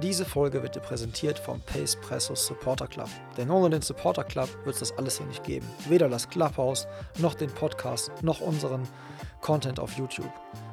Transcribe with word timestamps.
Diese 0.00 0.24
Folge 0.24 0.62
wird 0.62 0.76
dir 0.76 0.80
präsentiert 0.80 1.40
vom 1.40 1.60
Pace 1.60 1.96
Pressos 1.96 2.46
Supporter 2.46 2.86
Club. 2.86 3.08
Denn 3.36 3.50
ohne 3.50 3.70
den 3.70 3.82
Supporter 3.82 4.22
Club 4.22 4.48
wird 4.64 4.74
es 4.76 4.80
das 4.80 4.96
alles 4.96 5.18
hier 5.18 5.26
nicht 5.26 5.42
geben. 5.42 5.66
Weder 5.88 6.08
das 6.08 6.28
Clubhouse, 6.28 6.86
noch 7.18 7.34
den 7.34 7.50
Podcast, 7.50 8.12
noch 8.22 8.40
unseren 8.40 8.86
Content 9.40 9.80
auf 9.80 9.92
YouTube. 9.94 10.30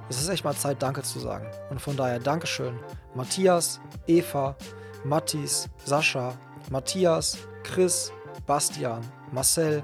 Es 0.10 0.22
ist 0.22 0.30
echt 0.30 0.44
mal 0.44 0.56
Zeit, 0.56 0.80
Danke 0.80 1.02
zu 1.02 1.18
sagen. 1.20 1.48
Und 1.72 1.82
von 1.82 1.98
daher 1.98 2.20
Dankeschön. 2.20 2.78
Matthias, 3.16 3.80
Eva, 4.06 4.56
Mattis, 5.04 5.70
Sascha, 5.84 6.36
Matthias, 6.70 7.40
Chris, 7.64 8.12
Bastian, 8.46 9.02
Marcel, 9.32 9.84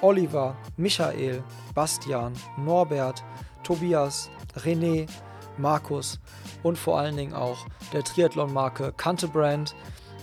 Oliver, 0.00 0.56
Michael, 0.76 1.44
Bastian, 1.72 2.32
Norbert, 2.56 3.22
Tobias, 3.62 4.28
René, 4.56 5.08
Markus 5.58 6.20
und 6.62 6.78
vor 6.78 6.98
allen 6.98 7.16
Dingen 7.16 7.34
auch 7.34 7.66
der 7.92 8.04
Triathlon-Marke 8.04 8.92
Kante 8.96 9.28
Brand, 9.28 9.74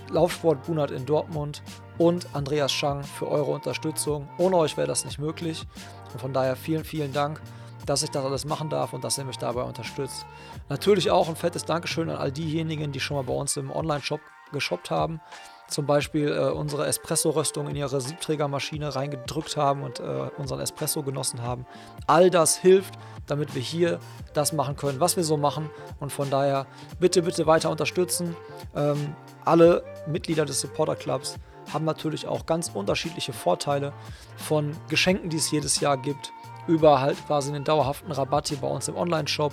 Laufsport 0.10 0.64
Bunert 0.66 0.92
in 0.92 1.06
Dortmund 1.06 1.62
und 1.98 2.28
Andreas 2.34 2.72
Schang 2.72 3.04
für 3.04 3.28
eure 3.28 3.52
Unterstützung. 3.52 4.28
Ohne 4.38 4.58
euch 4.58 4.78
wäre 4.78 4.88
das 4.88 5.06
nicht 5.06 5.20
möglich. 5.20 5.66
Und 6.14 6.22
von 6.22 6.34
daher 6.34 6.56
vielen, 6.56 6.84
vielen 6.84 7.14
Dank, 7.14 7.42
dass 7.86 8.04
ich 8.04 8.10
das 8.10 8.26
alles 8.26 8.46
machen 8.46 8.70
darf 8.70 8.94
und 8.94 9.04
dass 9.04 9.18
ihr 9.18 9.26
mich 9.26 9.38
dabei 9.38 9.64
unterstützt. 9.64 10.26
Natürlich 10.70 11.12
auch 11.12 11.30
ein 11.30 11.36
fettes 11.36 11.66
Dankeschön 11.66 12.10
an 12.10 12.18
all 12.18 12.32
diejenigen, 12.32 12.92
die 12.92 13.00
schon 13.00 13.18
mal 13.18 13.24
bei 13.24 13.34
uns 13.34 13.58
im 13.58 13.72
Online-Shop 13.72 14.22
geshoppt 14.52 14.90
haben 14.90 15.22
zum 15.70 15.86
Beispiel 15.86 16.30
äh, 16.30 16.52
unsere 16.52 16.88
Espresso-Röstung 16.88 17.68
in 17.70 17.76
ihre 17.76 18.02
Siebträgermaschine 18.02 18.96
reingedrückt 18.96 19.58
haben 19.58 19.84
und 19.84 20.00
äh, 20.00 20.04
unseren 20.38 20.60
Espresso 20.60 21.04
genossen 21.04 21.42
haben. 21.42 21.66
All 22.08 22.30
das 22.30 22.58
hilft, 22.58 22.96
damit 23.28 23.56
wir 23.56 23.62
hier 23.62 24.00
das 24.34 24.54
machen 24.54 24.76
können, 24.76 25.00
was 25.00 25.16
wir 25.16 25.24
so 25.24 25.38
machen. 25.38 25.70
Und 26.00 26.12
von 26.12 26.30
daher 26.30 26.66
bitte, 27.00 27.22
bitte 27.22 27.46
weiter 27.46 27.70
unterstützen. 27.70 28.36
Ähm, 28.76 29.16
alle 29.46 29.84
Mitglieder 30.08 30.46
des 30.46 30.62
Supporter 30.62 30.96
Clubs 30.96 31.38
haben 31.72 31.86
natürlich 31.86 32.28
auch 32.28 32.46
ganz 32.46 32.72
unterschiedliche 32.74 33.34
Vorteile 33.34 33.94
von 34.38 34.76
Geschenken, 34.88 35.30
die 35.30 35.38
es 35.38 35.52
jedes 35.52 35.80
Jahr 35.80 35.98
gibt, 35.98 36.32
über 36.70 37.02
halt 37.02 37.18
quasi 37.26 37.50
einen 37.50 37.64
dauerhaften 37.64 38.12
Rabatt 38.12 38.48
hier 38.48 38.60
bei 38.60 38.68
uns 38.68 38.88
im 38.88 38.96
Online-Shop, 38.96 39.52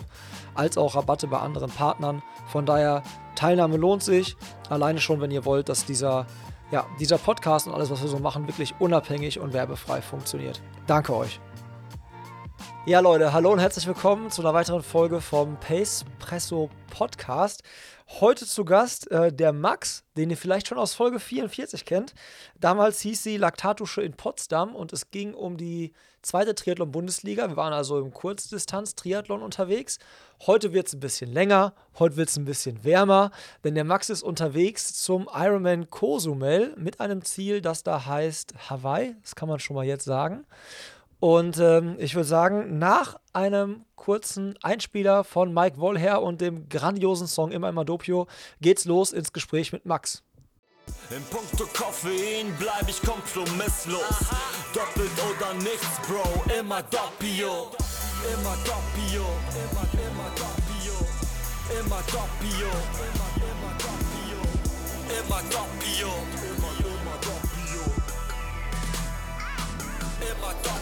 als 0.54 0.76
auch 0.76 0.94
Rabatte 0.94 1.26
bei 1.26 1.38
anderen 1.38 1.70
Partnern. 1.70 2.22
Von 2.46 2.66
daher 2.66 3.02
Teilnahme 3.34 3.78
lohnt 3.78 4.02
sich. 4.02 4.36
Alleine 4.68 5.00
schon, 5.00 5.20
wenn 5.20 5.30
ihr 5.30 5.46
wollt, 5.46 5.70
dass 5.70 5.86
dieser, 5.86 6.26
ja, 6.70 6.84
dieser 7.00 7.16
Podcast 7.16 7.66
und 7.66 7.74
alles, 7.74 7.90
was 7.90 8.02
wir 8.02 8.08
so 8.08 8.18
machen, 8.18 8.46
wirklich 8.46 8.74
unabhängig 8.78 9.40
und 9.40 9.54
werbefrei 9.54 10.02
funktioniert. 10.02 10.60
Danke 10.86 11.16
euch. 11.16 11.40
Ja, 12.84 13.00
Leute, 13.00 13.32
hallo 13.32 13.50
und 13.50 13.58
herzlich 13.58 13.86
willkommen 13.86 14.30
zu 14.30 14.42
einer 14.42 14.54
weiteren 14.54 14.82
Folge 14.82 15.20
vom 15.20 15.56
Pace 15.56 16.04
Presso 16.18 16.70
Podcast. 16.90 17.62
Heute 18.08 18.46
zu 18.46 18.64
Gast 18.64 19.10
äh, 19.10 19.32
der 19.32 19.52
Max, 19.52 20.04
den 20.16 20.30
ihr 20.30 20.36
vielleicht 20.36 20.68
schon 20.68 20.78
aus 20.78 20.94
Folge 20.94 21.18
44 21.18 21.84
kennt. 21.84 22.14
Damals 22.60 23.00
hieß 23.00 23.20
sie 23.20 23.36
Laktatusche 23.36 24.00
in 24.00 24.14
Potsdam 24.14 24.76
und 24.76 24.92
es 24.92 25.10
ging 25.10 25.34
um 25.34 25.56
die 25.56 25.92
zweite 26.22 26.54
Triathlon-Bundesliga. 26.54 27.48
Wir 27.48 27.56
waren 27.56 27.72
also 27.72 27.98
im 27.98 28.12
Kurzdistanz-Triathlon 28.12 29.42
unterwegs. 29.42 29.98
Heute 30.46 30.72
wird 30.72 30.86
es 30.86 30.94
ein 30.94 31.00
bisschen 31.00 31.32
länger, 31.32 31.74
heute 31.98 32.16
wird 32.16 32.28
es 32.28 32.36
ein 32.36 32.44
bisschen 32.44 32.84
wärmer, 32.84 33.32
denn 33.64 33.74
der 33.74 33.84
Max 33.84 34.08
ist 34.08 34.22
unterwegs 34.22 34.94
zum 34.94 35.28
Ironman 35.34 35.90
Cozumel 35.90 36.74
mit 36.76 37.00
einem 37.00 37.24
Ziel, 37.24 37.60
das 37.60 37.82
da 37.82 38.06
heißt 38.06 38.54
Hawaii. 38.70 39.16
Das 39.22 39.34
kann 39.34 39.48
man 39.48 39.58
schon 39.58 39.74
mal 39.74 39.84
jetzt 39.84 40.04
sagen. 40.04 40.46
Und 41.18 41.58
ähm, 41.58 41.96
ich 41.98 42.14
würde 42.14 42.28
sagen, 42.28 42.78
nach 42.78 43.18
einem 43.32 43.84
kurzen 43.94 44.54
Einspieler 44.62 45.24
von 45.24 45.52
Mike 45.52 45.78
Wollher 45.78 46.22
und 46.22 46.40
dem 46.40 46.68
grandiosen 46.68 47.26
Song 47.26 47.52
Immer 47.52 47.70
immer 47.70 47.84
Dopio 47.84 48.26
geht's 48.60 48.84
los 48.84 49.12
ins 49.12 49.32
Gespräch 49.32 49.72
mit 49.72 49.86
Max. 49.86 50.22
In 51.10 51.22
puncto 51.30 51.66
Koffein 51.72 52.54
bleib 52.58 52.88
ich 52.88 53.00
kompromisslos. 53.02 54.02
Doppelt 54.72 55.10
oder 55.18 55.54
nichts, 55.54 55.98
Bro, 56.06 56.44
immer 56.58 56.82
Doppio. 56.82 57.70
Immer 58.32 58.56
Doppio, 58.64 59.24
immer, 59.54 59.86
immer 59.94 60.30
Doppio. 60.36 60.96
Immer 61.80 62.02
Doppio, 62.06 62.70
immer, 63.06 63.30
immer 63.50 63.72
Doppio. 63.78 64.38
Immer 65.18 65.42
Doppio, 65.50 66.08
immer, 66.46 66.74
immer 66.78 67.16
Doppio. 67.20 67.82
Immer 70.20 70.54
Doppio. 70.62 70.75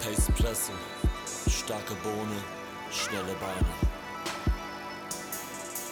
Pace 0.00 0.30
Presse, 0.34 0.72
starke 1.50 1.94
Bohne, 2.02 2.36
schnelle 2.90 3.34
Beine. 3.38 3.68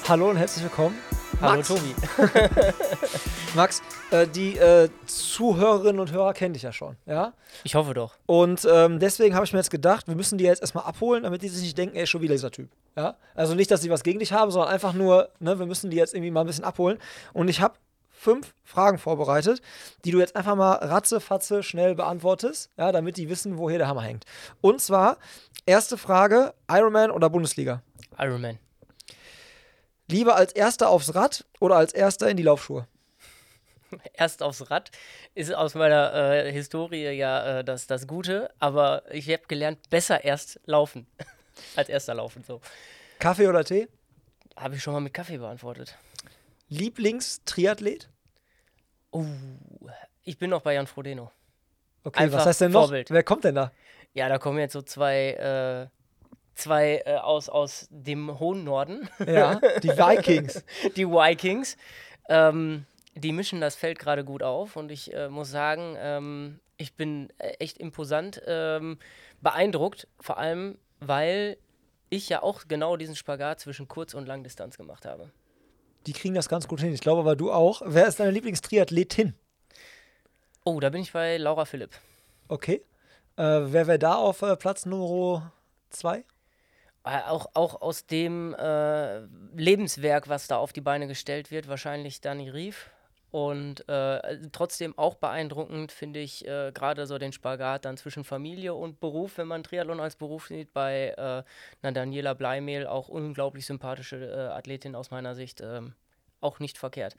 Hallo 0.09 0.31
und 0.31 0.37
herzlich 0.37 0.65
willkommen 0.65 0.99
Hallo 1.41 1.63
Tobi. 1.63 1.95
Max, 3.55 3.81
äh, 4.11 4.27
die 4.27 4.57
äh, 4.57 4.89
Zuhörerinnen 5.07 6.01
und 6.01 6.11
Hörer 6.11 6.33
kennen 6.33 6.55
dich 6.55 6.63
ja 6.63 6.73
schon, 6.73 6.97
ja? 7.07 7.33
Ich 7.63 7.75
hoffe 7.75 7.95
doch. 7.95 8.15
Und 8.27 8.67
ähm, 8.71 8.99
deswegen 8.99 9.35
habe 9.35 9.45
ich 9.45 9.53
mir 9.53 9.61
jetzt 9.61 9.71
gedacht, 9.71 10.09
wir 10.09 10.17
müssen 10.17 10.39
die 10.39 10.45
jetzt 10.45 10.63
erstmal 10.63 10.85
abholen, 10.85 11.23
damit 11.23 11.43
die 11.43 11.49
sich 11.49 11.63
nicht 11.63 11.79
denken, 11.79 11.97
ey, 11.97 12.07
schon 12.07 12.23
wieder 12.23 12.35
dieser 12.35 12.51
Typ. 12.51 12.71
Ja? 12.97 13.17
Also 13.35 13.55
nicht, 13.55 13.71
dass 13.71 13.83
sie 13.83 13.91
was 13.91 14.03
gegen 14.03 14.19
dich 14.19 14.33
haben, 14.33 14.51
sondern 14.51 14.73
einfach 14.73 14.95
nur, 14.95 15.29
ne, 15.39 15.59
wir 15.59 15.67
müssen 15.67 15.91
die 15.91 15.97
jetzt 15.97 16.15
irgendwie 16.15 16.33
mal 16.33 16.41
ein 16.41 16.47
bisschen 16.47 16.65
abholen. 16.65 16.99
Und 17.35 17.49
ich 17.49 17.61
habe 17.61 17.75
fünf 18.19 18.55
Fragen 18.65 18.99
vorbereitet, 18.99 19.63
die 20.05 20.11
du 20.11 20.19
jetzt 20.19 20.37
einfach 20.37 20.57
mal 20.57 20.75
ratzefatze 20.75 21.63
schnell 21.63 21.95
beantwortest, 21.95 22.71
ja, 22.77 22.93
damit 22.93 23.17
die 23.17 23.29
wissen, 23.29 23.57
wo 23.59 23.71
hier 23.71 23.79
der 23.79 23.89
Hammer 23.89 24.03
hängt. 24.03 24.25
Und 24.61 24.81
zwar, 24.81 25.19
erste 25.67 25.97
Frage, 25.97 26.53
Ironman 26.69 27.11
oder 27.11 27.31
Bundesliga? 27.31 27.83
Ironman. 28.19 28.59
Lieber 30.11 30.37
als 30.37 30.53
Erster 30.53 30.89
aufs 30.91 31.15
Rad 31.15 31.45
oder 31.61 31.77
als 31.77 31.93
Erster 31.93 32.29
in 32.29 32.37
die 32.37 32.43
Laufschuhe? 32.43 32.87
Erst 34.15 34.43
aufs 34.43 34.71
Rad 34.71 34.91
ist 35.35 35.55
aus 35.55 35.75
meiner 35.75 36.13
äh, 36.15 36.53
Historie 36.53 37.11
ja 37.11 37.61
äh, 37.61 37.65
das, 37.65 37.87
das 37.87 38.07
Gute, 38.07 38.51
aber 38.59 39.03
ich 39.11 39.29
habe 39.29 39.43
gelernt, 39.47 39.89
besser 39.91 40.25
erst 40.25 40.61
laufen 40.67 41.07
als 41.77 41.89
Erster 41.89 42.15
laufen. 42.15 42.43
So. 42.43 42.61
Kaffee 43.19 43.47
oder 43.47 43.65
Tee? 43.65 43.89
Habe 44.57 44.75
ich 44.75 44.83
schon 44.83 44.93
mal 44.93 45.01
mit 45.01 45.15
Kaffee 45.15 45.39
beantwortet. 45.39 45.97
Lieblingstriathlet? 46.69 48.11
Uh, 49.13 49.27
ich 50.23 50.39
bin 50.39 50.51
noch 50.51 50.63
bei 50.63 50.75
Jan 50.75 50.87
Frodeno. 50.87 51.31
Okay, 52.05 52.25
Einfach 52.25 52.39
was 52.39 52.47
heißt 52.47 52.61
denn 52.63 52.73
noch? 52.73 52.83
Vorbild. 52.83 53.11
Wer 53.11 53.23
kommt 53.23 53.45
denn 53.45 53.55
da? 53.55 53.73
Ja, 54.15 54.29
da 54.29 54.39
kommen 54.39 54.59
jetzt 54.59 54.73
so 54.73 54.83
zwei 54.83 55.33
äh, 55.33 55.89
zwei 56.55 57.03
äh, 57.07 57.17
aus, 57.17 57.49
aus 57.49 57.87
dem 57.91 58.39
hohen 58.39 58.65
Norden. 58.65 59.09
Ja, 59.27 59.61
die 59.83 59.89
Vikings. 59.97 60.65
die 60.97 61.07
Vikings. 61.07 61.77
Ähm, 62.29 62.85
die 63.15 63.33
mischen 63.33 63.61
das 63.61 63.75
Feld 63.75 63.99
gerade 63.99 64.25
gut 64.25 64.43
auf 64.43 64.77
und 64.77 64.93
ich 64.93 65.13
äh, 65.13 65.29
muss 65.29 65.51
sagen, 65.51 65.97
ähm, 65.99 66.61
ich 66.77 66.95
bin 66.95 67.31
äh, 67.39 67.55
echt 67.59 67.79
imposant 67.79 68.41
ähm, 68.47 68.99
beeindruckt, 69.41 70.07
vor 70.21 70.39
allem, 70.39 70.79
weil 71.01 71.57
ich 72.11 72.29
ja 72.29 72.43
auch 72.43 72.63
genau 72.69 72.97
diesen 72.97 73.17
Spagat 73.17 73.61
zwischen 73.61 73.89
Kurz- 73.89 74.15
und 74.15 74.27
Langdistanz 74.27 74.77
gemacht 74.77 75.05
habe. 75.05 75.31
Die 76.09 76.15
kriegen 76.15 76.35
das 76.35 76.49
ganz 76.49 76.67
gut 76.67 76.81
hin. 76.81 76.95
Ich 76.95 77.03
glaube 77.03 77.21
aber 77.21 77.37
du 77.37 77.53
auch. 77.53 77.83
Wer 77.85 78.07
ist 78.07 78.19
deine 78.19 78.31
Lieblingstriathletin? 78.31 79.35
Oh, 80.65 80.81
da 80.81 80.89
bin 80.89 81.03
ich 81.03 81.13
bei 81.13 81.37
Laura 81.37 81.67
Philipp. 81.67 81.91
Okay. 82.49 82.83
Äh, 83.37 83.43
wer 83.43 83.87
wäre 83.87 83.99
da 83.99 84.15
auf 84.15 84.41
äh, 84.41 84.57
Platz 84.57 84.87
Nummer 84.87 85.53
zwei? 85.91 86.25
Äh, 87.05 87.21
auch, 87.27 87.51
auch 87.53 87.83
aus 87.83 88.07
dem 88.07 88.55
äh, 88.55 89.19
Lebenswerk, 89.55 90.31
was 90.31 90.47
da 90.47 90.57
auf 90.57 90.73
die 90.73 90.81
Beine 90.81 91.09
gestellt 91.09 91.51
wird, 91.51 91.69
wahrscheinlich 91.69 92.23
Dani 92.23 92.49
Rief. 92.49 92.91
Und 93.31 93.87
äh, 93.89 94.39
trotzdem 94.53 94.97
auch 94.97 95.15
beeindruckend 95.17 95.93
finde 95.93 96.21
ich 96.21 96.47
äh, 96.47 96.73
gerade 96.73 97.07
so 97.07 97.19
den 97.19 97.33
Spagat 97.33 97.85
dann 97.85 97.99
zwischen 97.99 98.25
Familie 98.25 98.73
und 98.75 99.01
Beruf, 99.01 99.37
wenn 99.37 99.47
man 99.47 99.63
Triathlon 99.63 100.01
als 100.01 100.17
Beruf 100.17 100.47
sieht, 100.47 100.73
bei 100.73 101.15
äh, 101.17 101.43
na, 101.83 101.91
Daniela 101.91 102.33
Bleimehl, 102.33 102.87
auch 102.87 103.09
unglaublich 103.09 103.67
sympathische 103.67 104.17
äh, 104.17 104.55
Athletin 104.55 104.95
aus 104.95 105.11
meiner 105.11 105.35
Sicht, 105.35 105.61
ähm, 105.61 105.93
auch 106.41 106.59
nicht 106.59 106.79
verkehrt. 106.79 107.17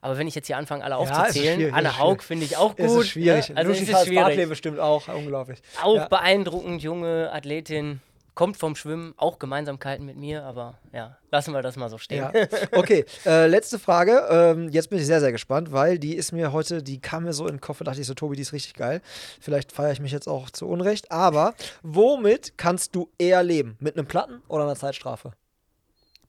Aber 0.00 0.16
wenn 0.16 0.26
ich 0.26 0.34
jetzt 0.34 0.46
hier 0.46 0.56
anfange, 0.56 0.82
alle 0.82 0.96
aufzuzählen, 0.96 1.60
ja, 1.60 1.72
Anne 1.74 1.98
Haug 1.98 2.22
finde 2.22 2.46
ich 2.46 2.56
auch 2.56 2.74
gut. 2.74 2.86
Es 2.86 2.94
ist 2.94 3.08
schwierig. 3.08 3.48
Ja, 3.48 3.56
also 3.56 3.70
Lucy 3.70 3.92
ist 3.92 4.06
schwierig. 4.06 4.48
Bestimmt 4.48 4.78
auch, 4.78 5.08
unglaublich. 5.08 5.60
Auch 5.82 5.96
ja. 5.96 6.08
beeindruckend, 6.08 6.82
junge 6.82 7.30
Athletin 7.30 8.00
kommt 8.40 8.56
vom 8.56 8.74
Schwimmen, 8.74 9.12
auch 9.18 9.38
Gemeinsamkeiten 9.38 10.06
mit 10.06 10.16
mir, 10.16 10.44
aber 10.44 10.78
ja, 10.94 11.18
lassen 11.30 11.52
wir 11.52 11.60
das 11.60 11.76
mal 11.76 11.90
so 11.90 11.98
stehen. 11.98 12.26
Ja. 12.32 12.46
Okay, 12.72 13.04
äh, 13.26 13.46
letzte 13.46 13.78
Frage. 13.78 14.26
Ähm, 14.30 14.70
jetzt 14.70 14.88
bin 14.88 14.98
ich 14.98 15.04
sehr, 15.04 15.20
sehr 15.20 15.30
gespannt, 15.30 15.72
weil 15.72 15.98
die 15.98 16.14
ist 16.16 16.32
mir 16.32 16.50
heute, 16.50 16.82
die 16.82 17.02
kam 17.02 17.24
mir 17.24 17.34
so 17.34 17.46
in 17.46 17.56
den 17.56 17.60
Kopf, 17.60 17.80
da 17.80 17.84
dachte 17.84 18.00
ich 18.00 18.06
so, 18.06 18.14
Tobi, 18.14 18.36
die 18.36 18.40
ist 18.40 18.54
richtig 18.54 18.72
geil. 18.72 19.02
Vielleicht 19.42 19.72
feiere 19.72 19.92
ich 19.92 20.00
mich 20.00 20.10
jetzt 20.10 20.26
auch 20.26 20.48
zu 20.48 20.66
Unrecht, 20.66 21.12
aber 21.12 21.52
womit 21.82 22.56
kannst 22.56 22.96
du 22.96 23.10
eher 23.18 23.42
leben? 23.42 23.76
Mit 23.78 23.98
einem 23.98 24.06
Platten 24.06 24.40
oder 24.48 24.62
einer 24.62 24.74
Zeitstrafe? 24.74 25.32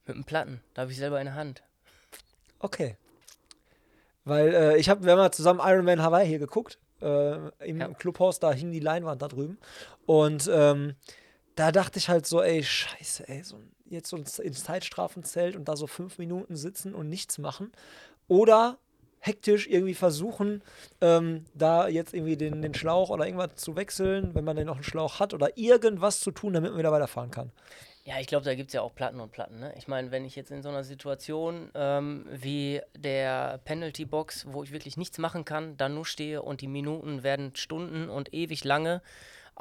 Mit 0.06 0.16
einem 0.16 0.26
Platten, 0.26 0.62
da 0.74 0.82
habe 0.82 0.92
ich 0.92 0.98
selber 0.98 1.18
in 1.22 1.28
der 1.28 1.36
Hand. 1.36 1.64
Okay. 2.60 2.98
Weil 4.26 4.54
äh, 4.54 4.78
ich 4.78 4.90
habe, 4.90 5.06
wir 5.06 5.14
haben 5.14 5.20
ja 5.20 5.32
zusammen 5.32 5.62
Ironman 5.64 6.04
Hawaii 6.04 6.28
hier 6.28 6.40
geguckt, 6.40 6.78
äh, 7.02 7.38
im 7.66 7.80
ja. 7.80 7.88
Clubhaus, 7.88 8.42
da 8.42 8.52
hing 8.52 8.74
die 8.74 8.82
Leinwand 8.82 9.22
da 9.22 9.30
drüben. 9.30 9.60
Und 10.06 10.50
ähm, 10.54 10.96
da 11.62 11.72
dachte 11.72 12.00
ich 12.00 12.10
halt 12.10 12.26
so, 12.26 12.42
ey, 12.42 12.64
scheiße, 12.64 13.28
ey, 13.28 13.44
so 13.44 13.62
jetzt 13.86 14.10
so 14.10 14.18
ins 14.18 14.40
ins 14.40 14.64
Zeitstrafenzelt 14.64 15.56
und 15.56 15.68
da 15.68 15.76
so 15.76 15.86
fünf 15.86 16.18
Minuten 16.18 16.56
sitzen 16.56 16.96
und 16.96 17.08
nichts 17.08 17.38
machen. 17.38 17.72
Oder 18.28 18.80
hektisch 19.20 19.68
irgendwie 19.68 19.94
versuchen, 19.94 20.64
ähm, 21.02 21.46
da 21.54 21.88
jetzt 21.88 22.16
irgendwie 22.16 22.36
den, 22.36 22.64
den 22.64 22.74
Schlauch 22.74 23.12
oder 23.12 23.28
irgendwas 23.28 23.58
zu 23.58 23.76
wechseln, 23.76 24.34
wenn 24.34 24.44
man 24.44 24.56
denn 24.56 24.66
noch 24.66 24.78
einen 24.78 24.84
Schlauch 24.84 25.20
hat, 25.20 25.36
oder 25.36 25.56
irgendwas 25.56 26.20
zu 26.22 26.32
tun, 26.32 26.54
damit 26.54 26.72
man 26.72 26.80
wieder 26.80 26.92
weiterfahren 26.92 27.30
kann. 27.30 27.52
Ja, 28.06 28.20
ich 28.20 28.26
glaube, 28.26 28.46
da 28.46 28.56
gibt 28.56 28.70
es 28.70 28.74
ja 28.74 28.82
auch 28.82 28.96
Platten 28.96 29.20
und 29.20 29.32
Platten. 29.32 29.60
Ne? 29.60 29.72
Ich 29.78 29.88
meine, 29.88 30.10
wenn 30.10 30.26
ich 30.26 30.36
jetzt 30.36 30.50
in 30.50 30.64
so 30.64 30.70
einer 30.70 30.84
Situation 30.84 31.70
ähm, 31.76 32.26
wie 32.32 32.82
der 32.98 33.60
Penalty 33.66 34.06
Box, 34.06 34.48
wo 34.50 34.64
ich 34.64 34.72
wirklich 34.72 34.98
nichts 34.98 35.20
machen 35.20 35.46
kann, 35.46 35.78
da 35.78 35.88
nur 35.88 36.08
stehe 36.08 36.42
und 36.42 36.62
die 36.62 36.68
Minuten 36.68 37.22
werden 37.22 37.56
Stunden 37.56 38.10
und 38.10 38.34
ewig 38.34 38.64
lange 38.64 39.04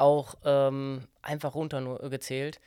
auch 0.01 0.35
ähm, 0.45 1.07
einfach 1.23 1.55
runter 1.55 1.81
nur 1.81 1.99
gezählt, 2.11 2.61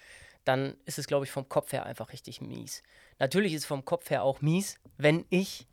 dann 0.46 0.76
ist 0.86 1.00
es, 1.00 1.08
glaube 1.08 1.26
ich, 1.26 1.32
vom 1.32 1.48
Kopf 1.50 1.72
her 1.72 1.86
einfach 1.86 2.12
richtig 2.12 2.42
mies. 2.42 2.84
Natürlich 3.20 3.54
ist 3.54 3.62
es 3.62 3.68
vom 3.68 3.86
Kopf 3.86 4.10
her 4.10 4.24
auch 4.24 4.42
mies, 4.42 4.80
wenn 4.98 5.26
ich 5.30 5.68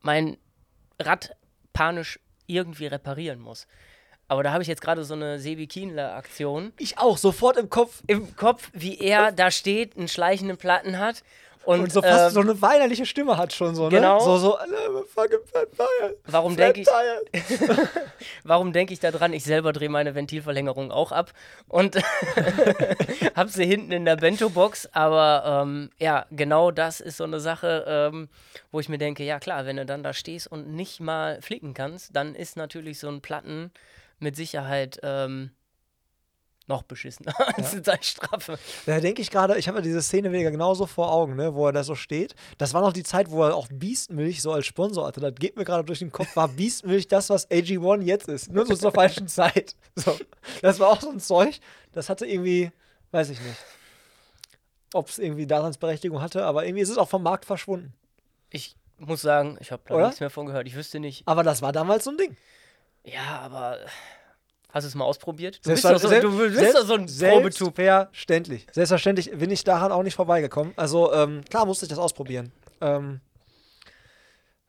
mein 0.00 0.36
Rad 1.00 1.36
panisch 1.72 2.20
irgendwie 2.46 2.86
reparieren 2.86 3.40
muss. 3.40 3.66
Aber 4.26 4.42
da 4.42 4.52
habe 4.52 4.62
ich 4.62 4.68
jetzt 4.68 4.80
gerade 4.80 5.04
so 5.04 5.14
eine 5.14 5.38
Sebi 5.38 5.66
Kienler-Aktion 5.66 6.72
Ich 6.78 6.98
auch, 6.98 7.18
sofort 7.18 7.56
im 7.56 7.68
Kopf. 7.68 8.02
im 8.06 8.34
Kopf, 8.36 8.70
wie 8.72 8.98
er 8.98 9.32
da 9.32 9.50
steht, 9.50 9.96
einen 9.96 10.08
schleichenden 10.08 10.56
Platten 10.56 10.98
hat 10.98 11.22
und, 11.66 11.80
Und 11.80 11.92
so 11.92 12.02
fast 12.02 12.26
ähm, 12.26 12.30
so 12.30 12.40
eine 12.40 12.60
weinerliche 12.60 13.06
Stimme 13.06 13.36
hat 13.36 13.52
schon 13.52 13.74
so, 13.74 13.84
ne? 13.84 13.90
genau. 13.90 14.20
So, 14.20 14.36
so, 14.38 14.58
"I'm 14.58 15.04
fucking 15.06 15.38
fat 15.52 15.68
tired. 15.76 16.16
warum 16.26 16.56
denke 16.56 16.80
ich, 16.80 16.86
tired." 16.86 17.88
warum 18.44 18.72
denke 18.72 18.92
ich 18.92 19.00
da 19.00 19.10
dran? 19.10 19.32
Ich 19.32 19.44
selber 19.44 19.72
drehe 19.72 19.88
meine 19.88 20.14
Ventilverlängerung 20.14 20.90
auch 20.90 21.12
ab 21.12 21.32
und 21.68 21.96
habe 23.36 23.50
sie 23.50 23.66
hinten 23.66 23.92
in 23.92 24.04
der 24.04 24.16
Bento-Box. 24.16 24.88
Aber 24.92 25.62
ähm, 25.64 25.90
ja, 25.98 26.26
genau 26.30 26.70
das 26.70 27.00
ist 27.00 27.16
so 27.16 27.24
eine 27.24 27.40
Sache, 27.40 27.84
ähm, 27.86 28.28
wo 28.70 28.80
ich 28.80 28.88
mir 28.88 28.98
denke, 28.98 29.24
ja 29.24 29.38
klar, 29.40 29.66
wenn 29.66 29.76
du 29.76 29.86
dann 29.86 30.02
da 30.02 30.12
stehst 30.12 30.46
und 30.46 30.74
nicht 30.74 31.00
mal 31.00 31.40
flicken 31.42 31.74
kannst, 31.74 32.14
dann 32.14 32.34
ist 32.34 32.56
natürlich 32.56 32.98
so 32.98 33.08
ein 33.08 33.20
Platten 33.20 33.72
mit 34.18 34.36
Sicherheit 34.36 35.00
ähm, 35.02 35.50
noch 36.66 36.82
beschissener 36.82 37.34
als 37.56 37.72
eine 37.72 37.82
Zeitstrafe. 37.82 38.58
Da 38.86 39.00
denke 39.00 39.22
ich 39.22 39.30
gerade, 39.30 39.56
ich 39.58 39.68
habe 39.68 39.78
ja 39.78 39.82
diese 39.82 40.02
Szene 40.02 40.32
wieder 40.32 40.50
genauso 40.50 40.86
vor 40.86 41.12
Augen, 41.12 41.36
ne, 41.36 41.54
wo 41.54 41.66
er 41.66 41.72
da 41.72 41.84
so 41.84 41.94
steht. 41.94 42.34
Das 42.58 42.74
war 42.74 42.80
noch 42.80 42.92
die 42.92 43.02
Zeit, 43.02 43.30
wo 43.30 43.44
er 43.44 43.54
auch 43.54 43.68
Biestmilch 43.70 44.42
so 44.42 44.52
als 44.52 44.66
Sponsor 44.66 45.06
hatte. 45.06 45.20
Das 45.20 45.34
geht 45.34 45.56
mir 45.56 45.64
gerade 45.64 45.84
durch 45.84 45.98
den 45.98 46.12
Kopf. 46.12 46.34
War 46.36 46.48
Biestmilch 46.48 47.08
das, 47.08 47.30
was 47.30 47.50
AG1 47.50 48.02
jetzt 48.02 48.28
ist? 48.28 48.50
Nur 48.50 48.66
so 48.66 48.76
zur 48.76 48.92
falschen 48.94 49.28
Zeit. 49.28 49.76
So. 49.94 50.18
Das 50.62 50.80
war 50.80 50.88
auch 50.88 51.00
so 51.00 51.10
ein 51.10 51.20
Zeug. 51.20 51.60
Das 51.92 52.08
hatte 52.08 52.26
irgendwie, 52.26 52.72
weiß 53.10 53.30
ich 53.30 53.40
nicht, 53.40 53.56
ob 54.94 55.08
es 55.08 55.18
irgendwie 55.18 55.46
Daseinsberechtigung 55.46 56.20
hatte, 56.20 56.44
aber 56.44 56.64
irgendwie 56.64 56.82
ist 56.82 56.90
es 56.90 56.98
auch 56.98 57.08
vom 57.08 57.22
Markt 57.22 57.44
verschwunden. 57.44 57.92
Ich 58.50 58.76
muss 58.98 59.22
sagen, 59.22 59.58
ich 59.60 59.72
habe 59.72 59.82
da 59.86 60.00
nichts 60.06 60.20
mehr 60.20 60.30
von 60.30 60.46
gehört. 60.46 60.66
Ich 60.66 60.76
wüsste 60.76 61.00
nicht. 61.00 61.26
Aber 61.26 61.42
das 61.42 61.62
war 61.62 61.72
damals 61.72 62.04
so 62.04 62.10
ein 62.10 62.16
Ding. 62.16 62.36
Ja, 63.04 63.40
aber 63.40 63.78
hast 64.74 64.84
du 64.84 64.88
es 64.88 64.94
mal 64.94 65.04
ausprobiert? 65.04 65.60
Du 65.64 65.70
bist 65.70 65.84
doch 65.84 65.98
so, 65.98 66.08
du 66.08 66.36
bist 66.38 66.56
selbst- 66.56 66.74
doch 66.74 66.86
so 66.86 66.94
ein 66.94 67.06
Probetyp. 67.06 67.76
Selbstverständlich. 67.76 68.66
Selbstverständlich 68.72 69.30
bin 69.30 69.50
ich 69.50 69.64
daran 69.64 69.92
auch 69.92 70.02
nicht 70.02 70.14
vorbeigekommen. 70.16 70.74
Also, 70.76 71.12
ähm, 71.14 71.42
klar 71.48 71.64
musste 71.64 71.86
ich 71.86 71.90
das 71.90 71.98
ausprobieren. 71.98 72.52
Ähm, 72.80 73.20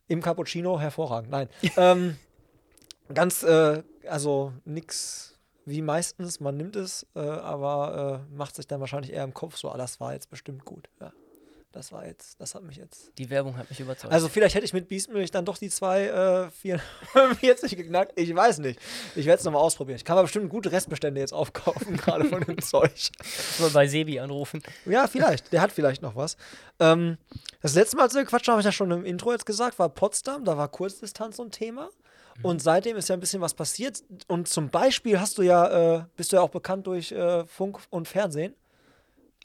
Im 0.07 0.22
Cappuccino 0.22 0.80
hervorragend. 0.80 1.31
Nein. 1.31 1.50
ähm, 1.78 2.18
ganz, 3.13 3.44
äh, 3.44 3.81
also 4.07 4.54
nix 4.63 5.31
wie 5.68 5.81
meistens, 5.81 6.40
man 6.40 6.56
nimmt 6.57 6.75
es, 6.75 7.07
äh, 7.16 7.19
aber 7.19 8.24
äh, 8.30 8.36
macht 8.36 8.56
sich 8.56 8.68
dann 8.68 8.80
wahrscheinlich 8.81 9.12
eher 9.12 9.24
im 9.24 9.34
Kopf 9.34 9.57
so, 9.57 9.72
ah, 9.72 9.78
das 9.78 10.00
war 10.00 10.13
jetzt 10.13 10.30
bestimmt 10.30 10.63
gut. 10.63 10.90
Ja. 11.02 11.12
Das 11.75 11.92
war 11.92 12.06
jetzt, 12.06 12.39
das 12.39 12.56
hat 12.56 12.63
mich 12.63 12.77
jetzt. 12.77 13.12
Die 13.18 13.30
Werbung 13.30 13.57
hat 13.57 13.69
mich 13.69 13.81
überzeugt. 13.81 14.13
Also 14.13 14.30
vielleicht 14.30 14.56
hätte 14.56 14.63
ich 14.63 14.72
mit 14.72 14.88
Biestmilch 14.88 15.30
dann 15.30 15.44
doch 15.44 15.57
die 15.57 15.69
zwei 15.69 16.06
äh, 16.06 16.50
44 16.50 17.75
geknackt. 17.77 18.13
Ich 18.18 18.33
weiß 18.33 18.60
nicht. 18.60 18.80
Ich 19.13 19.25
werde 19.25 19.39
es 19.39 19.44
nochmal 19.44 19.62
ausprobieren. 19.62 19.98
Ich 19.98 20.06
kann 20.06 20.13
aber 20.13 20.24
bestimmt 20.24 20.50
gute 20.50 20.72
Restbestände 20.72 21.19
jetzt 21.19 21.33
aufkaufen, 21.33 21.98
gerade 21.98 22.24
von 22.30 22.45
dem 22.45 22.62
Zeug. 22.62 23.12
Mal 23.60 23.72
bei 23.72 23.88
Sebi 23.88 24.22
anrufen. 24.22 24.63
Ja, 24.86 25.07
vielleicht. 25.07 25.51
Der 25.51 25.60
hat 25.60 25.74
vielleicht 25.74 26.01
noch 26.01 26.16
was. 26.16 26.38
Ähm, 26.80 27.18
das 27.62 27.75
letzte 27.75 27.98
Mal, 27.98 28.04
als 28.04 28.13
wir 28.13 28.24
gequatscht 28.24 28.48
haben, 28.48 28.54
habe 28.54 28.62
ich 28.62 28.66
ja 28.66 28.71
schon 28.71 28.92
im 28.92 29.04
Intro 29.04 29.33
jetzt 29.33 29.45
gesagt, 29.45 29.78
war 29.78 29.89
Potsdam. 29.89 30.45
Da 30.45 30.57
war 30.57 30.69
Kurzdistanz 30.69 31.36
so 31.36 31.44
ein 31.44 31.51
Thema. 31.51 31.89
Und 32.42 32.62
seitdem 32.62 32.95
ist 32.95 33.10
ja 33.10 33.16
ein 33.16 33.19
bisschen 33.19 33.42
was 33.42 33.54
passiert. 33.54 34.01
Und 34.28 34.48
zum 34.48 34.69
Beispiel 34.69 35.19
hast 35.19 35.38
du 35.38 35.42
ja, 35.42 35.98
äh, 35.98 36.06
bist 36.16 36.31
du 36.31 36.38
ja 36.38 36.42
auch 36.42 36.50
bekannt 36.50 36.88
durch 36.88 37.12
äh, 37.12 37.45
Funk 37.45 37.80
und 37.89 38.07
Fernsehen. 38.07 38.56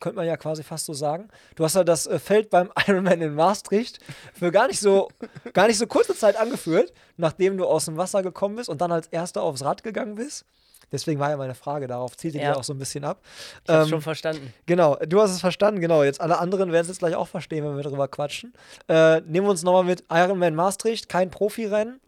Könnte 0.00 0.16
man 0.16 0.26
ja 0.26 0.36
quasi 0.36 0.62
fast 0.62 0.86
so 0.86 0.92
sagen. 0.94 1.28
Du 1.56 1.64
hast 1.64 1.76
ja 1.76 1.84
das 1.84 2.06
äh, 2.06 2.18
Feld 2.18 2.50
beim 2.50 2.70
Ironman 2.86 3.20
in 3.20 3.34
Maastricht 3.34 3.98
für 4.34 4.50
gar 4.50 4.66
nicht 4.66 4.80
so, 4.80 5.08
gar 5.52 5.66
nicht 5.68 5.78
so 5.78 5.86
kurze 5.86 6.14
Zeit 6.16 6.36
angeführt, 6.36 6.92
nachdem 7.16 7.56
du 7.58 7.66
aus 7.66 7.84
dem 7.84 7.96
Wasser 7.96 8.22
gekommen 8.22 8.56
bist 8.56 8.68
und 8.68 8.80
dann 8.80 8.90
als 8.92 9.06
Erster 9.08 9.42
aufs 9.42 9.62
Rad 9.64 9.82
gegangen 9.82 10.14
bist. 10.16 10.44
Deswegen 10.92 11.20
war 11.20 11.30
ja 11.30 11.36
meine 11.36 11.54
Frage 11.54 11.86
darauf, 11.86 12.16
zielte 12.16 12.38
die 12.38 12.42
Ja. 12.44 12.50
ja 12.50 12.56
auch 12.56 12.64
so 12.64 12.72
ein 12.72 12.78
bisschen 12.78 13.04
ab. 13.04 13.20
Ich 13.64 13.70
hab's 13.70 13.84
Ähm, 13.84 13.88
schon 13.90 14.02
verstanden. 14.02 14.52
Genau, 14.66 14.96
du 14.96 15.20
hast 15.20 15.30
es 15.30 15.40
verstanden, 15.40 15.80
genau. 15.80 16.02
Jetzt 16.02 16.20
alle 16.20 16.38
anderen 16.38 16.72
werden 16.72 16.82
es 16.82 16.88
jetzt 16.88 16.98
gleich 16.98 17.14
auch 17.14 17.28
verstehen, 17.28 17.64
wenn 17.64 17.76
wir 17.76 17.84
drüber 17.84 18.08
quatschen. 18.08 18.52
Äh, 18.88 19.20
nehmen 19.20 19.46
wir 19.46 19.50
uns 19.50 19.62
nochmal 19.62 19.84
mit 19.84 20.02
Ironman 20.10 20.56
Maastricht, 20.56 21.08
kein 21.08 21.30
Profirennen. 21.30 22.00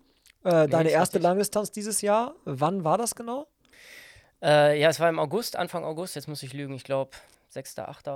Äh, 0.43 0.67
deine 0.67 0.89
ist 0.89 0.95
erste. 0.97 1.19
Langdistanz 1.21 1.71
dieses 1.71 2.01
Jahr. 2.01 2.35
Wann 2.45 2.83
war 2.83 2.99
das 2.99 3.15
genau? 3.15 3.47
Äh, 4.43 4.81
ja, 4.81 4.89
es 4.89 4.99
war 4.99 5.09
im 5.09 5.21
August, 5.21 5.55
Anfang 5.55 5.85
August, 5.85 6.17
jetzt 6.17 6.27
muss 6.27 6.43
ich 6.43 6.53
lügen, 6.53 6.75
ich 6.75 6.83
glaube 6.83 7.13
6., 7.53 7.79
8., 7.79 8.09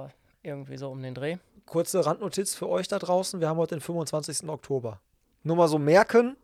irgendwie 0.43 0.77
so 0.79 0.91
um 0.91 1.03
den 1.03 1.15
Dreh. 1.15 1.37
Kurze 1.67 2.05
Randnotiz 2.07 2.55
für 2.55 2.69
euch 2.69 2.89
da 2.89 2.99
draußen. 2.99 3.41
Wir 3.41 3.49
haben 3.49 3.59
heute 3.59 3.75
den 3.77 3.81
25. 3.81 4.49
Oktober. 4.49 5.01
Nur 5.43 5.57
mal 5.57 5.69
so 5.69 5.79
merken 5.79 6.37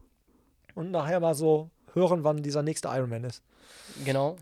und 0.75 0.91
nachher 0.91 1.21
mal 1.21 1.35
so 1.35 1.71
hören, 1.95 2.23
wann 2.25 2.43
dieser 2.43 2.63
nächste 2.63 2.89
Ironman 2.89 3.25
ist. 3.25 3.43
Genau. 4.05 4.37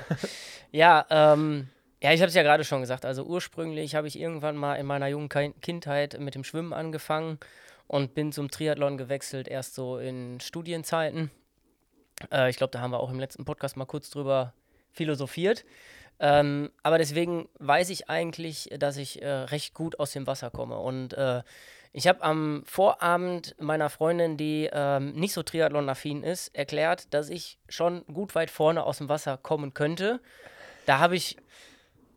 ja, 0.70 1.04
ähm, 1.10 1.68
ja, 2.02 2.12
ich 2.12 2.20
habe 2.20 2.28
es 2.28 2.34
ja 2.34 2.42
gerade 2.42 2.64
schon 2.64 2.80
gesagt. 2.80 3.04
Also 3.04 3.24
ursprünglich 3.24 3.94
habe 3.94 4.06
ich 4.06 4.18
irgendwann 4.18 4.56
mal 4.56 4.76
in 4.76 4.86
meiner 4.86 5.08
jungen 5.08 5.28
Ki- 5.28 5.54
Kindheit 5.60 6.18
mit 6.20 6.34
dem 6.34 6.44
Schwimmen 6.44 6.72
angefangen 6.72 7.38
und 7.86 8.14
bin 8.14 8.30
zum 8.32 8.50
Triathlon 8.50 8.98
gewechselt, 8.98 9.48
erst 9.48 9.74
so 9.74 9.98
in 9.98 10.38
Studienzeiten. 10.40 11.30
Äh, 12.30 12.50
ich 12.50 12.56
glaube, 12.56 12.70
da 12.70 12.80
haben 12.80 12.92
wir 12.92 13.00
auch 13.00 13.10
im 13.10 13.18
letzten 13.18 13.44
Podcast 13.44 13.76
mal 13.76 13.86
kurz 13.86 14.10
drüber 14.10 14.52
philosophiert. 14.92 15.64
Ähm, 16.20 16.70
aber 16.82 16.98
deswegen 16.98 17.48
weiß 17.58 17.88
ich 17.88 18.10
eigentlich, 18.10 18.68
dass 18.78 18.98
ich 18.98 19.22
äh, 19.22 19.28
recht 19.28 19.72
gut 19.72 19.98
aus 19.98 20.12
dem 20.12 20.26
Wasser 20.26 20.50
komme. 20.50 20.78
Und 20.78 21.14
äh, 21.14 21.42
ich 21.92 22.06
habe 22.06 22.22
am 22.22 22.62
Vorabend 22.66 23.56
meiner 23.58 23.88
Freundin, 23.88 24.36
die 24.36 24.68
ähm, 24.70 25.12
nicht 25.12 25.32
so 25.32 25.42
triathlon-affin 25.42 26.22
ist, 26.22 26.54
erklärt, 26.54 27.12
dass 27.14 27.30
ich 27.30 27.58
schon 27.68 28.04
gut 28.06 28.34
weit 28.34 28.50
vorne 28.50 28.84
aus 28.84 28.98
dem 28.98 29.08
Wasser 29.08 29.38
kommen 29.38 29.72
könnte. 29.72 30.20
Da 30.84 30.98
habe 30.98 31.16
ich 31.16 31.36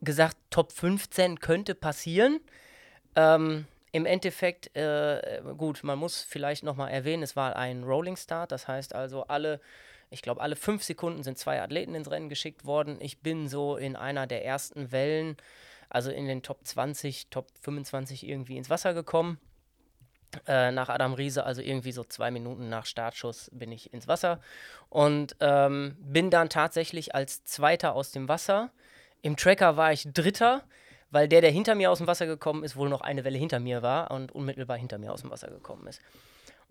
gesagt, 0.02 0.36
Top 0.50 0.74
15 0.74 1.40
könnte 1.40 1.74
passieren. 1.74 2.42
Ähm, 3.16 3.66
Im 3.94 4.06
Endeffekt, 4.06 4.76
äh, 4.76 5.42
gut, 5.58 5.84
man 5.84 5.98
muss 5.98 6.22
vielleicht 6.22 6.64
nochmal 6.64 6.92
erwähnen, 6.92 7.24
es 7.24 7.36
war 7.36 7.56
ein 7.56 7.84
Rolling 7.84 8.18
Start, 8.18 8.52
das 8.52 8.68
heißt 8.68 8.94
also 8.94 9.24
alle, 9.24 9.62
ich 10.14 10.22
glaube, 10.22 10.42
alle 10.42 10.56
fünf 10.56 10.84
Sekunden 10.84 11.24
sind 11.24 11.38
zwei 11.38 11.62
Athleten 11.62 11.96
ins 11.96 12.10
Rennen 12.10 12.30
geschickt 12.30 12.66
worden. 12.66 12.98
Ich 13.02 13.22
bin 13.22 13.48
so 13.48 13.76
in 13.76 13.96
einer 13.96 14.28
der 14.28 14.46
ersten 14.46 14.92
Wellen, 14.92 15.36
also 15.90 16.12
in 16.12 16.28
den 16.28 16.44
Top 16.44 16.66
20, 16.66 17.28
Top 17.30 17.48
25 17.62 18.28
irgendwie 18.28 18.58
ins 18.58 18.70
Wasser 18.70 18.94
gekommen. 18.94 19.40
Äh, 20.48 20.72
nach 20.72 20.90
Adam 20.90 21.14
Riese, 21.14 21.44
also 21.44 21.62
irgendwie 21.62 21.92
so 21.92 22.04
zwei 22.04 22.32
Minuten 22.32 22.70
nach 22.70 22.86
Startschuss, 22.86 23.52
bin 23.54 23.72
ich 23.72 23.94
ins 23.94 24.08
Wasser 24.08 24.40
und 24.90 25.36
ähm, 25.40 25.96
bin 26.00 26.32
dann 26.32 26.50
tatsächlich 26.50 27.14
als 27.14 27.44
Zweiter 27.44 27.94
aus 27.94 28.12
dem 28.12 28.28
Wasser. 28.28 28.72
Im 29.22 29.38
Tracker 29.38 29.78
war 29.78 29.94
ich 29.94 30.08
Dritter, 30.12 30.64
weil 31.12 31.28
der, 31.28 31.42
der 31.42 31.52
hinter 31.52 31.76
mir 31.76 31.92
aus 31.92 32.00
dem 32.00 32.08
Wasser 32.08 32.26
gekommen 32.26 32.64
ist, 32.64 32.76
wohl 32.76 32.90
noch 32.90 33.02
eine 33.02 33.24
Welle 33.24 33.38
hinter 33.38 33.60
mir 33.60 33.84
war 33.84 34.10
und 34.10 34.32
unmittelbar 34.32 34.78
hinter 34.78 34.98
mir 34.98 35.14
aus 35.14 35.22
dem 35.22 35.30
Wasser 35.30 35.50
gekommen 35.50 35.86
ist. 35.86 36.02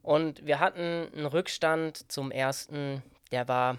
Und 0.02 0.44
wir 0.44 0.58
hatten 0.58 1.08
einen 1.14 1.26
Rückstand 1.26 2.11
zum 2.11 2.32
ersten, 2.32 3.02
der 3.32 3.48
war 3.48 3.78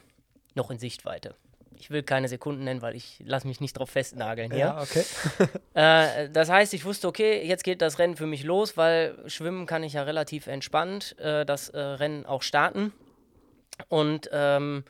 noch 0.56 0.72
in 0.72 0.80
Sichtweite. 0.80 1.36
Ich 1.76 1.90
will 1.90 2.04
keine 2.04 2.28
Sekunden 2.28 2.64
nennen, 2.64 2.82
weil 2.82 2.96
ich 2.96 3.22
lasse 3.26 3.48
mich 3.48 3.60
nicht 3.60 3.74
drauf 3.74 3.90
festnageln 3.90 4.52
hier. 4.52 4.78
okay. 4.82 5.04
Äh, 5.76 6.30
das 6.30 6.50
heißt, 6.50 6.76
ich 6.76 6.86
wusste, 6.86 7.08
okay, 7.08 7.44
jetzt 7.48 7.64
geht 7.64 7.82
das 7.82 7.98
Rennen 7.98 8.16
für 8.16 8.28
mich 8.28 8.44
los, 8.44 8.78
weil 8.78 9.18
schwimmen 9.26 9.66
kann 9.66 9.82
ich 9.82 9.94
ja 9.94 10.04
relativ 10.04 10.46
entspannt 10.46 11.18
äh, 11.18 11.48
das 11.48 11.70
äh, 11.70 11.80
Rennen 11.80 12.28
auch 12.28 12.44
starten. 12.44 12.94
Und 13.88 14.30
ähm, 14.32 14.84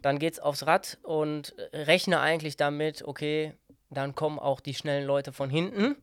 dann 0.00 0.18
geht's 0.18 0.40
aufs 0.40 0.66
Rad 0.66 0.96
und 1.02 1.54
rechne 1.74 2.20
eigentlich 2.20 2.56
damit, 2.56 3.02
okay, 3.02 3.52
dann 3.90 4.14
kommen 4.14 4.38
auch 4.38 4.60
die 4.60 4.72
schnellen 4.72 5.06
Leute 5.06 5.32
von 5.32 5.50
hinten 5.50 5.96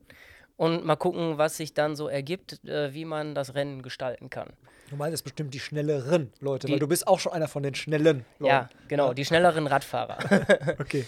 und 0.58 0.86
mal 0.86 0.96
gucken, 0.96 1.38
was 1.38 1.58
sich 1.58 1.74
dann 1.74 1.96
so 1.96 2.08
ergibt, 2.08 2.64
äh, 2.66 2.94
wie 2.94 3.06
man 3.06 3.34
das 3.34 3.56
Rennen 3.56 3.82
gestalten 3.82 4.30
kann. 4.30 4.54
Du 4.90 4.96
meinst 4.96 5.24
bestimmt 5.24 5.54
die 5.54 5.60
schnelleren 5.60 6.32
Leute, 6.40 6.68
Die- 6.68 6.74
weil 6.74 6.80
du 6.80 6.88
bist 6.88 7.08
auch 7.08 7.20
schon 7.20 7.32
einer 7.34 7.48
von 7.48 7.64
den 7.64 7.76
schnellen 7.76 8.26
Leuten. 8.40 8.46
Ja, 8.46 8.70
genau, 8.88 9.14
die 9.14 9.26
schnelleren 9.26 9.68
Radfahrer. 9.68 10.18
Okay. 10.80 11.06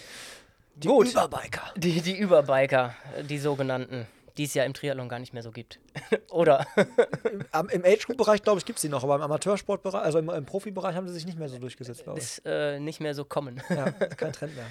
Die 0.75 0.87
Gut. 0.87 1.09
Überbiker. 1.11 1.61
Die, 1.75 2.01
die 2.01 2.17
Überbiker, 2.17 2.95
die 3.29 3.37
sogenannten, 3.37 4.07
die 4.37 4.45
es 4.45 4.53
ja 4.53 4.63
im 4.63 4.73
Triathlon 4.73 5.09
gar 5.09 5.19
nicht 5.19 5.33
mehr 5.33 5.43
so 5.43 5.51
gibt. 5.51 5.79
Oder? 6.31 6.65
Am, 7.51 7.67
Im 7.69 7.83
Age-Group-Bereich, 7.83 8.41
glaube 8.41 8.59
ich, 8.59 8.65
gibt 8.65 8.77
es 8.77 8.81
die 8.81 8.89
noch, 8.89 9.03
aber 9.03 9.15
im 9.15 9.21
Amateursportbereich, 9.21 10.01
also 10.01 10.19
im, 10.19 10.29
im 10.29 10.45
Profibereich 10.45 10.95
haben 10.95 11.07
sie 11.07 11.13
sich 11.13 11.25
nicht 11.25 11.37
mehr 11.37 11.49
so 11.49 11.57
durchgesetzt, 11.59 12.03
glaube 12.03 12.19
ich. 12.19 12.25
ist 12.25 12.41
äh, 12.45 12.79
nicht 12.79 13.01
mehr 13.01 13.13
so 13.13 13.25
kommen. 13.25 13.61
Ja, 13.69 13.91
kein 13.91 14.31
Trend 14.31 14.55
mehr. 14.55 14.65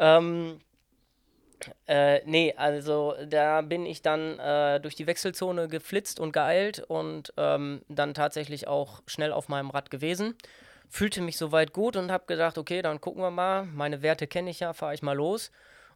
Ja. 0.00 0.18
Ähm, 0.18 0.58
äh, 1.86 2.20
nee, 2.24 2.54
also 2.56 3.14
da 3.28 3.60
bin 3.62 3.86
ich 3.86 4.02
dann 4.02 4.38
äh, 4.38 4.80
durch 4.80 4.94
die 4.94 5.06
Wechselzone 5.06 5.68
geflitzt 5.68 6.20
und 6.20 6.32
geeilt 6.32 6.80
und 6.80 7.32
ähm, 7.36 7.82
dann 7.88 8.14
tatsächlich 8.14 8.68
auch 8.68 9.02
schnell 9.06 9.32
auf 9.32 9.48
meinem 9.48 9.70
Rad 9.70 9.90
gewesen. 9.90 10.36
Fühlte 10.88 11.20
mich 11.20 11.36
soweit 11.36 11.72
gut 11.72 11.96
und 11.96 12.12
habe 12.12 12.26
gedacht, 12.26 12.58
okay, 12.58 12.82
dann 12.82 13.00
gucken 13.00 13.22
wir 13.22 13.30
mal. 13.30 13.64
Meine 13.64 14.02
Werte 14.02 14.26
kenne 14.26 14.50
ich 14.50 14.60
ja, 14.60 14.72
fahre 14.72 14.94
ich 14.94 15.02
mal 15.02 15.16
los. 15.16 15.50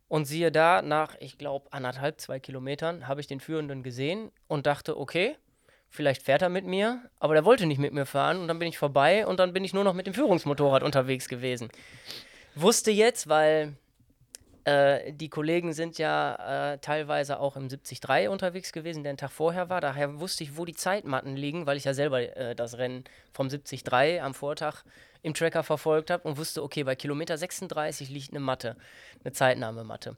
Und 0.08 0.24
siehe 0.24 0.50
da, 0.50 0.82
nach, 0.82 1.14
ich 1.20 1.38
glaube, 1.38 1.72
anderthalb, 1.72 2.20
zwei 2.20 2.40
Kilometern 2.40 3.06
habe 3.06 3.20
ich 3.20 3.28
den 3.28 3.38
Führenden 3.38 3.84
gesehen 3.84 4.32
und 4.48 4.66
dachte, 4.66 4.98
okay, 4.98 5.36
vielleicht 5.88 6.22
fährt 6.22 6.42
er 6.42 6.48
mit 6.48 6.64
mir, 6.64 7.02
aber 7.20 7.34
der 7.34 7.44
wollte 7.44 7.66
nicht 7.66 7.78
mit 7.78 7.92
mir 7.92 8.06
fahren 8.06 8.38
und 8.38 8.48
dann 8.48 8.58
bin 8.58 8.66
ich 8.66 8.78
vorbei 8.78 9.24
und 9.24 9.38
dann 9.38 9.52
bin 9.52 9.64
ich 9.64 9.72
nur 9.72 9.84
noch 9.84 9.94
mit 9.94 10.08
dem 10.08 10.14
Führungsmotorrad 10.14 10.82
unterwegs 10.82 11.28
gewesen. 11.28 11.68
Wusste 12.56 12.90
jetzt, 12.90 13.28
weil 13.28 13.76
äh, 14.70 15.12
die 15.12 15.28
Kollegen 15.28 15.72
sind 15.72 15.98
ja 15.98 16.72
äh, 16.74 16.78
teilweise 16.78 17.40
auch 17.40 17.56
im 17.56 17.68
73 17.68 18.28
unterwegs 18.28 18.72
gewesen, 18.72 19.02
der 19.02 19.10
einen 19.10 19.18
Tag 19.18 19.32
vorher 19.32 19.68
war. 19.68 19.80
Daher 19.80 20.20
wusste 20.20 20.44
ich, 20.44 20.56
wo 20.56 20.64
die 20.64 20.74
Zeitmatten 20.74 21.34
liegen, 21.34 21.66
weil 21.66 21.76
ich 21.76 21.84
ja 21.84 21.92
selber 21.92 22.20
äh, 22.36 22.54
das 22.54 22.78
Rennen 22.78 23.02
vom 23.32 23.48
73 23.48 24.22
am 24.22 24.32
Vortag 24.32 24.84
im 25.22 25.34
Tracker 25.34 25.64
verfolgt 25.64 26.10
habe 26.10 26.26
und 26.28 26.38
wusste, 26.38 26.62
okay, 26.62 26.84
bei 26.84 26.94
Kilometer 26.94 27.36
36 27.36 28.10
liegt 28.10 28.30
eine 28.30 28.38
Matte, 28.38 28.76
eine 29.24 29.32
Zeitnahmematte. 29.32 30.16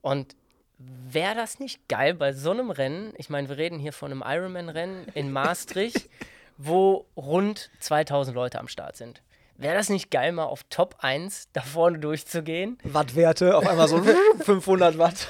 Und 0.00 0.34
wäre 0.78 1.34
das 1.34 1.60
nicht 1.60 1.86
geil 1.86 2.14
bei 2.14 2.32
so 2.32 2.52
einem 2.52 2.70
Rennen? 2.70 3.12
Ich 3.18 3.28
meine, 3.28 3.48
wir 3.50 3.58
reden 3.58 3.78
hier 3.78 3.92
von 3.92 4.10
einem 4.10 4.24
Ironman-Rennen 4.26 5.06
in 5.14 5.30
Maastricht, 5.32 6.08
wo 6.56 7.04
rund 7.14 7.70
2000 7.80 8.34
Leute 8.34 8.58
am 8.58 8.68
Start 8.68 8.96
sind. 8.96 9.20
Wäre 9.58 9.74
das 9.74 9.88
nicht 9.88 10.10
geil, 10.10 10.32
mal 10.32 10.44
auf 10.44 10.64
Top 10.68 10.96
1 10.98 11.48
da 11.52 11.62
vorne 11.62 11.98
durchzugehen? 11.98 12.78
Wattwerte, 12.84 13.56
auf 13.56 13.66
einmal 13.66 13.88
so 13.88 14.02
500 14.40 14.98
Watt. 14.98 15.28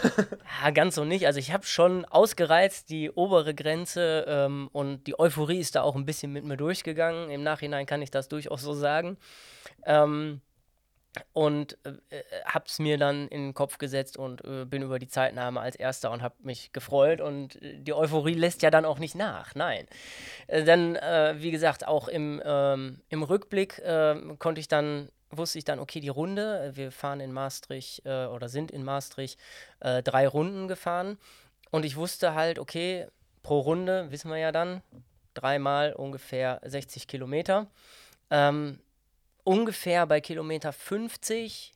Ja, 0.63 0.71
ganz 0.71 0.97
so 0.97 1.05
nicht. 1.05 1.27
Also 1.27 1.39
ich 1.39 1.53
habe 1.53 1.65
schon 1.65 2.05
ausgereizt 2.05 2.91
die 2.91 3.11
obere 3.11 3.55
Grenze 3.55 4.25
ähm, 4.29 4.69
und 4.73 5.07
die 5.07 5.19
Euphorie 5.19 5.59
ist 5.59 5.77
da 5.77 5.83
auch 5.83 5.95
ein 5.95 6.07
bisschen 6.07 6.33
mit 6.33 6.45
mir 6.45 6.57
durchgegangen. 6.57 7.31
Im 7.31 7.43
Nachhinein 7.43 7.87
kann 7.87 8.03
ich 8.03 8.11
das 8.11 8.29
durchaus 8.29 8.63
so 8.63 8.73
sagen. 8.73 9.17
Ähm, 9.85 10.41
und 11.33 11.79
äh, 11.85 12.23
habe 12.45 12.65
es 12.67 12.79
mir 12.79 12.99
dann 12.99 13.29
in 13.29 13.49
den 13.49 13.55
Kopf 13.55 13.79
gesetzt 13.79 14.17
und 14.17 14.45
äh, 14.45 14.65
bin 14.65 14.83
über 14.83 14.99
die 14.99 15.09
Zeitnahme 15.09 15.61
als 15.61 15.77
Erster 15.77 16.11
und 16.11 16.23
habe 16.23 16.35
mich 16.43 16.73
gefreut 16.73 17.21
und 17.21 17.61
äh, 17.63 17.79
die 17.79 17.93
Euphorie 17.93 18.35
lässt 18.35 18.63
ja 18.63 18.71
dann 18.71 18.85
auch 18.85 18.99
nicht 18.99 19.15
nach, 19.15 19.55
nein. 19.55 19.87
Äh, 20.47 20.65
dann, 20.65 20.97
äh, 20.97 21.35
wie 21.39 21.51
gesagt, 21.51 21.87
auch 21.87 22.09
im, 22.09 22.43
ähm, 22.45 23.01
im 23.09 23.23
Rückblick 23.23 23.81
ähm, 23.85 24.39
konnte 24.39 24.61
ich 24.61 24.69
dann, 24.69 25.09
wusste 25.31 25.59
ich 25.59 25.65
dann, 25.65 25.79
okay, 25.79 26.01
die 26.01 26.09
Runde, 26.09 26.73
wir 26.75 26.93
fahren 26.93 27.21
in 27.21 27.33
Maastricht 27.33 28.07
oder 28.07 28.49
sind 28.49 28.71
in 28.71 28.85
Maastricht 28.85 29.41
drei 29.81 30.29
Runden 30.29 30.69
gefahren 30.69 31.19
und 31.73 31.85
ich 31.85 31.97
wusste 31.97 32.35
halt, 32.35 32.61
okay, 32.61 33.09
pro 33.43 33.59
Runde, 33.59 34.11
wissen 34.13 34.31
wir 34.31 34.39
ja 34.39 34.53
dann, 34.53 34.83
dreimal 35.35 35.93
ungefähr 35.93 36.61
60 36.65 37.07
Kilometer. 37.07 37.67
Ähm, 38.31 38.81
ungefähr 39.47 40.07
bei 40.07 40.21
Kilometer 40.21 40.73
50, 40.73 41.73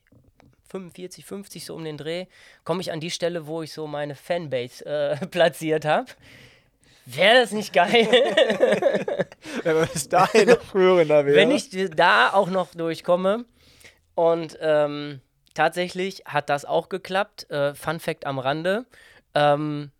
45, 0.69 1.25
50 1.25 1.65
so 1.65 1.75
um 1.75 1.83
den 1.83 1.97
Dreh, 1.97 2.25
komme 2.63 2.81
ich 2.81 2.91
an 2.91 2.99
die 2.99 3.11
Stelle, 3.11 3.47
wo 3.47 3.61
ich 3.61 3.71
so 3.71 3.87
meine 3.87 4.15
Fanbase 4.15 4.85
äh, 4.85 5.25
platziert 5.27 5.85
habe. 5.85 6.07
Wäre 7.05 7.41
das 7.41 7.51
nicht 7.51 7.73
geil? 7.73 8.07
Wenn 9.63 9.75
wir 9.75 9.85
bis 9.87 10.07
dahin 10.07 10.49
noch 10.49 10.61
führender 10.61 11.25
wäre. 11.25 11.35
Wenn 11.35 11.51
ich 11.51 11.69
da 11.95 12.31
auch 12.31 12.49
noch 12.49 12.75
durchkomme. 12.75 13.45
Und 14.13 14.57
ähm, 14.61 15.21
tatsächlich 15.53 16.23
hat 16.25 16.49
das 16.49 16.63
auch 16.63 16.89
geklappt. 16.89 17.49
Äh, 17.49 17.73
Fun 17.73 17.99
Fact 17.99 18.25
am 18.25 18.37
Rande. 18.37 18.85
Ähm, 19.33 19.91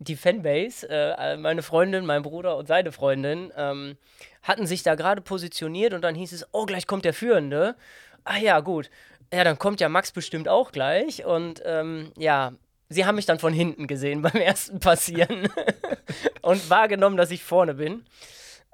die 0.00 0.16
Fanbase, 0.16 0.88
äh, 0.88 1.36
meine 1.36 1.62
Freundin, 1.62 2.06
mein 2.06 2.22
Bruder 2.22 2.56
und 2.56 2.66
seine 2.66 2.90
Freundin, 2.90 3.52
ähm, 3.56 3.98
hatten 4.42 4.66
sich 4.66 4.82
da 4.82 4.94
gerade 4.94 5.20
positioniert 5.20 5.92
und 5.92 6.02
dann 6.02 6.14
hieß 6.14 6.32
es, 6.32 6.46
oh, 6.52 6.66
gleich 6.66 6.86
kommt 6.86 7.04
der 7.04 7.14
Führende. 7.14 7.76
Ah 8.24 8.38
ja, 8.38 8.60
gut. 8.60 8.90
Ja, 9.32 9.44
dann 9.44 9.58
kommt 9.58 9.80
ja 9.80 9.88
Max 9.88 10.12
bestimmt 10.12 10.48
auch 10.48 10.72
gleich. 10.72 11.24
Und 11.24 11.62
ähm, 11.64 12.12
ja, 12.16 12.52
sie 12.88 13.06
haben 13.06 13.16
mich 13.16 13.26
dann 13.26 13.38
von 13.38 13.52
hinten 13.52 13.86
gesehen 13.86 14.22
beim 14.22 14.36
ersten 14.36 14.80
Passieren 14.80 15.48
und 16.42 16.70
wahrgenommen, 16.70 17.16
dass 17.16 17.30
ich 17.30 17.42
vorne 17.42 17.74
bin. 17.74 18.04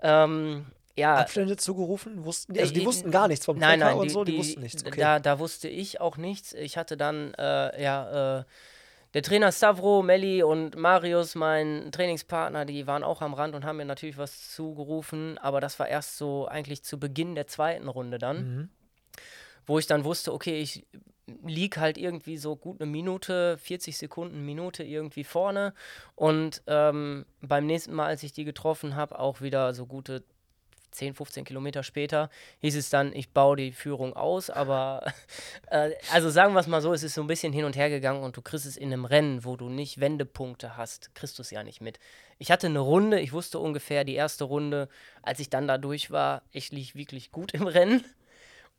Ähm, 0.03 0.67
ja. 0.97 1.17
Abstände 1.17 1.57
zugerufen? 1.57 2.25
Wussten 2.25 2.55
die? 2.55 2.61
Also 2.61 2.73
die 2.73 2.87
wussten 2.87 3.11
gar 3.11 3.29
nichts 3.29 3.45
vom 3.45 3.59
nein, 3.59 3.81
nein, 3.81 3.97
und 3.97 4.05
die, 4.05 4.11
so, 4.11 4.25
die, 4.25 4.33
die 4.33 4.39
wussten 4.39 4.63
nichts. 4.63 4.85
Okay. 4.85 4.99
Da, 4.99 5.19
da 5.21 5.39
wusste 5.39 5.69
ich 5.69 6.01
auch 6.01 6.17
nichts. 6.17 6.55
Ich 6.55 6.79
hatte 6.79 6.97
dann, 6.97 7.35
äh, 7.35 7.83
ja, 7.83 8.39
äh, 8.39 8.45
der 9.17 9.23
Trainer 9.23 9.51
Stavro, 9.51 10.03
Melli 10.03 10.43
und 10.43 10.77
Marius, 10.77 11.37
mein 11.37 11.91
Trainingspartner, 11.91 12.67
die 12.67 12.87
waren 12.87 13.03
auch 13.03 13.23
am 13.23 13.33
Rand 13.33 13.55
und 13.55 13.65
haben 13.65 13.79
mir 13.79 13.87
natürlich 13.87 14.19
was 14.19 14.53
zugerufen, 14.53 15.39
aber 15.39 15.63
das 15.63 15.79
war 15.79 15.89
erst 15.89 16.19
so 16.19 16.47
eigentlich 16.47 16.83
zu 16.85 17.01
Beginn 17.01 17.35
der 17.35 17.47
zweiten 17.47 17.89
Runde 17.89 18.19
dann, 18.19 18.37
Mhm. 18.37 18.69
wo 19.65 19.79
ich 19.79 19.87
dann 19.87 20.05
wusste, 20.05 20.35
okay, 20.35 20.61
ich 20.61 20.87
lieg 21.43 21.79
halt 21.79 21.97
irgendwie 21.97 22.37
so 22.37 22.57
gut 22.57 22.79
eine 22.79 22.91
Minute, 22.91 23.57
40 23.57 23.97
Sekunden, 23.97 24.45
Minute 24.45 24.85
irgendwie 24.85 25.25
vorne 25.25 25.73
und 26.15 26.63
ähm, 26.67 27.25
beim 27.41 27.65
nächsten 27.65 27.95
Mal, 27.95 28.09
als 28.09 28.23
ich 28.23 28.33
die 28.35 28.45
getroffen 28.45 28.97
habe, 28.97 29.19
auch 29.19 29.41
wieder 29.41 29.73
so 29.73 29.87
gute 29.87 30.25
10, 30.93 31.15
15 31.15 31.45
Kilometer 31.45 31.83
später 31.83 32.31
hieß 32.61 32.77
es 32.77 32.91
dann, 32.91 33.15
ich 33.15 33.31
baue 33.31 33.57
die 33.57 33.73
Führung 33.73 34.15
aus, 34.15 34.51
aber 34.51 35.13
äh, 35.71 35.91
also 36.13 36.31
sagen 36.31 36.55
wir 36.55 36.61
es 36.61 36.67
mal 36.67 36.81
so, 36.81 36.93
es 36.93 37.03
ist 37.03 37.15
so 37.15 37.21
ein 37.21 37.27
bisschen 37.27 37.53
hin 37.53 37.65
und 37.65 37.77
her 37.77 37.91
gegangen 37.91 38.23
und 38.23 38.37
du 38.37 38.43
kriegst 38.43 38.67
es 38.67 38.77
in 38.77 38.93
einem 38.93 39.05
Rennen, 39.05 39.45
wo 39.45 39.57
du 39.57 39.69
nicht 39.69 40.01
Wendepunkte 40.01 40.77
hast, 40.77 41.15
kriegst 41.15 41.39
du 41.39 41.43
es 41.43 41.51
ja 41.51 41.63
nicht 41.63 41.81
mit. 41.81 41.99
Ich 42.39 42.51
hatte 42.51 42.67
eine 42.67 42.81
Runde, 42.81 43.21
ich 43.21 43.33
wusste 43.33 43.59
ungefähr 43.59 44.05
die 44.05 44.15
erste 44.15 44.45
Runde, 44.45 44.89
als 45.23 45.41
ich 45.41 45.51
dann 45.51 45.69
da 45.69 45.79
durch 45.79 46.11
war, 46.11 46.43
ich 46.51 46.73
lieg 46.73 46.95
wirklich 46.95 47.33
gut 47.33 47.53
im 47.53 47.67
Rennen 47.67 48.05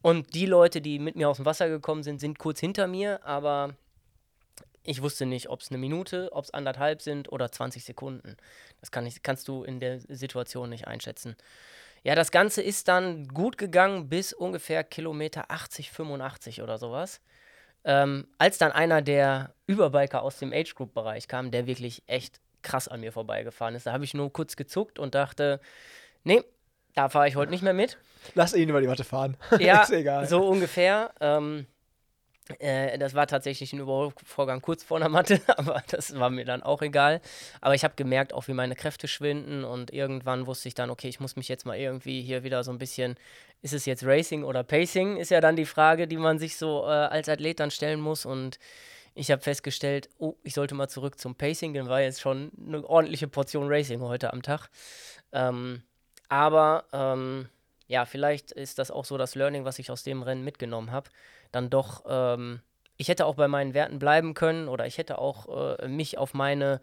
und 0.01 0.33
die 0.33 0.45
Leute, 0.45 0.81
die 0.81 0.99
mit 0.99 1.15
mir 1.15 1.29
aus 1.29 1.37
dem 1.37 1.45
Wasser 1.45 1.69
gekommen 1.69 2.03
sind, 2.03 2.19
sind 2.19 2.39
kurz 2.39 2.59
hinter 2.59 2.87
mir, 2.87 3.25
aber 3.25 3.75
ich 4.87 5.01
wusste 5.01 5.25
nicht, 5.25 5.49
ob 5.49 5.59
es 5.59 5.69
eine 5.69 5.77
Minute, 5.77 6.29
ob 6.31 6.45
es 6.45 6.51
anderthalb 6.51 7.01
sind 7.01 7.29
oder 7.29 7.51
20 7.51 7.83
Sekunden. 7.83 8.37
Das 8.79 8.89
kann 8.89 9.05
ich, 9.05 9.21
kannst 9.21 9.47
du 9.49 9.63
in 9.63 9.81
der 9.81 9.99
Situation 9.99 10.69
nicht 10.69 10.87
einschätzen. 10.87 11.35
Ja, 12.07 12.15
das 12.15 12.31
Ganze 12.31 12.61
ist 12.61 12.87
dann 12.87 13.27
gut 13.27 13.57
gegangen 13.57 14.07
bis 14.07 14.31
ungefähr 14.31 14.85
Kilometer 14.85 15.51
80, 15.51 15.91
85 15.91 16.61
oder 16.61 16.77
sowas. 16.77 17.19
Ähm, 17.83 18.29
als 18.37 18.57
dann 18.57 18.71
einer 18.71 19.01
der 19.01 19.53
Überbiker 19.65 20.21
aus 20.21 20.39
dem 20.39 20.53
Age 20.53 20.73
Group 20.73 20.93
Bereich 20.93 21.27
kam, 21.27 21.51
der 21.51 21.67
wirklich 21.67 22.03
echt 22.07 22.39
krass 22.61 22.87
an 22.87 23.01
mir 23.01 23.11
vorbeigefahren 23.11 23.75
ist, 23.75 23.87
da 23.87 23.91
habe 23.91 24.05
ich 24.05 24.13
nur 24.13 24.31
kurz 24.31 24.55
gezuckt 24.55 24.99
und 24.99 25.15
dachte, 25.15 25.59
nee, 26.23 26.41
da 26.95 27.09
fahre 27.09 27.27
ich 27.27 27.35
heute 27.35 27.51
nicht 27.51 27.61
mehr 27.61 27.73
mit. 27.73 27.97
Lass 28.35 28.53
ihn 28.53 28.69
über 28.69 28.79
die 28.79 28.87
Matte 28.87 29.03
fahren. 29.03 29.35
Ja, 29.59 29.81
ist 29.83 29.91
egal. 29.91 30.29
so 30.29 30.47
ungefähr. 30.47 31.11
Ähm, 31.19 31.67
äh, 32.59 32.97
das 32.97 33.13
war 33.13 33.27
tatsächlich 33.27 33.73
ein 33.73 33.79
Überholvorgang 33.79 34.61
kurz 34.61 34.83
vor 34.83 34.99
der 34.99 35.09
Matte, 35.09 35.41
aber 35.57 35.83
das 35.89 36.17
war 36.17 36.29
mir 36.29 36.45
dann 36.45 36.63
auch 36.63 36.81
egal. 36.81 37.21
Aber 37.61 37.75
ich 37.75 37.83
habe 37.83 37.95
gemerkt, 37.95 38.33
auch 38.33 38.47
wie 38.47 38.53
meine 38.53 38.75
Kräfte 38.75 39.07
schwinden 39.07 39.63
und 39.63 39.91
irgendwann 39.91 40.47
wusste 40.47 40.67
ich 40.67 40.73
dann, 40.75 40.89
okay, 40.89 41.07
ich 41.07 41.19
muss 41.19 41.35
mich 41.35 41.47
jetzt 41.47 41.65
mal 41.65 41.77
irgendwie 41.77 42.21
hier 42.21 42.43
wieder 42.43 42.63
so 42.63 42.71
ein 42.71 42.77
bisschen, 42.77 43.15
ist 43.61 43.73
es 43.73 43.85
jetzt 43.85 44.05
Racing 44.05 44.43
oder 44.43 44.63
Pacing, 44.63 45.17
ist 45.17 45.31
ja 45.31 45.41
dann 45.41 45.55
die 45.55 45.65
Frage, 45.65 46.07
die 46.07 46.17
man 46.17 46.39
sich 46.39 46.57
so 46.57 46.83
äh, 46.83 46.89
als 46.89 47.29
Athlet 47.29 47.59
dann 47.59 47.71
stellen 47.71 47.99
muss 47.99 48.25
und 48.25 48.59
ich 49.13 49.31
habe 49.31 49.41
festgestellt, 49.41 50.09
oh, 50.19 50.35
ich 50.43 50.53
sollte 50.53 50.75
mal 50.75 50.87
zurück 50.87 51.19
zum 51.19 51.33
Pacing, 51.35 51.73
denn 51.73 51.89
war 51.89 52.01
jetzt 52.01 52.21
schon 52.21 52.51
eine 52.55 52.87
ordentliche 52.87 53.27
Portion 53.27 53.67
Racing 53.67 53.99
heute 54.01 54.31
am 54.31 54.43
Tag. 54.43 54.69
Ähm, 55.31 55.81
aber 56.29 56.85
ähm, 56.93 57.49
ja, 57.87 58.05
vielleicht 58.05 58.51
ist 58.51 58.79
das 58.79 58.91
auch 58.91 59.05
so 59.05 59.17
das 59.17 59.33
Learning, 59.33 59.65
was 59.65 59.79
ich 59.79 59.89
aus 59.89 60.03
dem 60.03 60.21
Rennen 60.21 60.43
mitgenommen 60.43 60.91
habe. 60.91 61.09
Dann 61.51 61.69
doch, 61.69 62.03
ähm, 62.07 62.61
ich 62.97 63.07
hätte 63.07 63.25
auch 63.25 63.35
bei 63.35 63.47
meinen 63.47 63.73
Werten 63.73 63.99
bleiben 63.99 64.33
können 64.33 64.67
oder 64.67 64.85
ich 64.85 64.97
hätte 64.97 65.17
auch 65.17 65.77
äh, 65.79 65.87
mich 65.87 66.17
auf 66.17 66.33
meine, 66.33 66.81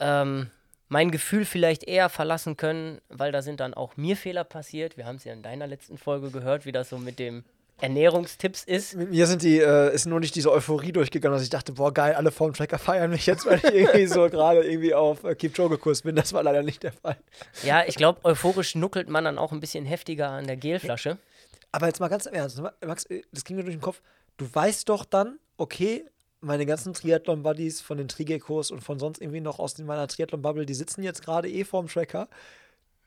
ähm, 0.00 0.50
mein 0.88 1.10
Gefühl 1.10 1.44
vielleicht 1.44 1.84
eher 1.84 2.08
verlassen 2.08 2.56
können, 2.56 3.00
weil 3.08 3.32
da 3.32 3.42
sind 3.42 3.60
dann 3.60 3.74
auch 3.74 3.96
mir 3.96 4.16
Fehler 4.16 4.44
passiert. 4.44 4.96
Wir 4.96 5.06
haben 5.06 5.16
es 5.16 5.24
ja 5.24 5.32
in 5.32 5.42
deiner 5.42 5.66
letzten 5.66 5.98
Folge 5.98 6.30
gehört, 6.30 6.66
wie 6.66 6.72
das 6.72 6.88
so 6.88 6.98
mit 6.98 7.18
dem 7.18 7.44
Ernährungstipps 7.80 8.64
ist. 8.64 8.94
Mit 8.94 9.10
mir 9.10 9.26
sind 9.26 9.42
die, 9.42 9.58
äh, 9.58 9.92
ist 9.92 10.06
nur 10.06 10.20
nicht 10.20 10.34
diese 10.36 10.50
Euphorie 10.52 10.92
durchgegangen, 10.92 11.36
dass 11.36 11.42
ich 11.42 11.50
dachte, 11.50 11.72
boah, 11.72 11.92
geil, 11.92 12.14
alle 12.14 12.30
vorm 12.30 12.54
Tracker 12.54 12.78
feiern 12.78 13.10
mich 13.10 13.26
jetzt, 13.26 13.46
weil 13.46 13.58
ich 13.58 13.64
irgendwie 13.64 14.06
so 14.06 14.28
gerade 14.30 14.62
irgendwie 14.62 14.94
auf 14.94 15.24
äh, 15.24 15.34
Kipchoge-Kurs 15.34 16.02
bin. 16.02 16.14
Das 16.14 16.32
war 16.32 16.42
leider 16.42 16.62
nicht 16.62 16.82
der 16.82 16.92
Fall. 16.92 17.16
Ja, 17.64 17.82
ich 17.86 17.96
glaube, 17.96 18.24
euphorisch 18.24 18.74
nuckelt 18.76 19.08
man 19.08 19.24
dann 19.24 19.38
auch 19.38 19.52
ein 19.52 19.60
bisschen 19.60 19.84
heftiger 19.84 20.30
an 20.30 20.46
der 20.46 20.56
Gelflasche. 20.56 21.18
Aber 21.74 21.88
jetzt 21.88 21.98
mal 21.98 22.06
ganz 22.06 22.26
im 22.26 22.34
Ernst? 22.34 22.62
Max, 22.86 23.04
äh, 23.06 23.22
das 23.32 23.44
ging 23.44 23.56
mir 23.56 23.64
durch 23.64 23.74
den 23.74 23.80
Kopf. 23.80 24.00
du 24.36 24.46
weißt 24.52 24.88
doch 24.88 25.04
dann, 25.04 25.40
okay, 25.56 26.04
meine 26.40 26.66
ganzen 26.66 26.92
Triathlon-Buddies 26.92 27.80
von 27.80 27.98
den 27.98 28.06
Trigekos 28.06 28.70
und 28.70 28.80
von 28.80 29.00
sonst 29.00 29.20
irgendwie 29.20 29.40
noch 29.40 29.58
aus 29.58 29.76
meiner 29.78 30.06
Triathlon-Bubble, 30.06 30.66
die 30.66 30.74
sitzen 30.74 31.02
jetzt 31.02 31.24
gerade 31.24 31.48
eh 31.50 31.64
vorm 31.64 31.88
Tracker. 31.88 32.28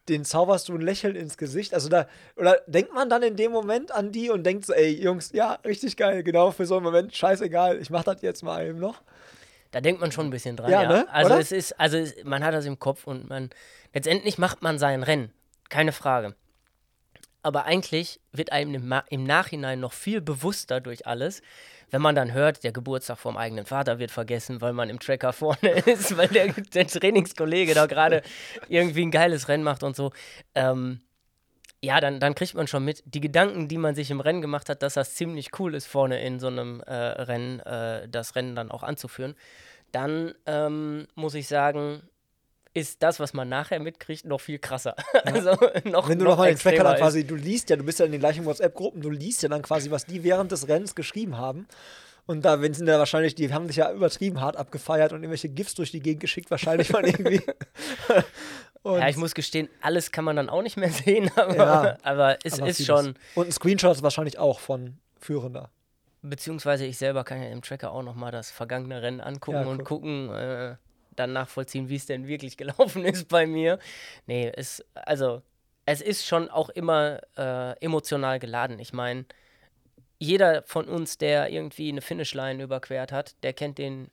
Den 0.09 0.25
zauberst 0.25 0.67
du 0.67 0.73
ein 0.75 0.81
Lächeln 0.81 1.15
ins 1.15 1.37
Gesicht. 1.37 1.73
Also 1.73 1.87
da, 1.87 2.07
oder 2.35 2.59
denkt 2.67 2.93
man 2.93 3.09
dann 3.09 3.23
in 3.23 3.37
dem 3.37 3.53
Moment 3.53 3.93
an 3.93 4.11
die 4.11 4.29
und 4.29 4.43
denkt 4.43 4.65
so, 4.65 4.73
ey, 4.73 5.01
Jungs, 5.01 5.31
ja, 5.31 5.53
richtig 5.63 5.95
geil, 5.95 6.21
genau 6.23 6.51
für 6.51 6.65
so 6.65 6.75
einen 6.75 6.83
Moment, 6.83 7.15
scheißegal, 7.15 7.79
ich 7.79 7.89
mach 7.89 8.03
das 8.03 8.21
jetzt 8.21 8.43
mal 8.43 8.65
eben 8.65 8.79
noch. 8.79 9.01
Da 9.71 9.79
denkt 9.79 10.01
man 10.01 10.11
schon 10.11 10.27
ein 10.27 10.31
bisschen 10.31 10.57
dran, 10.57 10.71
Ja, 10.71 10.83
ja. 10.83 10.89
ne? 10.89 11.07
Also 11.09 11.31
Oder? 11.31 11.39
es 11.39 11.53
ist, 11.53 11.79
also 11.79 12.03
man 12.25 12.43
hat 12.43 12.53
das 12.53 12.65
im 12.65 12.79
Kopf 12.79 13.07
und 13.07 13.29
man 13.29 13.49
letztendlich 13.93 14.37
macht 14.37 14.61
man 14.61 14.77
sein 14.77 15.03
Rennen, 15.03 15.31
keine 15.69 15.93
Frage. 15.93 16.35
Aber 17.43 17.65
eigentlich 17.65 18.19
wird 18.31 18.51
einem 18.51 18.93
im, 19.09 19.23
Nachhinein 19.23 19.79
noch 19.79 19.93
viel 19.93 20.21
bewusster 20.21 20.81
durch 20.81 21.07
alles, 21.07 21.41
wenn 21.89 22.01
man 22.01 22.15
dann 22.15 22.33
hört, 22.33 22.63
der 22.63 22.71
Geburtstag 22.71 23.17
vom 23.17 23.37
eigenen 23.37 23.65
Vater 23.65 23.99
wird 23.99 24.11
vergessen, 24.11 24.59
weil 24.59 24.73
man 24.73 24.89
im 24.89 24.99
Tracker 24.99 25.31
vorne 25.31 25.69
ist, 25.85 26.17
weil 26.17 26.27
der, 26.27 26.51
der 26.51 26.87
Trainingskollege 26.87 27.73
da 27.73 27.85
gerade 27.85 28.21
irgendwie 28.67 29.03
ein 29.03 29.11
geiles 29.11 29.47
Rennen 29.47 29.63
macht 29.63 29.83
und 29.83 29.95
so. 29.95 30.11
Ähm, 30.55 31.01
ja, 31.81 32.01
dann, 32.01 32.19
dann 32.19 32.35
kriegt 32.35 32.55
man 32.55 32.67
schon 32.67 32.83
mit, 32.83 33.03
die 33.05 33.21
Gedanken, 33.21 33.67
die 33.67 33.77
man 33.77 33.93
sich 33.93 34.09
im 34.09 34.19
Rennen 34.19 34.41
gemacht 34.41 34.67
hat, 34.67 34.81
dass 34.81 34.95
das 34.95 35.13
ziemlich 35.15 35.51
cool 35.59 35.75
ist, 35.75 35.85
vorne 35.85 36.21
in 36.21 36.39
so 36.39 36.47
einem 36.47 36.81
äh, 36.81 36.93
Rennen 36.93 37.59
äh, 37.59 38.09
das 38.09 38.35
Rennen 38.35 38.55
dann 38.55 38.71
auch 38.71 38.83
anzuführen. 38.83 39.35
Dann 39.91 40.33
ähm, 40.45 41.07
muss 41.15 41.35
ich 41.35 41.47
sagen, 41.47 42.01
ist 42.77 43.01
das, 43.03 43.19
was 43.19 43.33
man 43.33 43.49
nachher 43.49 43.79
mitkriegt, 43.79 44.25
noch 44.25 44.39
viel 44.41 44.59
krasser. 44.59 44.95
also 45.25 45.51
noch, 45.85 46.07
Wenn 46.09 46.19
du 46.19 46.25
noch 46.25 46.31
noch 46.31 46.37
mal 46.37 46.49
den 46.49 46.57
Tracker 46.59 46.83
dann 46.83 46.93
ist. 46.95 46.99
quasi, 47.01 47.23
du 47.25 47.35
liest 47.35 47.69
ja, 47.69 47.75
du 47.75 47.83
bist 47.83 47.99
ja 47.99 48.05
in 48.05 48.11
den 48.11 48.19
gleichen 48.21 48.45
WhatsApp-Gruppen, 48.45 49.01
du 49.01 49.09
liest 49.09 49.43
ja 49.43 49.49
dann 49.49 49.61
quasi, 49.61 49.91
was 49.91 50.05
die 50.05 50.23
während 50.23 50.51
des 50.51 50.67
Rennens 50.67 50.95
geschrieben 50.95 51.37
haben. 51.37 51.67
Und 52.25 52.43
da 52.43 52.61
wenn 52.61 52.73
sind 52.73 52.87
ja 52.87 52.99
wahrscheinlich, 52.99 53.35
die 53.35 53.53
haben 53.53 53.67
sich 53.67 53.77
ja 53.77 53.91
übertrieben 53.91 54.41
hart 54.41 54.57
abgefeiert 54.57 55.13
und 55.13 55.19
irgendwelche 55.19 55.47
GIFs 55.49 55.75
durch 55.75 55.91
die 55.91 56.01
Gegend 56.01 56.19
geschickt, 56.21 56.51
wahrscheinlich 56.51 56.91
mal 56.91 57.05
irgendwie. 57.05 57.41
und, 58.83 58.99
Ja, 58.99 59.07
ich 59.09 59.17
muss 59.17 59.33
gestehen, 59.33 59.69
alles 59.81 60.11
kann 60.11 60.25
man 60.25 60.35
dann 60.35 60.49
auch 60.49 60.61
nicht 60.61 60.77
mehr 60.77 60.89
sehen, 61.05 61.31
aber, 61.35 61.55
Ja, 61.55 61.97
aber 62.03 62.37
es 62.43 62.59
aber 62.59 62.67
ist 62.69 62.85
schon, 62.85 63.15
Und 63.35 63.47
ein 63.47 63.51
Screenshot 63.51 64.01
wahrscheinlich 64.03 64.39
auch 64.39 64.59
von 64.59 64.97
Führender. 65.19 65.69
beziehungsweise 66.21 66.85
ich 66.85 66.97
selber 66.97 67.23
kann 67.23 67.41
ja 67.41 67.49
im 67.49 67.61
Tracker 67.61 67.91
auch 67.91 68.03
nochmal 68.03 68.31
das 68.31 68.51
vergangene 68.51 69.01
Rennen 69.01 69.21
angucken 69.21 69.61
Ja, 69.61 69.65
und 69.65 69.79
cool. 69.79 69.83
gucken, 69.85 70.29
äh, 70.33 70.75
dann 71.19 71.33
nachvollziehen, 71.33 71.89
wie 71.89 71.95
es 71.95 72.05
denn 72.05 72.27
wirklich 72.27 72.57
gelaufen 72.57 73.05
ist 73.05 73.27
bei 73.27 73.45
mir. 73.45 73.79
Nee, 74.25 74.51
es, 74.55 74.83
also, 74.93 75.41
es 75.85 76.01
ist 76.01 76.25
schon 76.25 76.49
auch 76.49 76.69
immer 76.69 77.21
äh, 77.37 77.79
emotional 77.79 78.39
geladen. 78.39 78.79
Ich 78.79 78.93
meine, 78.93 79.25
jeder 80.19 80.63
von 80.63 80.87
uns, 80.87 81.17
der 81.17 81.49
irgendwie 81.49 81.89
eine 81.89 82.01
Finishline 82.01 82.61
überquert 82.61 83.11
hat, 83.11 83.35
der 83.43 83.53
kennt 83.53 83.77
den, 83.77 84.09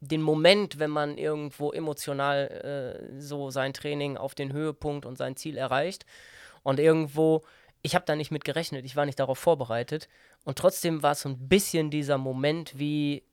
den 0.00 0.22
Moment, 0.22 0.78
wenn 0.78 0.90
man 0.90 1.18
irgendwo 1.18 1.72
emotional 1.72 3.00
äh, 3.12 3.20
so 3.20 3.50
sein 3.50 3.72
Training 3.72 4.16
auf 4.16 4.34
den 4.34 4.52
Höhepunkt 4.52 5.06
und 5.06 5.16
sein 5.16 5.36
Ziel 5.36 5.56
erreicht. 5.56 6.06
Und 6.62 6.78
irgendwo, 6.78 7.42
ich 7.82 7.94
habe 7.94 8.04
da 8.06 8.16
nicht 8.16 8.30
mit 8.30 8.44
gerechnet, 8.44 8.84
ich 8.84 8.96
war 8.96 9.06
nicht 9.06 9.18
darauf 9.18 9.38
vorbereitet. 9.38 10.08
Und 10.44 10.58
trotzdem 10.58 11.02
war 11.02 11.12
es 11.12 11.20
so 11.20 11.28
ein 11.28 11.48
bisschen 11.48 11.90
dieser 11.90 12.18
Moment 12.18 12.78
wie 12.78 13.24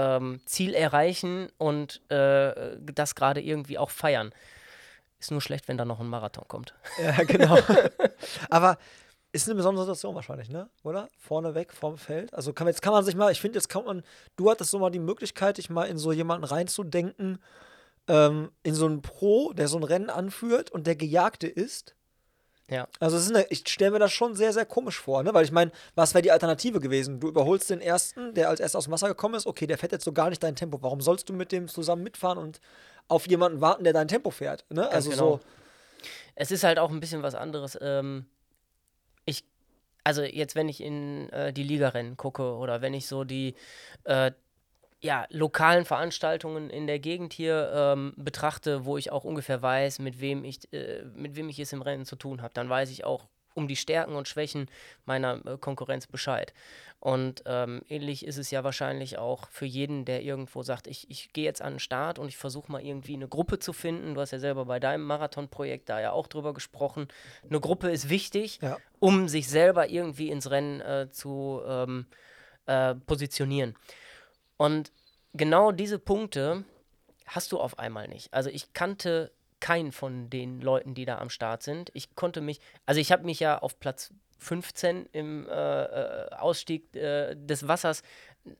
ähm, 0.00 0.40
Ziel 0.46 0.72
erreichen 0.72 1.48
und 1.58 2.00
äh, 2.10 2.76
das 2.80 3.14
gerade 3.14 3.42
irgendwie 3.42 3.76
auch 3.76 3.90
feiern. 3.90 4.32
Ist 5.18 5.30
nur 5.30 5.42
schlecht, 5.42 5.68
wenn 5.68 5.76
da 5.76 5.84
noch 5.84 6.00
ein 6.00 6.08
Marathon 6.08 6.48
kommt. 6.48 6.74
Ja, 7.02 7.12
genau. 7.24 7.58
Aber 8.48 8.78
ist 9.32 9.46
eine 9.46 9.56
besondere 9.56 9.84
Situation 9.84 10.14
wahrscheinlich, 10.14 10.48
ne? 10.48 10.70
Oder? 10.82 11.08
Vorne 11.18 11.54
weg 11.54 11.72
vom 11.74 11.98
Feld. 11.98 12.32
Also 12.32 12.54
kann, 12.54 12.66
jetzt 12.66 12.80
kann 12.80 12.94
man 12.94 13.04
sich 13.04 13.14
mal, 13.14 13.30
ich 13.30 13.40
finde, 13.40 13.58
jetzt 13.58 13.68
kann 13.68 13.84
man, 13.84 14.02
du 14.36 14.50
hattest 14.50 14.70
so 14.70 14.78
mal 14.78 14.90
die 14.90 14.98
Möglichkeit, 14.98 15.58
dich 15.58 15.68
mal 15.68 15.84
in 15.84 15.98
so 15.98 16.12
jemanden 16.12 16.44
reinzudenken, 16.44 17.38
ähm, 18.08 18.50
in 18.62 18.74
so 18.74 18.86
einen 18.86 19.02
Pro, 19.02 19.52
der 19.52 19.68
so 19.68 19.76
ein 19.76 19.84
Rennen 19.84 20.08
anführt 20.08 20.70
und 20.70 20.86
der 20.86 20.96
Gejagte 20.96 21.46
ist. 21.46 21.94
Ja. 22.70 22.86
Also 23.00 23.18
eine, 23.34 23.44
ich 23.50 23.64
stelle 23.68 23.90
mir 23.90 23.98
das 23.98 24.12
schon 24.12 24.34
sehr, 24.34 24.52
sehr 24.52 24.64
komisch 24.64 24.98
vor, 24.98 25.22
ne? 25.22 25.34
Weil 25.34 25.44
ich 25.44 25.52
meine, 25.52 25.72
was 25.96 26.14
wäre 26.14 26.22
die 26.22 26.30
Alternative 26.30 26.80
gewesen? 26.80 27.18
Du 27.18 27.28
überholst 27.28 27.68
den 27.68 27.80
ersten, 27.80 28.32
der 28.34 28.48
als 28.48 28.60
erster 28.60 28.78
aus 28.78 28.84
dem 28.84 28.92
Wasser 28.92 29.08
gekommen 29.08 29.34
ist, 29.34 29.46
okay, 29.46 29.66
der 29.66 29.76
fährt 29.76 29.92
jetzt 29.92 30.04
so 30.04 30.12
gar 30.12 30.30
nicht 30.30 30.42
dein 30.42 30.56
Tempo. 30.56 30.80
Warum 30.80 31.00
sollst 31.00 31.28
du 31.28 31.32
mit 31.32 31.52
dem 31.52 31.68
zusammen 31.68 32.04
mitfahren 32.04 32.38
und 32.38 32.60
auf 33.08 33.26
jemanden 33.26 33.60
warten, 33.60 33.84
der 33.84 33.92
dein 33.92 34.08
Tempo 34.08 34.30
fährt? 34.30 34.64
Ne? 34.70 34.88
Also 34.88 35.10
genau. 35.10 35.22
so. 35.22 35.40
Es 36.36 36.50
ist 36.50 36.64
halt 36.64 36.78
auch 36.78 36.90
ein 36.90 37.00
bisschen 37.00 37.22
was 37.22 37.34
anderes. 37.34 37.76
Ähm, 37.80 38.26
ich, 39.24 39.44
also 40.04 40.22
jetzt, 40.22 40.54
wenn 40.54 40.68
ich 40.68 40.80
in 40.80 41.28
äh, 41.30 41.52
die 41.52 41.64
Ligarennen 41.64 42.16
gucke 42.16 42.54
oder 42.54 42.80
wenn 42.80 42.94
ich 42.94 43.08
so 43.08 43.24
die 43.24 43.54
äh, 44.04 44.30
ja, 45.00 45.26
lokalen 45.30 45.84
Veranstaltungen 45.84 46.68
in 46.70 46.86
der 46.86 46.98
Gegend 46.98 47.32
hier 47.32 47.70
ähm, 47.74 48.12
betrachte, 48.16 48.84
wo 48.84 48.98
ich 48.98 49.10
auch 49.10 49.24
ungefähr 49.24 49.62
weiß, 49.62 49.98
mit 49.98 50.20
wem 50.20 50.44
ich, 50.44 50.72
äh, 50.72 51.04
mit 51.14 51.36
wem 51.36 51.48
ich 51.48 51.58
es 51.58 51.72
im 51.72 51.82
Rennen 51.82 52.04
zu 52.04 52.16
tun 52.16 52.42
habe, 52.42 52.52
dann 52.54 52.68
weiß 52.68 52.90
ich 52.90 53.04
auch 53.04 53.26
um 53.54 53.66
die 53.66 53.76
Stärken 53.76 54.14
und 54.14 54.28
Schwächen 54.28 54.70
meiner 55.06 55.44
äh, 55.44 55.56
Konkurrenz 55.58 56.06
Bescheid. 56.06 56.52
Und 57.00 57.42
ähm, 57.46 57.80
ähnlich 57.88 58.26
ist 58.26 58.36
es 58.36 58.50
ja 58.50 58.62
wahrscheinlich 58.62 59.16
auch 59.16 59.48
für 59.48 59.64
jeden, 59.64 60.04
der 60.04 60.22
irgendwo 60.22 60.62
sagt, 60.62 60.86
ich, 60.86 61.10
ich 61.10 61.32
gehe 61.32 61.44
jetzt 61.44 61.62
an 61.62 61.74
den 61.74 61.78
Start 61.80 62.18
und 62.18 62.28
ich 62.28 62.36
versuche 62.36 62.70
mal 62.70 62.82
irgendwie 62.84 63.14
eine 63.14 63.26
Gruppe 63.26 63.58
zu 63.58 63.72
finden. 63.72 64.14
Du 64.14 64.20
hast 64.20 64.32
ja 64.32 64.38
selber 64.38 64.66
bei 64.66 64.78
deinem 64.80 65.04
Marathonprojekt 65.06 65.88
da 65.88 65.98
ja 66.00 66.12
auch 66.12 66.26
drüber 66.26 66.52
gesprochen. 66.52 67.08
Eine 67.48 67.58
Gruppe 67.58 67.90
ist 67.90 68.10
wichtig, 68.10 68.60
Ja. 68.60 68.76
um 68.98 69.28
sich 69.28 69.48
selber 69.48 69.88
irgendwie 69.88 70.28
ins 70.28 70.50
Rennen 70.50 70.80
äh, 70.82 71.08
zu 71.10 71.62
ähm, 71.66 72.06
äh, 72.66 72.94
positionieren. 72.94 73.74
Und 74.60 74.92
genau 75.32 75.72
diese 75.72 75.98
Punkte 75.98 76.64
hast 77.24 77.50
du 77.50 77.58
auf 77.58 77.78
einmal 77.78 78.08
nicht. 78.08 78.34
Also 78.34 78.50
ich 78.50 78.74
kannte 78.74 79.32
keinen 79.58 79.90
von 79.90 80.28
den 80.28 80.60
Leuten, 80.60 80.92
die 80.92 81.06
da 81.06 81.16
am 81.16 81.30
Start 81.30 81.62
sind. 81.62 81.90
Ich 81.94 82.14
konnte 82.14 82.42
mich, 82.42 82.60
also 82.84 83.00
ich 83.00 83.10
habe 83.10 83.24
mich 83.24 83.40
ja 83.40 83.58
auf 83.58 83.80
Platz 83.80 84.12
15 84.36 85.06
im 85.12 85.48
äh, 85.48 85.52
äh, 85.52 86.30
Ausstieg 86.32 86.94
äh, 86.94 87.36
des 87.36 87.68
Wassers 87.68 88.02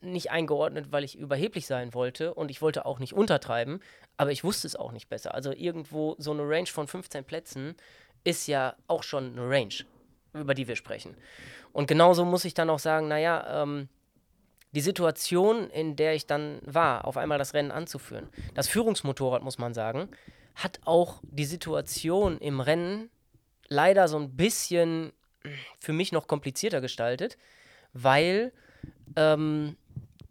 nicht 0.01 0.31
eingeordnet, 0.31 0.91
weil 0.91 1.05
ich 1.05 1.19
überheblich 1.19 1.67
sein 1.67 1.93
wollte 1.93 2.33
und 2.33 2.51
ich 2.51 2.63
wollte 2.63 2.87
auch 2.87 2.99
nicht 2.99 3.13
untertreiben, 3.13 3.81
aber 4.17 4.33
ich 4.33 4.43
wusste 4.43 4.67
es 4.69 4.77
auch 4.77 4.93
nicht 4.93 5.11
besser. 5.11 5.35
Also 5.35 5.53
irgendwo 5.53 6.17
so 6.17 6.31
eine 6.31 6.49
Range 6.49 6.69
von 6.69 6.89
15 6.89 7.25
Plätzen 7.25 7.77
ist 8.25 8.47
ja 8.47 8.75
auch 8.87 9.03
schon 9.03 9.33
eine 9.33 9.51
Range, 9.51 9.85
über 10.33 10.55
die 10.55 10.67
wir 10.67 10.77
sprechen. 10.77 11.15
Und 11.75 11.89
genauso 11.89 12.25
muss 12.25 12.47
ich 12.47 12.55
dann 12.55 12.71
auch 12.71 12.79
sagen, 12.79 13.07
naja, 13.09 13.65
ähm, 13.65 13.91
die 14.73 14.81
Situation, 14.81 15.69
in 15.71 15.97
der 15.97 16.15
ich 16.15 16.27
dann 16.27 16.61
war, 16.65 17.05
auf 17.05 17.17
einmal 17.17 17.39
das 17.39 17.55
Rennen 17.55 17.71
anzuführen. 17.71 18.29
Das 18.55 18.69
Führungsmotorrad, 18.69 19.43
muss 19.43 19.59
man 19.59 19.75
sagen, 19.75 20.09
hat 20.55 20.81
auch 20.85 21.21
die 21.23 21.45
Situation 21.45 22.39
im 22.39 22.61
Rennen 22.61 23.11
leider 23.69 24.09
so 24.09 24.19
ein 24.19 24.37
bisschen 24.37 25.13
für 25.79 25.93
mich 25.93 26.13
noch 26.13 26.27
komplizierter 26.27 26.81
gestaltet, 26.81 27.39
weil 27.93 28.53
ähm, 29.17 29.77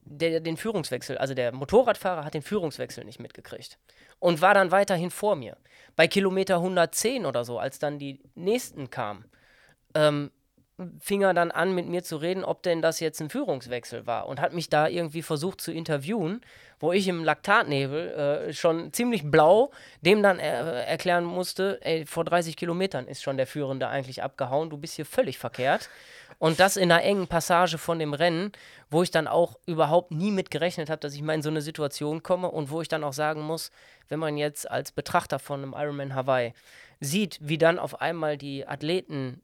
der 0.04 0.39
den 0.39 0.58
Führungswechsel, 0.58 1.17
also 1.17 1.34
der 1.34 1.52
Motorradfahrer 1.52 2.25
hat 2.25 2.34
den 2.34 2.41
Führungswechsel 2.41 3.06
nicht 3.06 3.19
mitgekriegt 3.19 3.78
und 4.19 4.41
war 4.41 4.54
dann 4.54 4.71
weiterhin 4.71 5.12
vor 5.12 5.36
mir. 5.36 5.58
Bei 5.95 6.08
Kilometer 6.08 6.56
110 6.56 7.25
oder 7.25 7.43
so, 7.43 7.60
als 7.60 7.80
dann 7.80 7.99
die 7.99 8.19
nächsten 8.36 8.89
kamen, 8.89 9.25
ähm, 9.93 10.32
fing 11.00 11.22
er 11.22 11.34
dann 11.34 11.52
an, 11.52 11.74
mit 11.74 11.88
mir 11.88 12.04
zu 12.04 12.18
reden, 12.18 12.44
ob 12.44 12.63
denn 12.63 12.82
das 12.82 13.00
jetzt 13.00 13.22
ein 13.22 13.30
Führungswechsel 13.30 14.08
war 14.08 14.28
und 14.28 14.39
hat 14.39 14.54
mich 14.54 14.70
da 14.70 14.88
irgendwie 14.88 15.22
versucht 15.22 15.62
zu 15.62 15.72
interviewen, 15.72 16.42
wo 16.80 16.92
ich 16.94 17.08
im 17.08 17.24
Laktatnebel 17.24 18.48
äh, 18.50 18.54
schon 18.54 18.94
ziemlich 18.94 19.30
blau 19.30 19.72
dem 20.02 20.24
dann 20.24 20.39
äh, 20.39 20.84
erklären 20.86 21.26
musste, 21.26 21.80
ey, 21.82 22.06
vor 22.06 22.24
30 22.24 22.56
Kilometern 22.56 23.08
ist 23.08 23.22
schon 23.22 23.38
der 23.38 23.48
Führende 23.48 23.88
eigentlich 23.88 24.24
abgehauen, 24.24 24.70
du 24.70 24.78
bist 24.78 24.96
hier 24.96 25.06
völlig 25.06 25.38
verkehrt. 25.38 25.89
Und 26.38 26.62
das 26.62 26.78
in 26.78 26.89
einer 26.89 27.04
engen 27.04 27.28
Passage 27.28 27.78
von 27.78 28.00
dem 28.00 28.13
Rennen, 28.13 28.54
wo 28.89 29.04
ich 29.04 29.12
dann 29.12 29.28
auch 29.28 29.60
überhaupt 29.65 30.12
nie 30.12 30.32
mit 30.32 30.52
gerechnet 30.52 30.89
habe, 30.89 31.02
dass 31.02 31.13
ich 31.13 31.22
mal 31.22 31.34
in 31.34 31.42
so 31.42 31.50
eine 31.50 31.62
Situation 31.62 32.24
komme 32.24 32.50
und 32.50 32.70
wo 32.70 32.82
ich 32.82 32.88
dann 32.88 33.04
auch 33.04 33.12
sagen 33.13 33.42
muss, 33.42 33.72
wenn 34.08 34.20
man 34.20 34.38
jetzt 34.38 34.70
als 34.70 34.94
Betrachter 34.94 35.39
von 35.39 35.62
einem 35.62 35.74
Ironman 35.78 36.15
Hawaii 36.15 36.54
sieht, 37.02 37.39
wie 37.42 37.58
dann 37.58 37.78
auf 37.78 38.00
einmal 38.00 38.38
die 38.38 38.65
Athleten 38.65 39.42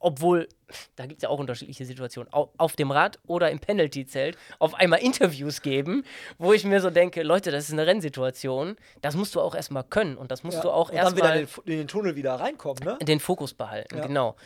obwohl, 0.00 0.48
da 0.96 1.06
gibt 1.06 1.18
es 1.18 1.22
ja 1.22 1.28
auch 1.28 1.38
unterschiedliche 1.38 1.84
Situationen, 1.84 2.32
au 2.32 2.50
auf 2.56 2.76
dem 2.76 2.90
Rad 2.90 3.18
oder 3.26 3.50
im 3.50 3.58
Penalty-Zelt 3.58 4.36
auf 4.58 4.74
einmal 4.74 5.00
Interviews 5.00 5.60
geben, 5.62 6.02
wo 6.38 6.52
ich 6.52 6.64
mir 6.64 6.80
so 6.80 6.90
denke, 6.90 7.22
Leute, 7.22 7.50
das 7.50 7.64
ist 7.64 7.72
eine 7.72 7.86
Rennsituation, 7.86 8.76
das 9.02 9.14
musst 9.16 9.34
du 9.34 9.40
auch 9.40 9.54
erstmal 9.54 9.84
können 9.84 10.16
und 10.16 10.30
das 10.30 10.42
musst 10.44 10.56
Ja. 10.58 10.62
du 10.62 10.70
auch 10.70 10.90
und 10.90 10.96
dann 10.96 11.16
wieder 11.16 11.34
erstmal 11.34 11.66
in 11.66 11.72
den, 11.76 11.78
den 11.80 11.88
Tunnel 11.88 12.16
wieder 12.16 12.34
reinkommen, 12.34 12.82
ne? 12.84 12.96
den 13.02 13.20
Fokus 13.20 13.54
behalten, 13.54 13.96
Ja. 13.98 14.06
genau. 14.06 14.36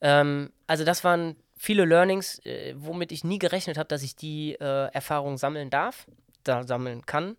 Ähm, 0.00 0.52
also 0.66 0.84
das 0.84 1.02
waren 1.04 1.36
viele 1.56 1.84
Learnings, 1.84 2.38
äh, 2.44 2.74
womit 2.76 3.12
ich 3.12 3.24
nie 3.24 3.38
gerechnet 3.38 3.78
habe, 3.78 3.88
dass 3.88 4.02
ich 4.02 4.14
die 4.14 4.54
äh, 4.54 4.90
Erfahrung 4.92 5.38
sammeln 5.38 5.70
darf, 5.70 6.06
da 6.44 6.62
sammeln 6.64 7.06
kann. 7.06 7.36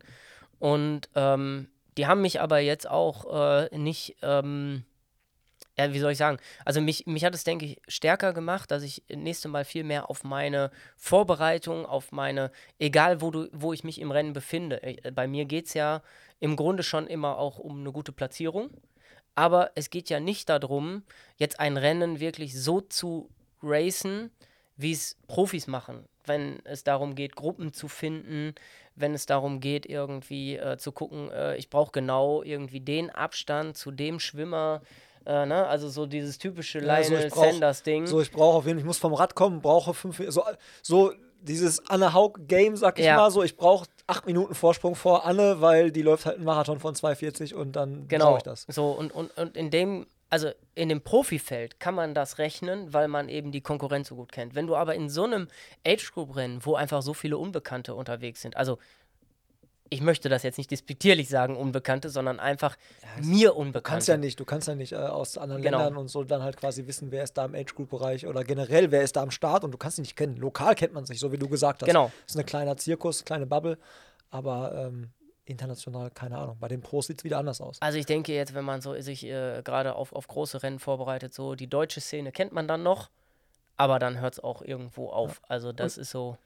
Und 0.60 1.08
ähm, 1.16 1.70
die 1.98 2.08
haben 2.08 2.22
mich 2.22 2.42
aber 2.42 2.60
jetzt 2.60 2.90
auch 2.90 3.62
äh, 3.72 3.78
nicht 3.78 4.18
ähm, 4.24 4.84
ja, 5.80 5.94
wie 5.94 6.00
soll 6.00 6.12
ich 6.12 6.18
sagen? 6.18 6.38
Also 6.66 6.82
mich, 6.82 7.06
mich 7.06 7.24
hat 7.24 7.36
es, 7.36 7.44
denke 7.44 7.66
ich, 7.66 7.82
stärker 7.88 8.34
gemacht, 8.34 8.72
dass 8.72 8.84
ich 8.84 9.04
nächste 9.10 9.48
Mal 9.48 9.64
viel 9.64 9.84
mehr 9.84 10.10
auf 10.10 10.24
meine 10.24 10.72
Vorbereitung, 10.96 11.86
auf 11.86 12.12
meine, 12.12 12.52
egal 12.80 13.22
wo 13.22 13.32
du, 13.32 13.48
wo 13.52 13.74
ich 13.74 13.84
mich 13.84 14.02
im 14.02 14.12
Rennen 14.12 14.34
befinde. 14.34 14.82
Äh, 14.82 15.12
bei 15.12 15.28
mir 15.28 15.46
geht 15.46 15.68
es 15.68 15.74
ja 15.74 16.02
im 16.40 16.56
Grunde 16.56 16.84
schon 16.84 17.08
immer 17.08 17.38
auch 17.38 17.60
um 17.60 17.80
eine 17.80 17.92
gute 17.92 18.12
Platzierung. 18.12 18.70
Aber 19.36 19.72
es 19.76 19.92
geht 19.92 20.10
ja 20.10 20.20
nicht 20.20 20.50
darum, 20.50 21.04
jetzt 21.38 21.60
ein 21.60 21.78
Rennen 21.78 22.20
wirklich 22.20 22.60
so 22.60 22.82
zu 22.82 23.30
racen, 23.62 24.32
wie 24.78 24.92
es 24.92 25.16
Profis 25.28 25.68
machen. 25.68 26.08
Wenn 26.26 26.60
es 26.66 26.84
darum 26.84 27.14
geht, 27.14 27.36
Gruppen 27.36 27.72
zu 27.72 27.88
finden, 27.88 28.56
wenn 28.96 29.14
es 29.14 29.28
darum 29.28 29.60
geht, 29.60 29.86
irgendwie 29.86 30.56
äh, 30.58 30.78
zu 30.78 30.92
gucken, 30.92 31.30
äh, 31.32 31.56
ich 31.56 31.70
brauche 31.70 31.92
genau 31.92 32.42
irgendwie 32.42 32.80
den 32.80 33.12
Abstand 33.12 33.78
zu 33.78 33.92
dem 33.92 34.20
Schwimmer, 34.20 34.82
äh, 35.28 35.46
ne? 35.46 35.68
Also 35.68 35.90
so 35.90 36.06
dieses 36.06 36.38
typische 36.38 36.80
ja, 36.80 37.00
Lionel 37.00 37.30
so 37.30 37.42
Sanders-Ding. 37.42 38.08
So, 38.08 38.22
ich 38.22 38.32
brauche 38.32 38.58
auf 38.58 38.66
jeden 38.66 38.78
Fall, 38.78 38.82
ich 38.82 38.86
muss 38.86 38.98
vom 38.98 39.14
Rad 39.14 39.36
kommen, 39.36 39.62
brauche 39.62 39.94
fünf, 39.94 40.22
so, 40.30 40.44
so 40.82 41.12
dieses 41.42 41.88
Anne 41.90 42.14
Haug-Game, 42.14 42.78
sag 42.78 42.98
ich 42.98 43.06
ja. 43.06 43.18
mal 43.18 43.30
so, 43.30 43.44
ich 43.44 43.58
brauche 43.58 43.88
acht 44.08 44.26
Minuten 44.26 44.56
Vorsprung 44.56 44.96
vor 44.96 45.26
Anne, 45.26 45.60
weil 45.60 45.92
die 45.92 46.02
läuft 46.02 46.26
halt 46.26 46.38
einen 46.38 46.46
Marathon 46.46 46.80
von 46.80 46.96
2,40 46.96 47.54
und 47.54 47.76
dann 47.76 48.08
genau. 48.08 48.28
brauche 48.28 48.38
ich 48.38 48.44
das. 48.44 48.66
So, 48.70 48.92
und, 48.92 49.14
und, 49.14 49.38
und 49.38 49.58
in 49.58 49.70
dem, 49.70 50.08
also 50.30 50.50
in 50.76 50.88
dem 50.88 51.02
Profifeld 51.02 51.80
kann 51.82 51.94
man 51.94 52.14
das 52.14 52.38
rechnen, 52.38 52.94
weil 52.94 53.10
man 53.10 53.28
eben 53.28 53.52
die 53.52 53.62
Konkurrenz 53.62 54.08
so 54.08 54.16
gut 54.16 54.32
kennt. 54.32 54.56
Wenn 54.56 54.66
du 54.66 54.78
aber 54.78 54.96
in 54.96 55.10
so 55.10 55.26
einem 55.26 55.50
Age-Group-Rennen, 55.86 56.66
wo 56.66 56.76
einfach 56.76 57.02
so 57.02 57.14
viele 57.14 57.38
Unbekannte 57.38 57.96
unterwegs 57.96 58.42
sind, 58.42 58.56
also 58.56 58.78
ich 59.90 60.02
möchte 60.02 60.30
das 60.30 60.44
jetzt 60.44 60.58
nicht 60.58 60.72
despektierlich 60.72 61.30
sagen, 61.30 61.56
Unbekannte, 61.56 62.10
sondern 62.10 62.40
einfach 62.40 62.78
ja, 63.02 63.26
mir 63.26 63.56
Unbekannte. 63.56 63.80
Du 63.80 63.92
kannst 63.92 64.08
ja 64.08 64.18
nicht, 64.18 64.40
du 64.40 64.46
kannst 64.46 64.68
ja 64.68 64.76
nicht 64.76 64.94
äh, 64.94 64.98
aus 64.98 65.38
anderen 65.38 65.62
genau. 65.62 65.80
Ländern 65.80 65.98
und 65.98 66.08
so 66.08 66.24
dann 66.24 66.44
halt 66.44 66.58
quasi 66.58 66.88
wissen, 66.88 67.12
wer 67.12 67.24
ist 67.24 67.34
da 67.38 67.46
im 67.46 67.56
Age-Group-Bereich 67.56 68.28
oder 68.28 68.44
generell, 68.44 68.92
wer 68.92 69.02
ist 69.02 69.16
da 69.16 69.22
am 69.22 69.32
Start 69.32 69.64
und 69.64 69.72
du 69.72 69.78
kannst 69.78 69.98
ihn 69.98 70.04
nicht 70.04 70.16
kennen. 70.16 70.38
Lokal 70.38 70.76
kennt 70.76 70.94
man 70.94 71.06
sich, 71.06 71.20
so 71.20 71.32
wie 71.32 71.38
du 71.38 71.48
gesagt 71.48 71.82
hast. 71.82 71.88
Genau. 71.88 72.12
Das 72.26 72.36
ist 72.36 72.40
ein 72.40 72.46
kleiner 72.46 72.78
Zirkus, 72.78 73.26
kleine 73.26 73.46
Bubble, 73.46 73.78
aber 74.30 74.74
ähm, 74.76 75.10
international, 75.46 76.12
keine 76.12 76.38
Ahnung. 76.38 76.58
Bei 76.60 76.68
den 76.68 76.82
Pros 76.82 77.08
sieht 77.08 77.20
es 77.20 77.24
wieder 77.24 77.38
anders 77.38 77.62
aus. 77.62 77.82
Also 77.82 77.98
ich 77.98 78.06
denke 78.06 78.34
jetzt, 78.34 78.54
wenn 78.54 78.66
man 78.66 78.82
so 78.82 79.00
sich 79.02 79.26
äh, 79.26 79.62
gerade 79.64 79.96
auf, 79.96 80.14
auf 80.14 80.28
große 80.28 80.64
Rennen 80.64 80.80
vorbereitet, 80.80 81.34
so 81.34 81.56
die 81.56 81.68
deutsche 81.68 82.02
Szene 82.02 82.32
kennt 82.32 82.52
man 82.52 82.68
dann 82.68 82.84
noch, 82.84 83.10
aber 83.78 84.00
dann 84.00 84.20
hört 84.20 84.34
es 84.34 84.40
auch 84.44 84.62
irgendwo 84.62 85.10
auf. 85.10 85.42
Ja. 85.44 85.50
Also 85.50 85.72
das 85.72 85.98
und 85.98 86.02
ist 86.02 86.12
so. 86.12 86.38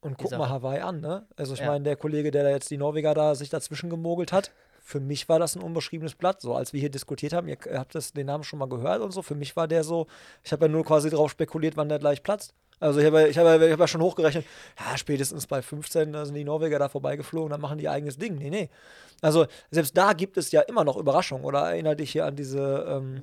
Und 0.00 0.18
guck 0.18 0.30
mal 0.32 0.48
Hawaii 0.48 0.80
an, 0.80 1.00
ne? 1.00 1.26
Also 1.36 1.54
ich 1.54 1.60
ja. 1.60 1.66
meine, 1.66 1.84
der 1.84 1.96
Kollege, 1.96 2.30
der 2.30 2.44
da 2.44 2.50
jetzt 2.50 2.70
die 2.70 2.76
Norweger 2.76 3.14
da 3.14 3.34
sich 3.34 3.48
dazwischen 3.48 3.90
gemogelt 3.90 4.32
hat, 4.32 4.52
für 4.86 5.00
mich 5.00 5.28
war 5.28 5.40
das 5.40 5.56
ein 5.56 5.62
unbeschriebenes 5.62 6.14
Blatt. 6.14 6.40
So, 6.40 6.54
als 6.54 6.72
wir 6.72 6.78
hier 6.78 6.90
diskutiert 6.90 7.32
haben, 7.32 7.48
ihr 7.48 7.58
habt 7.74 7.94
das, 7.96 8.12
den 8.12 8.26
Namen 8.26 8.44
schon 8.44 8.60
mal 8.60 8.68
gehört 8.68 9.00
und 9.00 9.10
so, 9.10 9.20
für 9.22 9.34
mich 9.34 9.56
war 9.56 9.66
der 9.66 9.82
so, 9.82 10.06
ich 10.44 10.52
habe 10.52 10.66
ja 10.66 10.68
nur 10.70 10.84
quasi 10.84 11.10
darauf 11.10 11.30
spekuliert, 11.30 11.76
wann 11.76 11.88
der 11.88 11.98
gleich 11.98 12.22
platzt. 12.22 12.54
Also 12.78 13.00
ich 13.00 13.06
habe 13.06 13.26
ich 13.26 13.38
hab, 13.38 13.60
ich 13.60 13.72
hab 13.72 13.80
ja 13.80 13.88
schon 13.88 14.02
hochgerechnet, 14.02 14.44
ja, 14.78 14.96
spätestens 14.96 15.46
bei 15.46 15.62
15 15.62 16.12
da 16.12 16.26
sind 16.26 16.34
die 16.34 16.44
Norweger 16.44 16.78
da 16.78 16.88
vorbeigeflogen, 16.88 17.50
dann 17.50 17.60
machen 17.60 17.78
die 17.78 17.84
ihr 17.84 17.90
eigenes 17.90 18.18
Ding. 18.18 18.36
Nee, 18.36 18.50
nee. 18.50 18.68
Also 19.22 19.46
selbst 19.70 19.96
da 19.96 20.12
gibt 20.12 20.36
es 20.36 20.52
ja 20.52 20.60
immer 20.60 20.84
noch 20.84 20.96
Überraschungen. 20.96 21.44
Oder 21.44 21.70
erinnere 21.70 21.96
dich 21.96 22.12
hier 22.12 22.26
an 22.26 22.36
diese, 22.36 22.86
ähm, 22.88 23.22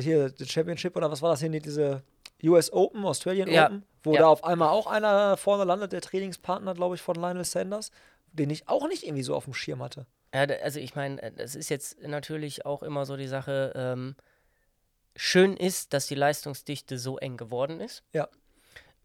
hier, 0.00 0.30
die 0.30 0.46
Championship 0.46 0.96
oder 0.96 1.10
was 1.10 1.20
war 1.20 1.30
das 1.30 1.40
hier, 1.40 1.50
diese 1.50 2.02
US 2.44 2.72
Open, 2.72 3.04
Australian 3.04 3.50
ja. 3.50 3.66
Open, 3.66 3.84
wo 4.02 4.14
ja. 4.14 4.20
da 4.20 4.28
auf 4.28 4.44
einmal 4.44 4.68
auch 4.68 4.86
einer 4.86 5.36
vorne 5.36 5.64
landet, 5.64 5.92
der 5.92 6.00
Trainingspartner, 6.00 6.74
glaube 6.74 6.94
ich, 6.94 7.02
von 7.02 7.16
Lionel 7.16 7.44
Sanders, 7.44 7.90
den 8.32 8.50
ich 8.50 8.68
auch 8.68 8.88
nicht 8.88 9.04
irgendwie 9.04 9.22
so 9.22 9.34
auf 9.34 9.44
dem 9.44 9.54
Schirm 9.54 9.82
hatte. 9.82 10.06
Ja, 10.34 10.42
also 10.62 10.78
ich 10.78 10.94
meine, 10.94 11.20
äh, 11.22 11.32
das 11.32 11.54
ist 11.54 11.68
jetzt 11.70 12.02
natürlich 12.02 12.64
auch 12.64 12.82
immer 12.82 13.04
so 13.04 13.16
die 13.16 13.26
Sache, 13.26 13.72
ähm, 13.74 14.14
schön 15.16 15.56
ist, 15.56 15.92
dass 15.92 16.06
die 16.06 16.14
Leistungsdichte 16.14 16.98
so 16.98 17.18
eng 17.18 17.36
geworden 17.36 17.80
ist. 17.80 18.02
Ja. 18.12 18.28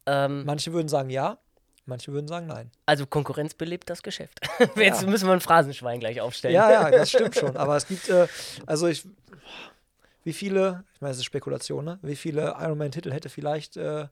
Ähm, 0.06 0.46
manche 0.46 0.72
würden 0.72 0.88
sagen 0.88 1.10
ja, 1.10 1.40
manche 1.86 2.12
würden 2.12 2.28
sagen 2.28 2.48
nein. 2.48 2.72
Also 2.86 3.08
Konkurrenz 3.08 3.56
belebt 3.56 3.90
das 3.90 4.04
Geschäft. 4.04 4.40
Jetzt 4.76 5.02
ja. 5.02 5.08
müssen 5.08 5.28
wir 5.28 5.34
ein 5.34 5.42
Phrasenschwein 5.42 6.00
gleich 6.00 6.22
aufstellen. 6.22 6.54
Ja, 6.54 6.72
ja, 6.72 6.92
das 6.92 7.10
stimmt 7.10 7.36
schon. 7.36 7.58
Aber 7.58 7.76
es 7.76 7.88
gibt, 7.88 8.08
äh, 8.10 8.28
also 8.68 8.88
ich, 8.88 9.08
wie 10.26 10.34
viele, 10.34 10.84
ich 10.94 11.02
meine, 11.02 11.12
es 11.12 11.20
ist 11.20 11.26
Spekulation, 11.26 11.86
ne? 11.86 12.00
Wie 12.02 12.16
viele 12.16 12.56
Ironman-Titel 12.60 13.12
hätte 13.12 13.30
vielleicht, 13.30 13.78
äh, 13.78 14.08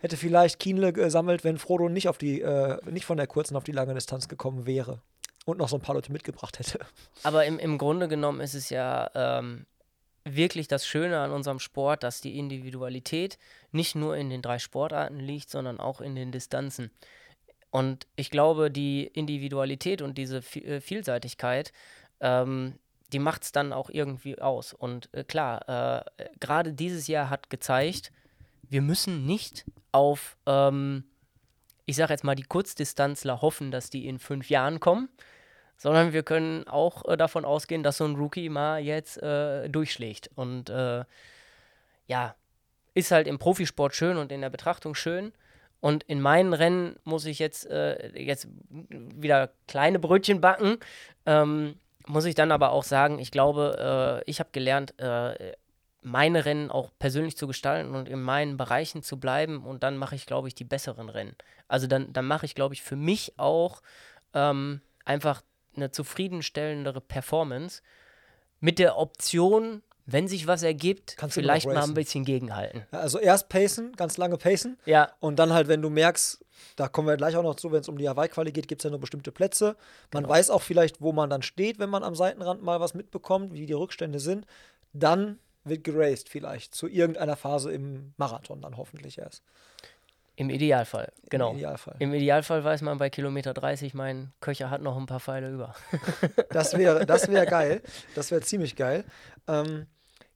hätte 0.00 0.16
vielleicht 0.16 0.60
Kienle 0.60 0.92
gesammelt, 0.92 1.42
wenn 1.42 1.58
Frodo 1.58 1.88
nicht 1.88 2.08
auf 2.08 2.18
die, 2.18 2.42
äh, 2.42 2.78
nicht 2.88 3.06
von 3.06 3.16
der 3.16 3.26
kurzen 3.26 3.56
auf 3.56 3.64
die 3.64 3.72
lange 3.72 3.94
Distanz 3.94 4.28
gekommen 4.28 4.66
wäre 4.66 5.00
und 5.46 5.58
noch 5.58 5.70
so 5.70 5.76
ein 5.76 5.82
paar 5.82 5.94
Leute 5.94 6.12
mitgebracht 6.12 6.58
hätte. 6.58 6.80
Aber 7.22 7.46
im, 7.46 7.58
im 7.58 7.78
Grunde 7.78 8.08
genommen 8.08 8.40
ist 8.40 8.54
es 8.54 8.68
ja 8.68 9.10
ähm, 9.14 9.64
wirklich 10.24 10.68
das 10.68 10.86
Schöne 10.86 11.18
an 11.18 11.32
unserem 11.32 11.60
Sport, 11.60 12.02
dass 12.02 12.20
die 12.20 12.38
Individualität 12.38 13.38
nicht 13.72 13.94
nur 13.94 14.18
in 14.18 14.28
den 14.28 14.42
drei 14.42 14.58
Sportarten 14.58 15.18
liegt, 15.18 15.48
sondern 15.48 15.80
auch 15.80 16.02
in 16.02 16.14
den 16.14 16.30
Distanzen. 16.30 16.90
Und 17.70 18.06
ich 18.16 18.30
glaube, 18.30 18.70
die 18.70 19.06
Individualität 19.06 20.02
und 20.02 20.18
diese 20.18 20.38
äh, 20.38 20.82
Vielseitigkeit 20.82 21.72
ähm, 22.20 22.74
die 23.12 23.18
macht 23.18 23.42
es 23.42 23.52
dann 23.52 23.72
auch 23.72 23.90
irgendwie 23.90 24.38
aus. 24.38 24.72
Und 24.72 25.08
äh, 25.12 25.24
klar, 25.24 26.04
äh, 26.18 26.24
gerade 26.40 26.72
dieses 26.72 27.06
Jahr 27.06 27.30
hat 27.30 27.50
gezeigt, 27.50 28.12
wir 28.68 28.82
müssen 28.82 29.24
nicht 29.24 29.64
auf, 29.92 30.36
ähm, 30.46 31.04
ich 31.86 31.96
sage 31.96 32.12
jetzt 32.12 32.24
mal, 32.24 32.34
die 32.34 32.42
Kurzdistanzler 32.42 33.40
hoffen, 33.40 33.70
dass 33.70 33.90
die 33.90 34.06
in 34.06 34.18
fünf 34.18 34.50
Jahren 34.50 34.78
kommen, 34.78 35.08
sondern 35.76 36.12
wir 36.12 36.22
können 36.22 36.66
auch 36.68 37.04
äh, 37.06 37.16
davon 37.16 37.44
ausgehen, 37.44 37.82
dass 37.82 37.98
so 37.98 38.04
ein 38.04 38.16
Rookie 38.16 38.48
mal 38.48 38.80
jetzt 38.80 39.22
äh, 39.22 39.68
durchschlägt. 39.68 40.30
Und 40.34 40.68
äh, 40.68 41.04
ja, 42.08 42.34
ist 42.94 43.10
halt 43.10 43.26
im 43.26 43.38
Profisport 43.38 43.94
schön 43.94 44.16
und 44.16 44.32
in 44.32 44.40
der 44.40 44.50
Betrachtung 44.50 44.94
schön. 44.94 45.32
Und 45.80 46.02
in 46.04 46.20
meinen 46.20 46.52
Rennen 46.52 46.96
muss 47.04 47.24
ich 47.24 47.38
jetzt, 47.38 47.66
äh, 47.70 48.10
jetzt 48.20 48.48
wieder 48.80 49.52
kleine 49.68 50.00
Brötchen 50.00 50.40
backen. 50.40 50.78
Ähm, 51.24 51.76
muss 52.08 52.24
ich 52.24 52.34
dann 52.34 52.52
aber 52.52 52.72
auch 52.72 52.84
sagen, 52.84 53.18
ich 53.18 53.30
glaube, 53.30 54.22
äh, 54.26 54.30
ich 54.30 54.40
habe 54.40 54.50
gelernt, 54.52 54.98
äh, 54.98 55.52
meine 56.02 56.44
Rennen 56.44 56.70
auch 56.70 56.90
persönlich 56.98 57.36
zu 57.36 57.46
gestalten 57.46 57.94
und 57.94 58.08
in 58.08 58.22
meinen 58.22 58.56
Bereichen 58.56 59.02
zu 59.02 59.18
bleiben 59.18 59.64
und 59.64 59.82
dann 59.82 59.96
mache 59.96 60.14
ich, 60.14 60.26
glaube 60.26 60.48
ich, 60.48 60.54
die 60.54 60.64
besseren 60.64 61.08
Rennen. 61.08 61.36
Also 61.66 61.86
dann, 61.86 62.12
dann 62.12 62.24
mache 62.24 62.46
ich, 62.46 62.54
glaube 62.54 62.74
ich, 62.74 62.82
für 62.82 62.96
mich 62.96 63.38
auch 63.38 63.82
ähm, 64.32 64.80
einfach 65.04 65.42
eine 65.76 65.90
zufriedenstellendere 65.90 67.00
Performance 67.00 67.82
mit 68.60 68.78
der 68.78 68.96
Option, 68.96 69.82
wenn 70.06 70.26
sich 70.28 70.46
was 70.46 70.62
ergibt, 70.62 71.16
Kannst 71.16 71.34
vielleicht 71.34 71.66
mal 71.66 71.82
ein 71.82 71.94
bisschen 71.94 72.24
gegenhalten. 72.24 72.86
Ja, 72.92 73.00
also 73.00 73.18
erst 73.18 73.48
pacen, 73.48 73.92
ganz 73.94 74.16
lange 74.16 74.38
pacen. 74.38 74.78
Ja. 74.86 75.12
Und 75.20 75.38
dann 75.38 75.52
halt, 75.52 75.68
wenn 75.68 75.82
du 75.82 75.90
merkst, 75.90 76.44
da 76.76 76.88
kommen 76.88 77.08
wir 77.08 77.16
gleich 77.16 77.36
auch 77.36 77.42
noch 77.42 77.56
zu, 77.56 77.72
wenn 77.72 77.80
es 77.80 77.88
um 77.88 77.98
die 77.98 78.08
Hawaii-Quali 78.08 78.52
geht, 78.52 78.68
gibt 78.68 78.80
es 78.80 78.84
ja 78.84 78.90
nur 78.90 79.00
bestimmte 79.00 79.32
Plätze. 79.32 79.76
Man 80.12 80.24
genau. 80.24 80.34
weiß 80.34 80.50
auch 80.50 80.62
vielleicht, 80.62 81.00
wo 81.00 81.12
man 81.12 81.30
dann 81.30 81.42
steht, 81.42 81.78
wenn 81.78 81.90
man 81.90 82.02
am 82.02 82.14
Seitenrand 82.14 82.62
mal 82.62 82.80
was 82.80 82.94
mitbekommt, 82.94 83.52
wie 83.52 83.66
die 83.66 83.72
Rückstände 83.72 84.20
sind. 84.20 84.46
Dann 84.92 85.38
wird 85.64 85.84
geraced 85.84 86.28
vielleicht 86.28 86.74
zu 86.74 86.88
irgendeiner 86.88 87.36
Phase 87.36 87.72
im 87.72 88.14
Marathon 88.16 88.60
dann 88.60 88.76
hoffentlich 88.76 89.18
erst. 89.18 89.42
Im 90.36 90.50
Idealfall, 90.50 91.12
genau. 91.30 91.50
Im 91.50 91.56
Idealfall. 91.56 91.96
Im 91.98 92.14
Idealfall 92.14 92.62
weiß 92.62 92.82
man 92.82 92.98
bei 92.98 93.10
Kilometer 93.10 93.54
30, 93.54 93.92
mein 93.92 94.32
Köcher 94.40 94.70
hat 94.70 94.82
noch 94.82 94.96
ein 94.96 95.06
paar 95.06 95.18
Pfeile 95.18 95.50
über. 95.50 95.74
das 96.50 96.78
wäre 96.78 97.04
das 97.06 97.28
wär 97.28 97.44
geil. 97.44 97.82
Das 98.14 98.30
wäre 98.30 98.40
ziemlich 98.42 98.76
geil. 98.76 99.04
Ähm, 99.48 99.86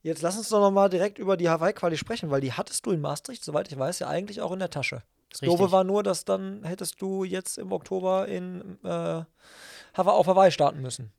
Jetzt 0.02 0.22
lass 0.22 0.36
uns 0.36 0.48
doch 0.48 0.60
nochmal 0.60 0.90
direkt 0.90 1.18
über 1.18 1.36
die 1.36 1.48
Hawaii-Quali 1.48 1.96
sprechen, 1.96 2.30
weil 2.30 2.40
die 2.40 2.52
hattest 2.52 2.84
du 2.84 2.90
in 2.90 3.00
Maastricht, 3.00 3.44
soweit 3.44 3.70
ich 3.70 3.78
weiß, 3.78 4.00
ja 4.00 4.08
eigentlich 4.08 4.40
auch 4.40 4.50
in 4.50 4.58
der 4.58 4.70
Tasche. 4.70 5.02
Das 5.32 5.42
Richtig. 5.42 5.58
Doofe 5.58 5.72
war 5.72 5.82
nur, 5.82 6.02
dass 6.02 6.24
dann 6.24 6.62
hättest 6.62 7.00
du 7.00 7.24
jetzt 7.24 7.58
im 7.58 7.72
Oktober 7.72 8.28
in 8.28 8.78
äh, 8.84 9.22
auf 9.94 10.26
Hawaii 10.26 10.50
starten 10.50 10.80
müssen. 10.80 11.12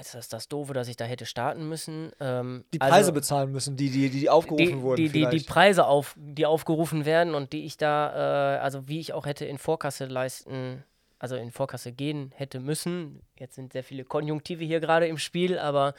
Ist 0.00 0.14
das 0.14 0.28
das 0.28 0.48
Doofe, 0.48 0.72
dass 0.72 0.88
ich 0.88 0.96
da 0.96 1.04
hätte 1.04 1.26
starten 1.26 1.68
müssen? 1.68 2.10
Ähm, 2.18 2.64
die 2.72 2.78
Preise 2.78 2.94
also, 2.94 3.12
bezahlen 3.12 3.52
müssen, 3.52 3.76
die, 3.76 3.88
die, 3.90 4.10
die 4.10 4.28
aufgerufen 4.28 4.78
die, 4.78 4.82
wurden. 4.82 4.96
Die, 4.96 5.08
die, 5.08 5.28
die, 5.28 5.40
Preise, 5.44 5.86
auf, 5.86 6.16
die 6.18 6.44
aufgerufen 6.44 7.04
werden 7.04 7.34
und 7.34 7.52
die 7.52 7.64
ich 7.64 7.76
da, 7.76 8.56
äh, 8.56 8.58
also 8.58 8.88
wie 8.88 8.98
ich 8.98 9.12
auch 9.12 9.26
hätte 9.26 9.44
in 9.44 9.58
Vorkasse 9.58 10.06
leisten 10.06 10.82
also 11.22 11.36
in 11.36 11.52
Vorkasse 11.52 11.92
gehen 11.92 12.32
hätte 12.34 12.58
müssen. 12.58 13.22
Jetzt 13.38 13.54
sind 13.54 13.72
sehr 13.72 13.84
viele 13.84 14.04
Konjunktive 14.04 14.64
hier 14.64 14.80
gerade 14.80 15.06
im 15.06 15.18
Spiel, 15.18 15.56
aber 15.56 15.94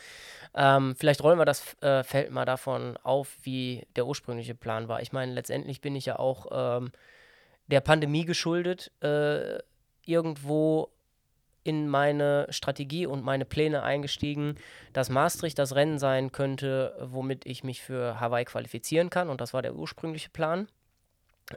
ähm, 0.54 0.96
vielleicht 0.98 1.24
rollen 1.24 1.40
wir 1.40 1.46
das 1.46 1.82
äh, 1.82 2.04
Feld 2.04 2.30
mal 2.30 2.44
davon 2.44 2.98
auf, 3.04 3.38
wie 3.42 3.88
der 3.96 4.06
ursprüngliche 4.06 4.54
Plan 4.54 4.90
war. 4.90 5.02
Ich 5.02 5.14
meine, 5.14 5.32
letztendlich 5.32 5.80
bin 5.80 5.96
ich 5.96 6.06
ja 6.08 6.20
auch 6.20 6.48
ähm, 6.52 6.92
der 7.68 7.80
Pandemie 7.80 8.26
geschuldet, 8.26 8.92
äh, 9.02 9.60
irgendwo 10.06 10.90
in 11.64 11.88
meine 11.88 12.48
Strategie 12.50 13.06
und 13.06 13.24
meine 13.24 13.46
Pläne 13.46 13.82
eingestiegen, 13.82 14.56
dass 14.92 15.10
Maastricht 15.10 15.58
das 15.58 15.74
Rennen 15.74 16.00
sein 16.00 16.34
könnte, 16.34 16.98
womit 17.00 17.46
ich 17.46 17.64
mich 17.64 17.82
für 17.82 18.20
Hawaii 18.20 18.44
qualifizieren 18.44 19.10
kann. 19.10 19.30
Und 19.30 19.40
das 19.40 19.54
war 19.54 19.62
der 19.62 19.76
ursprüngliche 19.76 20.32
Plan. 20.32 20.68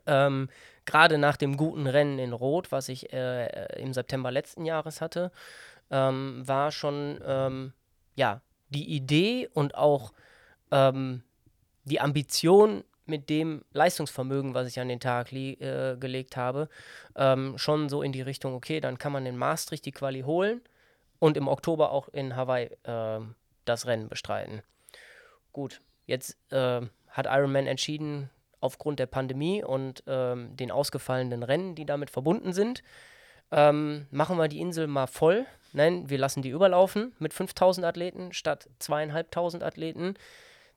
Ähm, 0.07 0.49
Gerade 0.85 1.19
nach 1.19 1.37
dem 1.37 1.57
guten 1.57 1.89
Rennen 1.89 2.21
in 2.21 2.33
Rot, 2.33 2.71
was 2.71 2.89
ich 2.89 3.13
äh, 3.13 3.81
im 3.81 3.93
September 3.93 4.31
letzten 4.31 4.65
Jahres 4.65 5.01
hatte, 5.01 5.33
ähm, 5.91 6.43
war 6.47 6.71
schon 6.71 7.21
ähm, 7.27 7.73
ja, 8.15 8.41
die 8.71 8.89
Idee 8.95 9.49
und 9.53 9.75
auch 9.75 10.13
ähm, 10.71 11.23
die 11.85 12.01
Ambition 12.01 12.85
mit 13.05 13.31
dem 13.31 13.65
Leistungsvermögen, 13.73 14.55
was 14.55 14.69
ich 14.69 14.81
an 14.81 14.89
den 14.89 15.01
Tag 15.01 15.33
äh, 15.33 15.97
gelegt 15.97 16.37
habe, 16.37 16.69
ähm, 17.15 17.57
schon 17.57 17.89
so 17.89 18.03
in 18.03 18.13
die 18.13 18.23
Richtung, 18.23 18.55
okay, 18.55 18.81
dann 18.81 18.99
kann 18.99 19.13
man 19.13 19.27
in 19.27 19.37
Maastricht 19.37 19.87
die 19.87 19.93
Quali 19.93 20.23
holen 20.23 20.61
und 21.19 21.37
im 21.37 21.49
Oktober 21.49 21.93
auch 21.93 22.09
in 22.09 22.37
Hawaii 22.37 22.71
äh, 22.83 23.21
das 23.65 23.87
Rennen 23.87 24.09
bestreiten. 24.09 24.63
Gut, 25.53 25.81
jetzt 26.07 26.37
äh, 26.53 26.83
hat 27.09 27.27
Ironman 27.27 27.67
entschieden, 27.67 28.31
aufgrund 28.67 28.99
der 28.99 29.07
Pandemie 29.07 29.65
und 29.65 30.03
ähm, 30.07 30.55
den 30.57 30.71
ausgefallenen 30.71 31.43
Rennen, 31.43 31.75
die 31.75 31.87
damit 31.87 32.11
verbunden 32.11 32.53
sind, 32.53 32.83
ähm, 33.51 34.07
machen 34.11 34.37
wir 34.37 34.49
die 34.49 34.61
Insel 34.61 34.87
mal 34.87 35.07
voll. 35.07 35.47
Nein, 35.73 36.09
wir 36.11 36.19
lassen 36.19 36.43
die 36.43 36.51
überlaufen 36.51 37.13
mit 37.19 37.33
5000 37.33 37.87
Athleten 37.87 38.33
statt 38.33 38.69
zweieinhalbtausend 38.79 39.63
Athleten 39.63 40.15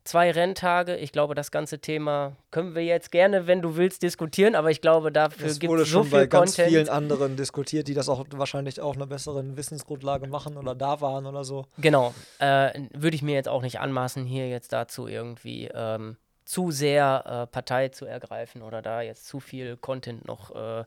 zwei 0.04 0.32
Renntage. 0.32 0.96
Ich 0.98 1.12
glaube, 1.12 1.36
das 1.36 1.52
ganze 1.52 1.80
Thema 1.80 2.36
können 2.52 2.76
wir 2.76 2.84
jetzt 2.84 3.12
gerne, 3.12 3.48
wenn 3.48 3.62
du 3.62 3.76
willst, 3.76 4.02
diskutieren, 4.02 4.56
aber 4.56 4.72
ich 4.72 4.82
glaube, 4.82 5.12
dafür 5.12 5.54
gibt 5.54 5.74
es 5.74 5.90
so 5.90 6.04
viel 6.04 6.12
bei 6.12 6.26
ganz 6.26 6.56
Content. 6.56 6.70
vielen 6.70 6.90
anderen 6.90 7.36
diskutiert, 7.36 7.88
die 7.88 7.94
das 7.94 8.10
auch 8.10 8.26
wahrscheinlich 8.32 8.82
auch 8.82 8.96
eine 8.96 9.08
bessere 9.08 9.56
Wissensgrundlage 9.56 10.28
machen 10.28 10.58
oder 10.58 10.76
da 10.76 11.02
waren 11.02 11.26
oder 11.26 11.44
so. 11.44 11.66
Genau. 11.78 12.14
Äh, 12.40 12.88
Würde 12.94 13.16
ich 13.16 13.22
mir 13.22 13.36
jetzt 13.36 13.50
auch 13.50 13.62
nicht 13.62 13.80
anmaßen, 13.80 14.26
hier 14.26 14.50
jetzt 14.50 14.74
dazu 14.74 15.08
irgendwie 15.08 15.70
ähm, 15.74 16.18
zu 16.50 16.72
sehr 16.72 17.24
äh, 17.26 17.48
Partei 17.48 17.90
zu 17.90 18.06
ergreifen 18.06 18.64
oder 18.64 18.82
da 18.82 19.04
jetzt 19.04 19.28
zu 19.28 19.40
viel 19.40 19.78
Content 19.78 20.28
noch 20.28 20.56
äh, 20.56 20.84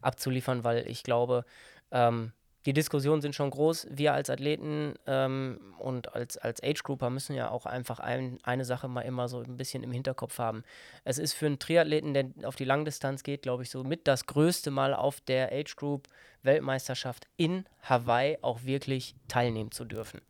abzuliefern, 0.00 0.64
weil 0.64 0.88
ich 0.88 1.04
glaube, 1.04 1.44
ähm, 1.92 2.32
die 2.66 2.72
Diskussionen 2.72 3.22
sind 3.22 3.36
schon 3.36 3.50
groß. 3.50 3.86
Wir 3.90 4.12
als 4.12 4.28
Athleten 4.28 4.94
ähm, 5.06 5.60
und 5.78 6.16
als, 6.16 6.36
als 6.36 6.60
Age-Grouper 6.64 7.10
müssen 7.10 7.36
ja 7.36 7.50
auch 7.52 7.64
einfach 7.64 8.00
ein, 8.00 8.40
eine 8.42 8.64
Sache 8.64 8.88
mal 8.88 9.02
immer 9.02 9.28
so 9.28 9.40
ein 9.40 9.56
bisschen 9.56 9.84
im 9.84 9.92
Hinterkopf 9.92 10.40
haben. 10.40 10.64
Es 11.04 11.18
ist 11.18 11.34
für 11.34 11.46
einen 11.46 11.60
Triathleten, 11.60 12.12
der 12.12 12.24
auf 12.42 12.56
die 12.56 12.64
Langdistanz 12.64 13.22
geht, 13.22 13.42
glaube 13.42 13.62
ich, 13.62 13.70
so 13.70 13.84
mit 13.84 14.08
das 14.08 14.26
größte 14.26 14.72
Mal 14.72 14.94
auf 14.94 15.20
der 15.20 15.52
Age-Group 15.52 16.08
Weltmeisterschaft 16.42 17.28
in 17.36 17.66
Hawaii 17.82 18.38
auch 18.42 18.64
wirklich 18.64 19.14
teilnehmen 19.28 19.70
zu 19.70 19.84
dürfen. 19.84 20.22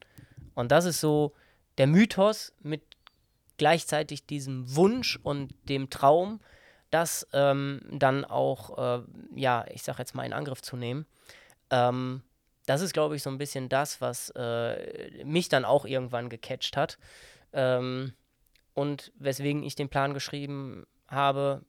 Und 0.54 0.72
das 0.72 0.84
ist 0.84 1.00
so 1.00 1.32
der 1.78 1.86
Mythos 1.86 2.52
mit 2.60 2.82
gleichzeitig 3.56 4.26
diesem 4.26 4.74
Wunsch 4.74 5.18
und 5.22 5.54
dem 5.68 5.90
Traum, 5.90 6.40
das 6.90 7.26
ähm, 7.32 7.80
dann 7.90 8.24
auch, 8.24 8.78
äh, 8.78 9.02
ja, 9.34 9.64
ich 9.70 9.82
sage 9.82 9.98
jetzt 9.98 10.14
mal 10.14 10.24
in 10.24 10.32
Angriff 10.32 10.62
zu 10.62 10.76
nehmen. 10.76 11.06
Ähm, 11.70 12.22
das 12.66 12.80
ist, 12.80 12.92
glaube 12.92 13.16
ich, 13.16 13.22
so 13.22 13.30
ein 13.30 13.38
bisschen 13.38 13.68
das, 13.68 14.00
was 14.00 14.30
äh, 14.30 15.24
mich 15.24 15.48
dann 15.48 15.64
auch 15.64 15.84
irgendwann 15.84 16.28
gecatcht 16.28 16.76
hat. 16.76 16.98
Ähm, 17.52 18.12
und 18.74 19.12
weswegen 19.18 19.62
ich 19.62 19.76
den 19.76 19.88
Plan 19.88 20.14
geschrieben 20.14 20.86
habe, 21.08 21.62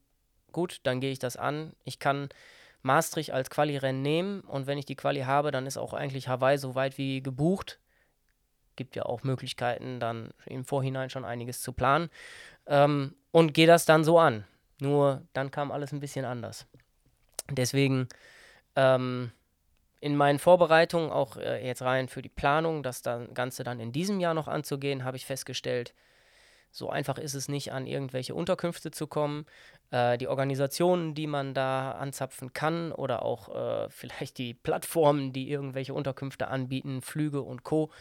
gut, 0.51 0.79
dann 0.83 1.01
gehe 1.01 1.11
ich 1.11 1.19
das 1.19 1.37
an. 1.37 1.73
Ich 1.83 1.99
kann 1.99 2.29
Maastricht 2.81 3.31
als 3.31 3.49
Quali-Rennen 3.49 4.01
nehmen 4.01 4.41
und 4.41 4.67
wenn 4.67 4.77
ich 4.77 4.85
die 4.85 4.95
Quali 4.95 5.21
habe, 5.21 5.51
dann 5.51 5.65
ist 5.65 5.77
auch 5.77 5.93
eigentlich 5.93 6.27
Hawaii 6.27 6.57
so 6.57 6.75
weit 6.75 6.97
wie 6.97 7.21
gebucht. 7.21 7.79
Gibt 8.75 8.95
ja 8.95 9.03
auch 9.03 9.23
Möglichkeiten, 9.23 9.99
dann 9.99 10.29
im 10.45 10.65
Vorhinein 10.65 11.09
schon 11.09 11.25
einiges 11.25 11.61
zu 11.61 11.73
planen. 11.73 12.09
Ähm, 12.67 13.15
und 13.31 13.53
gehe 13.53 13.67
das 13.67 13.85
dann 13.85 14.03
so 14.03 14.19
an. 14.19 14.45
Nur 14.79 15.21
dann 15.33 15.51
kam 15.51 15.71
alles 15.71 15.91
ein 15.91 15.99
bisschen 15.99 16.25
anders. 16.25 16.65
Deswegen 17.49 18.07
ähm, 18.75 19.31
in 20.01 20.15
meinen 20.15 20.39
Vorbereitungen, 20.39 21.11
auch 21.11 21.37
äh, 21.37 21.65
jetzt 21.65 21.81
rein 21.81 22.07
für 22.07 22.21
die 22.21 22.29
Planung, 22.29 22.83
das 22.83 23.01
dann, 23.01 23.33
Ganze 23.33 23.63
dann 23.63 23.79
in 23.79 23.91
diesem 23.91 24.19
Jahr 24.19 24.33
noch 24.33 24.47
anzugehen, 24.47 25.03
habe 25.03 25.17
ich 25.17 25.25
festgestellt, 25.25 25.93
so 26.71 26.89
einfach 26.89 27.17
ist 27.17 27.35
es 27.35 27.47
nicht, 27.47 27.71
an 27.71 27.87
irgendwelche 27.87 28.35
Unterkünfte 28.35 28.91
zu 28.91 29.07
kommen. 29.07 29.45
Äh, 29.91 30.17
die 30.17 30.27
Organisationen, 30.27 31.15
die 31.15 31.25
man 31.25 31.53
da 31.53 31.93
anzapfen 31.93 32.51
kann 32.51 32.91
oder 32.91 33.23
auch 33.23 33.85
äh, 33.85 33.89
vielleicht 33.89 34.37
die 34.37 34.53
Plattformen, 34.53 35.31
die 35.31 35.49
irgendwelche 35.49 35.93
Unterkünfte 35.93 36.49
anbieten, 36.49 37.01
Flüge 37.01 37.41
und 37.41 37.63
Co., 37.63 37.91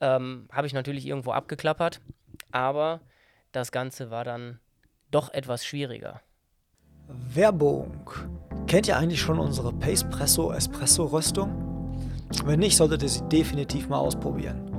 ähm, 0.00 0.48
habe 0.52 0.66
ich 0.66 0.72
natürlich 0.72 1.06
irgendwo 1.06 1.32
abgeklappert. 1.32 2.00
Aber 2.52 3.00
das 3.52 3.72
Ganze 3.72 4.10
war 4.10 4.24
dann 4.24 4.60
doch 5.10 5.32
etwas 5.32 5.64
schwieriger. 5.64 6.20
Werbung. 7.08 8.10
Kennt 8.66 8.88
ihr 8.88 8.96
eigentlich 8.96 9.20
schon 9.20 9.38
unsere 9.38 9.72
Pacepresso 9.72 10.52
Espresso 10.52 11.04
Röstung? 11.04 11.62
Wenn 12.44 12.58
nicht, 12.60 12.76
solltet 12.76 13.02
ihr 13.02 13.08
sie 13.08 13.22
definitiv 13.28 13.88
mal 13.88 13.98
ausprobieren. 13.98 14.70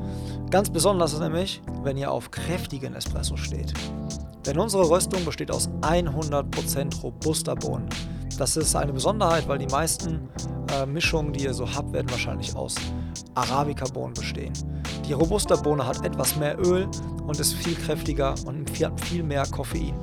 Ganz 0.50 0.70
besonders 0.70 1.14
ist 1.14 1.20
nämlich, 1.20 1.62
wenn 1.84 1.98
ihr 1.98 2.12
auf 2.12 2.32
kräftigen 2.32 2.94
Espresso 2.94 3.38
steht. 3.38 3.74
Denn 4.46 4.60
unsere 4.60 4.90
Röstung 4.90 5.24
besteht 5.26 5.52
aus 5.52 5.70
100% 5.82 7.02
robuster 7.02 7.56
Bohnen. 7.56 7.88
Das 8.38 8.56
ist 8.56 8.76
eine 8.76 8.94
Besonderheit, 8.94 9.48
weil 9.48 9.58
die 9.58 9.68
meisten 9.68 10.30
äh, 10.74 10.86
Mischungen, 10.86 11.34
die 11.34 11.46
ihr 11.46 11.54
so 11.54 11.70
habt, 11.74 11.92
werden 11.92 12.10
wahrscheinlich 12.10 12.56
aus 12.56 12.76
Arabica-Bohnen 13.36 14.14
bestehen. 14.14 14.54
Die 15.08 15.14
Robusta-Bohne 15.14 15.88
hat 15.88 16.04
etwas 16.04 16.36
mehr 16.36 16.60
Öl 16.60 16.86
und 17.26 17.40
ist 17.40 17.54
viel 17.54 17.76
kräftiger 17.76 18.36
und 18.46 18.70
hat 18.84 19.00
viel 19.00 19.24
mehr 19.24 19.46
Koffein. 19.46 19.94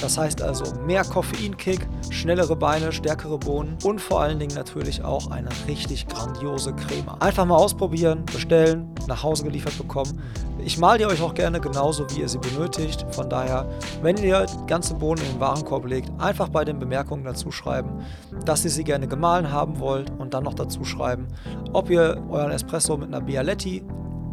Das 0.00 0.16
heißt 0.16 0.40
also 0.40 0.64
mehr 0.84 1.04
Koffeinkick, 1.04 1.88
schnellere 2.10 2.54
Beine, 2.54 2.92
stärkere 2.92 3.38
Bohnen 3.38 3.76
und 3.82 4.00
vor 4.00 4.20
allen 4.20 4.38
Dingen 4.38 4.54
natürlich 4.54 5.02
auch 5.02 5.30
eine 5.32 5.48
richtig 5.66 6.06
grandiose 6.06 6.72
Creme. 6.74 7.08
Einfach 7.20 7.44
mal 7.44 7.56
ausprobieren, 7.56 8.24
bestellen, 8.26 8.88
nach 9.08 9.24
Hause 9.24 9.44
geliefert 9.44 9.76
bekommen. 9.78 10.20
Ich 10.64 10.78
mal 10.78 10.96
die 10.96 11.06
euch 11.06 11.22
auch 11.22 11.34
gerne 11.34 11.60
genauso, 11.60 12.08
wie 12.10 12.20
ihr 12.20 12.28
sie 12.28 12.38
benötigt. 12.38 13.04
Von 13.10 13.28
daher, 13.28 13.68
wenn 14.00 14.16
ihr 14.16 14.46
die 14.46 14.66
ganze 14.66 14.94
Bohnen 14.94 15.22
in 15.22 15.32
den 15.32 15.40
Warenkorb 15.40 15.86
legt, 15.86 16.08
einfach 16.20 16.48
bei 16.48 16.64
den 16.64 16.78
Bemerkungen 16.78 17.24
dazu 17.24 17.50
schreiben, 17.50 18.04
dass 18.44 18.64
ihr 18.64 18.70
sie 18.70 18.84
gerne 18.84 19.08
gemahlen 19.08 19.50
haben 19.50 19.80
wollt 19.80 20.10
und 20.18 20.34
dann 20.34 20.44
noch 20.44 20.54
dazu 20.54 20.84
schreiben, 20.84 21.26
ob 21.72 21.90
ihr 21.90 22.22
euren 22.30 22.52
Espresso 22.52 22.96
mit 22.96 23.08
einer 23.08 23.20
Bialetti 23.20 23.82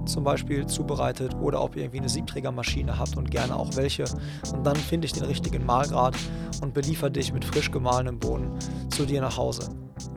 zum 0.09 0.23
Beispiel 0.23 0.65
zubereitet 0.65 1.35
oder 1.35 1.61
ob 1.61 1.75
ihr 1.75 1.83
irgendwie 1.83 1.99
eine 1.99 2.09
Siebträgermaschine 2.09 2.97
habt 2.97 3.15
und 3.15 3.29
gerne 3.31 3.55
auch 3.55 3.75
welche. 3.75 4.05
Und 4.53 4.65
dann 4.65 4.75
finde 4.75 5.05
ich 5.05 5.13
den 5.13 5.23
richtigen 5.23 5.65
Mahlgrad 5.65 6.15
und 6.61 6.73
beliefer 6.73 7.09
dich 7.09 7.31
mit 7.31 7.45
frisch 7.45 7.71
gemahlenem 7.71 8.19
Bohnen 8.19 8.57
zu 8.89 9.05
dir 9.05 9.21
nach 9.21 9.37
Hause. 9.37 9.69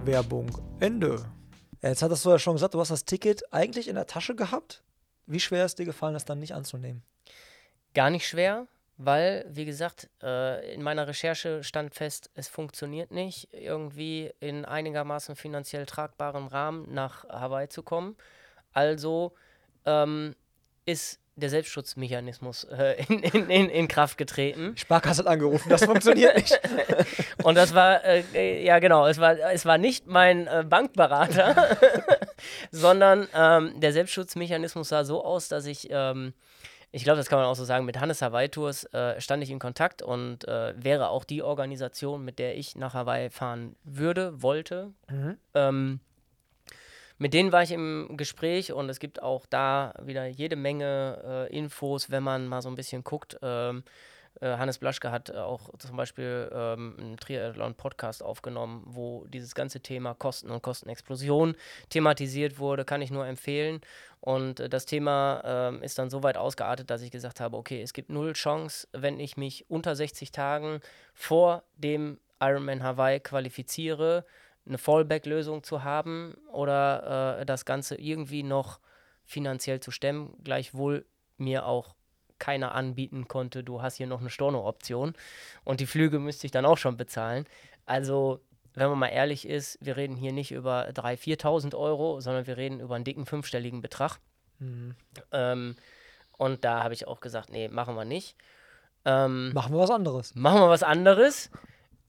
Werbung 0.04 0.50
Ende. 0.80 1.22
Jetzt 1.82 2.02
hattest 2.02 2.24
du 2.24 2.30
ja 2.30 2.38
schon 2.38 2.54
gesagt, 2.54 2.74
du 2.74 2.80
hast 2.80 2.90
das 2.90 3.04
Ticket 3.04 3.52
eigentlich 3.52 3.88
in 3.88 3.96
der 3.96 4.06
Tasche 4.06 4.34
gehabt. 4.34 4.82
Wie 5.26 5.40
schwer 5.40 5.64
ist 5.64 5.78
dir 5.78 5.84
gefallen, 5.84 6.14
das 6.14 6.24
dann 6.24 6.38
nicht 6.38 6.54
anzunehmen? 6.54 7.02
Gar 7.94 8.10
nicht 8.10 8.26
schwer, 8.26 8.66
weil, 8.96 9.44
wie 9.48 9.64
gesagt, 9.64 10.08
äh, 10.22 10.74
in 10.74 10.82
meiner 10.82 11.06
Recherche 11.06 11.62
stand 11.64 11.94
fest, 11.94 12.30
es 12.34 12.48
funktioniert 12.48 13.10
nicht, 13.10 13.52
irgendwie 13.52 14.32
in 14.40 14.64
einigermaßen 14.64 15.36
finanziell 15.36 15.86
tragbarem 15.86 16.46
Rahmen 16.46 16.92
nach 16.92 17.24
Hawaii 17.28 17.68
zu 17.68 17.82
kommen. 17.82 18.16
Also 18.72 19.34
ähm, 19.86 20.34
ist 20.84 21.22
der 21.34 21.48
Selbstschutzmechanismus 21.48 22.64
äh, 22.64 23.04
in, 23.08 23.20
in, 23.20 23.50
in, 23.50 23.68
in, 23.70 23.88
Kraft 23.88 24.18
getreten. 24.18 24.74
Sparkasse 24.76 25.22
hat 25.22 25.28
angerufen, 25.28 25.68
das 25.70 25.84
funktioniert 25.84 26.36
nicht. 26.36 26.60
und 27.42 27.54
das 27.54 27.74
war, 27.74 28.04
äh, 28.04 28.22
äh, 28.34 28.64
ja 28.64 28.78
genau, 28.80 29.06
es 29.06 29.18
war, 29.18 29.38
es 29.52 29.64
war 29.64 29.78
nicht 29.78 30.06
mein 30.06 30.46
äh, 30.46 30.64
Bankberater, 30.68 31.78
sondern 32.70 33.28
ähm, 33.34 33.80
der 33.80 33.92
Selbstschutzmechanismus 33.92 34.90
sah 34.90 35.04
so 35.04 35.24
aus, 35.24 35.48
dass 35.48 35.64
ich, 35.64 35.88
ähm, 35.90 36.34
ich 36.90 37.04
glaube, 37.04 37.16
das 37.16 37.28
kann 37.28 37.38
man 37.38 37.48
auch 37.48 37.56
so 37.56 37.64
sagen, 37.64 37.86
mit 37.86 37.98
Hannes 37.98 38.20
Hawaii 38.20 38.50
Tours 38.50 38.84
äh, 38.92 39.18
stand 39.18 39.42
ich 39.42 39.50
in 39.50 39.58
Kontakt 39.58 40.02
und 40.02 40.46
äh, 40.46 40.74
wäre 40.76 41.08
auch 41.08 41.24
die 41.24 41.42
Organisation, 41.42 42.22
mit 42.24 42.38
der 42.38 42.58
ich 42.58 42.76
nach 42.76 42.92
Hawaii 42.92 43.30
fahren 43.30 43.74
würde, 43.84 44.42
wollte. 44.42 44.92
Mhm. 45.08 45.38
Ähm, 45.54 46.00
mit 47.22 47.34
denen 47.34 47.52
war 47.52 47.62
ich 47.62 47.70
im 47.70 48.16
Gespräch 48.16 48.72
und 48.72 48.88
es 48.90 48.98
gibt 48.98 49.22
auch 49.22 49.46
da 49.46 49.94
wieder 50.02 50.26
jede 50.26 50.56
Menge 50.56 51.48
äh, 51.48 51.56
Infos, 51.56 52.10
wenn 52.10 52.24
man 52.24 52.48
mal 52.48 52.62
so 52.62 52.68
ein 52.68 52.74
bisschen 52.74 53.04
guckt. 53.04 53.38
Ähm, 53.42 53.84
äh, 54.40 54.56
Hannes 54.56 54.78
Blaschke 54.78 55.12
hat 55.12 55.30
auch 55.30 55.70
zum 55.78 55.96
Beispiel 55.96 56.50
ähm, 56.52 56.96
einen 56.98 57.16
Triathlon-Podcast 57.18 58.24
aufgenommen, 58.24 58.82
wo 58.86 59.24
dieses 59.28 59.54
ganze 59.54 59.78
Thema 59.78 60.14
Kosten 60.14 60.50
und 60.50 60.62
Kostenexplosion 60.62 61.54
thematisiert 61.90 62.58
wurde, 62.58 62.84
kann 62.84 63.02
ich 63.02 63.12
nur 63.12 63.24
empfehlen. 63.24 63.82
Und 64.20 64.58
äh, 64.58 64.68
das 64.68 64.84
Thema 64.84 65.42
ähm, 65.44 65.80
ist 65.80 66.00
dann 66.00 66.10
so 66.10 66.24
weit 66.24 66.36
ausgeartet, 66.36 66.90
dass 66.90 67.02
ich 67.02 67.12
gesagt 67.12 67.38
habe, 67.38 67.56
okay, 67.56 67.82
es 67.82 67.92
gibt 67.92 68.10
null 68.10 68.32
Chance, 68.32 68.88
wenn 68.90 69.20
ich 69.20 69.36
mich 69.36 69.64
unter 69.70 69.94
60 69.94 70.32
Tagen 70.32 70.80
vor 71.14 71.62
dem 71.76 72.18
Ironman 72.40 72.82
Hawaii 72.82 73.20
qualifiziere, 73.20 74.24
eine 74.66 74.78
Fallback-Lösung 74.78 75.62
zu 75.64 75.82
haben 75.84 76.34
oder 76.52 77.40
äh, 77.40 77.46
das 77.46 77.64
Ganze 77.64 77.96
irgendwie 77.96 78.42
noch 78.42 78.78
finanziell 79.24 79.80
zu 79.80 79.90
stemmen, 79.90 80.34
gleichwohl 80.44 81.04
mir 81.36 81.66
auch 81.66 81.94
keiner 82.38 82.74
anbieten 82.74 83.28
konnte, 83.28 83.62
du 83.62 83.82
hast 83.82 83.96
hier 83.96 84.06
noch 84.08 84.20
eine 84.20 84.30
Storno-Option 84.30 85.14
und 85.64 85.80
die 85.80 85.86
Flüge 85.86 86.18
müsste 86.18 86.46
ich 86.46 86.50
dann 86.50 86.66
auch 86.66 86.78
schon 86.78 86.96
bezahlen. 86.96 87.46
Also, 87.86 88.40
wenn 88.74 88.88
man 88.88 88.98
mal 88.98 89.08
ehrlich 89.08 89.46
ist, 89.46 89.78
wir 89.80 89.96
reden 89.96 90.16
hier 90.16 90.32
nicht 90.32 90.50
über 90.50 90.88
3.000, 90.88 91.40
4.000 91.40 91.74
Euro, 91.76 92.20
sondern 92.20 92.46
wir 92.46 92.56
reden 92.56 92.80
über 92.80 92.94
einen 92.96 93.04
dicken 93.04 93.26
fünfstelligen 93.26 93.80
Betrag. 93.80 94.18
Mhm. 94.58 94.94
Ähm, 95.30 95.76
Und 96.38 96.64
da 96.64 96.82
habe 96.82 96.94
ich 96.94 97.06
auch 97.06 97.20
gesagt, 97.20 97.50
nee, 97.50 97.68
machen 97.68 97.94
wir 97.94 98.04
nicht. 98.04 98.36
Ähm, 99.04 99.52
Machen 99.52 99.74
wir 99.74 99.80
was 99.80 99.90
anderes. 99.90 100.34
machen 100.34 100.60
wir 100.60 100.68
was 100.68 100.82
anderes. 100.82 101.50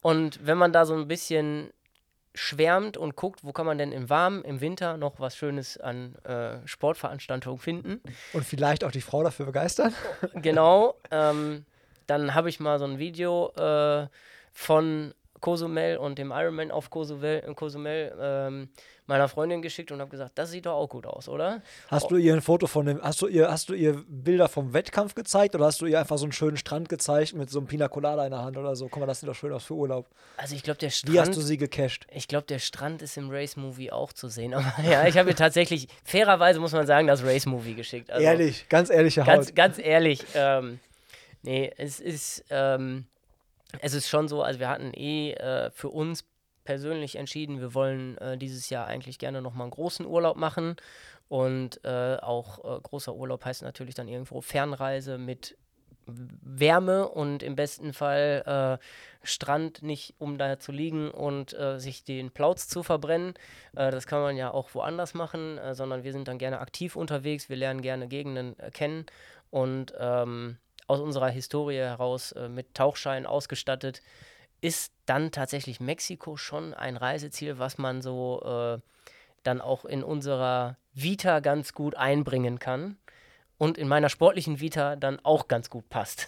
Und 0.01 0.45
wenn 0.45 0.57
man 0.57 0.71
da 0.73 0.85
so 0.85 0.95
ein 0.95 1.07
bisschen 1.07 1.71
schwärmt 2.35 2.97
und 2.97 3.15
guckt, 3.15 3.43
wo 3.43 3.51
kann 3.51 3.65
man 3.65 3.77
denn 3.77 3.91
im 3.91 4.09
Warmen, 4.09 4.43
im 4.43 4.59
Winter 4.59 4.97
noch 4.97 5.19
was 5.19 5.35
Schönes 5.37 5.77
an 5.77 6.15
äh, 6.23 6.65
Sportveranstaltungen 6.65 7.59
finden, 7.59 8.01
Und 8.33 8.43
vielleicht 8.43 8.83
auch 8.83 8.91
die 8.91 9.01
Frau 9.01 9.23
dafür 9.23 9.45
begeistern. 9.45 9.93
genau, 10.35 10.95
ähm, 11.11 11.65
dann 12.07 12.33
habe 12.33 12.49
ich 12.49 12.59
mal 12.59 12.79
so 12.79 12.85
ein 12.85 12.97
Video 12.97 13.51
äh, 13.55 14.07
von 14.51 15.13
Cozumel 15.41 15.97
und 15.97 16.17
dem 16.17 16.31
Ironman 16.31 16.71
auf 16.71 16.89
Cozumel, 16.89 17.43
äh, 17.45 17.53
Cozumel 17.53 18.15
ähm, 18.19 18.69
meiner 19.05 19.27
Freundin 19.27 19.61
geschickt 19.61 19.91
und 19.91 19.99
habe 19.99 20.09
gesagt, 20.09 20.31
das 20.35 20.51
sieht 20.51 20.65
doch 20.65 20.73
auch 20.75 20.87
gut 20.87 21.05
aus, 21.05 21.27
oder? 21.27 21.61
Hast 21.89 22.09
du 22.09 22.15
ihr 22.17 22.33
ein 22.33 22.41
Foto 22.41 22.67
von 22.67 22.85
dem, 22.85 23.01
hast 23.01 23.21
du 23.21 23.27
ihr, 23.27 23.51
hast 23.51 23.69
du 23.69 23.73
ihr 23.73 24.01
Bilder 24.07 24.47
vom 24.47 24.73
Wettkampf 24.73 25.13
gezeigt 25.15 25.55
oder 25.55 25.65
hast 25.65 25.81
du 25.81 25.85
ihr 25.85 25.99
einfach 25.99 26.17
so 26.17 26.25
einen 26.25 26.31
schönen 26.31 26.57
Strand 26.57 26.87
gezeigt 26.89 27.33
mit 27.33 27.49
so 27.49 27.59
einem 27.59 27.67
Pina 27.67 27.87
Colada 27.89 28.23
in 28.25 28.31
der 28.31 28.41
Hand 28.43 28.57
oder 28.57 28.75
so? 28.75 28.87
Guck 28.87 29.01
mal, 29.01 29.05
das 29.05 29.19
sieht 29.19 29.27
doch 29.29 29.35
schön 29.35 29.51
aus 29.51 29.65
für 29.65 29.73
Urlaub. 29.73 30.07
Also 30.37 30.55
ich 30.55 30.63
glaube, 30.63 30.77
der 30.79 30.89
Wie 30.89 31.19
hast 31.19 31.29
du 31.29 31.33
Strand, 31.33 31.47
sie 31.47 31.57
gecached? 31.57 32.07
ich 32.13 32.27
glaube, 32.27 32.45
der 32.47 32.59
Strand 32.59 33.01
ist 33.01 33.17
im 33.17 33.29
Race-Movie 33.29 33.91
auch 33.91 34.13
zu 34.13 34.29
sehen. 34.29 34.53
Aber 34.53 34.73
ja, 34.89 35.05
ich 35.05 35.17
habe 35.17 35.29
ihr 35.31 35.35
tatsächlich, 35.35 35.87
fairerweise 36.05 36.59
muss 36.59 36.71
man 36.71 36.87
sagen, 36.87 37.07
das 37.07 37.23
Race-Movie 37.23 37.75
geschickt. 37.75 38.09
Also, 38.11 38.23
Ehrlich, 38.23 38.69
ganz 38.69 38.89
ehrliche 38.89 39.23
Ganz, 39.23 39.47
Haut. 39.47 39.55
ganz 39.55 39.79
ehrlich, 39.79 40.23
ähm, 40.35 40.79
nee, 41.41 41.71
es 41.77 41.99
ist, 41.99 42.45
ähm, 42.49 43.05
es 43.81 43.93
ist 43.93 44.07
schon 44.07 44.27
so, 44.27 44.43
also 44.43 44.59
wir 44.59 44.69
hatten 44.69 44.93
eh 44.93 45.31
äh, 45.33 45.71
für 45.71 45.89
uns 45.89 46.23
persönlich 46.63 47.15
entschieden, 47.15 47.59
wir 47.59 47.73
wollen 47.73 48.17
äh, 48.17 48.37
dieses 48.37 48.69
Jahr 48.69 48.87
eigentlich 48.87 49.19
gerne 49.19 49.41
nochmal 49.41 49.65
einen 49.65 49.71
großen 49.71 50.05
Urlaub 50.05 50.37
machen. 50.37 50.75
Und 51.29 51.83
äh, 51.83 52.17
auch 52.17 52.59
äh, 52.63 52.79
großer 52.81 53.15
Urlaub 53.15 53.45
heißt 53.45 53.63
natürlich 53.63 53.95
dann 53.95 54.07
irgendwo 54.07 54.41
Fernreise 54.41 55.17
mit 55.17 55.57
Wärme 56.05 57.07
und 57.07 57.43
im 57.43 57.55
besten 57.55 57.93
Fall 57.93 58.79
äh, 58.81 59.25
Strand 59.25 59.83
nicht, 59.83 60.15
um 60.19 60.37
da 60.37 60.59
zu 60.59 60.71
liegen 60.71 61.09
und 61.09 61.53
äh, 61.53 61.79
sich 61.79 62.03
den 62.03 62.31
Plauz 62.31 62.67
zu 62.67 62.83
verbrennen. 62.83 63.33
Äh, 63.75 63.91
das 63.91 64.05
kann 64.07 64.21
man 64.21 64.35
ja 64.35 64.51
auch 64.51 64.73
woanders 64.75 65.13
machen, 65.13 65.57
äh, 65.57 65.75
sondern 65.75 66.03
wir 66.03 66.11
sind 66.11 66.27
dann 66.27 66.37
gerne 66.37 66.59
aktiv 66.59 66.95
unterwegs, 66.95 67.49
wir 67.49 67.55
lernen 67.55 67.81
gerne 67.81 68.07
Gegenden 68.07 68.59
äh, 68.59 68.69
kennen 68.71 69.05
und 69.49 69.93
ähm, 69.97 70.57
aus 70.87 70.99
unserer 70.99 71.29
Historie 71.29 71.77
heraus 71.77 72.33
äh, 72.33 72.49
mit 72.49 72.73
Tauchschein 72.73 73.25
ausgestattet 73.25 74.01
ist 74.63 74.93
dann 75.05 75.31
tatsächlich 75.31 75.81
Mexiko 75.81 76.37
schon 76.37 76.73
ein 76.73 76.95
Reiseziel, 76.95 77.59
was 77.59 77.77
man 77.77 78.01
so 78.01 78.41
äh, 78.43 78.79
dann 79.43 79.59
auch 79.59 79.83
in 79.83 80.03
unserer 80.03 80.77
Vita 80.93 81.41
ganz 81.41 81.73
gut 81.73 81.95
einbringen 81.95 82.59
kann 82.59 82.97
und 83.57 83.77
in 83.77 83.89
meiner 83.89 84.07
sportlichen 84.07 84.61
Vita 84.61 84.95
dann 84.95 85.19
auch 85.23 85.49
ganz 85.49 85.69
gut 85.69 85.89
passt. 85.89 86.27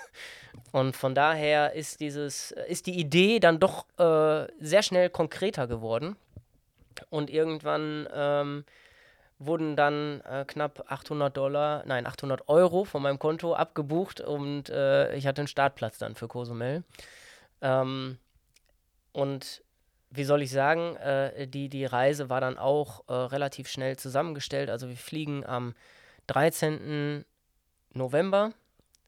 Und 0.74 0.98
von 0.98 1.16
daher 1.16 1.74
ist 1.74 2.02
dieses, 2.02 2.52
ist 2.52 2.88
die 2.88 3.00
Idee 3.00 3.40
dann 3.40 3.60
doch 3.60 3.86
äh, 3.98 4.48
sehr 4.60 4.84
schnell 4.84 5.10
konkreter 5.10 5.68
geworden. 5.68 6.18
Und 7.10 7.30
irgendwann 7.30 8.08
ähm, 8.14 8.66
wurden 9.40 9.78
dann 9.78 10.22
äh, 10.22 10.44
knapp 10.46 10.92
800 10.92 11.36
Dollar, 11.36 11.84
nein 11.86 12.06
800 12.06 12.50
Euro 12.50 12.84
von 12.84 13.02
meinem 13.02 13.20
Konto 13.20 13.54
abgebucht 13.54 14.20
und 14.20 14.70
äh, 14.70 15.16
ich 15.16 15.28
hatte 15.28 15.42
einen 15.42 15.48
Startplatz 15.48 15.98
dann 15.98 16.16
für 16.16 16.28
Cozumel. 16.28 16.84
Ähm, 17.62 18.18
und 19.16 19.64
wie 20.10 20.26
soll 20.26 20.42
ich 20.42 20.52
sagen, 20.52 20.98
äh, 20.98 21.48
die, 21.48 21.70
die 21.70 21.86
Reise 21.86 22.30
war 22.30 22.42
dann 22.42 22.58
auch 22.58 23.08
äh, 23.08 23.14
relativ 23.14 23.70
schnell 23.70 23.96
zusammengestellt. 23.96 24.70
Also 24.70 24.90
wir 24.90 24.98
fliegen 24.98 25.46
am 25.46 25.74
13. 26.28 27.24
November, 27.94 28.52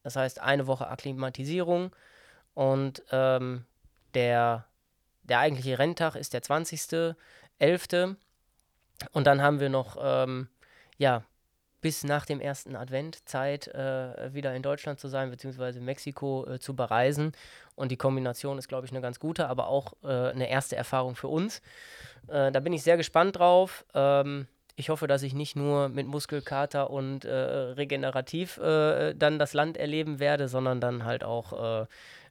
das 0.04 0.16
heißt 0.16 0.40
eine 0.40 0.66
Woche 0.66 0.88
Akklimatisierung 0.88 1.94
und 2.54 3.04
ähm, 3.12 3.66
der, 4.14 4.66
der 5.24 5.40
eigentliche 5.40 5.78
Renntag 5.78 6.16
ist 6.16 6.34
der 6.34 6.42
20.11. 6.42 8.16
Und 9.12 9.28
dann 9.28 9.42
haben 9.42 9.60
wir 9.60 9.70
noch, 9.70 9.98
ähm, 10.02 10.48
ja, 10.98 11.24
bis 11.82 12.04
nach 12.04 12.26
dem 12.26 12.40
ersten 12.40 12.76
Advent 12.76 13.28
Zeit, 13.28 13.68
äh, 13.68 14.34
wieder 14.34 14.54
in 14.56 14.64
Deutschland 14.64 15.00
zu 15.00 15.08
sein, 15.08 15.30
beziehungsweise 15.30 15.80
Mexiko 15.80 16.46
äh, 16.48 16.60
zu 16.60 16.76
bereisen. 16.76 17.34
Und 17.76 17.92
die 17.92 17.98
Kombination 17.98 18.58
ist, 18.58 18.68
glaube 18.68 18.86
ich, 18.86 18.92
eine 18.92 19.02
ganz 19.02 19.20
gute, 19.20 19.48
aber 19.48 19.68
auch 19.68 19.94
äh, 20.04 20.08
eine 20.08 20.50
erste 20.50 20.76
Erfahrung 20.76 21.16
für 21.16 21.28
uns. 21.28 21.62
Äh, 22.28 22.52
da 22.52 22.60
bin 22.60 22.74
ich 22.74 22.84
sehr 22.84 22.98
gespannt 22.98 23.38
drauf. 23.38 23.86
Ähm, 23.94 24.48
ich 24.76 24.90
hoffe, 24.90 25.08
dass 25.08 25.24
ich 25.24 25.34
nicht 25.34 25.56
nur 25.56 25.90
mit 25.90 26.08
Muskelkater 26.08 26.90
und 26.90 27.26
äh, 27.26 27.34
regenerativ 27.34 28.58
äh, 28.58 29.14
dann 29.14 29.40
das 29.40 29.54
Land 29.54 29.78
erleben 29.78 30.20
werde, 30.20 30.48
sondern 30.48 30.82
dann 30.82 31.06
halt 31.06 31.24
auch 31.24 31.82
äh, 31.82 31.86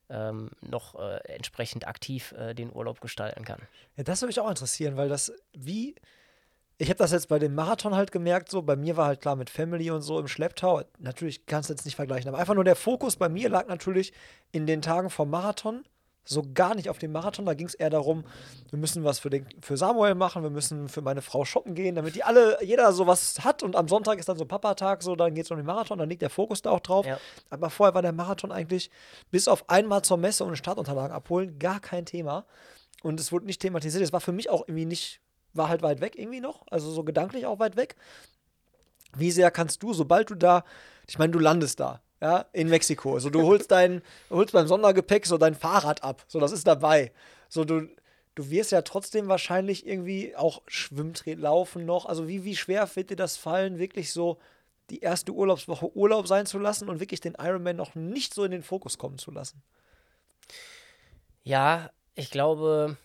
ähm, 0.08 0.50
noch 0.60 0.94
entsprechend 1.24 1.88
aktiv 1.88 2.32
den 2.56 2.72
Urlaub 2.72 3.00
gestalten 3.00 3.44
kann. 3.44 3.58
Ja, 3.96 4.04
das 4.04 4.22
würde 4.22 4.28
mich 4.28 4.38
auch 4.38 4.48
interessieren, 4.48 4.96
weil 4.96 5.08
das, 5.08 5.32
wie, 5.52 5.96
ich 6.78 6.88
habe 6.88 6.98
das 6.98 7.12
jetzt 7.12 7.28
bei 7.28 7.38
dem 7.38 7.54
Marathon 7.54 7.94
halt 7.94 8.12
gemerkt, 8.12 8.50
so, 8.50 8.62
bei 8.62 8.76
mir 8.76 8.96
war 8.96 9.06
halt 9.06 9.20
klar 9.20 9.36
mit 9.36 9.48
Family 9.50 9.90
und 9.90 10.02
so 10.02 10.18
im 10.20 10.28
Schlepptau, 10.28 10.82
natürlich 10.98 11.46
kannst 11.46 11.70
du 11.70 11.74
jetzt 11.74 11.84
nicht 11.84 11.96
vergleichen, 11.96 12.28
aber 12.28 12.38
einfach 12.38 12.54
nur 12.54 12.64
der 12.64 12.76
Fokus 12.76 13.16
bei 13.16 13.28
mir 13.28 13.48
lag 13.48 13.66
natürlich 13.68 14.12
in 14.52 14.66
den 14.66 14.82
Tagen 14.82 15.08
vom 15.10 15.30
Marathon, 15.30 15.84
so 16.28 16.42
gar 16.54 16.74
nicht 16.74 16.90
auf 16.90 16.98
den 16.98 17.12
Marathon, 17.12 17.46
da 17.46 17.54
ging 17.54 17.68
es 17.68 17.74
eher 17.74 17.88
darum, 17.88 18.24
wir 18.70 18.78
müssen 18.78 19.04
was 19.04 19.20
für, 19.20 19.30
den, 19.30 19.46
für 19.62 19.76
Samuel 19.76 20.16
machen, 20.16 20.42
wir 20.42 20.50
müssen 20.50 20.88
für 20.88 21.00
meine 21.00 21.22
Frau 21.22 21.44
shoppen 21.44 21.74
gehen, 21.74 21.94
damit 21.94 22.16
die 22.16 22.24
alle, 22.24 22.58
jeder 22.64 22.92
sowas 22.92 23.38
hat 23.44 23.62
und 23.62 23.76
am 23.76 23.86
Sonntag 23.88 24.18
ist 24.18 24.28
dann 24.28 24.36
so 24.36 24.44
Papa-Tag, 24.44 25.02
so, 25.02 25.14
dann 25.16 25.34
geht 25.34 25.44
es 25.44 25.50
um 25.52 25.56
den 25.56 25.66
Marathon, 25.66 25.98
dann 25.98 26.08
liegt 26.08 26.22
der 26.22 26.30
Fokus 26.30 26.62
da 26.62 26.70
auch 26.72 26.80
drauf, 26.80 27.06
Ja. 27.06 27.18
aber 27.48 27.70
vorher 27.70 27.94
war 27.94 28.02
der 28.02 28.12
Marathon 28.12 28.50
eigentlich 28.52 28.90
bis 29.30 29.46
auf 29.48 29.70
einmal 29.70 30.02
zur 30.02 30.16
Messe 30.16 30.44
und 30.44 30.56
Startunterlagen 30.56 31.14
abholen 31.14 31.58
gar 31.58 31.80
kein 31.80 32.04
Thema. 32.04 32.44
Und 33.02 33.20
es 33.20 33.30
wurde 33.30 33.46
nicht 33.46 33.60
thematisiert. 33.60 34.02
Es 34.02 34.12
war 34.12 34.20
für 34.22 34.32
mich 34.32 34.50
auch 34.50 34.62
irgendwie 34.66 34.86
nicht, 34.86 35.20
war 35.56 35.68
halt 35.68 35.82
weit 35.82 36.00
weg 36.00 36.18
irgendwie 36.18 36.40
noch, 36.40 36.66
also 36.70 36.90
so 36.90 37.04
gedanklich 37.04 37.46
auch 37.46 37.58
weit 37.58 37.76
weg. 37.76 37.96
Wie 39.16 39.30
sehr 39.30 39.50
kannst 39.50 39.82
du, 39.82 39.92
sobald 39.92 40.30
du 40.30 40.34
da, 40.34 40.64
ich 41.06 41.18
meine, 41.18 41.32
du 41.32 41.38
landest 41.38 41.80
da, 41.80 42.00
ja, 42.20 42.46
in 42.52 42.68
Mexiko, 42.68 43.14
also 43.14 43.30
du 43.30 43.42
holst 43.42 43.70
dein, 43.70 44.02
holst 44.30 44.52
beim 44.52 44.66
Sondergepäck 44.66 45.26
so 45.26 45.38
dein 45.38 45.54
Fahrrad 45.54 46.02
ab, 46.02 46.24
so 46.28 46.40
das 46.40 46.52
ist 46.52 46.66
dabei. 46.66 47.12
So 47.48 47.64
du, 47.64 47.88
du 48.34 48.50
wirst 48.50 48.70
ja 48.70 48.82
trotzdem 48.82 49.28
wahrscheinlich 49.28 49.86
irgendwie 49.86 50.36
auch 50.36 50.62
Schwimmtraining 50.66 51.42
laufen 51.42 51.86
noch. 51.86 52.06
Also 52.06 52.28
wie, 52.28 52.44
wie 52.44 52.56
schwer 52.56 52.88
wird 52.94 53.10
dir 53.10 53.16
das 53.16 53.36
fallen, 53.36 53.78
wirklich 53.78 54.12
so 54.12 54.38
die 54.90 55.00
erste 55.00 55.32
Urlaubswoche 55.32 55.96
Urlaub 55.96 56.28
sein 56.28 56.46
zu 56.46 56.58
lassen 56.58 56.88
und 56.88 57.00
wirklich 57.00 57.20
den 57.20 57.36
Ironman 57.40 57.76
noch 57.76 57.94
nicht 57.94 58.34
so 58.34 58.44
in 58.44 58.52
den 58.52 58.62
Fokus 58.62 58.98
kommen 58.98 59.18
zu 59.18 59.32
lassen? 59.32 59.62
Ja, 61.42 61.90
ich 62.14 62.30
glaube, 62.30 62.96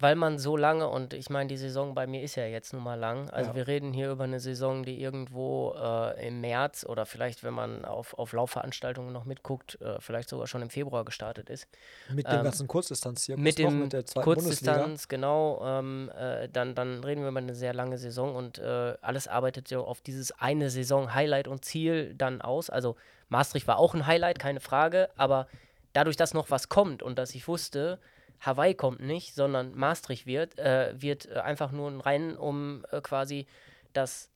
weil 0.00 0.16
man 0.16 0.38
so 0.38 0.56
lange, 0.56 0.88
und 0.88 1.14
ich 1.14 1.30
meine, 1.30 1.48
die 1.48 1.56
Saison 1.56 1.94
bei 1.94 2.06
mir 2.06 2.22
ist 2.22 2.34
ja 2.34 2.44
jetzt 2.46 2.72
nun 2.72 2.82
mal 2.82 2.98
lang. 2.98 3.30
Also 3.30 3.50
Ja. 3.50 3.56
wir 3.56 3.66
reden 3.68 3.92
hier 3.92 4.10
über 4.10 4.24
eine 4.24 4.40
Saison, 4.40 4.82
die 4.82 5.00
irgendwo 5.00 5.72
äh, 5.76 6.26
im 6.26 6.40
März 6.40 6.84
oder 6.84 7.06
vielleicht, 7.06 7.44
wenn 7.44 7.54
man 7.54 7.84
auf, 7.84 8.12
auf 8.18 8.32
Laufveranstaltungen 8.32 9.12
noch 9.12 9.24
mitguckt, 9.24 9.80
äh, 9.80 10.00
vielleicht 10.00 10.28
sogar 10.28 10.46
schon 10.48 10.62
im 10.62 10.70
Februar 10.70 11.04
gestartet 11.04 11.48
ist. 11.48 11.68
Mit 12.12 12.26
dem 12.26 12.38
Ähm, 12.40 12.44
ganzen 12.44 12.66
Kurzdistanzierkurs 12.66 13.44
mit 13.44 13.58
noch, 13.60 13.70
dem 13.70 13.80
mit 13.82 13.92
der 13.92 14.04
zweiten 14.04 14.24
Bundesliga. 14.24 14.72
Kurzdistanz, 14.72 15.08
genau, 15.08 15.62
ähm, 15.64 16.10
äh, 16.18 16.48
dann, 16.48 16.74
dann 16.74 17.04
reden 17.04 17.22
wir 17.22 17.28
über 17.28 17.38
eine 17.38 17.54
sehr 17.54 17.72
lange 17.72 17.96
Saison 17.96 18.34
und 18.34 18.58
äh, 18.58 18.94
alles 19.00 19.28
arbeitet 19.28 19.70
ja 19.70 19.78
auf 19.78 20.00
dieses 20.00 20.32
eine 20.32 20.70
Saison 20.70 21.14
Highlight 21.14 21.46
und 21.46 21.64
Ziel 21.64 22.14
dann 22.14 22.42
aus. 22.42 22.68
Also 22.68 22.96
Maastricht 23.28 23.68
war 23.68 23.78
auch 23.78 23.94
ein 23.94 24.06
Highlight, 24.06 24.38
keine 24.40 24.60
Frage, 24.60 25.08
aber 25.16 25.46
dadurch, 25.92 26.16
dass 26.16 26.34
noch 26.34 26.50
was 26.50 26.68
kommt 26.68 27.02
und 27.02 27.16
dass 27.18 27.34
ich 27.34 27.46
wusste, 27.46 28.00
Hawaii 28.44 28.74
kommt 28.74 29.00
nicht, 29.00 29.34
sondern 29.34 29.74
Maastricht 29.74 30.26
wird, 30.26 30.58
äh, 30.58 30.94
wird 31.00 31.26
äh, 31.26 31.34
einfach 31.40 31.72
nur 31.72 31.90
ein 31.90 32.00
Rennen, 32.00 32.36
um 32.36 32.84
äh, 32.90 33.00
quasi 33.00 33.46
das 33.92 34.30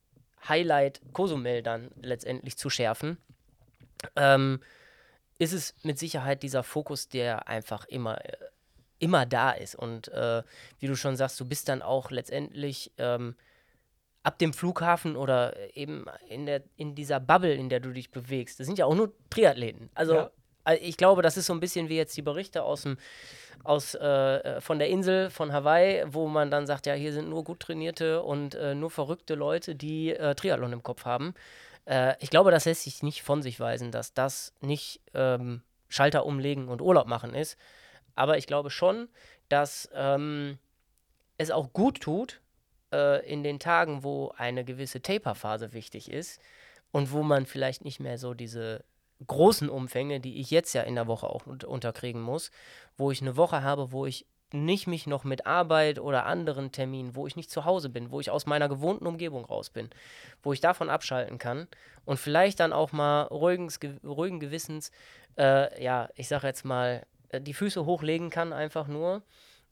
Highlight 0.48 1.00
Cozumel 1.12 1.62
dann 1.62 1.90
letztendlich 2.00 2.56
zu 2.56 2.70
schärfen. 2.70 3.18
Ähm, 4.16 4.60
ist 5.38 5.52
es 5.52 5.74
mit 5.82 5.98
Sicherheit 5.98 6.42
dieser 6.42 6.62
Fokus, 6.62 7.08
der 7.08 7.48
einfach 7.48 7.84
immer, 7.86 8.24
äh, 8.24 8.36
immer 8.98 9.26
da 9.26 9.50
ist. 9.50 9.74
Und 9.74 10.08
äh, 10.08 10.42
wie 10.78 10.86
du 10.86 10.96
schon 10.96 11.16
sagst, 11.16 11.38
du 11.40 11.44
bist 11.44 11.68
dann 11.68 11.82
auch 11.82 12.10
letztendlich 12.10 12.92
ähm, 12.98 13.36
ab 14.22 14.38
dem 14.38 14.52
Flughafen 14.52 15.16
oder 15.16 15.76
eben 15.76 16.06
in, 16.28 16.46
der, 16.46 16.62
in 16.76 16.94
dieser 16.94 17.20
Bubble, 17.20 17.54
in 17.54 17.68
der 17.68 17.80
du 17.80 17.92
dich 17.92 18.10
bewegst. 18.10 18.58
Das 18.58 18.66
sind 18.66 18.78
ja 18.78 18.86
auch 18.86 18.94
nur 18.94 19.12
Triathleten. 19.30 19.90
Also 19.94 20.14
Ja. 20.14 20.30
Äh, 20.64 20.76
ich 20.76 20.96
glaube, 20.96 21.22
das 21.22 21.36
ist 21.36 21.46
so 21.46 21.52
ein 21.52 21.60
bisschen 21.60 21.88
wie 21.88 21.96
jetzt 21.96 22.16
die 22.16 22.22
Berichte 22.22 22.62
aus 22.62 22.82
dem 22.82 22.98
aus, 23.64 23.94
äh, 23.94 24.06
äh, 24.06 24.60
von 24.60 24.78
der 24.78 24.88
Insel 24.88 25.30
von 25.30 25.52
Hawaii, 25.52 26.04
wo 26.06 26.28
man 26.28 26.50
dann 26.50 26.66
sagt, 26.66 26.86
ja, 26.86 26.94
hier 26.94 27.12
sind 27.12 27.28
nur 27.28 27.42
gut 27.42 27.60
trainierte 27.60 28.22
und 28.22 28.54
äh, 28.54 28.74
nur 28.74 28.90
verrückte 28.90 29.34
Leute, 29.34 29.74
die 29.74 30.10
äh, 30.10 30.34
Triathlon 30.36 30.72
im 30.72 30.84
Kopf 30.84 31.04
haben. 31.04 31.34
Äh, 31.84 32.14
ich 32.20 32.30
glaube, 32.30 32.52
das 32.52 32.66
lässt 32.66 32.84
sich 32.84 33.02
nicht 33.02 33.22
von 33.22 33.42
sich 33.42 33.58
weisen, 33.58 33.90
dass 33.90 34.14
das 34.14 34.54
nicht 34.60 35.00
ähm, 35.12 35.62
Schalter 35.88 36.24
umlegen 36.24 36.68
und 36.68 36.80
Urlaub 36.80 37.08
machen 37.08 37.34
ist. 37.34 37.58
Aber 38.14 38.38
ich 38.38 38.46
glaube 38.46 38.70
schon, 38.70 39.08
dass 39.48 39.88
ähm, 39.92 40.58
es 41.36 41.50
auch 41.50 41.72
gut 41.72 42.00
tut, 42.00 42.40
äh, 42.92 43.26
in 43.26 43.42
den 43.42 43.58
Tagen, 43.58 44.04
wo 44.04 44.32
eine 44.36 44.64
gewisse 44.64 45.02
Taper-Phase 45.02 45.72
wichtig 45.72 46.10
ist, 46.10 46.40
und 46.90 47.12
wo 47.12 47.22
man 47.22 47.46
vielleicht 47.46 47.84
nicht 47.84 48.00
mehr 48.00 48.18
so 48.18 48.34
diese 48.34 48.84
großen 49.26 49.68
Umfänge, 49.68 50.20
die 50.20 50.40
ich 50.40 50.50
jetzt 50.50 50.72
ja 50.74 50.82
in 50.82 50.94
der 50.94 51.06
Woche 51.06 51.28
auch 51.28 51.46
unterkriegen 51.46 52.20
muss, 52.20 52.50
wo 52.96 53.10
ich 53.10 53.20
eine 53.20 53.36
Woche 53.36 53.62
habe, 53.62 53.92
wo 53.92 54.06
ich 54.06 54.26
nicht 54.52 54.86
mich 54.86 55.06
noch 55.06 55.24
mit 55.24 55.46
Arbeit 55.46 55.98
oder 55.98 56.24
anderen 56.24 56.72
Terminen, 56.72 57.14
wo 57.14 57.26
ich 57.26 57.36
nicht 57.36 57.50
zu 57.50 57.64
Hause 57.66 57.90
bin, 57.90 58.10
wo 58.10 58.20
ich 58.20 58.30
aus 58.30 58.46
meiner 58.46 58.68
gewohnten 58.68 59.06
Umgebung 59.06 59.44
raus 59.44 59.68
bin, 59.68 59.90
wo 60.42 60.52
ich 60.52 60.60
davon 60.60 60.88
abschalten 60.88 61.38
kann 61.38 61.68
und 62.06 62.18
vielleicht 62.18 62.60
dann 62.60 62.72
auch 62.72 62.92
mal 62.92 63.24
ruhigens, 63.24 63.78
ruhigen 64.02 64.40
Gewissens, 64.40 64.90
äh, 65.36 65.82
ja, 65.82 66.08
ich 66.14 66.28
sage 66.28 66.46
jetzt 66.46 66.64
mal, 66.64 67.04
äh, 67.28 67.40
die 67.42 67.52
Füße 67.52 67.84
hochlegen 67.84 68.30
kann, 68.30 68.54
einfach 68.54 68.88
nur, 68.88 69.22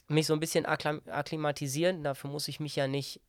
mich 0.09 0.27
so 0.27 0.35
ein 0.35 0.41
bisschen 0.41 0.67
akklim 0.67 1.01
akklimatisieren. 1.07 2.03
Dafür 2.05 2.31
muss 2.31 2.49
ich 2.49 2.61
mich 2.61 2.77
ja 2.77 2.87
nicht 2.87 3.21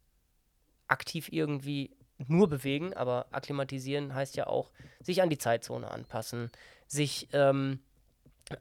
aktiv 0.87 1.29
irgendwie 1.31 1.96
nur 2.27 2.49
bewegen, 2.49 2.93
aber 2.93 3.27
akklimatisieren 3.31 4.13
heißt 4.13 4.35
ja 4.35 4.47
auch, 4.47 4.71
sich 5.01 5.21
an 5.21 5.29
die 5.29 5.37
Zeitzone 5.37 5.89
anpassen, 5.91 6.51
sich 6.87 7.27
ähm, 7.33 7.79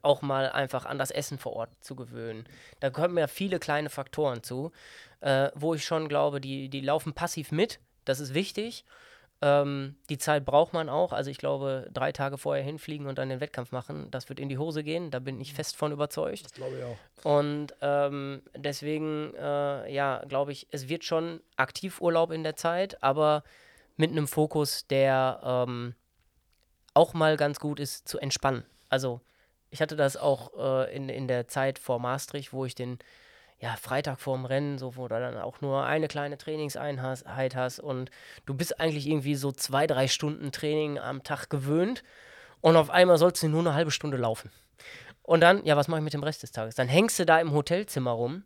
auch 0.02 0.22
mal 0.22 0.50
einfach 0.50 0.84
an 0.84 0.98
das 0.98 1.10
Essen 1.10 1.38
vor 1.38 1.52
Ort 1.54 1.70
zu 1.80 1.96
gewöhnen. 1.96 2.44
Da 2.80 2.90
kommen 2.90 3.16
ja 3.16 3.26
viele 3.26 3.58
kleine 3.58 3.90
Faktoren 3.90 4.42
zu, 4.42 4.72
äh, 5.20 5.50
wo 5.54 5.74
ich 5.74 5.84
schon 5.84 6.08
glaube, 6.08 6.40
die, 6.40 6.68
die 6.68 6.80
laufen 6.80 7.14
passiv 7.14 7.52
mit, 7.52 7.80
das 8.04 8.20
ist 8.20 8.34
wichtig. 8.34 8.84
Ähm, 9.42 9.96
die 10.08 10.18
Zeit 10.18 10.44
braucht 10.44 10.72
man 10.72 10.88
auch. 10.88 11.12
Also 11.12 11.30
ich 11.30 11.38
glaube, 11.38 11.88
drei 11.92 12.12
Tage 12.12 12.38
vorher 12.38 12.64
hinfliegen 12.64 13.06
und 13.06 13.18
dann 13.18 13.28
den 13.28 13.40
Wettkampf 13.40 13.70
machen, 13.70 14.10
das 14.10 14.28
wird 14.28 14.40
in 14.40 14.48
die 14.48 14.58
Hose 14.58 14.82
gehen. 14.82 15.10
Da 15.10 15.18
bin 15.18 15.40
ich 15.40 15.52
fest 15.52 15.76
von 15.76 15.92
überzeugt. 15.92 16.44
Das 16.44 16.52
glaube 16.52 16.76
ich 16.78 16.84
auch. 16.84 17.24
Und 17.24 17.74
ähm, 17.82 18.42
deswegen, 18.56 19.34
äh, 19.34 19.92
ja, 19.92 20.22
glaube 20.26 20.52
ich, 20.52 20.66
es 20.70 20.88
wird 20.88 21.04
schon 21.04 21.40
Aktivurlaub 21.56 22.30
in 22.30 22.44
der 22.44 22.56
Zeit, 22.56 23.02
aber 23.02 23.42
mit 23.96 24.10
einem 24.10 24.26
Fokus, 24.26 24.86
der 24.86 25.40
ähm, 25.44 25.94
auch 26.94 27.12
mal 27.12 27.36
ganz 27.36 27.60
gut 27.60 27.78
ist 27.78 28.08
zu 28.08 28.18
entspannen. 28.18 28.64
Also 28.88 29.20
ich 29.70 29.82
hatte 29.82 29.96
das 29.96 30.16
auch 30.16 30.52
äh, 30.58 30.94
in, 30.96 31.08
in 31.08 31.28
der 31.28 31.48
Zeit 31.48 31.78
vor 31.78 31.98
Maastricht, 31.98 32.52
wo 32.52 32.64
ich 32.64 32.74
den 32.74 32.98
ja, 33.58 33.74
Freitag 33.76 34.20
vorm 34.20 34.44
Rennen, 34.44 34.78
so 34.78 34.96
wo 34.96 35.08
du 35.08 35.18
dann 35.18 35.38
auch 35.38 35.60
nur 35.60 35.84
eine 35.84 36.08
kleine 36.08 36.36
Trainingseinheit 36.36 37.56
hast 37.56 37.80
und 37.80 38.10
du 38.44 38.54
bist 38.54 38.80
eigentlich 38.80 39.06
irgendwie 39.06 39.34
so 39.34 39.50
zwei, 39.50 39.86
drei 39.86 40.08
Stunden 40.08 40.52
Training 40.52 40.98
am 40.98 41.22
Tag 41.22 41.48
gewöhnt 41.48 42.02
und 42.60 42.76
auf 42.76 42.90
einmal 42.90 43.16
sollst 43.16 43.42
du 43.42 43.48
nur 43.48 43.60
eine 43.60 43.74
halbe 43.74 43.90
Stunde 43.90 44.18
laufen. 44.18 44.50
Und 45.22 45.40
dann, 45.40 45.64
ja, 45.64 45.76
was 45.76 45.88
mache 45.88 46.00
ich 46.00 46.04
mit 46.04 46.12
dem 46.12 46.22
Rest 46.22 46.42
des 46.42 46.52
Tages? 46.52 46.74
Dann 46.74 46.88
hängst 46.88 47.18
du 47.18 47.26
da 47.26 47.40
im 47.40 47.52
Hotelzimmer 47.52 48.12
rum 48.12 48.44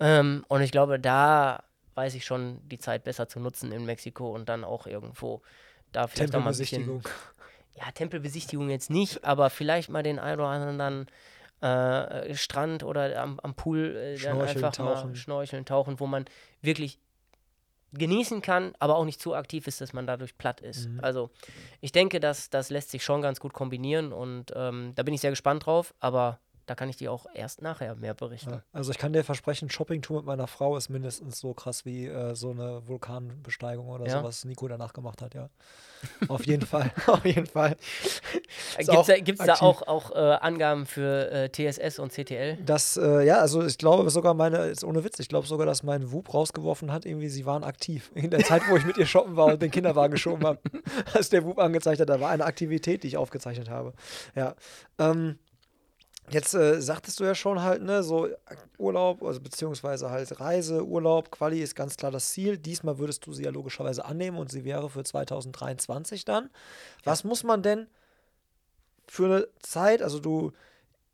ähm, 0.00 0.44
und 0.48 0.62
ich 0.62 0.70
glaube, 0.70 1.00
da 1.00 1.64
weiß 1.96 2.14
ich 2.14 2.24
schon, 2.24 2.60
die 2.68 2.78
Zeit 2.78 3.04
besser 3.04 3.28
zu 3.28 3.40
nutzen 3.40 3.72
in 3.72 3.84
Mexiko 3.84 4.32
und 4.32 4.48
dann 4.48 4.64
auch 4.64 4.86
irgendwo 4.86 5.42
da 5.92 6.06
vielleicht 6.06 6.34
auch 6.34 6.40
mal 6.40 6.52
ein 6.52 6.58
bisschen 6.58 7.02
ja, 7.74 7.90
Tempelbesichtigung 7.92 8.70
jetzt 8.70 8.90
nicht, 8.90 9.24
aber 9.24 9.50
vielleicht 9.50 9.90
mal 9.90 10.02
den 10.02 10.18
einen 10.18 10.40
oder 10.40 10.48
anderen 10.48 11.06
äh, 11.60 12.34
Strand 12.34 12.82
oder 12.82 13.20
am, 13.20 13.40
am 13.40 13.54
Pool 13.54 13.96
äh, 13.96 14.18
dann 14.18 14.40
einfach 14.40 14.72
tauchen. 14.72 15.10
mal 15.10 15.16
schnorcheln, 15.16 15.64
tauchen, 15.64 16.00
wo 16.00 16.06
man 16.06 16.24
wirklich 16.60 16.98
genießen 17.92 18.42
kann, 18.42 18.74
aber 18.78 18.96
auch 18.96 19.04
nicht 19.04 19.20
zu 19.20 19.34
aktiv 19.34 19.66
ist, 19.66 19.80
dass 19.80 19.92
man 19.92 20.06
dadurch 20.06 20.36
platt 20.36 20.60
ist. 20.60 20.88
Mhm. 20.88 21.00
Also 21.00 21.30
ich 21.80 21.92
denke, 21.92 22.20
dass 22.20 22.50
das 22.50 22.70
lässt 22.70 22.90
sich 22.90 23.04
schon 23.04 23.22
ganz 23.22 23.40
gut 23.40 23.52
kombinieren 23.52 24.12
und 24.12 24.52
ähm, 24.54 24.92
da 24.94 25.02
bin 25.02 25.14
ich 25.14 25.20
sehr 25.20 25.30
gespannt 25.30 25.66
drauf, 25.66 25.94
aber 26.00 26.40
da 26.66 26.74
kann 26.74 26.88
ich 26.88 26.96
dir 26.96 27.12
auch 27.12 27.26
erst 27.34 27.62
nachher 27.62 27.94
mehr 27.96 28.14
berichten. 28.14 28.50
Ja, 28.50 28.62
also 28.72 28.90
ich 28.90 28.98
kann 28.98 29.12
dir 29.12 29.24
versprechen, 29.24 29.70
Shoppingtour 29.70 30.18
mit 30.18 30.26
meiner 30.26 30.46
Frau 30.46 30.76
ist 30.76 30.88
mindestens 30.88 31.38
so 31.38 31.54
krass 31.54 31.84
wie 31.84 32.06
äh, 32.06 32.34
so 32.34 32.50
eine 32.50 32.86
Vulkanbesteigung 32.86 33.88
oder 33.88 34.06
ja. 34.06 34.18
so, 34.18 34.24
was 34.24 34.44
Nico 34.44 34.66
danach 34.68 34.92
gemacht 34.92 35.22
hat, 35.22 35.34
ja. 35.34 35.50
Auf 36.28 36.46
jeden 36.46 36.66
Fall, 36.66 36.92
auf 37.06 37.24
jeden 37.24 37.46
Fall. 37.46 37.76
Gibt 38.76 39.40
es 39.40 39.46
da, 39.46 39.54
auch, 39.54 39.86
auch 39.86 40.10
äh, 40.10 40.18
Angaben 40.18 40.84
für 40.84 41.30
äh, 41.30 41.48
TSS 41.48 41.98
und 41.98 42.12
CTL? 42.12 42.58
Das, 42.64 42.98
äh, 42.98 43.24
ja, 43.24 43.38
also 43.38 43.64
ich 43.64 43.78
glaube 43.78 44.10
sogar 44.10 44.34
meine, 44.34 44.66
ist 44.66 44.84
ohne 44.84 45.02
Witz, 45.02 45.18
ich 45.18 45.28
glaube 45.28 45.46
sogar, 45.46 45.66
dass 45.66 45.82
mein 45.82 46.12
Wub 46.12 46.34
rausgeworfen 46.34 46.92
hat, 46.92 47.06
irgendwie, 47.06 47.28
sie 47.28 47.46
waren 47.46 47.64
aktiv. 47.64 48.10
In 48.14 48.30
der 48.30 48.40
Zeit, 48.40 48.62
wo 48.68 48.76
ich 48.76 48.84
mit 48.84 48.98
ihr 48.98 49.06
shoppen 49.06 49.36
war 49.36 49.46
und 49.46 49.62
den 49.62 49.70
Kinderwagen 49.70 50.12
geschoben 50.12 50.46
habe, 50.46 50.60
als 51.14 51.30
der 51.30 51.44
Wub 51.44 51.58
angezeigt 51.58 52.00
hat, 52.00 52.08
da 52.08 52.20
war 52.20 52.30
eine 52.30 52.44
Aktivität, 52.44 53.02
die 53.02 53.08
ich 53.08 53.16
aufgezeichnet 53.16 53.70
habe. 53.70 53.94
Ja. 54.34 54.54
Ähm, 54.98 55.38
Jetzt 56.30 56.54
äh, 56.54 56.80
sagtest 56.80 57.20
du 57.20 57.24
ja 57.24 57.34
schon 57.34 57.60
halt, 57.60 57.82
ne, 57.82 58.02
so 58.02 58.28
Urlaub, 58.78 59.22
also 59.22 59.40
beziehungsweise 59.40 60.10
halt 60.10 60.40
Reise, 60.40 60.84
Urlaub, 60.84 61.30
Quali 61.30 61.60
ist 61.60 61.74
ganz 61.74 61.96
klar 61.96 62.10
das 62.10 62.32
Ziel. 62.32 62.56
Diesmal 62.56 62.98
würdest 62.98 63.26
du 63.26 63.32
sie 63.32 63.44
ja 63.44 63.50
logischerweise 63.50 64.04
annehmen 64.04 64.38
und 64.38 64.50
sie 64.50 64.64
wäre 64.64 64.88
für 64.88 65.04
2023 65.04 66.24
dann. 66.24 66.44
Ja. 66.44 66.50
Was 67.04 67.24
muss 67.24 67.44
man 67.44 67.62
denn 67.62 67.88
für 69.06 69.26
eine 69.26 69.48
Zeit, 69.60 70.00
also 70.00 70.18
du, 70.18 70.52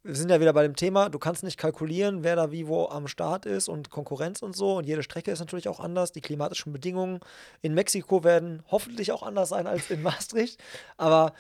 wir 0.05 0.15
sind 0.15 0.31
ja 0.31 0.41
wieder 0.41 0.53
bei 0.53 0.63
dem 0.63 0.77
Thema, 0.77 1.09
du 1.09 1.19
kannst 1.19 1.43
nicht 1.43 1.59
kalkulieren, 1.59 2.23
wer 2.23 2.37
da 2.37 2.53
wie 2.53 2.69
wo 2.69 2.87
am 2.87 3.09
Start 3.09 3.47
ist 3.47 3.69
und 3.69 3.91
Konkurrenz 3.91 4.43
und 4.43 4.55
so. 4.55 4.77
Und 4.77 4.87
jede 4.87 5.03
Strecke 5.03 5.33
ist 5.33 5.41
natürlich 5.41 5.69
auch 5.69 5.81
anders. 5.81 6.13
Die 6.13 6.21
klimatischen 6.21 6.73
Bedingungen 6.73 7.19
in 7.63 7.75
Mexiko 7.75 8.23
werden 8.23 8.63
hoffentlich 8.71 9.11
auch 9.11 9.25
anders 9.25 9.49
sein 9.49 9.67
als 9.67 9.91
in 9.91 10.03
Maastricht. 10.05 10.63
Aber 10.97 11.35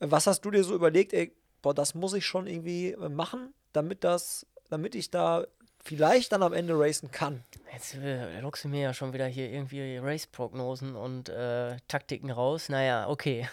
was 0.00 0.26
hast 0.26 0.44
du 0.44 0.50
dir 0.50 0.64
so 0.64 0.74
überlegt, 0.74 1.12
ey, 1.12 1.32
boah, 1.62 1.74
das 1.74 1.94
muss 1.94 2.12
ich 2.12 2.26
schon 2.26 2.46
irgendwie 2.46 2.90
äh, 2.90 3.08
machen, 3.08 3.54
damit 3.72 4.04
das, 4.04 4.46
damit 4.68 4.94
ich 4.94 5.10
da 5.10 5.46
vielleicht 5.84 6.32
dann 6.32 6.42
am 6.42 6.52
Ende 6.52 6.78
racen 6.78 7.10
kann. 7.10 7.42
Jetzt 7.72 7.94
äh, 7.94 8.40
lockst 8.40 8.64
du 8.64 8.68
mir 8.68 8.82
ja 8.82 8.94
schon 8.94 9.12
wieder 9.12 9.26
hier 9.26 9.50
irgendwie 9.50 9.98
Race-Prognosen 9.98 10.94
und 10.94 11.28
äh, 11.28 11.76
Taktiken 11.88 12.30
raus. 12.30 12.68
Naja, 12.68 13.08
okay. 13.08 13.48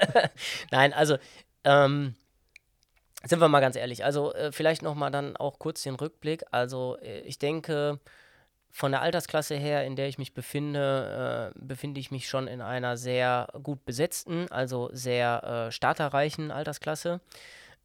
Nein, 0.70 0.92
also, 0.92 1.18
ähm, 1.64 2.14
sind 3.24 3.40
wir 3.40 3.48
mal 3.48 3.60
ganz 3.60 3.76
ehrlich. 3.76 4.04
Also, 4.04 4.32
äh, 4.32 4.52
vielleicht 4.52 4.82
nochmal 4.82 5.10
dann 5.10 5.36
auch 5.36 5.58
kurz 5.58 5.82
den 5.82 5.96
Rückblick. 5.96 6.44
Also, 6.50 6.96
äh, 7.02 7.20
ich 7.20 7.38
denke, 7.38 8.00
von 8.70 8.92
der 8.92 9.02
Altersklasse 9.02 9.56
her, 9.56 9.84
in 9.84 9.96
der 9.96 10.08
ich 10.08 10.18
mich 10.18 10.32
befinde, 10.32 11.52
äh, 11.54 11.58
befinde 11.60 12.00
ich 12.00 12.10
mich 12.10 12.28
schon 12.28 12.46
in 12.46 12.60
einer 12.60 12.96
sehr 12.96 13.48
gut 13.62 13.84
besetzten, 13.84 14.50
also 14.50 14.90
sehr 14.92 15.68
äh, 15.68 15.72
starterreichen 15.72 16.50
Altersklasse. 16.50 17.20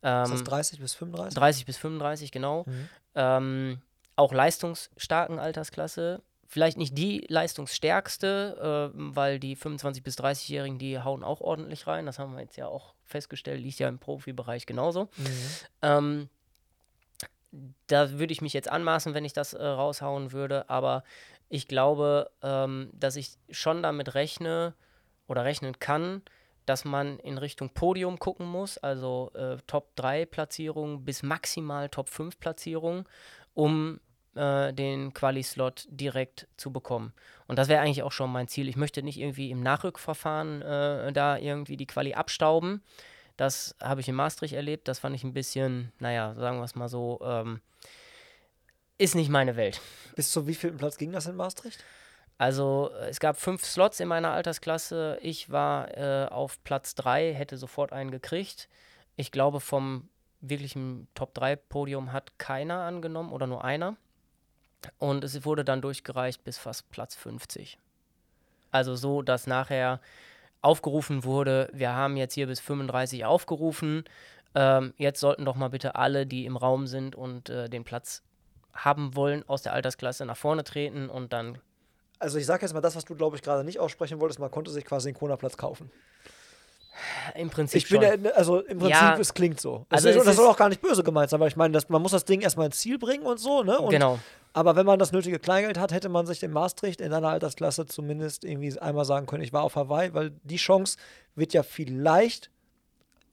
Ähm, 0.04 0.24
ist 0.24 0.32
das 0.32 0.44
30 0.44 0.80
bis 0.80 0.94
35? 0.94 1.36
30 1.36 1.66
bis 1.66 1.78
35, 1.78 2.32
genau. 2.32 2.66
Mhm. 2.68 2.90
Ähm, 3.16 3.82
auch 4.16 4.32
leistungsstarken 4.32 5.40
Altersklasse. 5.40 6.22
Vielleicht 6.48 6.78
nicht 6.78 6.96
die 6.96 7.26
leistungsstärkste, 7.28 8.92
äh, 8.94 8.98
weil 8.98 9.40
die 9.40 9.58
25- 9.58 10.04
bis 10.04 10.18
30-Jährigen, 10.18 10.78
die 10.78 11.00
hauen 11.00 11.24
auch 11.24 11.42
ordentlich 11.42 11.88
rein. 11.88 12.06
Das 12.06 12.20
haben 12.20 12.36
wir 12.36 12.42
jetzt 12.42 12.56
ja 12.56 12.68
auch 12.68 12.94
festgestellt, 13.04 13.62
liegt 13.62 13.80
ja 13.80 13.90
im 13.90 13.98
Profibereich 13.98 14.68
genauso. 14.68 15.06
Mhm. 15.18 15.50
Ähm, 15.82 16.30
da 17.88 18.12
würde 18.12 18.34
ich 18.34 18.42
mich 18.42 18.54
jetzt 18.54 18.70
anmaßen, 18.70 19.14
wenn 19.14 19.26
ich 19.26 19.34
das 19.34 19.54
äh, 19.54 19.66
raushauen 19.66 20.32
würde, 20.32 20.70
aber 20.70 21.04
ich 21.50 21.68
glaube, 21.68 22.32
ähm, 22.42 22.90
dass 22.94 23.16
ich 23.16 23.38
schon 23.50 23.84
damit 23.84 24.16
rechne 24.16 24.74
oder 25.28 25.44
rechnen 25.46 25.80
kann, 25.80 26.22
dass 26.66 26.84
man 26.86 27.20
in 27.20 27.38
Richtung 27.38 27.70
Podium 27.70 28.18
gucken 28.20 28.48
muss, 28.48 28.78
also 28.78 29.32
äh, 29.36 29.58
Top 29.68 29.96
3 29.96 30.26
Platzierung 30.26 31.06
bis 31.06 31.24
maximal 31.24 31.90
Top 31.90 32.10
5 32.10 32.40
Platzierung, 32.40 33.08
um 33.54 34.00
äh, 34.36 34.74
den 34.74 35.14
Quali-Slot 35.14 35.88
direkt 35.90 36.48
zu 36.58 36.72
bekommen. 36.74 37.14
Und 37.48 37.60
das 37.60 37.68
wäre 37.68 37.82
eigentlich 37.82 38.04
auch 38.04 38.12
schon 38.12 38.32
mein 38.32 38.48
Ziel. 38.48 38.68
Ich 38.68 38.76
möchte 38.76 39.04
nicht 39.04 39.20
irgendwie 39.20 39.52
im 39.52 39.62
Nachrückverfahren 39.62 40.62
äh, 40.62 41.14
da 41.14 41.38
irgendwie 41.38 41.78
die 41.78 41.88
Quali 41.88 42.16
abstauben, 42.16 42.82
das 43.38 43.76
habe 43.82 44.02
ich 44.02 44.08
in 44.08 44.16
Maastricht 44.16 44.54
erlebt. 44.54 44.88
Das 44.88 45.00
fand 45.00 45.16
ich 45.16 45.24
ein 45.24 45.34
bisschen, 45.34 45.92
naja, 46.00 46.34
sagen 46.36 46.58
wir 46.58 46.64
es 46.64 46.76
mal 46.76 46.90
so, 46.90 47.20
ähm, 47.24 47.62
ist 48.98 49.16
nicht 49.16 49.30
meine 49.30 49.56
Welt. 49.56 49.82
Bis 50.16 50.32
zu 50.32 50.48
wie 50.48 50.56
vielen 50.56 50.78
Platz 50.78 50.98
ging 50.98 51.12
das 51.12 51.26
in 51.26 51.36
Maastricht? 51.36 51.84
Also 52.38 52.92
es 53.10 53.20
gab 53.20 53.38
fünf 53.38 53.64
Slots 53.64 54.00
in 54.00 54.08
meiner 54.08 54.32
Altersklasse. 54.32 55.18
Ich 55.22 55.50
war 55.50 55.98
äh, 55.98 56.28
auf 56.28 56.62
Platz 56.64 56.96
drei, 56.96 57.34
hätte 57.34 57.58
sofort 57.58 57.94
einen 57.94 58.12
gekriegt. 58.12 58.68
Ich 59.16 59.32
glaube, 59.32 59.60
vom 59.60 60.10
wirklichen 60.42 61.08
Top-3-Podium 61.14 62.12
hat 62.12 62.38
keiner 62.38 62.82
angenommen 62.82 63.32
oder 63.32 63.48
nur 63.48 63.64
einer. 63.64 63.96
Und 64.98 65.24
es 65.24 65.46
wurde 65.46 65.66
dann 65.66 65.82
durchgereicht 65.82 66.44
bis 66.44 66.58
fast 66.58 66.90
Platz 66.92 67.16
50. 67.16 67.80
Also 68.72 68.96
so, 68.96 69.22
dass 69.22 69.48
nachher 69.48 70.02
aufgerufen 70.66 71.24
wurde, 71.24 71.70
wir 71.72 71.94
haben 71.94 72.18
jetzt 72.18 72.34
hier 72.34 72.48
bis 72.48 72.60
35 72.60 73.24
aufgerufen. 73.26 74.04
Ähm, 74.56 74.94
jetzt 74.98 75.20
sollten 75.20 75.46
doch 75.46 75.56
mal 75.56 75.70
bitte 75.70 75.96
alle, 75.96 76.26
die 76.26 76.46
im 76.46 76.58
Raum 76.58 76.88
sind 76.88 77.16
und 77.16 77.50
äh, 77.50 77.70
den 77.70 77.84
Platz 77.84 78.24
haben 78.74 79.16
wollen, 79.16 79.48
aus 79.48 79.62
der 79.62 79.74
Altersklasse 79.74 80.26
nach 80.26 80.38
vorne 80.38 80.64
treten 80.64 81.10
und 81.10 81.32
dann. 81.34 81.58
Also 82.20 82.38
ich 82.38 82.46
sage 82.46 82.64
jetzt 82.66 82.74
mal 82.74 82.82
das, 82.82 82.96
was 82.96 83.06
du, 83.06 83.16
glaube 83.16 83.36
ich, 83.36 83.42
gerade 83.42 83.64
nicht 83.64 83.80
aussprechen 83.80 84.20
wolltest, 84.20 84.40
man 84.40 84.50
konnte 84.52 84.72
sich 84.72 84.86
quasi 84.86 85.12
den 85.12 85.18
Kona-Platz 85.18 85.56
kaufen. 85.58 85.92
Im 87.36 87.50
Prinzip 87.50 87.78
Ich 87.84 87.90
bin 87.90 88.02
schon. 88.02 88.24
ja, 88.24 88.32
also 88.32 88.60
im 88.62 88.80
Prinzip, 88.80 88.96
Ja. 88.96 89.18
es 89.20 89.34
klingt 89.34 89.60
so. 89.60 89.86
Also 89.90 90.08
Also 90.08 90.20
es 90.20 90.26
das 90.26 90.36
soll 90.38 90.46
ist- 90.46 90.52
auch 90.52 90.58
gar 90.58 90.70
nicht 90.70 90.82
böse 90.82 91.04
gemeint 91.04 91.30
sein, 91.30 91.40
weil 91.42 91.50
ich 91.50 91.58
meine, 91.58 91.74
das, 91.74 91.90
man 91.90 92.02
muss 92.02 92.12
das 92.14 92.24
Ding 92.24 92.40
erstmal 92.42 92.68
ins 92.68 92.78
Ziel 92.78 92.98
bringen 92.98 93.26
und 93.26 93.38
so, 93.38 93.64
ne? 93.64 93.78
Und, 93.80 93.90
genau. 93.90 94.20
Aber 94.56 94.78
wenn 94.78 94.86
man 94.86 94.98
das 95.00 95.12
nötige 95.12 95.38
Kleingeld 95.38 95.78
hat, 95.78 95.92
hätte 95.92 96.08
man 96.08 96.26
sich 96.26 96.42
in 96.42 96.52
Maastricht 96.52 97.02
in 97.02 97.12
einer 97.12 97.28
Altersklasse 97.28 97.88
zumindest 97.88 98.46
irgendwie 98.46 98.80
einmal 98.80 99.04
sagen 99.04 99.26
können, 99.26 99.44
ich 99.44 99.52
war 99.52 99.64
auf 99.64 99.76
Hawaii, 99.76 100.14
weil 100.14 100.32
die 100.44 100.56
Chance 100.56 100.98
wird 101.36 101.52
ja 101.54 101.62
vielleicht 101.62 102.50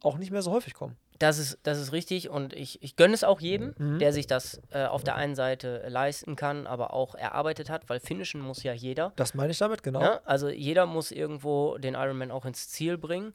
auch 0.03 0.19
nicht 0.19 0.33
mehr 0.33 0.43
so 0.43 0.51
häufig 0.51 0.75
kommen. 0.75 0.97
Das 1.21 1.39
ist, 1.39 1.59
das 1.63 1.79
ist 1.79 1.93
richtig 1.93 2.29
und 2.29 2.53
ich, 2.55 2.83
ich 2.83 2.97
gönne 2.97 3.15
es 3.15 3.23
auch 3.23 3.41
jedem, 3.41 3.73
Mhm. 3.79 4.01
der 4.01 4.13
sich 4.13 4.27
das 4.27 4.61
äh, 4.73 4.85
auf 4.87 5.05
der 5.05 5.15
einen 5.15 5.37
Seite 5.37 5.85
leisten 5.87 6.35
kann, 6.35 6.67
aber 6.67 6.93
auch 6.93 7.15
erarbeitet 7.15 7.71
hat, 7.71 7.89
weil 7.89 8.01
finishen 8.01 8.41
muss 8.41 8.65
ja 8.65 8.73
jeder. 8.73 9.13
Das 9.15 9.33
meine 9.35 9.53
ich 9.53 9.59
damit, 9.59 9.85
genau. 9.85 10.01
Ne? 10.01 10.21
Also 10.27 10.49
jeder 10.49 10.87
muss 10.87 11.13
irgendwo 11.13 11.79
den 11.79 11.95
Ironman 11.95 12.33
auch 12.33 12.45
ins 12.47 12.69
Ziel 12.69 12.99
bringen. 12.99 13.33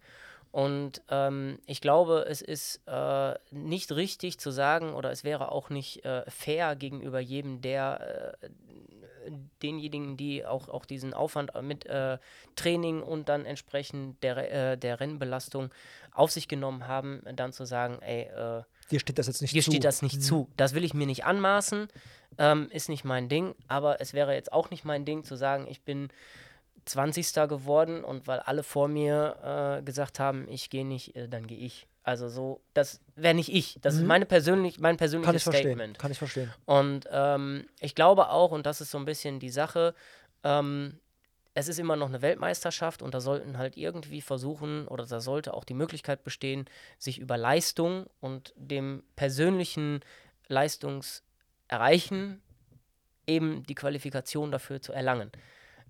Und 0.57 1.03
ähm, 1.09 1.59
ich 1.67 1.81
glaube, 1.81 2.25
es 2.27 2.41
ist 2.41 2.81
äh, 2.87 3.35
nicht 3.51 3.91
richtig 3.91 4.39
zu 4.39 4.49
sagen 4.49 4.95
oder 4.95 5.11
es 5.11 5.23
wäre 5.23 5.51
auch 5.51 5.69
nicht 5.69 6.03
äh, 6.03 6.23
fair 6.31 6.75
gegenüber 6.75 7.19
jedem, 7.19 7.61
der 7.61 8.39
äh, 8.41 8.49
denjenigen, 9.61 10.17
die 10.17 10.47
auch, 10.47 10.67
auch 10.67 10.85
diesen 10.85 11.13
Aufwand 11.13 11.51
mit 11.61 11.85
äh, 11.85 12.17
Training 12.55 13.03
und 13.03 13.29
dann 13.29 13.45
entsprechend 13.45 14.23
der, 14.23 14.71
äh, 14.71 14.77
der 14.79 14.99
Rennbelastung 14.99 15.69
auf 16.11 16.31
sich 16.31 16.47
genommen 16.47 16.87
haben, 16.87 17.21
dann 17.35 17.53
zu 17.53 17.65
sagen, 17.65 17.99
ey, 18.01 18.21
äh, 18.23 18.63
Dir 18.89 18.99
steht 18.99 19.19
das 19.19 19.27
jetzt 19.27 19.43
nicht 19.43 19.53
Dir 19.53 19.61
zu. 19.61 19.69
steht 19.69 19.83
das 19.83 20.01
nicht 20.01 20.23
zu. 20.23 20.49
Das 20.57 20.73
will 20.73 20.83
ich 20.83 20.95
mir 20.95 21.05
nicht 21.05 21.23
anmaßen. 21.23 21.87
Ähm, 22.39 22.67
ist 22.71 22.89
nicht 22.89 23.03
mein 23.03 23.29
Ding. 23.29 23.53
Aber 23.67 24.01
es 24.01 24.13
wäre 24.13 24.33
jetzt 24.33 24.51
auch 24.51 24.71
nicht 24.71 24.85
mein 24.85 25.05
Ding 25.05 25.23
zu 25.23 25.35
sagen, 25.35 25.67
ich 25.69 25.81
bin 25.83 26.09
20. 26.87 27.33
geworden 27.47 28.03
und 28.03 28.27
weil 28.27 28.39
alle 28.39 28.63
vor 28.63 28.87
mir 28.87 29.79
äh, 29.79 29.83
gesagt 29.83 30.19
haben, 30.19 30.47
ich 30.49 30.69
gehe 30.69 30.85
nicht, 30.85 31.15
äh, 31.15 31.27
dann 31.27 31.47
gehe 31.47 31.57
ich. 31.57 31.87
Also 32.03 32.29
so, 32.29 32.61
das 32.73 33.01
wäre 33.15 33.33
nicht 33.33 33.49
ich. 33.53 33.79
Das 33.81 33.95
ist 33.95 34.03
meine 34.03 34.25
persönlich, 34.25 34.79
mein 34.79 34.91
Kann 34.91 34.93
ich 34.93 34.99
persönliches 34.99 35.43
verstehen. 35.43 35.73
Statement. 35.73 35.99
Kann 35.99 36.11
ich 36.11 36.17
verstehen. 36.17 36.53
Und 36.65 37.01
ähm, 37.11 37.67
ich 37.81 37.95
glaube 37.95 38.29
auch, 38.29 38.51
und 38.51 38.65
das 38.65 38.79
ist 38.79 38.91
so 38.91 38.97
ein 38.97 39.03
bisschen 39.03 39.41
die 39.41 39.49
Sache, 39.49 39.93
ähm, 40.43 40.99
es 41.53 41.67
ist 41.67 41.79
immer 41.79 41.95
noch 41.95 42.07
eine 42.07 42.21
Weltmeisterschaft 42.21 43.01
und 43.01 43.13
da 43.13 43.19
sollten 43.19 43.57
halt 43.57 43.75
irgendwie 43.77 44.21
versuchen, 44.21 44.87
oder 44.87 45.05
da 45.05 45.19
sollte 45.19 45.53
auch 45.55 45.63
die 45.63 45.73
Möglichkeit 45.73 46.23
bestehen, 46.23 46.65
sich 46.99 47.17
über 47.19 47.35
Leistung 47.35 48.05
und 48.19 48.53
dem 48.55 49.03
persönlichen 49.15 50.01
Leistungserreichen 50.47 52.41
eben 53.25 53.63
die 53.63 53.75
Qualifikation 53.75 54.51
dafür 54.51 54.81
zu 54.81 54.93
erlangen. 54.93 55.31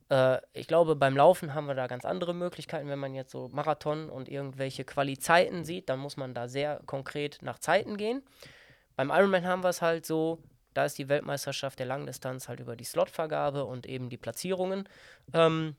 Äh, 0.09 0.39
ich 0.53 0.67
glaube, 0.67 0.95
beim 0.95 1.15
Laufen 1.15 1.53
haben 1.53 1.67
wir 1.67 1.75
da 1.75 1.87
ganz 1.87 2.05
andere 2.05 2.33
Möglichkeiten. 2.33 2.89
Wenn 2.89 2.99
man 2.99 3.13
jetzt 3.13 3.31
so 3.31 3.49
Marathon 3.51 4.09
und 4.09 4.29
irgendwelche 4.29 4.83
Quali-Zeiten 4.83 5.65
sieht, 5.65 5.89
dann 5.89 5.99
muss 5.99 6.17
man 6.17 6.33
da 6.33 6.47
sehr 6.47 6.81
konkret 6.85 7.39
nach 7.41 7.59
Zeiten 7.59 7.97
gehen. 7.97 8.23
Beim 8.95 9.09
Ironman 9.09 9.45
haben 9.45 9.63
wir 9.63 9.69
es 9.69 9.81
halt 9.81 10.05
so, 10.05 10.41
da 10.73 10.85
ist 10.85 10.97
die 10.97 11.09
Weltmeisterschaft 11.09 11.79
der 11.79 11.85
Langdistanz 11.85 12.47
halt 12.47 12.59
über 12.59 12.75
die 12.75 12.83
Slotvergabe 12.83 13.65
und 13.65 13.85
eben 13.85 14.09
die 14.09 14.17
Platzierungen 14.17 14.87
ähm, 15.33 15.75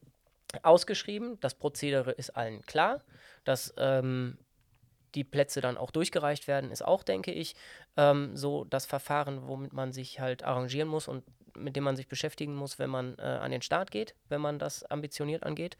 ausgeschrieben. 0.62 1.38
Das 1.40 1.54
Prozedere 1.54 2.12
ist 2.12 2.30
allen 2.30 2.62
klar. 2.62 3.02
Dass 3.44 3.72
ähm, 3.76 4.38
die 5.14 5.24
Plätze 5.24 5.60
dann 5.60 5.76
auch 5.76 5.90
durchgereicht 5.90 6.46
werden, 6.48 6.70
ist 6.70 6.84
auch, 6.84 7.02
denke 7.02 7.32
ich, 7.32 7.54
ähm, 7.96 8.36
so 8.36 8.64
das 8.64 8.86
Verfahren, 8.86 9.48
womit 9.48 9.72
man 9.72 9.92
sich 9.92 10.20
halt 10.20 10.42
arrangieren 10.44 10.88
muss 10.88 11.08
und 11.08 11.24
mit 11.58 11.76
dem 11.76 11.84
man 11.84 11.96
sich 11.96 12.08
beschäftigen 12.08 12.54
muss, 12.54 12.78
wenn 12.78 12.90
man 12.90 13.16
äh, 13.18 13.22
an 13.22 13.50
den 13.50 13.62
Start 13.62 13.90
geht, 13.90 14.14
wenn 14.28 14.40
man 14.40 14.58
das 14.58 14.84
ambitioniert 14.84 15.42
angeht. 15.42 15.76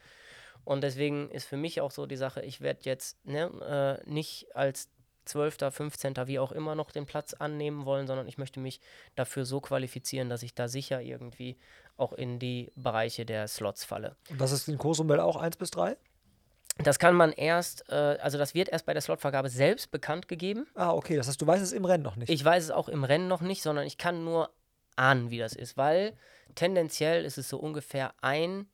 Und 0.65 0.83
deswegen 0.83 1.31
ist 1.31 1.47
für 1.47 1.57
mich 1.57 1.81
auch 1.81 1.91
so 1.91 2.07
die 2.07 2.17
Sache, 2.17 2.43
ich 2.43 2.61
werde 2.61 2.81
jetzt 2.83 3.25
ne, 3.25 4.01
äh, 4.05 4.11
nicht 4.11 4.55
als 4.55 4.91
12., 5.25 5.57
15., 5.71 6.15
wie 6.27 6.39
auch 6.39 6.53
immer 6.53 6.75
noch 6.75 6.91
den 6.91 7.07
Platz 7.07 7.35
annehmen 7.35 7.85
wollen, 7.85 8.07
sondern 8.07 8.27
ich 8.29 8.39
möchte 8.39 8.61
mich 8.61 8.81
dafür 9.15 9.45
so 9.45 9.61
qualifizieren, 9.61 10.29
dass 10.29 10.43
ich 10.43 10.55
da 10.55 10.69
sicher 10.69 11.01
irgendwie 11.01 11.59
auch 11.97 12.13
in 12.13 12.39
die 12.39 12.73
Bereiche 12.77 13.27
der 13.27 13.47
Slots 13.49 13.85
falle. 13.85 14.17
Und 14.31 14.41
das 14.41 14.53
ist 14.53 14.69
in 14.69 14.79
Cozumel 14.79 15.21
auch 15.21 15.37
1 15.37 15.57
bis 15.57 15.71
3? 15.71 15.97
Das 16.79 16.99
kann 16.99 17.15
man 17.15 17.33
erst, 17.33 17.89
äh, 17.89 17.95
also 17.95 18.39
das 18.39 18.55
wird 18.55 18.69
erst 18.69 18.87
bei 18.87 18.93
der 18.93 19.03
Slotvergabe 19.03 19.49
selbst 19.49 19.91
bekannt 19.91 20.29
gegeben. 20.29 20.67
Ah, 20.75 20.93
okay. 20.93 21.17
Das 21.17 21.27
heißt, 21.27 21.41
du 21.41 21.47
weißt 21.47 21.63
es 21.63 21.73
im 21.73 21.85
Rennen 21.85 22.05
noch 22.05 22.17
nicht. 22.17 22.31
Ich 22.31 22.45
weiß 22.45 22.65
es 22.65 22.71
auch 22.71 22.89
im 22.89 23.03
Rennen 23.05 23.27
noch 23.27 23.41
nicht, 23.41 23.63
sondern 23.63 23.85
ich 23.85 23.99
kann 23.99 24.25
nur 24.25 24.51
ahnen, 24.99 25.31
wie 25.31 25.39
das 25.39 25.55
ist, 25.55 25.77
weil 25.77 26.15
tendenziell 26.55 27.25
ist 27.25 27.39
es 27.39 27.49
so 27.49 27.59
ungefähr 27.59 28.15
ein 28.21 28.67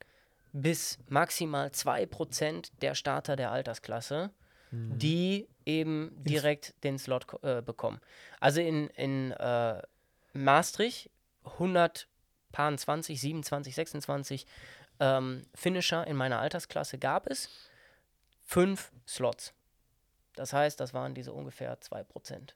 bis 0.53 0.99
maximal 1.09 1.73
zwei 1.73 2.07
Prozent 2.07 2.71
der 2.83 2.95
Starter 2.95 3.37
der 3.37 3.51
Altersklasse, 3.51 4.31
die 4.71 5.49
eben 5.67 6.13
direkt 6.17 6.75
den 6.85 6.99
Slot 6.99 7.27
äh, 7.43 7.63
bekommen. 7.63 8.01
Also 8.41 8.61
in, 8.61 8.89
in 8.89 9.31
äh, 9.33 9.81
Maastricht 10.33 11.11
120, 11.45 13.21
27, 13.21 13.75
26 13.75 14.47
ähm, 15.01 15.43
Finisher 15.55 16.07
in 16.07 16.17
meiner 16.17 16.41
Altersklasse 16.41 16.99
gab 16.99 17.29
es 17.29 17.49
fünf 18.43 18.93
Slots. 19.07 19.55
Das 20.35 20.53
heißt, 20.53 20.81
das 20.81 20.95
waren 20.95 21.15
diese 21.15 21.33
ungefähr 21.33 21.81
2%. 21.81 22.55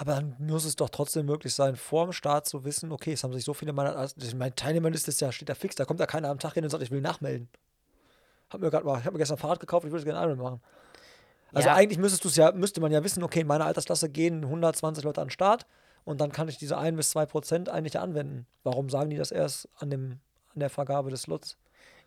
Aber 0.00 0.14
dann 0.14 0.36
muss 0.38 0.64
es 0.64 0.76
doch 0.76 0.90
trotzdem 0.90 1.26
möglich 1.26 1.52
sein, 1.52 1.74
vor 1.74 2.04
dem 2.04 2.12
Start 2.12 2.46
zu 2.46 2.64
wissen, 2.64 2.92
okay, 2.92 3.14
es 3.14 3.24
haben 3.24 3.32
sich 3.32 3.44
so 3.44 3.52
viele 3.52 3.72
meiner. 3.72 3.96
Also 3.96 4.14
meine 4.36 4.54
Teilnehmerliste 4.54 5.10
ist 5.10 5.20
ja, 5.20 5.32
steht 5.32 5.48
ja 5.48 5.56
fix, 5.56 5.74
da 5.74 5.84
kommt 5.84 5.98
ja 5.98 6.06
keiner 6.06 6.28
am 6.28 6.38
Tag 6.38 6.54
hin 6.54 6.62
und 6.62 6.70
sagt, 6.70 6.84
ich 6.84 6.92
will 6.92 7.00
nachmelden. 7.00 7.48
Hab 8.48 8.60
mir 8.60 8.70
gerade 8.70 8.86
mal, 8.86 9.00
ich 9.00 9.04
habe 9.06 9.14
mir 9.14 9.18
gestern 9.18 9.38
Fahrrad 9.38 9.58
gekauft, 9.58 9.84
ich 9.84 9.90
würde 9.90 9.98
es 9.98 10.04
gerne 10.04 10.20
Ironman 10.20 10.52
machen. 10.52 10.62
Also 11.52 11.68
Ja. 11.68 11.74
eigentlich 11.74 11.98
müsstest 11.98 12.22
du 12.24 12.28
es 12.28 12.36
ja, 12.36 12.52
müsste 12.52 12.80
man 12.80 12.92
ja 12.92 13.02
wissen, 13.02 13.24
okay, 13.24 13.40
in 13.40 13.48
meiner 13.48 13.66
Altersklasse 13.66 14.08
gehen 14.08 14.44
120 14.44 15.02
Leute 15.02 15.20
an 15.20 15.26
den 15.26 15.32
Start 15.32 15.66
und 16.04 16.20
dann 16.20 16.30
kann 16.30 16.48
ich 16.48 16.58
diese 16.58 16.78
1 16.78 16.96
bis 16.96 17.10
2 17.10 17.26
Prozent 17.26 17.68
eigentlich 17.68 17.98
anwenden. 17.98 18.46
Warum 18.62 18.90
sagen 18.90 19.10
die 19.10 19.16
das 19.16 19.32
erst 19.32 19.68
an, 19.78 19.90
dem, 19.90 20.20
an 20.54 20.60
der 20.60 20.70
Vergabe 20.70 21.10
des 21.10 21.22
Slots? 21.22 21.56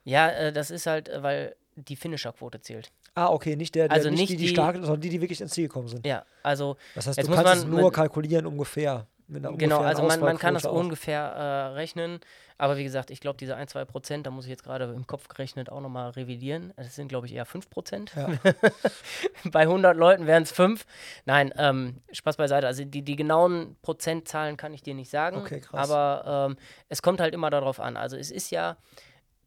Ja, 0.06 0.30
äh, 0.30 0.54
das 0.54 0.72
ist 0.72 0.86
halt, 0.86 1.10
äh, 1.10 1.22
weil 1.24 1.58
die 1.76 1.98
Finisher-Quote 1.98 2.62
zählt. 2.62 2.89
Ah, 3.16 3.28
okay, 3.30 3.55
nicht 3.55 3.76
der, 3.76 3.88
der 3.89 3.97
Also 3.97 4.09
nicht, 4.09 4.20
nicht 4.20 4.32
die, 4.32 4.38
die 4.38 4.43
die- 4.45 4.49
stark, 4.49 4.76
sondern 4.78 5.01
die, 5.01 5.09
die 5.09 5.20
wirklich 5.22 5.41
ins 5.41 5.51
Ziel 5.51 5.68
gekommen 5.68 5.88
sind. 5.89 6.05
Ja, 6.07 6.24
also 6.43 6.78
Das 6.95 7.07
heißt, 7.07 7.18
Jetzt 7.18 7.28
du 7.30 7.34
kannst 7.36 7.53
es 7.55 7.62
man 7.66 7.70
nur 7.72 7.84
mit- 7.86 7.93
kalkulieren 7.93 8.45
ungefähr. 8.45 9.07
Genau, 9.28 9.80
also 9.80 10.03
man, 10.03 10.20
man 10.20 10.38
kann 10.38 10.55
das 10.55 10.66
auch. 10.66 10.74
ungefähr 10.74 11.22
äh, 11.22 11.68
rechnen. 11.76 12.20
Aber 12.57 12.76
wie 12.78 12.84
gesagt, 12.84 13.09
ich 13.12 13.22
glaube, 13.22 13.38
diese 13.38 13.55
1, 13.55 13.72
2 13.72 13.86
Prozent, 13.86 14.28
da 14.28 14.30
muss 14.30 14.43
ich 14.43 14.49
jetzt 14.49 14.64
gerade 14.64 14.91
im 14.93 15.07
Kopf 15.07 15.30
gerechnet 15.30 15.70
auch 15.70 15.80
nochmal 15.80 16.09
revidieren. 16.12 16.74
Das 16.76 16.95
sind, 16.95 17.07
glaube 17.07 17.28
ich, 17.28 17.34
eher 17.34 17.45
5 17.45 17.70
Prozent. 17.70 18.12
Ja. 18.16 18.28
Bei 19.51 19.62
100 19.62 19.95
Leuten 19.95 20.28
wären 20.28 20.43
es 20.43 20.51
5. 20.51 20.86
Nein, 21.26 21.53
ähm, 21.57 22.01
Spaß 22.12 22.38
beiseite. 22.38 22.68
Also 22.68 22.84
die, 22.84 23.01
die 23.03 23.16
genauen 23.16 23.78
Prozentzahlen 23.82 24.57
kann 24.57 24.74
ich 24.74 24.84
dir 24.84 24.93
nicht 24.93 25.09
sagen. 25.09 25.38
Okay, 25.38 25.62
krass. 25.62 25.89
Aber 25.89 26.49
ähm, 26.51 26.57
es 26.89 27.01
kommt 27.01 27.22
halt 27.22 27.34
immer 27.34 27.49
darauf 27.49 27.80
an. 27.80 27.95
Also 27.97 28.18
es 28.18 28.32
ist 28.32 28.51
ja 28.51 28.76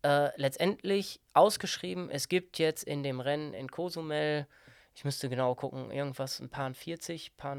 äh, 0.05 0.31
letztendlich 0.37 1.21
ausgeschrieben, 1.33 2.11
es 2.11 2.29
gibt 2.29 2.59
jetzt 2.59 2.85
in 2.85 3.03
dem 3.03 3.21
Rennen 3.21 3.55
in 3.55 3.71
Cozumel, 3.71 4.47
ich 4.95 5.05
müsste 5.05 5.29
genau 5.29 5.55
gucken, 5.55 5.91
irgendwas, 5.91 6.41
ein 6.41 6.51
paar 6.51 6.73
40, 6.73 7.37
paar, 7.37 7.57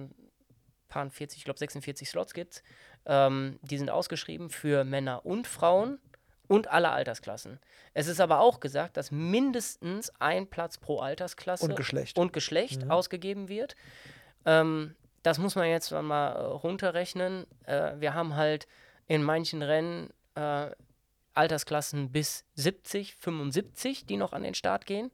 paar 0.87 1.09
40, 1.09 1.39
ich 1.39 1.43
glaube 1.43 1.59
46 1.59 2.07
Slots 2.07 2.33
gibt 2.33 2.63
ähm, 3.05 3.59
Die 3.63 3.77
sind 3.77 3.89
ausgeschrieben 3.89 4.49
für 4.49 4.83
Männer 4.83 5.25
und 5.25 5.47
Frauen 5.47 5.99
und 6.47 6.69
alle 6.69 6.91
Altersklassen. 6.91 7.59
Es 7.93 8.07
ist 8.07 8.19
aber 8.19 8.39
auch 8.39 8.59
gesagt, 8.59 8.97
dass 8.97 9.09
mindestens 9.11 10.11
ein 10.19 10.47
Platz 10.47 10.77
pro 10.77 10.99
Altersklasse 10.99 11.65
Und 11.65 11.75
Geschlecht. 11.75 12.17
und 12.17 12.33
Geschlecht 12.33 12.89
ausgegeben 12.89 13.49
wird. 13.49 13.75
Ähm, 14.45 14.95
das 15.23 15.39
muss 15.39 15.55
man 15.55 15.67
jetzt 15.67 15.91
mal 15.91 16.33
äh, 16.33 16.39
runterrechnen. 16.43 17.47
Äh, 17.65 17.93
wir 17.99 18.13
haben 18.13 18.35
halt 18.35 18.67
in 19.07 19.23
manchen 19.23 19.63
Rennen 19.63 20.11
äh, 20.35 20.69
Altersklassen 21.35 22.11
bis 22.11 22.45
70, 22.55 23.15
75, 23.15 24.05
die 24.05 24.17
noch 24.17 24.33
an 24.33 24.43
den 24.43 24.55
Start 24.55 24.85
gehen. 24.85 25.11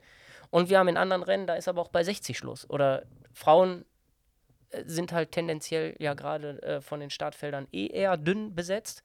Und 0.49 0.69
wir 0.69 0.79
haben 0.79 0.87
in 0.87 0.97
anderen 0.97 1.23
Rennen, 1.23 1.47
da 1.47 1.55
ist 1.55 1.67
aber 1.67 1.81
auch 1.81 1.89
bei 1.89 2.03
60 2.03 2.37
Schluss. 2.37 2.69
Oder 2.69 3.03
Frauen 3.33 3.85
äh, 4.69 4.83
sind 4.85 5.11
halt 5.11 5.31
tendenziell 5.31 5.95
ja 5.99 6.13
gerade 6.13 6.61
äh, 6.61 6.81
von 6.81 6.99
den 6.99 7.09
Startfeldern 7.09 7.67
eh 7.71 7.87
eher 7.87 8.17
dünn 8.17 8.53
besetzt. 8.53 9.03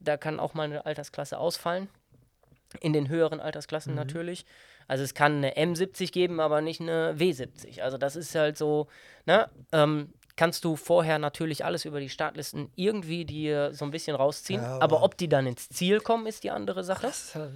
Da 0.00 0.16
kann 0.16 0.40
auch 0.40 0.54
mal 0.54 0.64
eine 0.64 0.86
Altersklasse 0.86 1.38
ausfallen. 1.38 1.88
In 2.80 2.92
den 2.92 3.08
höheren 3.08 3.40
Altersklassen 3.40 3.94
natürlich. 3.94 4.46
Also 4.86 5.04
es 5.04 5.14
kann 5.14 5.36
eine 5.36 5.56
M70 5.56 6.12
geben, 6.12 6.40
aber 6.40 6.60
nicht 6.60 6.80
eine 6.80 7.14
W70. 7.14 7.80
Also 7.80 7.98
das 7.98 8.16
ist 8.16 8.34
halt 8.34 8.56
so, 8.56 8.88
ne? 9.26 9.50
Ähm, 9.72 10.12
kannst 10.40 10.64
du 10.64 10.74
vorher 10.74 11.18
natürlich 11.18 11.66
alles 11.66 11.84
über 11.84 12.00
die 12.00 12.08
Startlisten 12.08 12.70
irgendwie 12.74 13.26
dir 13.26 13.74
so 13.74 13.84
ein 13.84 13.90
bisschen 13.90 14.16
rausziehen. 14.16 14.62
Ja, 14.62 14.76
aber 14.76 14.96
aber- 14.96 15.02
ob 15.02 15.18
die 15.18 15.28
dann 15.28 15.46
ins 15.46 15.68
Ziel 15.68 16.00
kommen, 16.00 16.26
ist 16.26 16.44
die 16.44 16.50
andere 16.50 16.82
Sache. 16.82 17.08
Ja- 17.34 17.48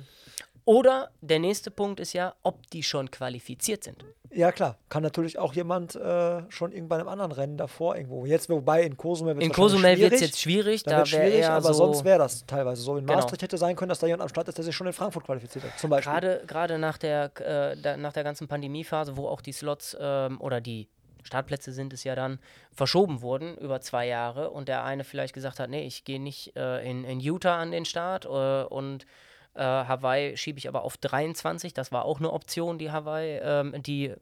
Oder 0.66 1.08
der 1.22 1.38
nächste 1.38 1.70
Punkt 1.70 1.98
ist 1.98 2.12
ja, 2.12 2.34
ob 2.42 2.70
die 2.72 2.82
schon 2.82 3.10
qualifiziert 3.10 3.84
sind. 3.84 4.04
Ja, 4.30 4.52
klar. 4.52 4.76
Kann 4.90 5.02
natürlich 5.02 5.38
auch 5.38 5.54
jemand 5.54 5.94
äh, 5.94 6.42
schon 6.50 6.72
irgendwann 6.72 7.00
einem 7.00 7.08
anderen 7.08 7.32
Rennen 7.32 7.56
davor 7.56 7.96
irgendwo. 7.96 8.26
Jetzt, 8.26 8.50
wobei 8.50 8.82
in 8.82 8.98
Cozumel 8.98 9.34
wird 9.36 9.44
In 9.46 9.52
Cozumel 9.52 9.96
wird 9.98 10.12
es 10.12 10.20
jetzt 10.20 10.40
schwierig. 10.42 10.82
Da, 10.82 10.98
wird 10.98 11.08
schwierig, 11.08 11.46
aber 11.46 11.68
so 11.68 11.72
sonst 11.86 12.04
wäre 12.04 12.18
das 12.18 12.44
teilweise 12.44 12.82
so. 12.82 12.96
In 12.98 13.06
Genau. 13.06 13.14
Maastricht 13.18 13.42
hätte 13.42 13.56
sein 13.56 13.76
können, 13.76 13.88
dass 13.88 13.98
da 14.00 14.06
jemand 14.06 14.22
am 14.24 14.28
Start 14.28 14.48
ist, 14.48 14.58
der 14.58 14.64
sich 14.64 14.76
schon 14.76 14.86
in 14.86 14.92
Frankfurt 14.92 15.24
qualifiziert 15.24 15.64
hat. 15.64 15.78
Zum 15.78 15.88
Beispiel. 15.88 16.12
Gerade, 16.12 16.42
gerade 16.46 16.78
nach, 16.78 16.98
der, 16.98 17.30
äh, 17.40 17.76
da, 17.80 17.96
nach 17.96 18.12
der 18.12 18.24
ganzen 18.24 18.46
Pandemiephase, 18.48 19.16
wo 19.16 19.28
auch 19.28 19.40
die 19.40 19.52
Slots 19.52 19.96
ähm, 19.98 20.38
oder 20.40 20.60
die 20.60 20.88
Startplätze 21.24 21.72
sind 21.72 21.92
es 21.92 22.04
ja 22.04 22.14
dann, 22.14 22.38
verschoben 22.72 23.22
wurden 23.22 23.56
über 23.56 23.80
zwei 23.80 24.06
Jahre 24.06 24.50
und 24.50 24.68
der 24.68 24.84
eine 24.84 25.04
vielleicht 25.04 25.34
gesagt 25.34 25.58
hat, 25.58 25.70
nee, 25.70 25.86
ich 25.86 26.04
gehe 26.04 26.20
nicht 26.20 26.56
äh, 26.56 26.88
in, 26.88 27.04
in 27.04 27.20
Utah 27.20 27.60
an 27.60 27.70
den 27.70 27.84
Start 27.84 28.24
äh, 28.24 28.28
und 28.28 29.06
äh, 29.54 29.62
Hawaii 29.62 30.36
schiebe 30.36 30.58
ich 30.58 30.68
aber 30.68 30.82
auf 30.82 30.96
23. 30.96 31.74
Das 31.74 31.92
war 31.92 32.04
auch 32.04 32.18
eine 32.18 32.32
Option, 32.32 32.78
die 32.78 32.90
Hawaii, 32.90 33.38
ähm, 33.42 33.82
die 33.82 34.14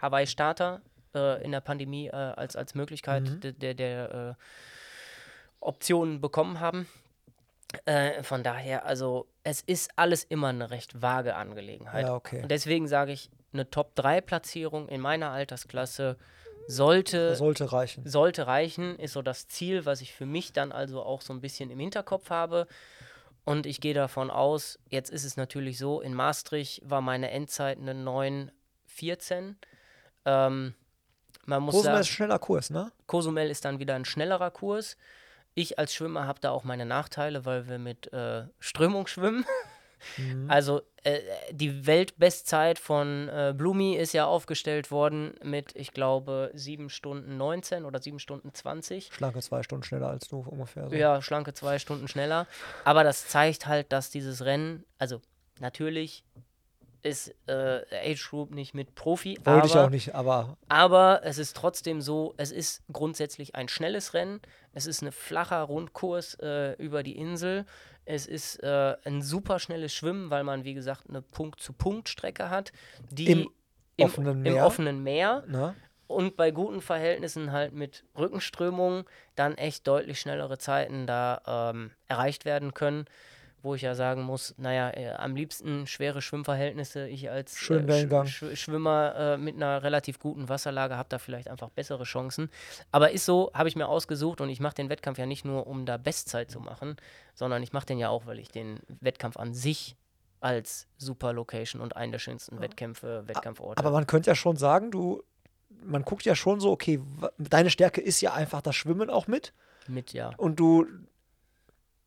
Hawaii-Starter 0.00 0.82
äh, 1.14 1.42
in 1.44 1.52
der 1.52 1.60
Pandemie 1.60 2.08
äh, 2.08 2.12
als, 2.12 2.56
als 2.56 2.74
Möglichkeit 2.74 3.42
der, 3.42 3.52
der, 3.52 3.74
der 3.74 4.36
äh, 4.38 4.44
Optionen 5.60 6.20
bekommen 6.20 6.60
haben. 6.60 6.86
Äh, 7.84 8.22
von 8.22 8.42
daher, 8.42 8.84
also 8.86 9.26
es 9.42 9.60
ist 9.62 9.90
alles 9.96 10.24
immer 10.24 10.48
eine 10.48 10.70
recht 10.70 11.00
vage 11.02 11.36
Angelegenheit. 11.36 12.06
Ja, 12.06 12.14
okay. 12.14 12.42
Und 12.42 12.50
deswegen 12.50 12.88
sage 12.88 13.12
ich, 13.12 13.30
eine 13.52 13.70
Top-3-Platzierung 13.70 14.88
in 14.88 15.00
meiner 15.00 15.30
Altersklasse 15.30 16.16
sollte, 16.66 17.36
sollte 17.36 17.72
reichen. 17.72 18.06
sollte 18.06 18.46
reichen, 18.46 18.98
ist 18.98 19.12
so 19.12 19.22
das 19.22 19.48
Ziel, 19.48 19.86
was 19.86 20.00
ich 20.00 20.12
für 20.12 20.26
mich 20.26 20.52
dann 20.52 20.72
also 20.72 21.02
auch 21.02 21.20
so 21.20 21.32
ein 21.32 21.40
bisschen 21.40 21.70
im 21.70 21.78
Hinterkopf 21.78 22.30
habe. 22.30 22.66
Und 23.44 23.66
ich 23.66 23.80
gehe 23.80 23.94
davon 23.94 24.30
aus, 24.30 24.78
jetzt 24.88 25.10
ist 25.10 25.24
es 25.24 25.36
natürlich 25.36 25.78
so, 25.78 26.00
in 26.00 26.14
Maastricht 26.14 26.80
war 26.88 27.02
meine 27.02 27.30
Endzeit 27.30 27.78
eine 27.78 27.92
9,14. 27.92 29.54
Ähm, 30.24 30.74
man 31.44 31.62
muss 31.62 31.74
Cozumel 31.74 31.84
sagen, 31.84 32.00
ist 32.00 32.06
ein 32.08 32.12
schneller 32.12 32.38
Kurs, 32.38 32.70
ne? 32.70 32.90
Cozumel 33.06 33.50
ist 33.50 33.66
dann 33.66 33.78
wieder 33.78 33.94
ein 33.94 34.06
schnellerer 34.06 34.50
Kurs. 34.50 34.96
Ich 35.54 35.78
als 35.78 35.94
Schwimmer 35.94 36.26
habe 36.26 36.40
da 36.40 36.50
auch 36.50 36.64
meine 36.64 36.84
Nachteile, 36.84 37.44
weil 37.44 37.68
wir 37.68 37.78
mit 37.78 38.12
äh, 38.12 38.44
Strömung 38.60 39.06
schwimmen. 39.06 39.44
Also 40.48 40.82
äh, 41.02 41.20
die 41.50 41.86
Weltbestzeit 41.86 42.78
von 42.78 43.28
äh, 43.28 43.54
Blumi 43.56 43.94
ist 43.94 44.12
ja 44.12 44.26
aufgestellt 44.26 44.90
worden 44.90 45.34
mit, 45.42 45.74
ich 45.76 45.92
glaube, 45.92 46.50
7 46.54 46.90
Stunden 46.90 47.36
19 47.36 47.84
oder 47.84 48.00
7 48.00 48.18
Stunden 48.18 48.52
20. 48.52 49.10
Schlanke 49.12 49.40
zwei 49.40 49.62
Stunden 49.62 49.84
schneller 49.84 50.08
als 50.08 50.28
du 50.28 50.40
ungefähr. 50.40 50.88
So. 50.88 50.94
Ja, 50.94 51.22
schlanke 51.22 51.54
zwei 51.54 51.78
Stunden 51.78 52.08
schneller. 52.08 52.46
Aber 52.84 53.04
das 53.04 53.28
zeigt 53.28 53.66
halt, 53.66 53.92
dass 53.92 54.10
dieses 54.10 54.44
Rennen, 54.44 54.84
also 54.98 55.20
natürlich 55.58 56.24
ist 57.04 57.34
äh, 57.46 57.82
Age 57.92 58.30
Group 58.30 58.50
nicht 58.50 58.74
mit 58.74 58.94
Profi, 58.94 59.36
Wollte 59.44 59.50
aber 59.50 59.66
ich 59.66 59.76
auch 59.76 59.90
nicht, 59.90 60.14
aber 60.14 60.56
aber 60.68 61.20
es 61.22 61.38
ist 61.38 61.54
trotzdem 61.56 62.00
so, 62.00 62.34
es 62.38 62.50
ist 62.50 62.82
grundsätzlich 62.92 63.54
ein 63.54 63.68
schnelles 63.68 64.14
Rennen. 64.14 64.40
Es 64.72 64.86
ist 64.86 65.02
ein 65.02 65.12
flacher 65.12 65.62
Rundkurs 65.62 66.34
äh, 66.40 66.72
über 66.82 67.02
die 67.02 67.16
Insel. 67.16 67.66
Es 68.06 68.26
ist 68.26 68.62
äh, 68.62 68.96
ein 69.04 69.22
super 69.22 69.58
schnelles 69.58 69.94
Schwimmen, 69.94 70.30
weil 70.30 70.44
man, 70.44 70.64
wie 70.64 70.74
gesagt, 70.74 71.08
eine 71.08 71.22
Punkt-zu-Punkt-Strecke 71.22 72.50
hat, 72.50 72.72
die 73.10 73.30
Im 73.30 73.50
offenen 74.00 74.44
im 74.44 74.54
Meer. 74.54 74.66
offenen 74.66 75.02
Meer 75.02 75.44
ne? 75.46 75.74
und 76.06 76.36
bei 76.36 76.50
guten 76.50 76.80
Verhältnissen 76.80 77.52
halt 77.52 77.72
mit 77.72 78.04
Rückenströmungen 78.18 79.04
dann 79.36 79.56
echt 79.56 79.86
deutlich 79.86 80.20
schnellere 80.20 80.58
Zeiten 80.58 81.06
da 81.06 81.70
ähm, 81.72 81.90
erreicht 82.08 82.44
werden 82.44 82.74
können. 82.74 83.06
Wo 83.64 83.74
ich 83.74 83.80
ja 83.80 83.94
sagen 83.94 84.22
muss, 84.22 84.54
naja, 84.58 84.90
äh, 84.90 85.14
am 85.14 85.34
liebsten 85.34 85.86
schwere 85.86 86.20
Schwimmverhältnisse. 86.20 87.08
Ich 87.08 87.30
als 87.30 87.54
äh. 87.70 88.26
Sch 88.26 88.28
Sch 88.28 88.58
Schwimmer 88.60 89.14
äh, 89.16 89.36
mit 89.38 89.56
einer 89.56 89.82
relativ 89.82 90.18
guten 90.18 90.50
Wasserlage 90.50 90.98
habe 90.98 91.08
da 91.08 91.18
vielleicht 91.18 91.48
einfach 91.48 91.70
bessere 91.70 92.04
Chancen. 92.04 92.50
Aber 92.92 93.12
ist 93.12 93.24
so, 93.24 93.50
habe 93.54 93.70
ich 93.70 93.74
mir 93.74 93.88
ausgesucht 93.88 94.42
und 94.42 94.50
ich 94.50 94.60
mache 94.60 94.74
den 94.74 94.90
Wettkampf 94.90 95.18
ja 95.18 95.24
nicht 95.24 95.46
nur, 95.46 95.66
um 95.66 95.86
da 95.86 95.96
Bestzeit 95.96 96.50
zu 96.50 96.60
machen, 96.60 96.96
sondern 97.34 97.62
ich 97.62 97.72
mache 97.72 97.86
den 97.86 97.98
ja 97.98 98.10
auch, 98.10 98.26
weil 98.26 98.38
ich 98.38 98.50
den 98.50 98.80
Wettkampf 99.00 99.38
an 99.38 99.54
sich 99.54 99.96
als 100.40 100.86
super 100.98 101.32
Location 101.32 101.80
und 101.80 101.96
einen 101.96 102.12
der 102.12 102.18
schönsten 102.18 102.60
Wettkämpfe, 102.60 103.24
Wettkampforte. 103.26 103.78
Aber 103.78 103.90
man 103.92 104.06
könnte 104.06 104.30
ja 104.30 104.34
schon 104.34 104.58
sagen, 104.58 104.90
du, 104.90 105.22
man 105.82 106.02
guckt 106.02 106.26
ja 106.26 106.34
schon 106.34 106.60
so, 106.60 106.70
okay, 106.70 107.00
deine 107.38 107.70
Stärke 107.70 108.02
ist 108.02 108.20
ja 108.20 108.34
einfach 108.34 108.60
das 108.60 108.76
Schwimmen 108.76 109.08
auch 109.08 109.26
mit. 109.26 109.54
mit, 109.88 110.12
ja. 110.12 110.32
Und 110.36 110.60
du, 110.60 110.86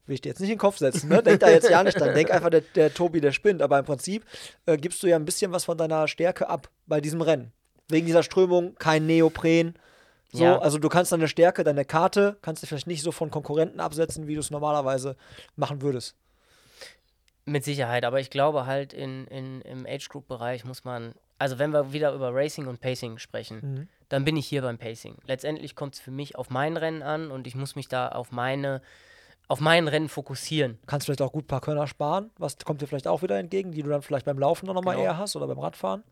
will 0.07 0.15
ich 0.15 0.21
dir 0.21 0.29
jetzt 0.29 0.39
nicht 0.39 0.49
in 0.49 0.55
den 0.55 0.59
Kopf 0.59 0.77
setzen, 0.77 1.09
ne? 1.09 1.21
Denk 1.21 1.39
da 1.41 1.49
jetzt 1.49 1.69
ja 1.69 1.83
nicht 1.83 1.99
dran. 1.99 2.13
Denk 2.15 2.31
einfach, 2.31 2.49
der, 2.49 2.61
der 2.61 2.93
Tobi, 2.93 3.21
der 3.21 3.31
spinnt. 3.31 3.61
Aber 3.61 3.77
im 3.79 3.85
Prinzip 3.85 4.25
äh, 4.65 4.77
gibst 4.77 5.03
du 5.03 5.07
ja 5.07 5.15
ein 5.15 5.25
bisschen 5.25 5.51
was 5.51 5.65
von 5.65 5.77
deiner 5.77 6.07
Stärke 6.07 6.49
ab 6.49 6.69
bei 6.85 7.01
diesem 7.01 7.21
Rennen. 7.21 7.51
Wegen 7.89 8.05
dieser 8.05 8.23
Strömung, 8.23 8.75
kein 8.75 9.05
Neopren. 9.05 9.75
So, 10.33 10.43
Ja. 10.43 10.59
also 10.59 10.77
du 10.77 10.89
kannst 10.89 11.11
deine 11.13 11.27
Stärke, 11.29 11.63
deine 11.63 11.85
Karte, 11.85 12.37
kannst 12.41 12.61
du 12.63 12.67
vielleicht 12.67 12.87
nicht 12.87 13.01
so 13.01 13.11
von 13.13 13.31
Konkurrenten 13.31 13.79
absetzen, 13.79 14.27
wie 14.27 14.33
du 14.33 14.41
es 14.41 14.51
normalerweise 14.51 15.15
machen 15.55 15.81
würdest. 15.81 16.15
Mit 17.45 17.63
Sicherheit, 17.63 18.03
aber 18.03 18.19
ich 18.19 18.29
glaube 18.29 18.65
halt 18.65 18.91
in, 18.91 19.25
in, 19.27 19.61
im 19.61 19.85
Age-Group-Bereich 19.85 20.65
muss 20.65 20.83
man, 20.83 21.13
also 21.39 21.57
wenn 21.59 21.71
wir 21.71 21.93
wieder 21.93 22.11
über 22.11 22.33
Racing 22.35 22.67
und 22.67 22.81
Pacing 22.81 23.19
sprechen, 23.19 23.59
Mhm. 23.61 23.87
dann 24.09 24.25
bin 24.25 24.35
ich 24.35 24.47
hier 24.47 24.61
beim 24.63 24.77
Pacing. 24.77 25.15
Letztendlich 25.25 25.73
kommt 25.75 25.93
es 25.95 26.01
für 26.01 26.11
mich 26.11 26.35
auf 26.35 26.49
mein 26.49 26.75
Rennen 26.75 27.03
an 27.03 27.31
und 27.31 27.47
ich 27.47 27.55
muss 27.55 27.77
mich 27.77 27.87
da 27.87 28.09
auf 28.09 28.31
meine, 28.33 28.81
auf 29.47 29.59
mein 29.59 29.87
Rennen 29.87 30.09
fokussieren. 30.09 30.77
Kannst 30.87 31.05
vielleicht 31.05 31.21
auch 31.21 31.31
gut 31.31 31.45
ein 31.45 31.47
paar 31.47 31.61
Körner 31.61 31.87
sparen. 31.87 32.31
Was 32.37 32.57
kommt 32.59 32.81
dir 32.81 32.87
vielleicht 32.87 33.07
auch 33.07 33.21
wieder 33.21 33.37
entgegen, 33.39 33.71
die 33.71 33.81
du 33.81 33.89
dann 33.89 34.01
vielleicht 34.01 34.25
beim 34.25 34.37
Laufen 34.37 34.65
noch 34.65 34.81
mal 34.83 34.91
Genau. 34.91 35.03
eher 35.03 35.17
hast 35.17 35.35
oder 35.35 35.47
beim 35.47 35.59
Radfahren? 35.59 36.03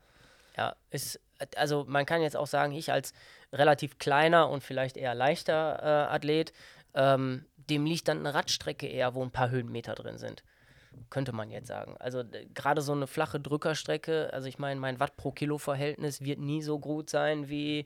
Ja, 0.57 0.75
ist, 0.89 1.19
also 1.57 1.83
man 1.88 2.05
kann 2.05 2.21
jetzt 2.21 2.38
auch 2.38 2.47
sagen, 2.47 2.71
ich 2.71 2.91
als 2.91 3.13
relativ 3.51 3.97
kleiner 3.99 4.49
und 4.49 4.63
vielleicht 4.63 4.95
eher 4.95 5.13
leichter 5.13 5.79
äh, 5.81 6.13
Athlet, 6.13 6.53
ähm, 6.93 7.45
dem 7.57 7.86
liegt 7.86 8.07
dann 8.07 8.19
eine 8.19 8.33
Radstrecke 8.33 8.88
eher, 8.88 9.15
wo 9.15 9.23
ein 9.23 9.31
paar 9.31 9.49
Höhenmeter 9.49 9.95
drin 9.95 10.17
sind. 10.17 10.43
Könnte 11.09 11.33
man 11.33 11.49
jetzt 11.49 11.67
sagen. 11.67 11.97
Also 11.99 12.23
gerade 12.53 12.81
so 12.81 12.93
eine 12.93 13.05
flache 13.05 13.41
Drückerstrecke, 13.41 14.29
also 14.31 14.47
ich 14.47 14.59
meine, 14.59 14.79
mein 14.79 15.01
Watt 15.01 15.17
pro 15.17 15.31
Kilo 15.31 15.57
Verhältnis 15.57 16.21
wird 16.21 16.39
nie 16.39 16.61
so 16.61 16.79
gut 16.79 17.09
sein 17.09 17.49
wie, 17.49 17.86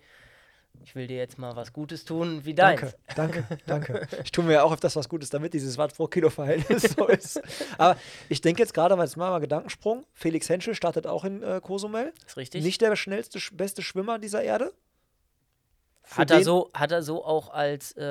ich 0.83 0.95
will 0.95 1.07
dir 1.07 1.17
jetzt 1.17 1.37
mal 1.37 1.55
was 1.55 1.73
Gutes 1.73 2.05
tun, 2.05 2.45
wie 2.45 2.53
deins. 2.53 2.95
Danke, 3.15 3.43
danke, 3.43 3.57
danke. 3.67 4.07
Ich 4.23 4.31
tue 4.31 4.43
mir 4.43 4.53
ja 4.53 4.63
auch 4.63 4.71
öfters 4.71 4.95
was 4.95 5.09
Gutes, 5.09 5.29
damit 5.29 5.53
dieses 5.53 5.77
Watt 5.77 5.95
pro 5.95 6.07
Kilo 6.07 6.29
Verhältnis 6.29 6.83
so 6.97 7.07
ist. 7.07 7.41
Aber 7.77 7.97
ich 8.29 8.41
denke 8.41 8.61
jetzt 8.61 8.73
gerade, 8.73 8.95
mal 8.95 9.03
jetzt 9.03 9.17
mal 9.17 9.29
mal 9.29 9.39
Gedankensprung. 9.39 10.05
Felix 10.13 10.47
Henschel 10.49 10.75
startet 10.75 11.05
auch 11.05 11.25
in 11.25 11.43
äh, 11.43 11.59
Cozumel. 11.61 12.13
Ist 12.25 12.37
richtig? 12.37 12.63
Nicht 12.63 12.81
der 12.81 12.95
schnellste, 12.95 13.39
sch- 13.39 13.55
beste 13.55 13.81
Schwimmer 13.81 14.19
dieser 14.19 14.41
Erde. 14.41 14.71
Für 16.03 16.21
hat, 16.21 16.31
er 16.31 16.43
so, 16.43 16.71
hat 16.73 16.91
er 16.91 17.03
so 17.03 17.23
auch 17.23 17.49
als 17.51 17.91
äh, 17.95 18.03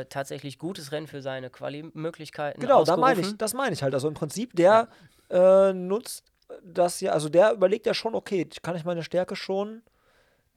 äh, 0.00 0.04
tatsächlich 0.06 0.58
gutes 0.58 0.92
Rennen 0.92 1.06
für 1.06 1.20
seine 1.20 1.50
Quali-Möglichkeiten 1.50 2.60
Genau, 2.60 2.82
da 2.84 2.96
meine 2.96 3.20
ich, 3.20 3.36
das 3.36 3.52
meine 3.52 3.74
ich 3.74 3.82
halt. 3.82 3.92
Also 3.92 4.08
im 4.08 4.14
Prinzip, 4.14 4.54
der 4.54 4.88
äh, 5.28 5.74
nutzt 5.74 6.24
das 6.62 7.00
ja, 7.00 7.12
also 7.12 7.28
der 7.28 7.52
überlegt 7.52 7.84
ja 7.86 7.92
schon, 7.92 8.14
okay, 8.14 8.48
kann 8.62 8.76
ich 8.76 8.84
meine 8.84 9.02
Stärke 9.02 9.36
schon, 9.36 9.82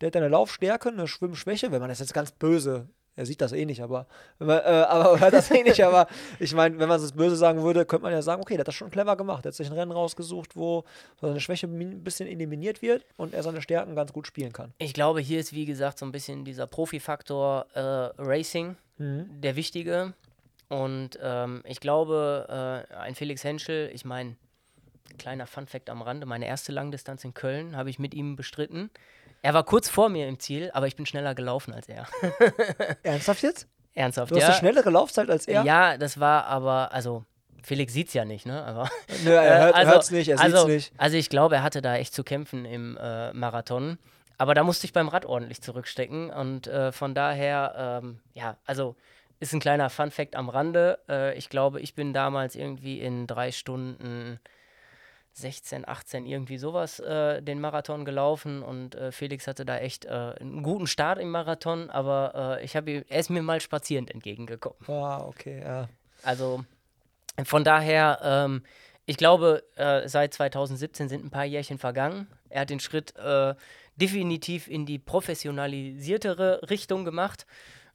der 0.02 0.08
hat 0.08 0.16
eine 0.16 0.28
Laufstärke, 0.30 0.89
eine 0.89 1.08
Schwimmschwäche, 1.08 1.72
wenn 1.72 1.80
man 1.80 1.89
das 1.89 2.00
jetzt 2.00 2.14
ganz 2.14 2.32
böse, 2.32 2.88
er 3.16 3.26
sieht 3.26 3.41
das 3.41 3.52
eh 3.52 3.66
nicht, 3.66 3.82
aber, 3.82 4.08
wenn 4.38 4.47
man, 4.47 4.60
äh, 4.60 4.62
aber 4.62 5.20
hört 5.20 5.34
das 5.34 5.52
eh 5.52 5.62
nicht, 5.64 5.84
aber 5.84 6.08
ich 6.39 6.54
meine, 6.54 6.80
wenn 6.80 6.88
man 6.88 7.02
es 7.02 7.12
böse 7.12 7.36
sagen 7.36 7.62
würde, 7.64 7.86
könnte 7.86 8.04
man 8.04 8.14
ja 8.14 8.22
sagen, 8.22 8.41
okay, 8.41 8.54
der 8.54 8.62
hat 8.62 8.70
das 8.70 8.76
schon 8.76 8.91
clever 8.91 9.18
gemacht, 9.18 9.43
der 9.43 9.50
hat 9.50 9.56
sich 9.56 9.68
ein 9.68 9.74
Rennen 9.74 9.91
rausgesucht, 9.91 10.56
wo 10.56 10.86
seine 11.20 11.41
Schwäche 11.41 11.68
ein 11.68 12.04
bisschen 12.04 12.28
eliminiert 12.30 12.82
wird 12.82 13.06
und 13.18 13.34
er 13.34 13.43
seine 13.43 13.62
Stärken 13.62 13.95
ganz 13.95 14.14
gut 14.14 14.26
spielen 14.26 14.54
kann. 14.54 14.74
Ich 14.78 14.93
glaube, 14.93 15.20
hier 15.20 15.39
ist 15.39 15.54
wie 15.54 15.66
gesagt 15.66 16.00
so 16.00 16.06
ein 16.06 16.14
bisschen 16.14 16.45
dieser 16.45 16.66
Profifaktor 16.68 17.66
äh, 17.74 17.80
Racing 18.22 18.78
Mhm. 19.00 19.41
der 19.41 19.56
wichtige. 19.56 20.14
Und 20.68 21.18
ähm, 21.22 21.64
ich 21.66 21.80
glaube, 21.80 22.86
äh, 22.91 22.93
ein 22.95 23.16
Felix 23.16 23.43
Henschel, 23.43 23.89
ich 23.93 24.06
meine, 24.06 24.36
kleiner 25.18 25.47
Funfact 25.47 25.89
am 25.89 26.02
Rande, 26.02 26.26
meine 26.28 26.45
erste 26.45 26.72
Langdistanz 26.72 27.24
in 27.24 27.34
Köln 27.34 27.76
habe 27.76 27.89
ich 27.89 27.97
mit 27.97 28.14
ihm 28.14 28.36
bestritten. 28.36 28.91
Er 29.42 29.54
war 29.54 29.64
kurz 29.64 29.90
vor 29.90 30.10
mir 30.10 30.28
im 30.28 30.40
Ziel, 30.40 30.70
aber 30.74 30.88
ich 30.88 30.96
bin 30.96 31.06
schneller 31.06 31.34
gelaufen 31.36 31.74
als 31.74 31.88
er. 31.88 32.08
Ernsthaft 33.04 33.42
jetzt? 33.44 33.68
Ernsthaft, 33.94 34.32
Du 34.32 34.36
hast 34.36 34.42
ja. 34.44 34.48
eine 34.50 34.58
schnellere 34.58 34.90
Laufzeit 34.90 35.30
als 35.30 35.48
er? 35.48 35.64
Ja, 35.64 35.98
das 35.98 36.20
war 36.20 36.46
aber, 36.46 36.92
also 36.94 37.24
Felix 37.64 37.94
sieht 37.94 38.08
es 38.10 38.14
ja 38.14 38.26
nicht, 38.26 38.46
ne? 38.46 38.64
Aber 38.66 38.90
Nö, 39.24 39.32
er 39.32 39.60
hört, 39.66 39.76
Äh, 39.76 39.78
also- 39.80 39.92
hört's 39.92 40.12
nicht, 40.12 40.28
er 40.30 40.40
also, 40.40 40.58
sieht's 40.58 40.68
nicht. 40.68 40.94
Also 40.98 41.18
ich 41.18 41.30
glaube, 41.30 41.56
er 41.56 41.64
hatte 41.64 41.82
da 41.82 41.96
echt 41.96 42.14
zu 42.14 42.24
kämpfen 42.24 42.66
im 42.66 42.98
äh, 42.98 43.34
Marathon. 43.34 43.98
Aber 44.38 44.54
da 44.54 44.64
musste 44.64 44.86
ich 44.86 44.94
beim 44.94 45.10
Rad 45.10 45.26
ordentlich 45.26 45.62
zurückstecken. 45.62 46.30
Und 46.30 46.68
äh, 46.68 46.92
von 46.94 47.14
daher, 47.14 48.00
ähm, 48.02 48.20
ja, 48.34 48.56
also 48.66 48.96
ist 49.42 49.54
ein 49.54 49.60
kleiner 49.60 49.90
Fun-Fact 49.90 50.36
am 50.36 50.48
Rande. 50.50 51.00
Äh, 51.10 51.38
ich 51.38 51.50
glaube, 51.50 51.82
ich 51.82 51.94
bin 51.94 52.14
damals 52.14 52.56
irgendwie 52.56 53.02
in 53.02 53.28
drei 53.28 53.52
Stunden 53.52 54.40
16, 55.34 55.88
18, 55.88 56.26
irgendwie 56.26 56.58
sowas 56.58 57.00
äh, 57.00 57.42
den 57.42 57.62
Marathon 57.62 58.04
gelaufen. 58.06 58.62
Und 58.64 58.96
äh, 58.96 59.12
Felix 59.12 59.48
hatte 59.48 59.66
da 59.66 59.78
echt 59.78 60.06
äh, 60.06 60.10
einen 60.10 60.64
guten 60.64 60.88
Start 60.88 61.20
im 61.20 61.30
Marathon. 61.32 61.90
Aber 61.90 62.58
äh, 62.60 62.64
ich 62.66 62.76
hab, 62.76 62.88
ihm- 62.88 63.06
er 63.08 63.20
ist 63.20 63.30
mir 63.30 63.42
mal 63.42 63.62
spazierend 63.62 64.12
entgegengekommen. 64.12 64.80
Ah, 64.88 65.24
okay, 65.26 65.62
ja. 65.62 65.88
Also 66.24 66.66
von 67.46 67.64
daher, 67.64 68.20
ähm, 68.22 68.64
ich 69.06 69.16
glaube, 69.18 69.64
äh, 69.76 70.08
seit 70.10 70.34
2017 70.34 71.08
sind 71.08 71.24
ein 71.24 71.30
paar 71.32 71.46
Jährchen 71.46 71.78
vergangen. 71.78 72.28
Er 72.50 72.62
hat 72.62 72.70
den 72.70 72.80
Schritt 72.82 73.16
äh, 73.16 73.56
definitiv 73.96 74.68
in 74.68 74.86
die 74.86 75.00
professionalisiertere 75.00 76.70
Richtung 76.70 77.06
gemacht. 77.06 77.46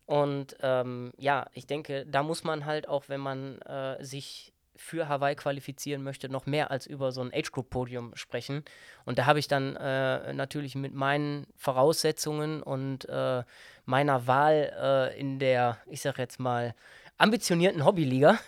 Und 0.07 0.57
ähm, 0.61 1.13
ja, 1.19 1.47
ich 1.53 1.67
denke, 1.67 2.07
da 2.07 2.23
muss 2.23 2.45
man 2.45 2.65
halt 2.67 2.89
auch, 2.89 3.09
wenn 3.09 3.21
man 3.21 3.59
sich 4.01 4.53
für 4.77 5.09
Hawaii 5.09 5.37
qualifizieren 5.37 6.03
möchte, 6.03 6.29
noch 6.29 6.47
mehr 6.47 6.71
als 6.71 6.87
über 6.87 7.13
so 7.13 7.21
ein 7.21 7.33
Age-Group-Podium 7.33 8.17
sprechen. 8.17 8.65
Und 9.05 9.19
da 9.19 9.27
habe 9.27 9.39
ich 9.39 9.49
dann 9.49 9.77
äh, 9.77 10.33
natürlich 10.33 10.75
mit 10.75 10.95
meinen 10.95 11.47
Voraussetzungen 11.57 12.63
und 12.63 13.09
äh, 13.09 13.45
meiner 13.85 14.27
Wahl 14.27 14.73
äh, 15.15 15.19
in 15.19 15.39
der, 15.39 15.79
ich 15.87 16.01
sag 16.01 16.19
jetzt 16.19 16.41
mal, 16.41 16.75
ambitionierten 17.17 17.85
Hobbyliga 17.85 18.39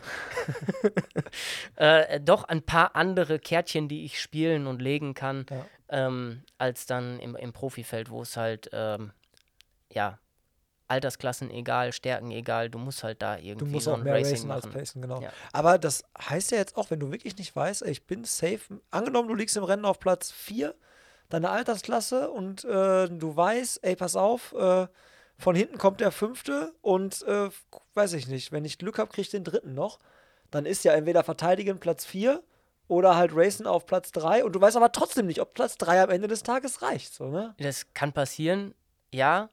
äh, 1.76 2.20
doch 2.20 2.44
ein 2.44 2.62
paar 2.62 2.96
andere 2.96 3.38
Kärtchen, 3.38 3.88
die 3.88 4.04
ich 4.04 4.20
spielen 4.20 4.66
und 4.66 4.82
legen 4.82 5.14
kann, 5.14 5.46
ja. 5.48 5.66
ähm, 5.88 6.42
als 6.58 6.86
dann 6.86 7.20
im, 7.20 7.36
im 7.36 7.52
Profifeld, 7.52 8.10
wo 8.10 8.22
es 8.22 8.36
halt, 8.36 8.68
ähm, 8.72 9.12
ja, 9.92 10.18
Altersklassen 10.88 11.50
egal, 11.50 11.92
Stärken 11.92 12.30
egal, 12.30 12.70
du 12.70 12.78
musst 12.78 13.02
halt 13.02 13.22
da 13.22 13.36
irgendwie 13.36 13.64
du 13.64 13.66
musst 13.66 13.84
so 13.86 13.94
auch 13.94 13.98
mehr 13.98 14.14
Racing, 14.14 14.34
Racing 14.34 14.50
als 14.50 14.66
Pacen, 14.68 15.02
genau. 15.02 15.20
Ja. 15.20 15.30
Aber 15.52 15.78
das 15.78 16.04
heißt 16.18 16.52
ja 16.52 16.58
jetzt 16.58 16.76
auch, 16.76 16.90
wenn 16.90 17.00
du 17.00 17.10
wirklich 17.10 17.36
nicht 17.36 17.54
weißt, 17.54 17.82
ey, 17.82 17.90
ich 17.90 18.06
bin 18.06 18.24
safe, 18.24 18.60
angenommen, 18.90 19.28
du 19.28 19.34
liegst 19.34 19.56
im 19.56 19.64
Rennen 19.64 19.84
auf 19.84 19.98
Platz 19.98 20.30
4, 20.30 20.74
deine 21.28 21.50
Altersklasse 21.50 22.30
und 22.30 22.64
äh, 22.64 23.08
du 23.08 23.36
weißt, 23.36 23.80
ey, 23.82 23.96
pass 23.96 24.16
auf, 24.16 24.52
äh, 24.52 24.86
von 25.38 25.54
hinten 25.54 25.78
kommt 25.78 26.00
der 26.00 26.12
fünfte 26.12 26.72
und 26.80 27.22
äh, 27.24 27.50
weiß 27.94 28.14
ich 28.14 28.26
nicht, 28.28 28.52
wenn 28.52 28.64
ich 28.64 28.78
Glück 28.78 28.98
habe, 28.98 29.10
kriege 29.10 29.22
ich 29.22 29.30
den 29.30 29.44
dritten 29.44 29.74
noch. 29.74 29.98
Dann 30.50 30.64
ist 30.64 30.84
ja 30.84 30.92
entweder 30.92 31.24
verteidigen 31.24 31.78
Platz 31.78 32.04
4 32.04 32.42
oder 32.88 33.16
halt 33.16 33.32
racen 33.34 33.66
auf 33.66 33.86
Platz 33.86 34.12
3 34.12 34.44
und 34.44 34.52
du 34.52 34.60
weißt 34.60 34.76
aber 34.76 34.92
trotzdem 34.92 35.26
nicht, 35.26 35.40
ob 35.40 35.54
Platz 35.54 35.76
3 35.76 36.04
am 36.04 36.10
Ende 36.10 36.28
des 36.28 36.42
Tages 36.42 36.82
reicht. 36.82 37.12
So, 37.12 37.28
ne? 37.28 37.54
Das 37.58 37.92
kann 37.92 38.12
passieren, 38.12 38.74
ja, 39.12 39.50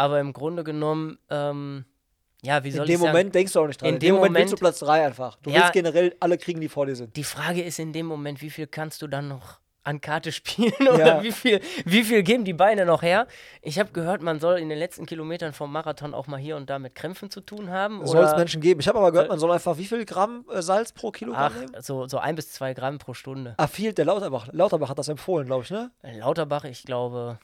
aber 0.00 0.18
im 0.18 0.32
Grunde 0.32 0.64
genommen, 0.64 1.18
ähm, 1.28 1.84
ja, 2.42 2.64
wie 2.64 2.70
soll 2.70 2.88
ich 2.88 2.96
sagen? 2.96 3.02
In 3.02 3.06
dem 3.06 3.06
Moment 3.06 3.34
denkst 3.34 3.52
du 3.52 3.60
auch 3.60 3.66
nicht 3.66 3.82
dran. 3.82 3.90
In, 3.90 3.94
in 3.96 4.00
dem, 4.00 4.14
Moment, 4.14 4.34
willst 4.36 4.52
du 4.54 4.56
Platz 4.56 4.78
3 4.78 5.06
einfach. 5.06 5.36
Du 5.42 5.50
ja, 5.50 5.56
willst 5.56 5.72
generell 5.74 6.16
alle 6.20 6.38
kriegen, 6.38 6.58
die 6.58 6.70
vor 6.70 6.86
dir 6.86 6.96
sind. 6.96 7.14
Die 7.16 7.24
Frage 7.24 7.62
ist 7.62 7.78
in 7.78 7.92
dem 7.92 8.06
Moment, 8.06 8.40
wie 8.40 8.48
viel 8.48 8.66
kannst 8.66 9.02
du 9.02 9.08
dann 9.08 9.28
noch 9.28 9.60
an 9.82 10.00
Karte 10.00 10.32
spielen 10.32 10.72
oder 10.80 11.06
ja. 11.06 11.22
wie, 11.22 11.32
viel, 11.32 11.60
wie 11.84 12.02
viel 12.02 12.22
geben 12.22 12.46
die 12.46 12.54
Beine 12.54 12.86
noch 12.86 13.02
her? 13.02 13.26
Ich 13.60 13.78
habe 13.78 13.92
gehört, 13.92 14.22
man 14.22 14.40
soll 14.40 14.58
in 14.58 14.70
den 14.70 14.78
letzten 14.78 15.04
Kilometern 15.04 15.52
vom 15.52 15.70
Marathon 15.70 16.14
auch 16.14 16.26
mal 16.26 16.38
hier 16.38 16.56
und 16.56 16.70
da 16.70 16.78
mit 16.78 16.94
Krämpfen 16.94 17.30
zu 17.30 17.42
tun 17.42 17.68
haben. 17.68 18.06
Soll 18.06 18.24
es 18.24 18.34
Menschen 18.34 18.62
geben. 18.62 18.80
Ich 18.80 18.88
habe 18.88 18.98
aber 18.98 19.12
gehört, 19.12 19.28
man 19.28 19.38
soll 19.38 19.50
einfach 19.50 19.76
wie 19.76 19.86
viel 19.86 20.06
Gramm 20.06 20.46
äh, 20.50 20.62
Salz 20.62 20.92
pro 20.92 21.10
Kilogramm 21.10 21.52
Ach, 21.54 21.60
nehmen? 21.60 21.82
So, 21.82 22.08
so 22.08 22.16
ein 22.16 22.36
bis 22.36 22.52
zwei 22.52 22.72
Gramm 22.72 22.96
pro 22.96 23.12
Stunde. 23.12 23.52
Ah, 23.58 23.66
viel, 23.66 23.92
der 23.92 24.06
Lauterbach. 24.06 24.48
Lauterbach 24.50 24.88
hat 24.88 24.98
das 24.98 25.08
empfohlen, 25.08 25.46
glaube 25.46 25.64
ich, 25.64 25.70
ne? 25.70 25.90
Lauterbach, 26.02 26.64
ich 26.64 26.84
glaube, 26.84 27.38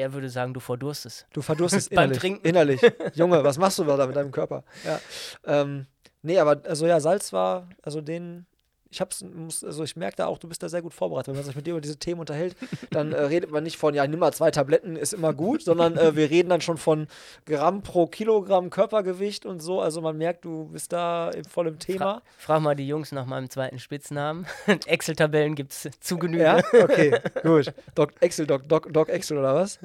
der 0.00 0.14
würde 0.14 0.30
sagen, 0.30 0.54
du 0.54 0.60
verdurstest. 0.60 1.26
Du 1.34 1.42
verdurstest 1.42 1.88
innerlich. 1.92 2.10
Beim 2.12 2.18
Trinken. 2.18 2.48
Innerlich. 2.48 2.80
Junge, 3.14 3.44
was 3.44 3.58
machst 3.58 3.78
du 3.78 3.84
da 3.84 4.06
mit 4.06 4.16
deinem 4.16 4.32
Körper? 4.32 4.64
Ja. 4.82 4.98
Ähm, 5.44 5.86
nee, 6.22 6.38
aber 6.38 6.62
also 6.64 6.86
ja, 6.86 7.00
Salz 7.00 7.34
war, 7.34 7.68
also 7.82 8.00
den 8.00 8.46
ich 8.90 9.00
hab's, 9.00 9.22
muss, 9.22 9.62
also 9.62 9.84
ich 9.84 9.94
merke 9.94 10.16
da 10.16 10.26
auch, 10.26 10.38
du 10.38 10.48
bist 10.48 10.62
da 10.62 10.68
sehr 10.68 10.82
gut 10.82 10.92
vorbereitet. 10.92 11.28
Wenn 11.28 11.36
man 11.36 11.44
sich 11.44 11.54
mit 11.54 11.66
dir 11.66 11.72
über 11.72 11.80
diese 11.80 11.96
Themen 11.96 12.20
unterhält, 12.20 12.56
dann 12.90 13.12
äh, 13.12 13.22
redet 13.22 13.52
man 13.52 13.62
nicht 13.62 13.76
von, 13.76 13.94
ja, 13.94 14.06
nimm 14.06 14.18
mal 14.18 14.32
zwei 14.32 14.50
Tabletten, 14.50 14.96
ist 14.96 15.12
immer 15.12 15.32
gut, 15.32 15.62
sondern 15.62 15.96
äh, 15.96 16.16
wir 16.16 16.28
reden 16.28 16.48
dann 16.48 16.60
schon 16.60 16.76
von 16.76 17.06
Gramm 17.46 17.82
pro 17.82 18.06
Kilogramm 18.06 18.68
Körpergewicht 18.68 19.46
und 19.46 19.60
so. 19.60 19.80
Also 19.80 20.00
man 20.00 20.18
merkt, 20.18 20.44
du 20.44 20.64
bist 20.66 20.92
da 20.92 21.30
voll 21.48 21.68
im 21.68 21.78
Thema. 21.78 21.98
Fra 22.36 22.54
frag 22.54 22.62
mal 22.62 22.74
die 22.74 22.88
Jungs 22.88 23.12
nach 23.12 23.26
meinem 23.26 23.48
zweiten 23.48 23.78
Spitznamen. 23.78 24.46
Excel-Tabellen 24.86 25.54
gibt's 25.54 25.88
zu 26.00 26.18
Genüge. 26.18 26.42
Ja, 26.42 26.56
okay, 26.72 27.20
gut. 27.42 27.72
Doc 27.94 28.12
Excel, 28.20 28.46
Doc, 28.46 28.68
Doc, 28.68 28.92
Doc 28.92 29.08
Excel 29.08 29.38
oder 29.38 29.54
was? 29.54 29.78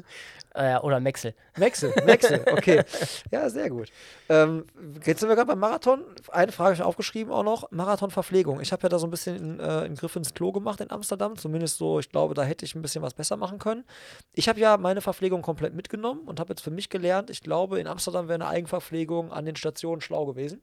Äh, 0.56 0.78
oder 0.78 1.01
Mexel. 1.01 1.36
Mexel, 1.58 1.93
Mexel, 2.06 2.45
okay. 2.51 2.82
ja, 3.30 3.49
sehr 3.49 3.70
gut. 3.70 3.89
Ähm, 4.30 4.66
jetzt 5.06 5.20
sind 5.20 5.28
wir 5.28 5.36
gerade 5.36 5.47
beim 5.47 5.60
Marathon. 5.60 6.06
Eine 6.32 6.53
Frage 6.53 6.70
habe 6.70 6.76
ich 6.76 6.82
aufgeschrieben 6.82 7.34
auch 7.34 7.43
noch: 7.43 7.70
Marathonverpflegung. 7.72 8.62
Ich 8.62 8.72
habe 8.72 8.84
ja 8.84 8.89
da 8.89 8.97
so 8.97 9.06
ein 9.06 9.12
bisschen 9.12 9.36
in, 9.36 9.60
äh, 9.60 9.64
einen 9.64 9.95
Griff 9.95 10.16
ins 10.16 10.34
Klo 10.34 10.53
gemacht 10.53 10.80
in 10.80 10.91
Amsterdam. 10.91 11.38
Zumindest 11.38 11.78
so, 11.78 11.99
ich 11.99 12.10
glaube, 12.10 12.36
da 12.36 12.43
hätte 12.43 12.64
ich 12.64 12.74
ein 12.74 12.82
bisschen 12.82 13.01
was 13.01 13.14
besser 13.14 13.36
machen 13.36 13.60
können. 13.60 13.84
Ich 14.32 14.47
habe 14.47 14.58
ja 14.58 14.78
meine 14.78 15.01
Verpflegung 15.01 15.41
komplett 15.41 15.74
mitgenommen 15.74 16.22
und 16.26 16.39
habe 16.39 16.53
jetzt 16.53 16.62
für 16.62 16.72
mich 16.72 16.89
gelernt, 16.89 17.30
ich 17.30 17.41
glaube, 17.41 17.82
in 17.82 17.88
Amsterdam 17.88 18.30
wäre 18.30 18.36
eine 18.36 18.47
Eigenverpflegung 18.47 19.34
an 19.34 19.43
den 19.43 19.58
Stationen 19.58 19.99
schlau 19.99 20.26
gewesen. 20.26 20.62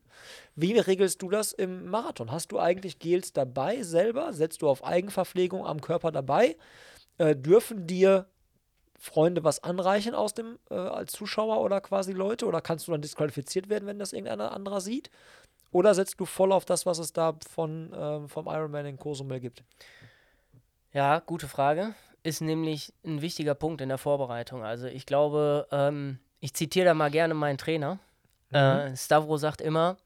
Wie 0.57 0.79
regelst 0.79 1.21
du 1.21 1.29
das 1.29 1.53
im 1.53 1.91
Marathon? 1.91 2.33
Hast 2.33 2.51
du 2.51 2.59
eigentlich 2.59 2.99
Gels 2.99 3.35
dabei 3.35 3.83
selber? 3.83 4.33
Setzt 4.33 4.63
du 4.63 4.71
auf 4.71 4.85
Eigenverpflegung 4.85 5.67
am 5.67 5.83
Körper 5.83 6.13
dabei? 6.13 6.57
Äh, 7.19 7.37
dürfen 7.37 7.87
dir 7.87 8.27
Freunde 9.03 9.43
was 9.43 9.65
anreichen 9.65 10.15
aus 10.15 10.33
dem, 10.33 10.61
äh, 10.71 10.75
als 10.75 11.11
Zuschauer 11.11 11.61
oder 11.61 11.81
quasi 11.81 12.13
Leute? 12.13 12.47
Oder 12.47 12.61
kannst 12.61 12.87
du 12.87 12.93
dann 12.93 13.03
disqualifiziert 13.03 13.69
werden, 13.69 13.85
wenn 13.89 13.99
das 13.99 14.13
irgendeiner 14.13 14.53
anderer 14.53 14.81
sieht? 14.81 15.11
Oder 15.73 15.93
setzt 15.95 16.21
du 16.21 16.25
voll 16.25 16.53
auf 16.53 16.65
das, 16.65 16.87
was 16.87 17.01
es 17.01 17.13
da 17.13 17.35
von, 17.51 17.93
äh, 17.93 18.29
vom 18.29 18.47
Ironman 18.47 18.87
in 18.87 18.97
Cozumel 18.99 19.41
gibt? 19.41 19.65
Ja, 20.93 21.19
gute 21.19 21.49
Frage. 21.49 21.97
Ist 22.23 22.43
nämlich 22.43 22.95
ein 23.05 23.23
wichtiger 23.23 23.57
Punkt 23.57 23.81
in 23.81 23.89
der 23.89 23.99
Vorbereitung. 23.99 24.63
Also 24.63 24.87
ich 24.87 25.05
glaube, 25.05 25.67
ähm, 25.73 26.21
ich 26.39 26.55
zitiere 26.55 26.87
da 26.87 26.95
mal 26.95 27.11
gerne 27.11 27.35
meinen 27.35 27.59
Trainer. 27.59 27.99
Mhm. 28.51 28.57
Äh, 28.57 28.97
Stavro 28.97 29.37
sagt 29.37 29.61
immer, 29.61 29.97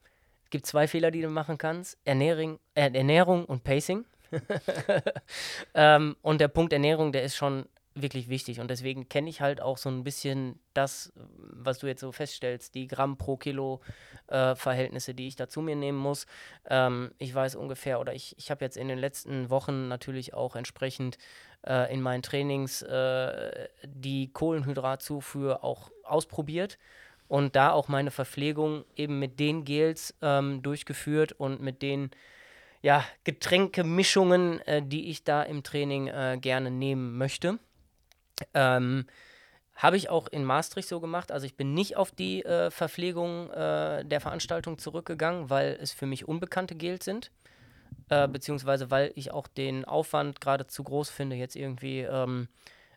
es 0.44 0.48
gibt 0.48 0.64
zwei 0.64 0.88
Fehler, 0.88 1.10
die 1.10 1.20
du 1.20 1.28
machen 1.28 1.58
kannst. 1.58 1.98
Ernährung, 2.06 2.58
äh, 2.74 2.90
Ernährung 2.90 3.44
und 3.44 3.62
Pacing. 3.62 4.06
ähm, 5.74 6.16
und 6.22 6.40
der 6.40 6.48
Punkt 6.48 6.72
Ernährung, 6.72 7.12
der 7.12 7.24
ist 7.24 7.36
schon 7.36 7.66
wirklich 7.96 8.28
wichtig. 8.28 8.60
Und 8.60 8.70
deswegen 8.70 9.08
kenne 9.08 9.30
ich 9.30 9.40
halt 9.40 9.60
auch 9.60 9.78
so 9.78 9.88
ein 9.88 10.04
bisschen 10.04 10.60
das, 10.74 11.12
was 11.14 11.78
du 11.78 11.86
jetzt 11.86 12.00
so 12.00 12.12
feststellst, 12.12 12.74
die 12.74 12.86
Gramm 12.86 13.16
pro 13.16 13.36
Kilo 13.36 13.80
äh, 14.28 14.54
Verhältnisse, 14.54 15.14
die 15.14 15.26
ich 15.26 15.36
da 15.36 15.48
zu 15.48 15.62
mir 15.62 15.76
nehmen 15.76 15.98
muss. 15.98 16.26
Ähm, 16.68 17.10
ich 17.18 17.34
weiß 17.34 17.56
ungefähr, 17.56 18.00
oder 18.00 18.14
ich, 18.14 18.36
ich 18.38 18.50
habe 18.50 18.64
jetzt 18.64 18.76
in 18.76 18.88
den 18.88 18.98
letzten 18.98 19.50
Wochen 19.50 19.88
natürlich 19.88 20.34
auch 20.34 20.56
entsprechend 20.56 21.18
äh, 21.66 21.92
in 21.92 22.02
meinen 22.02 22.22
Trainings 22.22 22.82
äh, 22.82 23.68
die 23.84 24.32
Kohlenhydratzufuhr 24.32 25.64
auch 25.64 25.90
ausprobiert 26.04 26.78
und 27.28 27.56
da 27.56 27.72
auch 27.72 27.88
meine 27.88 28.10
Verpflegung 28.10 28.84
eben 28.94 29.18
mit 29.18 29.40
den 29.40 29.64
Gels 29.64 30.14
ähm, 30.22 30.62
durchgeführt 30.62 31.32
und 31.32 31.60
mit 31.60 31.82
den 31.82 32.10
ja, 32.82 33.04
Getränkemischungen, 33.24 34.60
äh, 34.60 34.82
die 34.82 35.10
ich 35.10 35.24
da 35.24 35.42
im 35.42 35.62
Training 35.62 36.08
äh, 36.08 36.38
gerne 36.40 36.70
nehmen 36.70 37.16
möchte. 37.18 37.58
Ähm, 38.54 39.06
habe 39.74 39.96
ich 39.98 40.08
auch 40.08 40.26
in 40.28 40.44
Maastricht 40.44 40.88
so 40.88 41.00
gemacht. 41.00 41.30
Also 41.30 41.46
ich 41.46 41.56
bin 41.56 41.74
nicht 41.74 41.96
auf 41.96 42.10
die 42.10 42.44
äh, 42.44 42.70
Verpflegung 42.70 43.50
äh, 43.50 44.04
der 44.04 44.20
Veranstaltung 44.20 44.78
zurückgegangen, 44.78 45.50
weil 45.50 45.78
es 45.80 45.92
für 45.92 46.06
mich 46.06 46.26
unbekannte 46.26 46.74
Gels 46.74 47.04
sind. 47.04 47.30
Äh, 48.08 48.28
beziehungsweise 48.28 48.90
weil 48.90 49.12
ich 49.16 49.32
auch 49.32 49.48
den 49.48 49.84
Aufwand 49.84 50.40
gerade 50.40 50.66
zu 50.66 50.82
groß 50.82 51.10
finde, 51.10 51.36
jetzt 51.36 51.56
irgendwie 51.56 52.00
ähm, 52.00 52.48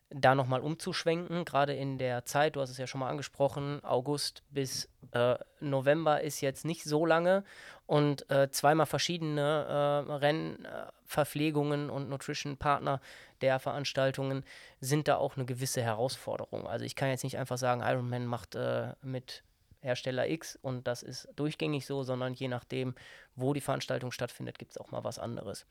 da 0.10 0.36
nochmal 0.36 0.62
umzuschwenken, 0.62 1.46
gerade 1.46 1.74
in 1.74 1.98
der 1.98 2.26
Zeit, 2.26 2.56
du 2.56 2.62
hast 2.62 2.70
es 2.70 2.78
ja 2.78 2.88
schon 2.88 3.00
mal 3.00 3.10
angesprochen, 3.10 3.84
August 3.84 4.44
bis 4.50 4.90
äh, 5.12 5.36
November 5.60 6.22
ist 6.22 6.42
jetzt 6.42 6.66
nicht 6.66 6.84
so 6.84 7.06
lange 7.06 7.44
und 7.86 8.30
äh, 8.30 8.50
zweimal 8.52 8.88
verschiedene 8.88 10.06
äh, 10.08 10.12
Rennverpflegungen 10.12 11.90
und 11.90 12.10
Nutrition-Partner 12.10 13.02
der 13.42 13.60
Veranstaltungen 13.60 14.44
sind 14.80 15.08
da 15.08 15.18
auch 15.18 15.36
eine 15.36 15.46
gewisse 15.46 15.82
Herausforderung. 15.82 16.68
Also 16.68 16.86
ich 16.86 16.96
kann 16.96 17.10
jetzt 17.10 17.24
nicht 17.24 17.38
einfach 17.38 17.58
sagen, 17.58 17.82
Ironman 17.82 18.26
macht 18.26 18.56
äh, 18.56 18.94
mit 19.02 19.44
Hersteller 19.82 20.30
X 20.30 20.58
und 20.62 20.88
das 20.88 21.04
ist 21.04 21.30
durchgängig 21.36 21.86
so, 21.86 22.04
sondern 22.04 22.34
je 22.34 22.48
nachdem, 22.48 22.96
wo 23.36 23.54
die 23.54 23.62
Veranstaltung 23.62 24.12
stattfindet, 24.12 24.60
gibt 24.60 24.72
es 24.72 24.78
auch 24.78 24.92
mal 24.92 25.04
was 25.04 25.20
anderes. 25.20 25.66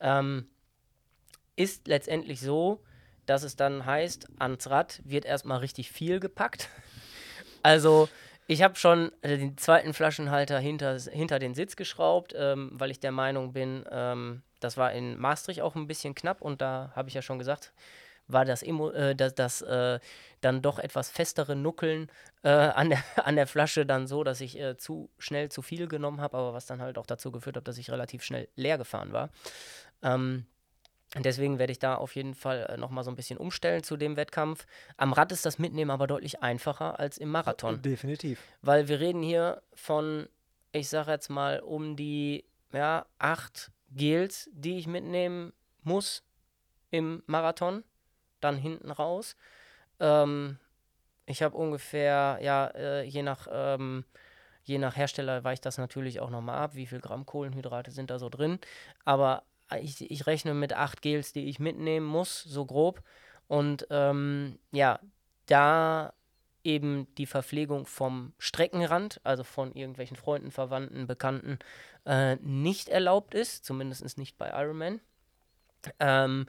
Ähm, 0.00 0.48
ist 1.56 1.86
letztendlich 1.86 2.40
so, 2.40 2.82
dass 3.26 3.42
es 3.42 3.56
dann 3.56 3.84
heißt, 3.84 4.28
ans 4.38 4.68
Rad 4.68 5.00
wird 5.04 5.24
erstmal 5.24 5.58
richtig 5.58 5.90
viel 5.90 6.20
gepackt. 6.20 6.68
Also 7.64 8.08
ich 8.48 8.60
habe 8.60 8.74
schon 8.74 9.12
den 9.22 9.56
zweiten 9.56 9.94
Flaschenhalter 9.94 10.58
hinter, 10.58 10.98
hinter 10.98 11.38
den 11.38 11.54
Sitz 11.54 11.76
geschraubt, 11.76 12.34
ähm, 12.36 12.70
weil 12.72 12.90
ich 12.90 12.98
der 12.98 13.12
Meinung 13.12 13.52
bin, 13.52 13.84
ähm, 13.88 14.42
das 14.64 14.76
war 14.76 14.92
in 14.92 15.18
Maastricht 15.18 15.60
auch 15.60 15.74
ein 15.74 15.86
bisschen 15.86 16.14
knapp 16.14 16.40
und 16.42 16.60
da 16.60 16.92
habe 16.94 17.08
ich 17.08 17.14
ja 17.14 17.22
schon 17.22 17.38
gesagt, 17.38 17.72
war 18.28 18.44
das, 18.44 18.62
Emo, 18.62 18.90
äh, 18.90 19.14
das, 19.14 19.34
das 19.34 19.62
äh, 19.62 19.98
dann 20.40 20.62
doch 20.62 20.78
etwas 20.78 21.10
festere 21.10 21.56
Nuckeln 21.56 22.10
äh, 22.42 22.48
an, 22.50 22.90
der, 22.90 23.02
an 23.16 23.36
der 23.36 23.46
Flasche 23.46 23.86
dann 23.86 24.06
so, 24.06 24.24
dass 24.24 24.40
ich 24.40 24.58
äh, 24.58 24.76
zu 24.76 25.10
schnell 25.18 25.50
zu 25.50 25.62
viel 25.62 25.88
genommen 25.88 26.20
habe, 26.20 26.36
aber 26.36 26.54
was 26.54 26.66
dann 26.66 26.80
halt 26.80 26.98
auch 26.98 27.06
dazu 27.06 27.30
geführt 27.30 27.56
hat, 27.56 27.68
dass 27.68 27.78
ich 27.78 27.90
relativ 27.90 28.22
schnell 28.22 28.48
leer 28.56 28.78
gefahren 28.78 29.12
war. 29.12 29.30
Ähm, 30.02 30.46
Deswegen 31.14 31.58
werde 31.58 31.72
ich 31.72 31.78
da 31.78 31.96
auf 31.96 32.14
jeden 32.16 32.34
Fall 32.34 32.66
äh, 32.70 32.76
nochmal 32.78 33.04
so 33.04 33.10
ein 33.10 33.16
bisschen 33.16 33.36
umstellen 33.36 33.82
zu 33.82 33.98
dem 33.98 34.16
Wettkampf. 34.16 34.66
Am 34.96 35.12
Rad 35.12 35.30
ist 35.30 35.44
das 35.44 35.58
Mitnehmen 35.58 35.90
aber 35.90 36.06
deutlich 36.06 36.42
einfacher 36.42 36.98
als 36.98 37.18
im 37.18 37.28
Marathon. 37.28 37.82
Definitiv. 37.82 38.40
Weil 38.62 38.88
wir 38.88 38.98
reden 38.98 39.22
hier 39.22 39.60
von, 39.74 40.26
ich 40.72 40.88
sage 40.88 41.10
jetzt 41.10 41.28
mal, 41.28 41.60
um 41.60 41.96
die 41.96 42.46
ja, 42.72 43.04
acht 43.18 43.70
Gels, 43.94 44.50
die 44.52 44.78
ich 44.78 44.86
mitnehmen 44.86 45.52
muss 45.82 46.24
im 46.90 47.22
Marathon, 47.26 47.84
dann 48.40 48.56
hinten 48.56 48.90
raus. 48.90 49.36
Ähm, 50.00 50.58
ich 51.26 51.42
habe 51.42 51.56
ungefähr, 51.56 52.38
ja, 52.42 52.66
äh, 52.68 53.02
je 53.04 53.22
nach 53.22 53.48
ähm, 53.50 54.04
je 54.64 54.78
nach 54.78 54.96
Hersteller 54.96 55.44
weicht 55.44 55.66
das 55.66 55.78
natürlich 55.78 56.20
auch 56.20 56.30
nochmal 56.30 56.58
ab, 56.58 56.74
wie 56.74 56.86
viel 56.86 57.00
Gramm 57.00 57.26
Kohlenhydrate 57.26 57.90
sind 57.90 58.10
da 58.10 58.18
so 58.18 58.28
drin. 58.28 58.58
Aber 59.04 59.42
ich, 59.80 60.10
ich 60.10 60.26
rechne 60.26 60.54
mit 60.54 60.72
acht 60.72 61.02
Gels, 61.02 61.32
die 61.32 61.48
ich 61.48 61.58
mitnehmen 61.58 62.06
muss, 62.06 62.42
so 62.42 62.64
grob. 62.64 63.02
Und 63.48 63.86
ähm, 63.90 64.58
ja, 64.70 65.00
da 65.46 66.12
eben 66.64 67.06
die 67.16 67.26
Verpflegung 67.26 67.86
vom 67.86 68.32
Streckenrand, 68.38 69.20
also 69.24 69.44
von 69.44 69.74
irgendwelchen 69.74 70.16
Freunden, 70.16 70.50
Verwandten, 70.50 71.06
Bekannten, 71.06 71.58
äh, 72.06 72.36
nicht 72.36 72.88
erlaubt 72.88 73.34
ist, 73.34 73.64
zumindest 73.64 74.18
nicht 74.18 74.38
bei 74.38 74.50
Ironman, 74.50 75.00
ähm, 75.98 76.46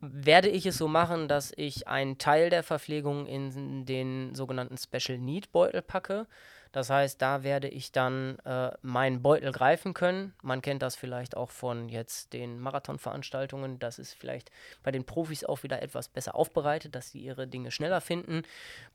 werde 0.00 0.48
ich 0.48 0.64
es 0.66 0.78
so 0.78 0.86
machen, 0.86 1.26
dass 1.28 1.52
ich 1.56 1.88
einen 1.88 2.18
Teil 2.18 2.50
der 2.50 2.62
Verpflegung 2.62 3.26
in 3.26 3.84
den 3.84 4.34
sogenannten 4.34 4.76
Special 4.78 5.18
Need 5.18 5.50
Beutel 5.50 5.82
packe. 5.82 6.26
Das 6.72 6.90
heißt, 6.90 7.20
da 7.22 7.42
werde 7.42 7.68
ich 7.68 7.92
dann 7.92 8.38
äh, 8.40 8.70
meinen 8.82 9.22
Beutel 9.22 9.52
greifen 9.52 9.94
können. 9.94 10.34
Man 10.42 10.62
kennt 10.62 10.82
das 10.82 10.96
vielleicht 10.96 11.36
auch 11.36 11.50
von 11.50 11.88
jetzt 11.88 12.32
den 12.32 12.60
Marathonveranstaltungen. 12.60 13.78
Das 13.78 13.98
ist 13.98 14.14
vielleicht 14.14 14.50
bei 14.82 14.90
den 14.90 15.04
Profis 15.04 15.44
auch 15.44 15.62
wieder 15.62 15.82
etwas 15.82 16.08
besser 16.08 16.34
aufbereitet, 16.34 16.94
dass 16.94 17.10
sie 17.10 17.20
ihre 17.20 17.46
Dinge 17.46 17.70
schneller 17.70 18.00
finden. 18.00 18.42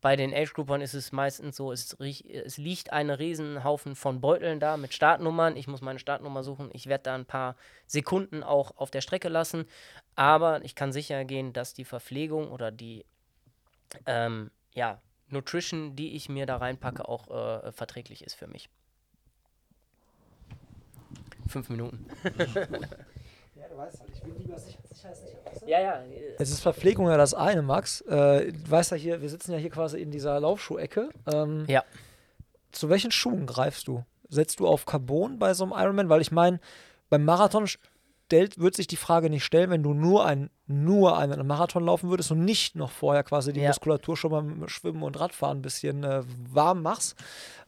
Bei 0.01 0.15
den 0.15 0.33
Age-Groupern 0.33 0.81
ist 0.81 0.93
es 0.93 1.11
meistens 1.11 1.57
so, 1.57 1.71
es, 1.71 1.93
es 1.93 2.57
liegt 2.57 2.93
ein 2.93 3.09
Riesenhaufen 3.09 3.95
von 3.95 4.21
Beuteln 4.21 4.59
da 4.59 4.77
mit 4.77 4.93
Startnummern. 4.93 5.57
Ich 5.57 5.67
muss 5.67 5.81
meine 5.81 5.99
Startnummer 5.99 6.43
suchen. 6.43 6.69
Ich 6.73 6.87
werde 6.87 7.03
da 7.03 7.15
ein 7.15 7.25
paar 7.25 7.55
Sekunden 7.87 8.43
auch 8.43 8.77
auf 8.77 8.91
der 8.91 9.01
Strecke 9.01 9.29
lassen. 9.29 9.65
Aber 10.15 10.63
ich 10.63 10.75
kann 10.75 10.91
sicher 10.91 11.25
gehen, 11.25 11.53
dass 11.53 11.73
die 11.73 11.85
Verpflegung 11.85 12.51
oder 12.51 12.71
die 12.71 13.05
ähm, 14.05 14.51
ja, 14.73 14.99
Nutrition, 15.33 15.95
die 15.95 16.15
ich 16.15 16.29
mir 16.29 16.45
da 16.45 16.57
reinpacke, 16.57 17.07
auch 17.07 17.29
äh, 17.29 17.71
verträglich 17.71 18.23
ist 18.23 18.35
für 18.35 18.47
mich. 18.47 18.69
Fünf 21.47 21.69
Minuten. 21.69 22.05
Ja, 23.55 23.69
du 23.69 23.77
weißt 23.77 23.99
halt, 23.99 24.09
ich 24.13 24.21
bin 24.21 24.35
lieber 24.39 24.57
sicher, 24.57 24.79
sicher, 24.91 25.13
sicher. 25.15 25.67
Ja, 25.67 25.79
ja. 25.79 26.03
Es 26.39 26.49
ist 26.49 26.59
Verpflegung 26.61 27.07
ja 27.07 27.15
das 27.17 27.33
eine, 27.35 27.61
Max. 27.61 28.01
Äh, 28.01 28.51
du 28.51 28.71
weißt 28.71 28.91
ja 28.91 28.97
hier, 28.97 29.21
wir 29.21 29.29
sitzen 29.29 29.51
ja 29.53 29.57
hier 29.59 29.69
quasi 29.69 30.01
in 30.01 30.09
dieser 30.11 30.37
Laufschuhecke. 30.39 31.09
Ähm, 31.31 31.63
Ja. 31.67 31.83
Zu 32.71 32.89
welchen 32.89 33.11
Schuhen 33.11 33.45
greifst 33.45 33.87
du? 33.87 34.03
Setzt 34.27 34.59
du 34.59 34.67
auf 34.67 34.85
Carbon 34.85 35.37
bei 35.37 35.53
so 35.53 35.63
einem 35.63 35.73
Ironman? 35.73 36.09
Weil 36.09 36.21
ich 36.21 36.31
meine, 36.31 36.59
beim 37.09 37.23
Marathon 37.23 37.67
stellt, 38.33 38.59
wird 38.59 38.75
sich 38.75 38.87
die 38.87 38.95
Frage 38.95 39.29
nicht 39.29 39.43
stellen, 39.43 39.69
wenn 39.69 39.83
du 39.83 39.93
nur, 39.93 40.25
ein, 40.25 40.49
nur 40.65 41.19
einen 41.19 41.45
Marathon 41.45 41.85
laufen 41.85 42.09
würdest 42.09 42.31
und 42.31 42.43
nicht 42.43 42.75
noch 42.75 42.89
vorher 42.89 43.23
quasi 43.23 43.53
die 43.53 43.61
Ja. 43.61 43.67
Muskulatur 43.67 44.17
schon 44.17 44.31
beim 44.31 44.67
Schwimmen 44.67 45.03
und 45.03 45.19
Radfahren 45.19 45.59
ein 45.59 45.61
bisschen 45.61 46.03
äh, 46.03 46.23
warm 46.51 46.81
machst. 46.81 47.15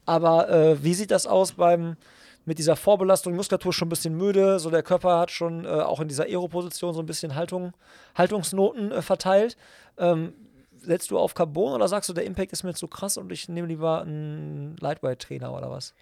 Aber 0.06 0.48
äh, 0.50 0.82
wie 0.82 0.94
sieht 0.94 1.12
das 1.12 1.26
aus 1.26 1.52
beim 1.52 1.96
mit 2.44 2.58
dieser 2.58 2.76
Vorbelastung, 2.76 3.32
die 3.32 3.36
Muskulatur 3.36 3.70
ist 3.70 3.76
schon 3.76 3.86
ein 3.86 3.90
bisschen 3.90 4.16
müde, 4.16 4.60
so 4.60 4.70
der 4.70 4.82
Körper 4.82 5.18
hat 5.18 5.30
schon 5.32 5.64
äh, 5.64 5.68
auch 5.68 6.00
in 6.00 6.08
dieser 6.08 6.24
Aero-Position 6.24 6.94
so 6.94 7.00
ein 7.00 7.06
bisschen 7.06 7.34
Haltung, 7.34 7.72
Haltungsnoten 8.16 8.92
äh, 8.92 9.02
verteilt. 9.02 9.56
Ähm, 9.98 10.32
setzt 10.78 11.10
du 11.10 11.18
auf 11.18 11.34
Carbon 11.34 11.74
oder 11.74 11.88
sagst 11.88 12.08
du, 12.08 12.12
der 12.12 12.24
Impact 12.24 12.52
ist 12.52 12.62
mir 12.62 12.74
zu 12.74 12.86
krass 12.88 13.16
und 13.16 13.32
ich 13.32 13.48
nehme 13.48 13.68
lieber 13.68 14.02
einen 14.02 14.76
Lightweight-Trainer 14.80 15.52
oder 15.52 15.70
was? 15.70 15.94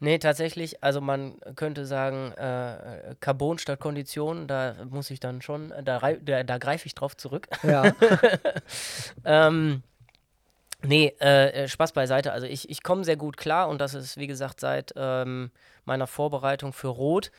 Nee, 0.00 0.18
tatsächlich, 0.18 0.82
also 0.82 1.00
man 1.00 1.38
könnte 1.56 1.86
sagen, 1.86 2.32
äh, 2.32 3.14
Carbon 3.20 3.58
statt 3.58 3.80
Kondition, 3.80 4.46
da 4.46 4.74
muss 4.90 5.10
ich 5.10 5.20
dann 5.20 5.40
schon, 5.40 5.72
da, 5.84 5.98
da, 5.98 6.42
da 6.42 6.58
greife 6.58 6.86
ich 6.86 6.94
drauf 6.94 7.16
zurück. 7.16 7.48
Ja. 7.62 7.92
ähm, 9.24 9.82
nee, 10.82 11.14
äh, 11.20 11.64
äh, 11.64 11.68
Spaß 11.68 11.92
beiseite. 11.92 12.32
Also 12.32 12.46
ich, 12.46 12.68
ich 12.68 12.82
komme 12.82 13.04
sehr 13.04 13.16
gut 13.16 13.36
klar 13.36 13.68
und 13.68 13.80
das 13.80 13.94
ist, 13.94 14.16
wie 14.16 14.26
gesagt, 14.26 14.60
seit 14.60 14.92
ähm, 14.96 15.50
meiner 15.84 16.06
Vorbereitung 16.06 16.72
für 16.72 16.88
Rot 16.88 17.30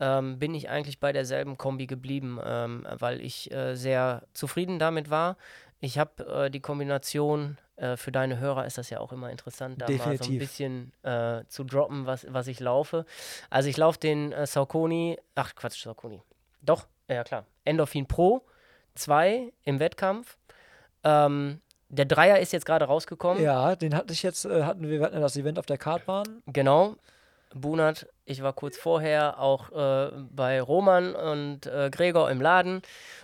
ähm, 0.00 0.38
bin 0.38 0.54
ich 0.54 0.68
eigentlich 0.68 1.00
bei 1.00 1.12
derselben 1.12 1.58
Kombi 1.58 1.86
geblieben, 1.86 2.38
ähm, 2.44 2.86
weil 2.98 3.20
ich 3.20 3.52
äh, 3.52 3.74
sehr 3.74 4.22
zufrieden 4.32 4.78
damit 4.78 5.10
war. 5.10 5.36
Ich 5.80 5.98
habe 5.98 6.44
äh, 6.46 6.50
die 6.50 6.60
Kombination, 6.60 7.58
äh, 7.76 7.96
für 7.96 8.12
deine 8.12 8.38
Hörer 8.38 8.66
ist 8.66 8.78
das 8.78 8.90
ja 8.90 9.00
auch 9.00 9.12
immer 9.12 9.30
interessant, 9.30 9.80
da 9.80 9.86
mal 9.88 9.96
so 9.96 10.04
ein 10.04 10.10
Definitiv. 10.10 10.38
bisschen 10.38 10.92
äh, 11.02 11.44
zu 11.48 11.64
droppen, 11.64 12.06
was, 12.06 12.26
was 12.28 12.46
ich 12.46 12.60
laufe. 12.60 13.04
Also 13.50 13.68
ich 13.68 13.76
laufe 13.76 13.98
den 13.98 14.32
äh, 14.32 14.46
Saucony, 14.46 15.18
ach 15.34 15.54
Quatsch, 15.54 15.82
Saucony. 15.82 16.22
Doch, 16.62 16.86
ja 17.08 17.24
klar. 17.24 17.46
Endorphin 17.64 18.06
Pro 18.06 18.42
2 18.94 19.52
im 19.64 19.80
Wettkampf. 19.80 20.36
Ähm, 21.02 21.60
der 21.88 22.04
Dreier 22.06 22.38
ist 22.38 22.52
jetzt 22.52 22.66
gerade 22.66 22.86
rausgekommen. 22.86 23.42
ja, 23.42 23.76
den 23.76 23.94
hatte 23.94 24.12
ich 24.12 24.22
jetzt, 24.22 24.44
äh, 24.44 24.64
hatten 24.64 24.82
wir, 24.82 24.98
wir 24.98 25.06
hatten 25.06 25.14
ja 25.14 25.20
das 25.20 25.36
Event 25.36 25.58
auf 25.58 25.66
der 25.66 25.78
Kartbahn. 25.78 26.42
Genau. 26.46 26.96
Bunat, 27.54 28.08
ich 28.24 28.42
war 28.42 28.52
kurz 28.52 28.76
vorher 28.76 29.38
auch 29.38 29.70
äh, 29.70 30.10
bei 30.30 30.60
Roman 30.60 31.14
und 31.14 31.66
äh, 31.66 31.88
Gregor 31.90 32.30
im 32.30 32.40
Laden 32.40 32.82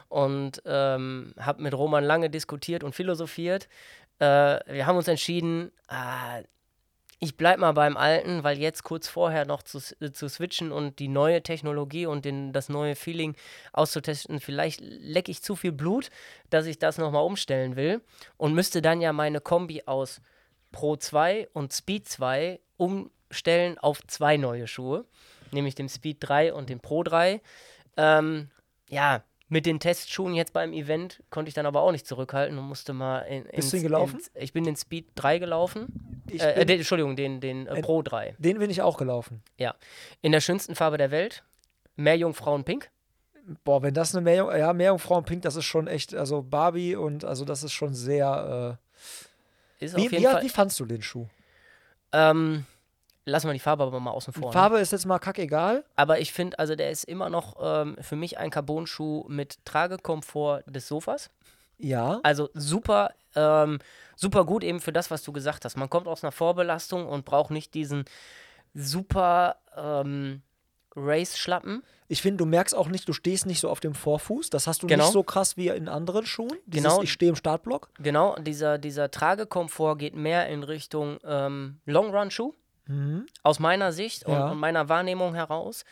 und 0.09 0.62
ähm, 0.66 1.34
habe 1.38 1.62
mit 1.62 1.74
Roman 1.74 2.05
lange 2.05 2.30
diskutiert 2.30 2.84
und 2.84 2.94
philosophiert. 2.94 3.68
Äh, 4.21 4.61
wir 4.66 4.87
haben 4.87 4.97
uns 4.97 5.09
entschieden, 5.09 5.73
ah, 5.89 6.41
ich 7.23 7.37
bleib 7.37 7.59
mal 7.59 7.73
beim 7.73 7.99
Alten, 7.99 8.45
weil 8.45 8.59
jetzt 8.59 8.83
kurz 8.83 9.07
vorher 9.07 9.45
noch 9.45 9.62
zu, 9.62 9.79
äh, 10.01 10.11
zu 10.11 10.29
switchen 10.29 10.73
und 10.73 10.99
die 10.99 11.09
neue 11.09 11.43
Technologie 11.43 12.07
und 12.07 12.25
den, 12.25 12.53
das 12.53 12.68
neue 12.68 12.97
Feeling 12.97 13.37
auszutesten, 13.73 14.41
vielleicht 14.41 14.81
lecke 14.81 15.31
ich 15.31 15.43
zu 15.43 15.55
viel 15.55 15.73
Blut, 15.73 16.11
dass 16.49 16.66
ich 16.66 16.79
das 16.79 16.97
nochmal 16.97 17.25
umstellen 17.25 17.77
will 17.77 18.01
und 18.39 18.55
müsste 18.55 18.81
dann 18.81 19.03
ja 19.03 19.12
meine 19.12 19.41
Kombi 19.41 19.83
aus 19.85 20.23
Pro 20.73 20.97
2 20.97 21.49
und 21.53 21.73
Speed 21.73 22.09
2 22.09 22.61
umstellen 22.79 23.77
auf 23.79 24.01
zwei 24.07 24.39
neue 24.39 24.66
Schuhe, 24.66 25.05
nämlich 25.51 25.75
dem 25.75 25.89
Speed 25.89 26.18
3 26.21 26.55
und 26.55 26.71
dem 26.71 26.81
Pro 26.81 27.03
3. 27.03 27.43
Ähm, 27.99 28.51
ja, 28.89 29.23
mit 29.51 29.66
den 29.66 29.78
Testschuhen 29.80 30.32
jetzt 30.34 30.53
beim 30.55 30.72
Event 30.72 31.22
konnte 31.28 31.48
ich 31.51 31.55
dann 31.55 31.66
aber 31.66 31.82
auch 31.82 31.92
nicht 31.92 32.07
zurückhalten 32.07 32.57
und 32.57 32.64
musste 32.64 32.92
mal 32.94 33.18
in, 33.22 33.44
Bist 33.55 33.72
du 33.72 33.76
ihn 33.76 33.82
gelaufen? 33.82 34.16
ins- 34.16 34.30
ich 34.34 34.53
bin 34.55 34.64
den 34.64 34.76
Speed 34.76 35.07
3 35.16 35.38
gelaufen. 35.38 36.22
Äh, 36.30 36.36
äh, 36.62 36.64
den, 36.64 36.78
Entschuldigung, 36.78 37.16
den, 37.16 37.40
den 37.40 37.66
äh, 37.66 37.70
Ein- 37.70 37.82
Pro 37.82 38.01
3. 38.03 38.36
Den 38.38 38.59
bin 38.61 38.70
ich 38.70 38.80
auch 38.80 38.96
gelaufen. 38.96 39.42
Ja. 39.59 39.74
In 40.22 40.32
der 40.32 40.40
schönsten 40.40 40.74
Farbe 40.74 40.96
der 40.96 41.11
Welt. 41.11 41.42
Mehr 41.96 42.16
Jungfrauen 42.16 42.64
Pink. 42.64 42.88
Boah, 43.64 43.82
wenn 43.82 43.92
das 43.92 44.14
eine 44.14 44.22
Meerjung 44.22 44.51
ja, 44.57 44.72
Meerjungfrauen 44.72 45.24
Pink, 45.24 45.42
das 45.42 45.57
ist 45.57 45.64
schon 45.64 45.88
echt, 45.88 46.14
also 46.14 46.40
Barbie 46.42 46.94
und 46.94 47.24
also 47.24 47.44
das 47.44 47.64
ist 47.64 47.72
schon 47.72 47.92
sehr. 47.94 48.78
Ist 49.80 49.94
Äh, 49.94 49.96
wie, 49.96 50.07
auf 50.07 50.12
jeden 50.12 50.22
wie, 50.24 50.26
Fall. 50.28 50.42
wie 50.44 50.48
fandst 50.48 50.78
du 50.78 50.86
den 50.86 51.03
Schuh? 51.03 51.26
Ähm, 52.12 52.64
lassen 53.31 53.47
wir 53.49 53.53
die 53.55 53.59
Farbe 53.61 53.85
aber 53.85 54.01
mal 54.01 54.11
außen 54.11 54.33
vor. 54.33 54.49
ne? 54.49 54.53
Farbe 54.53 54.78
ist 54.81 54.93
jetzt 54.93 55.07
mal 55.07 55.18
kackegal. 55.18 55.85
Aber 55.97 56.18
ich 56.20 56.33
finde, 56.33 56.59
also 56.59 56.74
der 56.76 56.91
ist 56.91 57.05
immer 57.05 57.31
noch 57.31 57.57
ähm, 57.61 57.97
für 58.01 58.16
mich 58.16 58.39
ein 58.39 58.51
Carbon-Schuh 58.51 59.24
mit 59.28 59.64
Tragekomfort 59.64 60.62
des 60.66 60.87
Sofas. 60.89 61.31
Ja. 61.78 62.20
Also 62.22 62.51
super, 62.55 63.11
ähm, 63.35 63.78
super 64.16 64.45
gut 64.45 64.62
eben 64.64 64.81
für 64.81 64.93
das, 64.93 65.11
was 65.11 65.22
du 65.22 65.33
gesagt 65.33 65.64
hast. 65.64 65.76
Man 65.76 65.89
kommt 65.89 66.07
aus 66.09 66.22
einer 66.22 66.33
Vorbelastung 66.33 67.07
und 67.07 67.24
braucht 67.24 67.51
nicht 67.51 67.72
diesen 67.74 68.05
super 68.74 69.57
ähm, 69.76 70.43
Race-Schlappen. 70.97 71.83
Ich 72.09 72.22
finde, 72.22 72.39
du 72.39 72.47
merkst 72.47 72.74
auch 72.74 72.89
nicht, 72.89 73.09
du 73.09 73.12
stehst 73.12 73.47
nicht 73.47 73.61
so 73.61 73.70
auf 73.70 73.78
dem 73.81 73.95
Vorfuß. 73.95 74.51
Das 74.51 74.66
hast 74.66 74.83
du 74.83 74.89
Genau. 74.89 75.05
nicht 75.05 75.12
so 75.12 75.22
krass 75.22 75.57
wie 75.57 75.68
in 75.68 75.89
anderen 75.89 76.26
Schuhen. 76.26 76.57
Dieses, 76.66 76.89
Genau. 76.91 77.03
Ich 77.03 77.12
stehe 77.12 77.31
im 77.31 77.37
Startblock. 77.37 77.91
Genau, 78.01 78.35
dieser, 78.37 78.78
dieser 78.78 79.11
Tragekomfort 79.11 79.97
geht 79.97 80.14
mehr 80.16 80.49
in 80.49 80.64
Richtung 80.64 81.18
ähm, 81.24 81.78
Long-Run-Schuh. 81.87 82.53
Aus 83.43 83.59
meiner 83.59 83.93
Sicht 83.93 84.24
und, 84.26 84.32
Ja. 84.34 84.51
und 84.51 84.59
meiner 84.59 84.88
Wahrnehmung 84.88 85.34
heraus. 85.34 85.84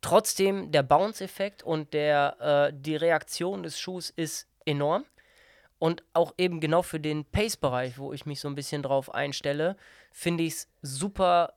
Trotzdem, 0.00 0.70
der 0.70 0.82
Bounce-Effekt 0.82 1.62
und 1.62 1.92
der, 1.94 2.70
äh, 2.70 2.72
die 2.76 2.96
Reaktion 2.96 3.62
des 3.62 3.78
Schuhs 3.78 4.10
ist 4.10 4.46
enorm. 4.66 5.04
Und 5.78 6.02
auch 6.12 6.32
eben 6.38 6.60
genau 6.60 6.82
für 6.82 7.00
den 7.00 7.24
Pace-Bereich, 7.24 7.98
wo 7.98 8.12
ich 8.12 8.24
mich 8.26 8.40
so 8.40 8.48
ein 8.48 8.54
bisschen 8.54 8.82
drauf 8.82 9.12
einstelle, 9.12 9.76
finde 10.12 10.44
ich 10.44 10.54
es 10.54 10.68
super 10.82 11.54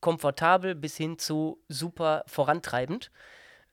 komfortabel 0.00 0.74
bis 0.74 0.96
hin 0.96 1.18
zu 1.18 1.58
super 1.68 2.24
vorantreibend, 2.26 3.10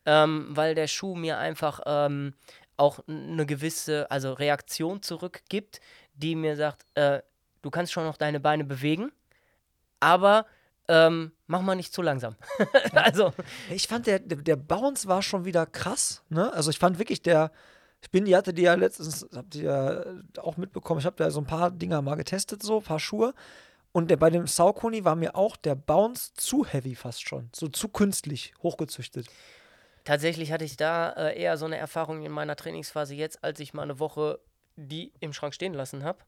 ähm, 0.05 0.47
weil 0.49 0.75
der 0.75 0.87
Schuh 0.87 1.15
mir 1.15 1.37
einfach 1.37 1.81
ähm, 1.85 2.33
auch 2.77 2.99
eine 3.07 3.45
gewisse 3.45 4.09
also 4.09 4.33
Reaktion 4.33 5.01
zurückgibt, 5.01 5.81
die 6.13 6.35
mir 6.35 6.55
sagt, 6.55 6.85
äh, 6.95 7.21
du 7.61 7.69
kannst 7.69 7.91
schon 7.91 8.05
noch 8.05 8.17
deine 8.17 8.39
Beine 8.39 8.63
bewegen, 8.63 9.11
aber 10.01 10.45
ähm, 10.89 11.31
mach 11.47 11.61
mal 11.61 11.75
nicht 11.75 11.93
zu 11.93 12.01
langsam. 12.01 12.35
also, 12.93 13.33
Ich 13.69 13.87
fand, 13.87 14.07
der, 14.07 14.19
der, 14.19 14.57
Bounce 14.57 15.07
war 15.07 15.21
schon 15.21 15.45
wieder 15.45 15.65
krass. 15.65 16.23
Ne? 16.27 16.51
Also 16.51 16.69
ich 16.69 16.79
fand 16.79 16.99
wirklich, 16.99 17.21
der. 17.21 17.51
Ich 18.03 18.09
bin, 18.09 18.25
die 18.25 18.35
hatte 18.35 18.51
die 18.51 18.63
ja 18.63 18.73
letztens, 18.73 19.27
habt 19.33 19.53
ihr 19.53 19.63
ja 19.63 20.41
auch 20.41 20.57
mitbekommen, 20.57 20.99
ich 20.99 21.05
habe 21.05 21.17
da 21.17 21.29
so 21.29 21.39
ein 21.39 21.45
paar 21.45 21.69
Dinger 21.69 22.01
mal 22.01 22.15
getestet, 22.15 22.63
so, 22.63 22.77
ein 22.77 22.83
paar 22.83 22.99
Schuhe. 22.99 23.35
Und 23.91 24.09
der, 24.09 24.17
bei 24.17 24.31
dem 24.31 24.47
Saucony 24.47 25.05
war 25.05 25.15
mir 25.15 25.35
auch 25.35 25.55
der 25.55 25.75
Bounce 25.75 26.33
zu 26.33 26.65
heavy 26.65 26.95
fast 26.95 27.27
schon. 27.27 27.49
So 27.53 27.67
zu 27.67 27.89
künstlich, 27.89 28.53
hochgezüchtet. 28.63 29.27
Tatsächlich 30.03 30.51
hatte 30.51 30.65
ich 30.65 30.77
da 30.77 31.11
äh, 31.11 31.39
eher 31.39 31.57
so 31.57 31.65
eine 31.65 31.77
Erfahrung 31.77 32.23
in 32.23 32.31
meiner 32.31 32.55
Trainingsphase 32.55 33.13
jetzt, 33.13 33.43
als 33.43 33.59
ich 33.59 33.75
mal 33.75 33.83
eine 33.83 33.99
Woche 33.99 34.39
die 34.75 35.13
im 35.19 35.33
Schrank 35.33 35.53
stehen 35.53 35.73
lassen 35.73 36.03
habe. 36.03 36.19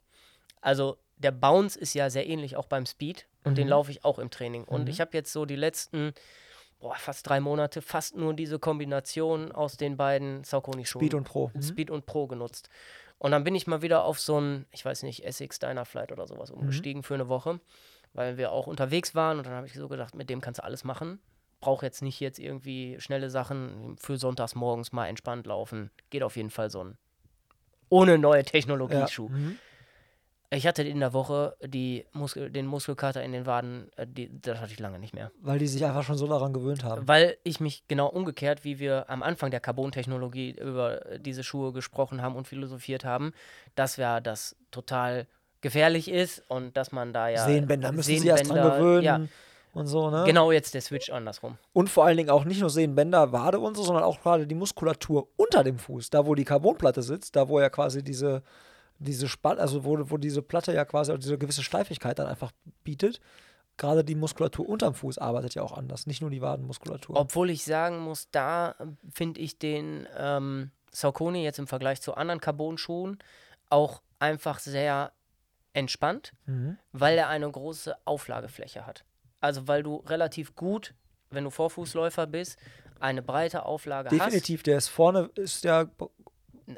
Also 0.61 0.97
der 1.23 1.31
Bounce 1.31 1.79
ist 1.79 1.93
ja 1.93 2.09
sehr 2.09 2.27
ähnlich 2.27 2.55
auch 2.55 2.65
beim 2.67 2.85
Speed 2.85 3.27
und 3.43 3.57
den 3.57 3.67
laufe 3.67 3.91
ich 3.91 4.05
auch 4.05 4.19
im 4.19 4.29
Training. 4.29 4.63
Und 4.65 4.87
ich 4.89 5.01
habe 5.01 5.11
jetzt 5.13 5.31
so 5.33 5.45
die 5.45 5.55
letzten 5.55 6.13
boah, 6.79 6.95
fast 6.95 7.27
drei 7.27 7.39
Monate 7.39 7.81
fast 7.81 8.15
nur 8.15 8.33
diese 8.33 8.59
Kombination 8.59 9.51
aus 9.51 9.77
den 9.77 9.97
beiden 9.97 10.43
Saucony-Schuhen. 10.43 11.01
Speed 11.05 11.13
und 11.13 11.23
Pro. 11.23 11.51
Mhm. 11.53 11.61
Speed 11.61 11.89
und 11.89 12.05
Pro 12.05 12.27
genutzt. 12.27 12.69
Und 13.17 13.31
dann 13.31 13.45
bin 13.45 13.55
ich 13.55 13.67
mal 13.67 13.81
wieder 13.81 14.03
auf 14.03 14.19
so 14.19 14.39
ein, 14.39 14.65
ich 14.71 14.83
weiß 14.83 15.03
nicht, 15.03 15.25
Essex 15.25 15.59
Dynaflight 15.59 16.11
oder 16.11 16.27
sowas 16.27 16.51
Mhm. 16.51 16.57
umgestiegen 16.57 17.03
für 17.03 17.13
eine 17.13 17.29
Woche, 17.29 17.61
weil 18.11 18.37
wir 18.37 18.51
auch 18.51 18.67
unterwegs 18.67 19.15
waren 19.15 19.37
und 19.37 19.45
dann 19.45 19.53
habe 19.53 19.65
ich 19.65 19.73
so 19.73 19.87
gedacht, 19.87 20.13
mit 20.13 20.29
dem 20.29 20.41
kannst 20.41 20.59
du 20.59 20.63
alles 20.63 20.83
machen. 20.83 21.19
Brauche 21.61 21.85
jetzt 21.85 22.01
nicht 22.01 22.19
jetzt 22.19 22.39
irgendwie 22.39 22.99
schnelle 22.99 23.29
Sachen 23.29 23.95
für 23.97 24.17
sonntags 24.17 24.55
morgens 24.55 24.91
mal 24.91 25.07
entspannt 25.07 25.47
laufen. 25.47 25.89
Geht 26.09 26.23
auf 26.23 26.35
jeden 26.35 26.49
Fall 26.49 26.69
so 26.69 26.83
ein 26.83 26.97
ohne 27.87 28.17
neue 28.17 28.43
Technologie 28.43 28.95
Ja. 28.95 29.07
Ich 30.53 30.67
hatte 30.67 30.83
in 30.83 30.99
der 30.99 31.13
Woche 31.13 31.55
die 31.65 32.05
Muskel, 32.13 32.51
den 32.51 32.67
Muskelkater 32.67 33.23
in 33.23 33.31
den 33.31 33.45
Waden, 33.45 33.89
äh, 33.95 34.05
die, 34.07 34.29
das 34.41 34.59
hatte 34.59 34.71
ich 34.71 34.79
lange 34.79 34.99
nicht 34.99 35.13
mehr. 35.13 35.31
Weil 35.41 35.57
die 35.57 35.67
sich 35.67 35.83
einfach 35.83 36.03
schon 36.03 36.17
so 36.17 36.27
daran 36.27 36.53
gewöhnt 36.53 36.83
haben. 36.83 37.07
Weil 37.07 37.37
ich 37.43 37.59
mich 37.59 37.87
genau 37.87 38.07
umgekehrt, 38.07 38.63
wie 38.63 38.77
wir 38.77 39.09
am 39.09 39.23
Anfang 39.23 39.51
der 39.51 39.59
Carbon-Technologie 39.59 40.51
über 40.59 41.05
äh, 41.05 41.19
diese 41.19 41.43
Schuhe 41.43 41.73
gesprochen 41.73 42.21
haben 42.21 42.35
und 42.35 42.47
philosophiert 42.47 43.03
haben, 43.03 43.33
dass 43.75 43.97
ja 43.97 44.21
das 44.21 44.55
total 44.69 45.27
gefährlich 45.61 46.11
ist 46.11 46.43
und 46.49 46.77
dass 46.77 46.91
man 46.91 47.13
da 47.13 47.29
ja. 47.29 47.43
Sehnenbänder 47.45 47.91
müssen 47.91 48.19
sie 48.19 48.27
erst 48.27 48.49
dran 48.49 48.77
gewöhnen 48.77 49.03
Ja, 49.03 49.21
und 49.73 49.87
so, 49.87 50.11
ne? 50.11 50.23
genau 50.25 50.51
jetzt 50.51 50.75
der 50.75 50.81
Switch 50.81 51.09
andersrum. 51.09 51.57
Und 51.71 51.89
vor 51.89 52.05
allen 52.05 52.17
Dingen 52.17 52.29
auch 52.29 52.45
nicht 52.45 52.61
nur 52.61 52.69
Sehnenbänder, 52.69 53.31
Wade 53.31 53.59
und 53.59 53.75
so, 53.75 53.81
sondern 53.81 54.03
auch 54.03 54.21
gerade 54.21 54.45
die 54.45 54.53
Muskulatur 54.53 55.29
unter 55.35 55.63
dem 55.63 55.79
Fuß, 55.79 56.11
da 56.11 56.27
wo 56.27 56.35
die 56.35 56.43
Carbonplatte 56.43 57.01
sitzt, 57.01 57.35
da 57.35 57.49
wo 57.49 57.59
ja 57.59 57.69
quasi 57.69 58.03
diese, 58.03 58.43
diese 58.99 59.27
Spann, 59.27 59.59
also 59.59 59.83
wo, 59.83 60.09
wo 60.09 60.17
diese 60.17 60.41
Platte 60.41 60.73
ja 60.73 60.85
quasi 60.85 61.11
auch 61.11 61.17
diese 61.17 61.37
gewisse 61.37 61.63
Steifigkeit 61.63 62.19
dann 62.19 62.27
einfach 62.27 62.51
bietet. 62.83 63.19
Gerade 63.77 64.03
die 64.03 64.15
Muskulatur 64.15 64.69
unterm 64.69 64.93
Fuß 64.93 65.17
arbeitet 65.17 65.55
ja 65.55 65.63
auch 65.63 65.71
anders, 65.71 66.05
nicht 66.05 66.21
nur 66.21 66.29
die 66.29 66.41
Wadenmuskulatur. 66.41 67.15
Obwohl 67.17 67.49
ich 67.49 67.65
sagen 67.65 67.99
muss, 67.99 68.29
da 68.29 68.71
äh, 68.79 68.85
finde 69.11 69.39
ich 69.39 69.57
den 69.57 70.07
ähm, 70.15 70.71
Saucony 70.91 71.43
jetzt 71.43 71.57
im 71.57 71.65
Vergleich 71.67 71.99
zu 72.01 72.13
anderen 72.13 72.39
Carbon-Schuhen 72.39 73.17
auch 73.69 74.03
einfach 74.19 74.59
sehr 74.59 75.11
entspannt, 75.73 76.33
Mhm. 76.45 76.77
weil 76.91 77.17
er 77.17 77.29
eine 77.29 77.49
große 77.49 77.95
Auflagefläche 78.05 78.85
hat. 78.85 79.05
Also 79.39 79.67
weil 79.67 79.81
du 79.81 79.97
relativ 80.07 80.55
gut, 80.55 80.93
wenn 81.31 81.43
du 81.43 81.49
Vorfußläufer 81.49 82.27
bist, 82.27 82.57
eine 82.99 83.23
breite 83.23 83.65
Auflage 83.65 84.09
Definitiv, 84.09 84.61
der 84.63 84.77
ist 84.77 84.87
vorne, 84.87 85.29
ist 85.35 85.63
ja 85.63 85.87
hast. 85.99 86.11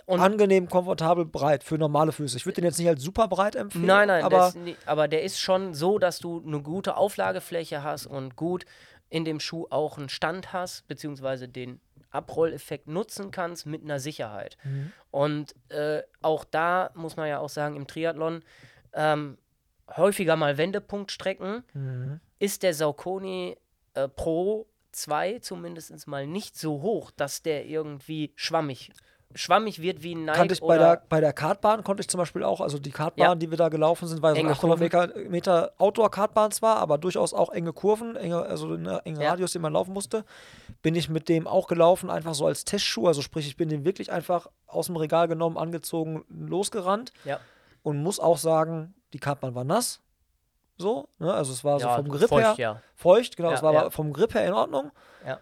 Und 0.06 0.20
angenehm, 0.20 0.68
komfortabel, 0.68 1.26
breit 1.26 1.64
für 1.64 1.78
normale 1.78 2.12
Füße. 2.12 2.38
Ich 2.38 2.46
würde 2.46 2.56
den 2.62 2.66
jetzt 2.66 2.80
nicht 2.80 2.88
als 2.88 3.02
super 3.04 3.28
breit 3.28 3.56
empfehlen, 3.56 3.86
nein, 3.86 4.08
nein, 4.08 4.24
aber 4.24 4.38
der 4.38 4.48
ist 4.48 4.56
nie, 4.56 4.76
aber 4.86 5.08
der 5.08 5.24
ist 5.24 5.40
schon 5.40 5.74
so, 5.74 6.00
dass 6.00 6.20
du 6.20 6.44
eine 6.46 6.62
gute 6.62 6.98
Auflagefläche 6.98 7.84
hast 7.84 8.08
und 8.08 8.36
gut 8.36 8.66
in 9.10 9.26
dem 9.26 9.40
Schuh 9.40 9.68
auch 9.70 9.98
einen 9.98 10.10
Stand 10.10 10.54
hast, 10.54 10.88
beziehungsweise 10.88 11.48
den 11.48 11.80
Abrolleffekt 12.10 12.88
nutzen 12.88 13.30
kannst 13.32 13.66
mit 13.66 13.84
einer 13.84 14.00
Sicherheit. 14.00 14.58
Mhm. 14.64 14.92
Und 15.12 15.56
äh, 15.70 16.02
auch 16.22 16.46
da 16.46 16.90
muss 16.96 17.16
man 17.16 17.28
ja 17.28 17.40
auch 17.40 17.50
sagen, 17.50 17.76
im 17.76 17.88
Triathlon 17.88 18.44
ähm, 18.94 19.38
häufiger 19.96 20.36
mal 20.36 20.58
Wendepunktstrecken 20.58 21.64
Mhm. 21.74 22.20
ist 22.40 22.64
der 22.64 22.74
Saucony 22.74 23.58
äh, 23.94 24.08
Pro 24.08 24.66
2 24.94 25.40
zumindest 25.40 26.08
mal 26.08 26.26
nicht 26.26 26.58
so 26.58 26.82
hoch, 26.82 27.12
dass 27.12 27.42
der 27.44 27.66
irgendwie 27.66 28.32
schwammig, 28.36 28.92
schwammig 29.36 29.82
wird 29.82 30.02
wie 30.02 30.16
ein 30.16 30.26
Nike 30.26 30.36
kannte 30.38 30.54
ich 30.54 30.62
bei 30.62 30.78
der, 30.78 31.04
bei 31.10 31.20
der 31.20 31.34
Kartbahn, 31.34 31.84
konnte 31.84 32.02
ich 32.02 32.08
zum 32.08 32.18
Beispiel 32.18 32.44
auch, 32.44 32.62
also 32.62 32.80
die 32.80 32.92
Kartbahn, 32.92 33.24
Ja. 33.26 33.36
die 33.36 33.50
wir 33.52 33.58
da 33.58 33.70
gelaufen 33.70 34.08
sind, 34.08 34.22
war 34.22 34.34
so 34.34 34.40
Enge 34.40 34.52
800 34.52 34.80
Meter, 34.80 35.10
Meter 35.30 35.74
Outdoor-Kartbahn 35.78 36.52
zwar, 36.52 36.78
aber 36.78 36.98
durchaus 36.98 37.34
auch 37.34 37.52
enge 37.52 37.74
Kurven, 37.74 38.16
enge, 38.16 38.42
also 38.42 38.74
einen 38.74 38.86
engen 39.06 39.22
Ja. 39.22 39.32
Radius, 39.32 39.52
den 39.52 39.62
man 39.62 39.74
laufen 39.74 39.94
musste. 39.94 40.24
Bin 40.82 40.96
ich 40.96 41.10
mit 41.10 41.30
dem 41.30 41.48
auch 41.48 41.68
gelaufen, 41.68 42.10
einfach 42.10 42.34
so 42.34 42.46
als 42.48 42.66
Testschuh, 42.66 43.08
also 43.08 43.22
sprich, 43.22 43.46
ich 43.48 43.58
bin 43.58 43.70
den 43.70 43.86
wirklich 43.86 44.12
einfach 44.12 44.48
aus 44.68 44.88
dem 44.88 44.96
Regal 44.96 45.28
genommen, 45.28 45.58
angezogen, 45.58 46.24
losgerannt 46.30 47.12
ja, 47.26 47.40
und 47.84 48.02
muss 48.02 48.20
auch 48.20 48.38
sagen, 48.38 48.94
die 49.14 49.20
Kartbahn 49.20 49.54
war 49.56 49.64
nass. 49.64 50.02
So, 50.78 51.08
ne? 51.20 51.34
also 51.34 51.54
es 51.54 51.64
war 51.64 51.80
so 51.80 51.88
ja, 51.88 51.96
vom 51.96 52.10
Grip 52.10 52.28
feucht, 52.28 52.44
her 52.44 52.56
ja. 52.58 52.82
feucht, 52.96 53.38
genau, 53.38 53.50
Ja, 53.50 53.56
es 53.56 53.64
war 53.64 53.76
aber 53.76 53.92
vom 53.92 54.12
Grip 54.12 54.34
her 54.34 54.46
in 54.46 54.54
Ordnung. 54.54 54.92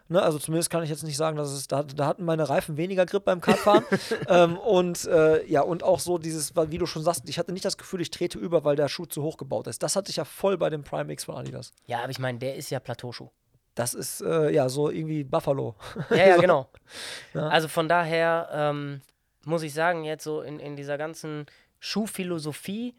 Ne, 0.08 0.22
also 0.22 0.40
zumindest 0.40 0.70
kann 0.70 0.84
ich 0.84 0.90
jetzt 0.90 1.04
nicht 1.04 1.18
sagen, 1.18 1.36
dass 1.36 1.52
es, 1.52 1.68
da, 1.68 1.84
da 1.84 2.06
hatten 2.08 2.24
meine 2.24 2.48
Reifen 2.48 2.78
weniger 2.78 3.06
Grip 3.06 3.26
beim 3.26 3.42
Kartfahren. 3.42 3.84
ähm, 4.30 4.58
und 4.58 5.06
äh, 5.06 5.46
ja, 5.46 5.62
und 5.62 5.84
auch 5.84 6.00
so 6.00 6.18
dieses, 6.18 6.56
wie 6.56 6.78
du 6.78 6.86
schon 6.86 7.04
sagst, 7.04 7.28
ich 7.28 7.38
hatte 7.38 7.52
nicht 7.52 7.66
das 7.66 7.78
Gefühl, 7.78 8.00
ich 8.00 8.10
trete 8.10 8.40
über, 8.40 8.64
weil 8.64 8.78
der 8.78 8.88
Schuh 8.88 9.06
zu 9.06 9.22
hoch 9.24 9.36
gebaut 9.38 9.68
ist. 9.68 9.84
Das 9.84 9.96
hatte 9.96 10.10
ich 10.10 10.16
ja 10.16 10.26
voll 10.26 10.58
bei 10.58 10.70
dem 10.70 10.84
Prime 10.84 11.12
X 11.12 11.26
von 11.26 11.36
Adidas. 11.36 11.74
Ja, 11.86 12.00
aber 12.00 12.12
ich 12.12 12.20
meine, 12.20 12.40
der 12.40 12.56
ist 12.56 12.70
ja 12.70 12.80
Plateauschuh. 12.80 13.30
Das 13.76 13.94
ist 13.94 14.22
äh, 14.22 14.52
ja 14.52 14.70
so 14.70 14.90
irgendwie 14.90 15.24
Buffalo. 15.24 15.76
Ja, 16.12 16.28
ja, 16.28 16.36
So. 16.36 16.42
genau. 16.42 16.70
Also 17.34 17.68
von 17.68 17.90
daher 17.90 18.50
ähm, 18.54 19.02
muss 19.46 19.64
ich 19.64 19.74
sagen, 19.74 20.06
jetzt 20.06 20.24
so 20.24 20.42
in, 20.42 20.60
in 20.60 20.76
dieser 20.76 20.98
ganzen 20.98 21.46
Schuhphilosophie 21.80 22.96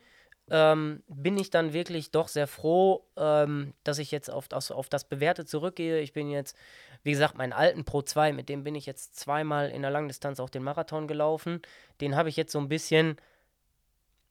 ähm, 0.50 1.02
bin 1.08 1.38
ich 1.38 1.50
dann 1.50 1.72
wirklich 1.72 2.10
doch 2.10 2.28
sehr 2.28 2.46
froh, 2.46 3.04
ähm, 3.16 3.72
dass 3.82 3.98
ich 3.98 4.10
jetzt 4.10 4.30
auf 4.30 4.48
das, 4.48 4.70
auf 4.70 4.88
das 4.88 5.04
Bewährte 5.04 5.46
zurückgehe. 5.46 6.00
Ich 6.00 6.12
bin 6.12 6.30
jetzt, 6.30 6.56
wie 7.02 7.12
gesagt, 7.12 7.38
meinen 7.38 7.52
alten 7.52 7.84
Pro 7.84 8.02
2, 8.02 8.32
mit 8.32 8.48
dem 8.48 8.62
bin 8.62 8.74
ich 8.74 8.86
jetzt 8.86 9.18
zweimal 9.18 9.70
in 9.70 9.82
der 9.82 9.90
Langdistanz 9.90 10.40
auch 10.40 10.50
den 10.50 10.62
Marathon 10.62 11.08
gelaufen. 11.08 11.62
Den 12.00 12.14
habe 12.14 12.28
ich 12.28 12.36
jetzt 12.36 12.52
so 12.52 12.58
ein 12.58 12.68
bisschen, 12.68 13.16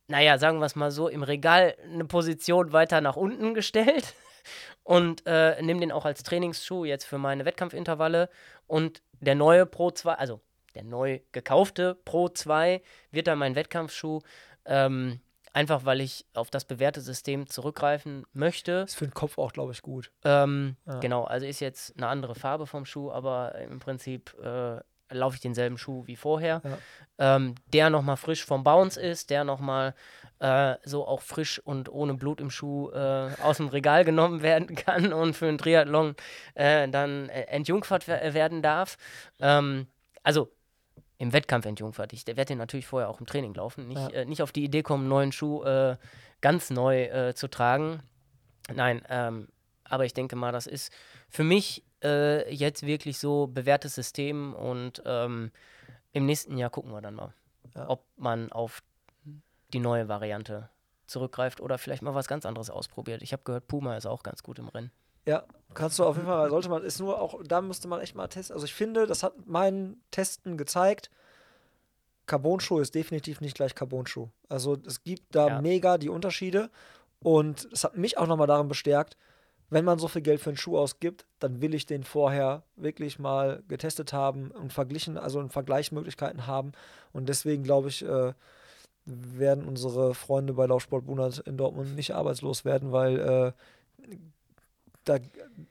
naja, 0.08 0.38
sagen 0.38 0.60
wir 0.60 0.66
es 0.66 0.76
mal 0.76 0.92
so, 0.92 1.08
im 1.08 1.24
Regal 1.24 1.76
eine 1.84 2.06
Position 2.06 2.74
weiter 2.74 3.02
nach 3.02 3.16
unten 3.16 3.56
gestellt 3.56 4.14
und 4.84 5.26
äh, 5.26 5.60
nehme 5.64 5.80
den 5.80 5.92
auch 5.92 6.06
als 6.06 6.22
Trainingsschuh 6.22 6.86
jetzt 6.86 7.06
für 7.06 7.18
meine 7.18 7.46
Wettkampfintervalle. 7.46 8.30
Und 8.68 9.02
der 9.20 9.36
neue 9.36 9.66
Pro 9.66 9.90
2, 9.90 10.14
also 10.14 10.42
der 10.76 10.84
neu 10.84 11.22
gekaufte 11.32 11.96
Pro 12.06 12.30
2 12.30 12.84
wird 13.12 13.28
dann 13.28 13.40
mein 13.40 13.56
Wettkampfschuh. 13.56 14.22
Ähm, 14.66 15.20
einfach 15.54 15.86
weil 15.86 16.02
ich 16.02 16.26
auf 16.34 16.50
das 16.50 16.66
bewährte 16.66 17.00
System 17.02 17.48
zurückgreifen 17.48 18.26
möchte. 18.34 18.84
Ist 18.88 18.96
für 18.96 19.08
den 19.08 19.14
Kopf 19.14 19.38
auch, 19.38 19.54
glaube 19.54 19.72
ich, 19.72 19.82
gut. 19.82 20.12
Ähm, 20.26 20.76
Ja. 20.86 21.00
Genau, 21.00 21.24
also 21.24 21.46
ist 21.46 21.60
jetzt 21.60 21.96
eine 21.98 22.08
andere 22.08 22.36
Farbe 22.36 22.66
vom 22.68 22.86
Schuh, 22.86 23.12
aber 23.12 23.56
im 23.56 23.80
Prinzip 23.80 24.36
äh, 24.44 24.80
laufe 25.12 25.36
ich 25.36 25.42
denselben 25.42 25.78
Schuh 25.78 26.08
wie 26.08 26.16
vorher. 26.16 26.62
Ähm, 27.20 27.54
der 27.68 27.92
nochmal 27.92 28.18
frisch 28.18 28.44
vom 28.44 28.64
Bounce 28.64 29.00
ist, 29.00 29.30
der 29.30 29.44
nochmal 29.44 29.94
äh, 30.40 30.76
so 30.84 31.08
auch 31.08 31.22
frisch 31.22 31.60
und 31.60 31.88
ohne 31.88 32.16
Blut 32.16 32.42
im 32.42 32.50
Schuh 32.50 32.90
äh, 32.90 33.30
aus 33.44 33.58
dem 33.58 33.68
Regal 33.68 34.04
genommen 34.06 34.42
werden 34.42 34.76
kann 34.76 35.14
und 35.14 35.36
für 35.36 35.48
einen 35.48 35.60
Triathlon 35.60 36.16
äh, 36.56 36.90
dann 36.90 37.30
äh, 37.30 37.44
entjungfert 37.44 38.08
wer- 38.08 38.34
werden 38.34 38.64
darf. 38.64 38.98
Ähm, 39.40 39.86
also 40.24 40.50
im 41.18 41.32
Wettkampf 41.34 41.66
entjungfert. 41.66 42.12
Ich 42.14 42.26
werde 42.28 42.46
den 42.46 42.58
natürlich 42.58 42.88
vorher 42.88 43.10
auch 43.10 43.20
im 43.20 43.26
Training 43.26 43.54
laufen. 43.54 43.88
Nicht, 43.88 44.00
Ja. 44.02 44.10
äh, 44.10 44.26
nicht 44.26 44.42
auf 44.42 44.52
die 44.52 44.64
Idee 44.64 44.84
kommen, 44.84 45.04
einen 45.04 45.10
neuen 45.10 45.32
Schuh 45.32 45.64
äh, 45.64 45.98
ganz 46.42 46.70
neu 46.70 47.04
äh, 47.06 47.34
zu 47.36 47.48
tragen. 47.48 48.02
Nein, 48.74 49.02
ähm, 49.10 49.48
aber 49.84 50.06
ich 50.06 50.14
denke 50.14 50.36
mal, 50.36 50.52
das 50.52 50.68
ist 50.68 50.92
für 51.30 51.44
mich 51.44 51.84
äh, 52.04 52.54
jetzt 52.54 52.86
wirklich 52.86 53.18
so 53.20 53.48
bewährtes 53.48 53.96
System 53.96 54.54
und 54.54 55.02
ähm, 55.06 55.52
im 56.12 56.26
nächsten 56.26 56.58
Jahr 56.58 56.70
gucken 56.70 56.92
wir 56.92 57.02
dann 57.02 57.16
mal, 57.16 57.34
Ja. 57.76 57.90
ob 57.90 58.06
man 58.18 58.52
auf 58.52 58.82
die 59.74 59.80
neue 59.80 60.08
Variante 60.08 60.70
zurückgreift 61.08 61.60
oder 61.62 61.78
vielleicht 61.78 62.02
mal 62.02 62.16
was 62.16 62.28
ganz 62.28 62.46
anderes 62.46 62.70
ausprobiert. 62.70 63.22
Ich 63.22 63.34
habe 63.34 63.44
gehört, 63.44 63.68
Puma 63.68 63.98
ist 63.98 64.06
auch 64.06 64.24
ganz 64.24 64.44
gut 64.44 64.60
im 64.60 64.68
Rennen. 64.70 64.92
Ja, 65.26 65.44
kannst 65.74 66.00
du 66.00 66.04
auf 66.04 66.16
jeden 66.16 66.28
Fall, 66.28 66.50
sollte 66.50 66.70
man, 66.70 66.84
ist 66.84 67.00
nur 67.00 67.20
auch, 67.22 67.42
da 67.44 67.62
müsste 67.62 67.88
man 67.88 68.02
echt 68.02 68.16
mal 68.16 68.28
testen. 68.28 68.54
Also 68.54 68.66
ich 68.66 68.74
finde, 68.74 69.08
das 69.08 69.24
hat 69.24 69.34
mein 69.46 69.98
Testen 70.12 70.58
gezeigt, 70.58 71.10
Carbon-Schuh 72.26 72.80
ist 72.80 72.96
definitiv 72.96 73.42
nicht 73.42 73.56
gleich 73.56 73.76
Carbon-Schuh. 73.76 74.30
Also 74.50 74.78
es 74.86 75.04
gibt 75.04 75.36
da 75.36 75.48
Ja. 75.48 75.62
mega 75.62 75.98
die 75.98 76.10
Unterschiede 76.10 76.70
und 77.22 77.68
es 77.72 77.84
hat 77.84 77.98
mich 77.98 78.18
auch 78.18 78.28
nochmal 78.28 78.48
darin 78.48 78.68
bestärkt, 78.68 79.18
wenn 79.70 79.86
man 79.86 79.98
so 79.98 80.08
viel 80.08 80.22
Geld 80.22 80.40
für 80.40 80.52
einen 80.52 80.58
Schuh 80.58 80.78
ausgibt, 80.78 81.26
dann 81.40 81.62
will 81.62 81.74
ich 81.74 81.86
den 81.86 82.04
vorher 82.04 82.64
wirklich 82.76 83.18
mal 83.18 83.64
getestet 83.68 84.14
haben 84.14 84.52
und 84.52 84.72
verglichen, 84.72 85.18
also 85.18 85.42
in 85.42 85.50
Vergleichsmöglichkeiten 85.50 86.46
haben. 86.48 86.74
Und 87.12 87.28
deswegen 87.28 87.64
glaube 87.64 87.90
ich, 87.90 88.06
äh, 88.06 88.34
werden 89.06 89.66
unsere 89.66 90.14
Freunde 90.14 90.54
bei 90.54 90.66
Laufsport 90.66 91.06
Bunert 91.06 91.40
in 91.40 91.58
Dortmund 91.58 91.96
nicht 91.96 92.14
arbeitslos 92.14 92.64
werden, 92.66 92.92
weil 92.92 93.20
äh, 93.20 94.08
da, 95.06 95.18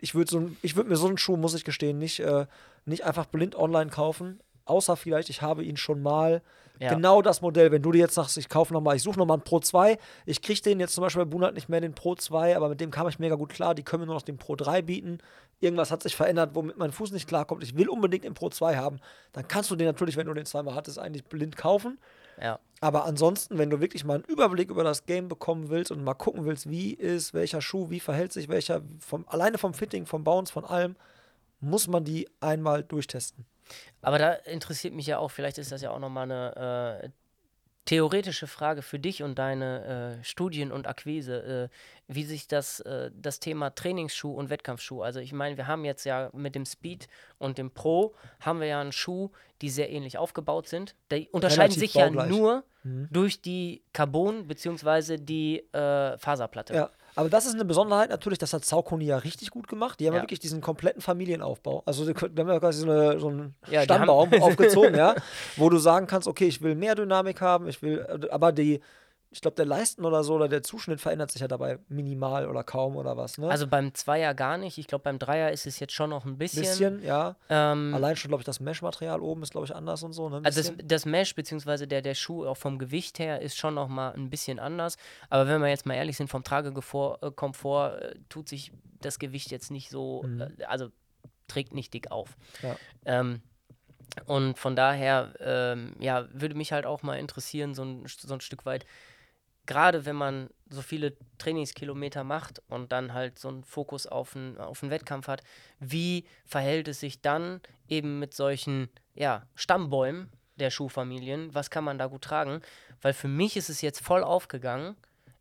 ich 0.00 0.14
würde 0.14 0.30
so, 0.30 0.50
ich 0.62 0.76
würd 0.76 0.88
mir 0.88 0.96
so 0.96 1.06
einen 1.06 1.18
Schuh, 1.18 1.36
muss 1.36 1.54
ich 1.54 1.64
gestehen, 1.64 1.98
nicht, 1.98 2.20
äh, 2.20 2.46
nicht 2.84 3.04
einfach 3.04 3.26
blind 3.26 3.56
online 3.56 3.90
kaufen. 3.90 4.40
Außer 4.64 4.96
vielleicht, 4.96 5.30
ich 5.30 5.42
habe 5.42 5.64
ihn 5.64 5.76
schon 5.76 6.02
mal 6.02 6.42
Ja. 6.78 6.94
Genau 6.94 7.22
das 7.22 7.42
Modell. 7.42 7.70
Wenn 7.70 7.82
du 7.82 7.92
dir 7.92 7.98
jetzt 7.98 8.14
sagst, 8.14 8.36
ich 8.38 8.48
kaufe 8.48 8.72
nochmal, 8.72 8.96
ich 8.96 9.02
suche 9.02 9.18
nochmal 9.18 9.36
einen 9.36 9.44
Pro 9.44 9.60
2, 9.60 9.98
ich 10.26 10.42
kriege 10.42 10.60
den 10.62 10.80
jetzt 10.80 10.94
zum 10.94 11.02
Beispiel 11.02 11.24
bei 11.24 11.30
Bunat 11.30 11.54
nicht 11.54 11.68
mehr 11.68 11.80
den 11.80 11.94
Pro 11.94 12.14
2, 12.16 12.56
aber 12.56 12.68
mit 12.70 12.80
dem 12.80 12.90
kam 12.90 13.06
ich 13.08 13.18
mega 13.20 13.36
gut 13.36 13.50
klar, 13.50 13.74
die 13.74 13.84
können 13.84 14.00
mir 14.00 14.06
nur 14.06 14.16
noch 14.16 14.22
den 14.22 14.36
Pro 14.38 14.56
3 14.56 14.82
bieten. 14.82 15.18
Irgendwas 15.60 15.92
hat 15.92 16.02
sich 16.02 16.16
verändert, 16.16 16.50
womit 16.54 16.78
mein 16.78 16.90
Fuß 16.90 17.12
nicht 17.12 17.28
klarkommt. 17.28 17.62
Ich 17.62 17.76
will 17.76 17.88
unbedingt 17.88 18.24
den 18.24 18.34
Pro 18.34 18.48
2 18.48 18.76
haben. 18.76 18.98
Dann 19.32 19.46
kannst 19.46 19.70
du 19.70 19.76
den 19.76 19.86
natürlich, 19.86 20.16
wenn 20.16 20.26
du 20.26 20.34
den 20.34 20.46
zweimal 20.46 20.74
hattest, 20.74 20.98
eigentlich 20.98 21.24
blind 21.24 21.56
kaufen. 21.56 21.98
Ja. 22.40 22.58
Aber 22.80 23.04
ansonsten, 23.04 23.58
wenn 23.58 23.70
du 23.70 23.80
wirklich 23.80 24.04
mal 24.04 24.14
einen 24.14 24.24
Überblick 24.24 24.70
über 24.70 24.82
das 24.82 25.06
Game 25.06 25.28
bekommen 25.28 25.70
willst 25.70 25.92
und 25.92 26.02
mal 26.02 26.14
gucken 26.14 26.44
willst, 26.44 26.68
wie 26.68 26.92
ist 26.92 27.32
welcher 27.32 27.60
Schuh, 27.60 27.90
wie 27.90 28.00
verhält 28.00 28.32
sich 28.32 28.48
welcher, 28.48 28.82
vom, 28.98 29.24
alleine 29.28 29.58
vom 29.58 29.72
Fitting, 29.72 30.04
vom 30.06 30.24
Bounce, 30.24 30.52
von 30.52 30.64
allem, 30.64 30.96
muss 31.60 31.86
man 31.86 32.04
die 32.04 32.28
einmal 32.40 32.82
durchtesten. 32.82 33.46
Aber 34.00 34.18
da 34.18 34.32
interessiert 34.32 34.94
mich 34.94 35.06
ja 35.06 35.18
auch, 35.18 35.30
vielleicht 35.30 35.58
ist 35.58 35.70
das 35.70 35.82
ja 35.82 35.92
auch 35.92 36.00
nochmal 36.00 36.24
eine 36.24 37.02
äh, 37.04 37.08
theoretische 37.84 38.46
Frage 38.46 38.80
für 38.82 38.98
dich 38.98 39.22
und 39.22 39.38
deine 39.38 40.18
äh, 40.20 40.24
Studien 40.24 40.70
und 40.70 40.86
Akquise, 40.86 41.68
äh, 41.70 42.12
wie 42.12 42.24
sich 42.24 42.46
das, 42.46 42.80
äh, 42.80 43.10
das 43.14 43.40
Thema 43.40 43.70
Trainingsschuh 43.74 44.32
und 44.32 44.50
Wettkampfschuh, 44.50 45.02
also 45.02 45.18
ich 45.20 45.32
meine, 45.32 45.56
wir 45.56 45.66
haben 45.66 45.84
jetzt 45.84 46.04
ja 46.04 46.30
mit 46.32 46.54
dem 46.54 46.64
Speed 46.64 47.08
und 47.38 47.58
dem 47.58 47.70
Pro, 47.72 48.14
haben 48.40 48.60
wir 48.60 48.68
ja 48.68 48.80
einen 48.80 48.92
Schuh, 48.92 49.30
die 49.62 49.70
sehr 49.70 49.90
ähnlich 49.90 50.16
aufgebaut 50.18 50.68
sind. 50.68 50.94
Die 51.10 51.28
unterscheiden 51.30 51.72
Relativ 51.72 51.80
sich 51.80 51.94
ja 51.94 52.06
baugleich. 52.06 52.28
nur 52.30 52.64
Mhm. 52.84 53.06
durch 53.12 53.40
die 53.40 53.82
Carbon- 53.92 54.48
bzw. 54.48 55.16
die 55.18 55.58
äh, 55.72 56.18
Faserplatte. 56.18 56.74
Ja, 56.74 56.90
aber 57.14 57.28
das 57.28 57.46
ist 57.46 57.54
eine 57.54 57.64
Besonderheit 57.64 58.10
natürlich, 58.10 58.38
das 58.38 58.52
hat 58.52 58.64
Saucony 58.64 59.04
ja 59.06 59.18
richtig 59.18 59.50
gut 59.50 59.68
gemacht. 59.68 60.00
Die 60.00 60.06
haben 60.06 60.14
ja, 60.14 60.18
Ja. 60.18 60.22
wirklich 60.24 60.40
diesen 60.40 60.60
kompletten 60.60 61.02
Familienaufbau. 61.02 61.82
Also 61.86 62.06
wir 62.06 62.14
haben 62.14 62.48
ja 62.48 62.58
quasi 62.60 62.80
so, 62.80 62.90
eine, 62.90 63.20
so 63.20 63.28
einen 63.28 63.54
Ja, 63.70 63.82
Stammbaum 63.82 64.32
aufgezogen, 64.40 64.94
ja, 64.94 65.14
wo 65.56 65.68
du 65.68 65.78
sagen 65.78 66.06
kannst, 66.06 66.26
okay, 66.28 66.46
ich 66.46 66.62
will 66.62 66.74
mehr 66.74 66.94
Dynamik 66.94 67.40
haben, 67.40 67.68
ich 67.68 67.82
will, 67.82 68.06
aber 68.30 68.52
die, 68.52 68.80
ich 69.32 69.40
glaube, 69.40 69.54
der 69.54 69.64
Leisten 69.64 70.04
oder 70.04 70.22
so 70.24 70.34
oder 70.34 70.46
der 70.46 70.62
Zuschnitt 70.62 71.00
verändert 71.00 71.30
sich 71.30 71.40
ja 71.40 71.48
dabei 71.48 71.78
minimal 71.88 72.46
oder 72.46 72.62
kaum 72.62 72.96
oder 72.96 73.16
was, 73.16 73.38
ne? 73.38 73.48
Also 73.48 73.66
beim 73.66 73.94
Zweier 73.94 74.34
gar 74.34 74.58
nicht. 74.58 74.76
Ich 74.76 74.86
glaube, 74.86 75.04
beim 75.04 75.18
Dreier 75.18 75.50
ist 75.50 75.66
es 75.66 75.80
jetzt 75.80 75.94
schon 75.94 76.10
noch 76.10 76.26
ein 76.26 76.36
bisschen. 76.36 76.62
bisschen, 76.62 77.02
ja. 77.02 77.36
Ähm, 77.48 77.94
Allein 77.94 78.14
schon, 78.16 78.28
glaube 78.28 78.42
ich, 78.42 78.44
das 78.44 78.60
Mesh-Material 78.60 79.22
oben 79.22 79.42
ist, 79.42 79.52
glaube 79.52 79.66
ich, 79.66 79.74
anders 79.74 80.02
und 80.02 80.12
so, 80.12 80.28
ne? 80.28 80.42
Also 80.44 80.62
das, 80.62 80.72
das 80.84 81.06
Mesh 81.06 81.34
beziehungsweise 81.34 81.88
der, 81.88 82.02
der 82.02 82.14
Schuh 82.14 82.46
auch 82.46 82.58
vom 82.58 82.78
Gewicht 82.78 83.18
her 83.18 83.40
ist 83.40 83.56
schon 83.56 83.74
noch 83.74 83.88
mal 83.88 84.12
ein 84.12 84.28
bisschen 84.28 84.58
anders. 84.58 84.96
Aber 85.30 85.48
wenn 85.48 85.62
wir 85.62 85.68
jetzt 85.68 85.86
mal 85.86 85.94
ehrlich 85.94 86.18
sind, 86.18 86.28
vom 86.28 86.44
Tragekomfort 86.44 88.02
äh, 88.02 88.14
tut 88.28 88.50
sich 88.50 88.72
das 89.00 89.18
Gewicht 89.18 89.50
jetzt 89.50 89.70
nicht 89.70 89.88
so, 89.88 90.26
äh, 90.38 90.64
also 90.64 90.88
trägt 91.48 91.72
nicht 91.72 91.94
dick 91.94 92.10
auf. 92.10 92.36
Mhm. 92.60 92.68
Ja. 92.68 92.76
Ähm, 93.06 93.42
und 94.26 94.58
von 94.58 94.76
daher, 94.76 95.32
ähm, 95.40 95.94
ja, 95.98 96.28
würde 96.32 96.54
mich 96.54 96.72
halt 96.72 96.84
auch 96.84 97.02
mal 97.02 97.18
interessieren, 97.18 97.74
so 97.74 97.82
ein, 97.82 98.04
so 98.06 98.34
ein 98.34 98.40
Stück 98.42 98.66
weit, 98.66 98.84
gerade 99.72 100.04
wenn 100.04 100.16
man 100.16 100.50
so 100.68 100.82
viele 100.82 101.16
Trainingskilometer 101.38 102.24
macht 102.24 102.60
und 102.68 102.92
dann 102.92 103.14
halt 103.14 103.38
so 103.38 103.48
einen 103.48 103.64
Fokus 103.64 104.06
auf 104.06 104.36
einen, 104.36 104.58
auf 104.58 104.82
einen 104.82 104.90
Wettkampf 104.90 105.28
hat, 105.28 105.42
wie 105.80 106.26
verhält 106.44 106.88
es 106.88 107.00
sich 107.00 107.22
dann 107.22 107.62
eben 107.88 108.18
mit 108.18 108.34
solchen 108.34 108.90
ja, 109.14 109.46
Stammbäumen 109.54 110.30
der 110.56 110.70
Schuhfamilien? 110.70 111.54
Was 111.54 111.70
kann 111.70 111.84
man 111.84 111.96
da 111.96 112.06
gut 112.06 112.22
tragen? 112.22 112.60
Weil 113.00 113.14
für 113.14 113.28
mich 113.28 113.56
ist 113.56 113.70
es 113.70 113.80
jetzt 113.80 114.00
voll 114.00 114.22
aufgegangen, 114.22 114.94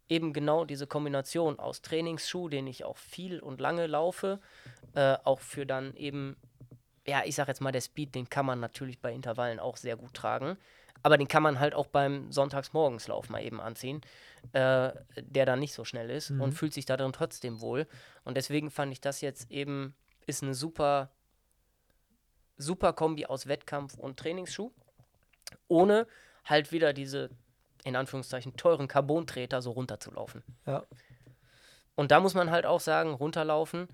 eben 0.08 0.32
genau 0.32 0.64
diese 0.64 0.88
Kombination 0.88 1.60
aus 1.60 1.82
Trainingsschuh, 1.82 2.48
den 2.48 2.68
ich 2.68 2.86
auch 2.86 2.98
viel 2.98 3.42
und 3.42 3.60
lange 3.60 3.86
laufe, 3.86 4.40
äh, 4.96 5.18
auch 5.26 5.42
für 5.42 5.66
dann 5.66 5.94
eben, 5.96 6.38
ja, 7.06 7.24
ich 7.26 7.36
sag 7.36 7.50
jetzt 7.50 7.60
mal, 7.60 7.74
der 7.74 7.82
Speed, 7.82 8.16
den 8.16 8.30
kann 8.30 8.46
man 8.46 8.62
natürlich 8.62 9.00
bei 9.00 9.12
Intervallen 9.12 9.60
auch 9.60 9.76
sehr 9.76 9.98
gut 9.98 10.14
tragen. 10.14 10.58
Aber 11.04 11.18
den 11.18 11.28
kann 11.28 11.44
man 11.44 11.60
halt 11.60 11.74
auch 11.74 11.88
beim 11.88 12.32
Sonntagsmorgenslauf 12.32 13.30
mal 13.30 13.44
eben 13.44 13.60
anziehen, 13.60 14.02
äh, 14.54 14.92
der 15.18 15.46
dann 15.46 15.60
nicht 15.60 15.74
so 15.74 15.84
schnell 15.84 16.10
ist 16.10 16.32
und 16.32 16.54
fühlt 16.54 16.74
sich 16.74 16.86
da 16.86 16.98
drin 16.98 17.14
trotzdem 17.14 17.62
wohl. 17.62 17.88
Und 18.24 18.38
deswegen 18.38 18.70
fand 18.70 18.92
ich 18.92 19.02
das 19.02 19.22
jetzt 19.22 19.50
eben, 19.52 19.96
ist 20.28 20.44
eine 20.44 20.54
super, 20.54 21.12
super 22.58 22.94
Kombi 22.94 23.26
aus 23.26 23.48
Wettkampf 23.48 23.96
und 23.96 24.18
Trainingsschuh, 24.18 24.72
ohne 25.68 26.08
halt 26.46 26.72
wieder 26.72 26.94
diese, 26.94 27.30
in 27.84 27.96
Anführungszeichen, 27.96 28.56
teuren 28.56 28.88
Carbontreter 28.88 29.62
so 29.62 29.72
runterzulaufen. 29.72 30.44
Ja. 30.66 30.86
Und 31.96 32.12
da 32.12 32.20
muss 32.20 32.34
man 32.34 32.52
halt 32.52 32.66
auch 32.66 32.80
sagen, 32.80 33.14
runterlaufen 33.14 33.88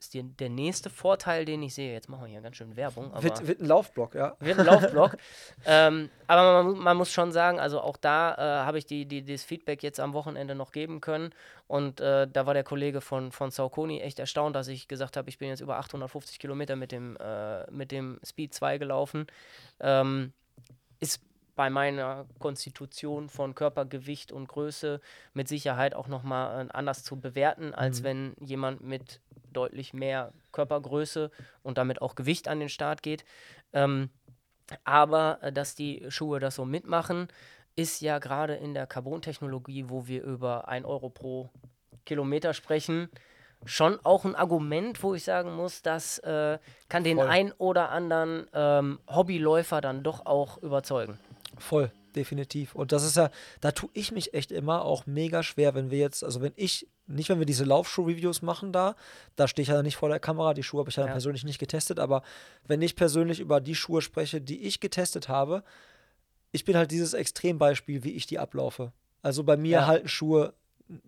ist 0.00 0.14
die, 0.14 0.22
der 0.22 0.48
nächste 0.48 0.90
Vorteil, 0.90 1.44
den 1.44 1.62
ich 1.62 1.74
sehe. 1.74 1.92
Jetzt 1.92 2.08
machen 2.08 2.22
wir 2.22 2.28
hier 2.28 2.40
ganz 2.40 2.56
schön 2.56 2.76
Werbung. 2.76 3.12
Wird, 3.20 3.46
wird 3.46 3.60
ein 3.60 3.66
Laufblock, 3.66 4.14
ja. 4.14 4.36
wird 4.38 4.58
ein 4.58 4.66
Laufblock. 4.66 5.16
ähm, 5.66 6.08
aber 6.26 6.62
man, 6.62 6.78
man 6.78 6.96
muss 6.96 7.12
schon 7.12 7.32
sagen, 7.32 7.58
also 7.58 7.80
auch 7.80 7.96
da 7.96 8.34
äh, 8.34 8.64
habe 8.64 8.78
ich 8.78 8.86
die, 8.86 9.06
die, 9.06 9.24
das 9.24 9.42
Feedback 9.42 9.82
jetzt 9.82 9.98
am 9.98 10.12
Wochenende 10.12 10.54
noch 10.54 10.70
geben 10.72 11.00
können. 11.00 11.34
Und 11.66 12.00
äh, 12.00 12.28
da 12.28 12.46
war 12.46 12.54
der 12.54 12.64
Kollege 12.64 13.00
von, 13.00 13.32
von 13.32 13.50
Saucony 13.50 14.00
echt 14.00 14.18
erstaunt, 14.18 14.54
dass 14.54 14.68
ich 14.68 14.88
gesagt 14.88 15.16
habe, 15.16 15.28
ich 15.28 15.38
bin 15.38 15.48
jetzt 15.48 15.60
über 15.60 15.78
850 15.78 16.38
Kilometer 16.38 16.76
mit 16.76 16.92
dem, 16.92 17.16
äh, 17.16 17.68
mit 17.70 17.90
dem 17.90 18.20
Speed 18.24 18.54
2 18.54 18.78
gelaufen. 18.78 19.26
Ähm, 19.80 20.32
ist 21.00 21.20
bei 21.58 21.70
meiner 21.70 22.24
Konstitution 22.38 23.28
von 23.28 23.56
Körpergewicht 23.56 24.30
und 24.30 24.46
Größe 24.46 25.00
mit 25.34 25.48
Sicherheit 25.48 25.92
auch 25.92 26.06
nochmal 26.06 26.66
äh, 26.66 26.68
anders 26.72 27.02
zu 27.02 27.18
bewerten, 27.18 27.74
als 27.74 28.04
wenn 28.04 28.36
jemand 28.38 28.80
mit 28.80 29.20
deutlich 29.58 29.92
mehr 29.92 30.32
Körpergröße 30.52 31.30
und 31.62 31.78
damit 31.78 32.00
auch 32.00 32.14
Gewicht 32.14 32.46
an 32.46 32.60
den 32.60 32.68
Start 32.68 33.02
geht. 33.02 33.24
Ähm, 33.72 34.10
aber 34.84 35.38
äh, 35.42 35.52
dass 35.52 35.74
die 35.74 36.06
Schuhe 36.08 36.38
das 36.38 36.54
so 36.54 36.64
mitmachen, 36.64 37.28
ist 37.74 38.00
ja 38.00 38.18
gerade 38.18 38.54
in 38.54 38.74
der 38.74 38.86
Carbon-Technologie, 38.86 39.84
wo 39.88 40.06
wir 40.06 40.22
über 40.22 40.68
1 40.68 40.84
Euro 40.86 41.10
pro 41.10 41.50
Kilometer 42.04 42.54
sprechen, 42.54 43.08
schon 43.64 43.98
auch 44.04 44.24
ein 44.24 44.34
Argument, 44.34 45.02
wo 45.02 45.14
ich 45.14 45.24
sagen 45.24 45.54
muss, 45.54 45.82
das 45.82 46.18
äh, 46.20 46.58
kann 46.88 47.04
den 47.04 47.18
Voll. 47.18 47.28
ein 47.28 47.52
oder 47.58 47.90
anderen 47.90 48.46
ähm, 48.52 48.98
Hobbyläufer 49.08 49.80
dann 49.80 50.02
doch 50.02 50.26
auch 50.26 50.58
überzeugen. 50.58 51.18
Voll, 51.58 51.90
definitiv. 52.14 52.74
Und 52.74 52.92
das 52.92 53.04
ist 53.04 53.16
ja, 53.16 53.30
da 53.60 53.72
tue 53.72 53.90
ich 53.94 54.12
mich 54.12 54.34
echt 54.34 54.52
immer 54.52 54.84
auch 54.84 55.06
mega 55.06 55.42
schwer, 55.42 55.74
wenn 55.74 55.90
wir 55.90 55.98
jetzt, 55.98 56.22
also 56.22 56.40
wenn 56.40 56.52
ich, 56.56 56.88
nicht 57.08 57.28
wenn 57.30 57.38
wir 57.38 57.46
diese 57.46 57.64
Laufschuh-Reviews 57.64 58.42
machen 58.42 58.72
da, 58.72 58.94
da 59.36 59.48
stehe 59.48 59.62
ich 59.62 59.68
ja 59.68 59.82
nicht 59.82 59.96
vor 59.96 60.08
der 60.08 60.20
Kamera, 60.20 60.54
die 60.54 60.62
Schuhe 60.62 60.80
habe 60.80 60.90
ich 60.90 60.96
ja, 60.96 61.06
Ja. 61.06 61.12
persönlich 61.12 61.44
nicht 61.44 61.58
getestet, 61.58 61.98
aber 61.98 62.22
wenn 62.66 62.82
ich 62.82 62.96
persönlich 62.96 63.40
über 63.40 63.60
die 63.60 63.74
Schuhe 63.74 64.02
spreche, 64.02 64.40
die 64.40 64.62
ich 64.66 64.80
getestet 64.80 65.28
habe, 65.28 65.62
ich 66.52 66.64
bin 66.64 66.76
halt 66.76 66.90
dieses 66.90 67.14
Extrembeispiel, 67.14 68.04
wie 68.04 68.12
ich 68.12 68.26
die 68.26 68.38
ablaufe. 68.38 68.92
Also 69.22 69.42
bei 69.44 69.56
mir 69.56 69.70
Ja. 69.78 69.86
halten 69.86 70.08
Schuhe 70.08 70.54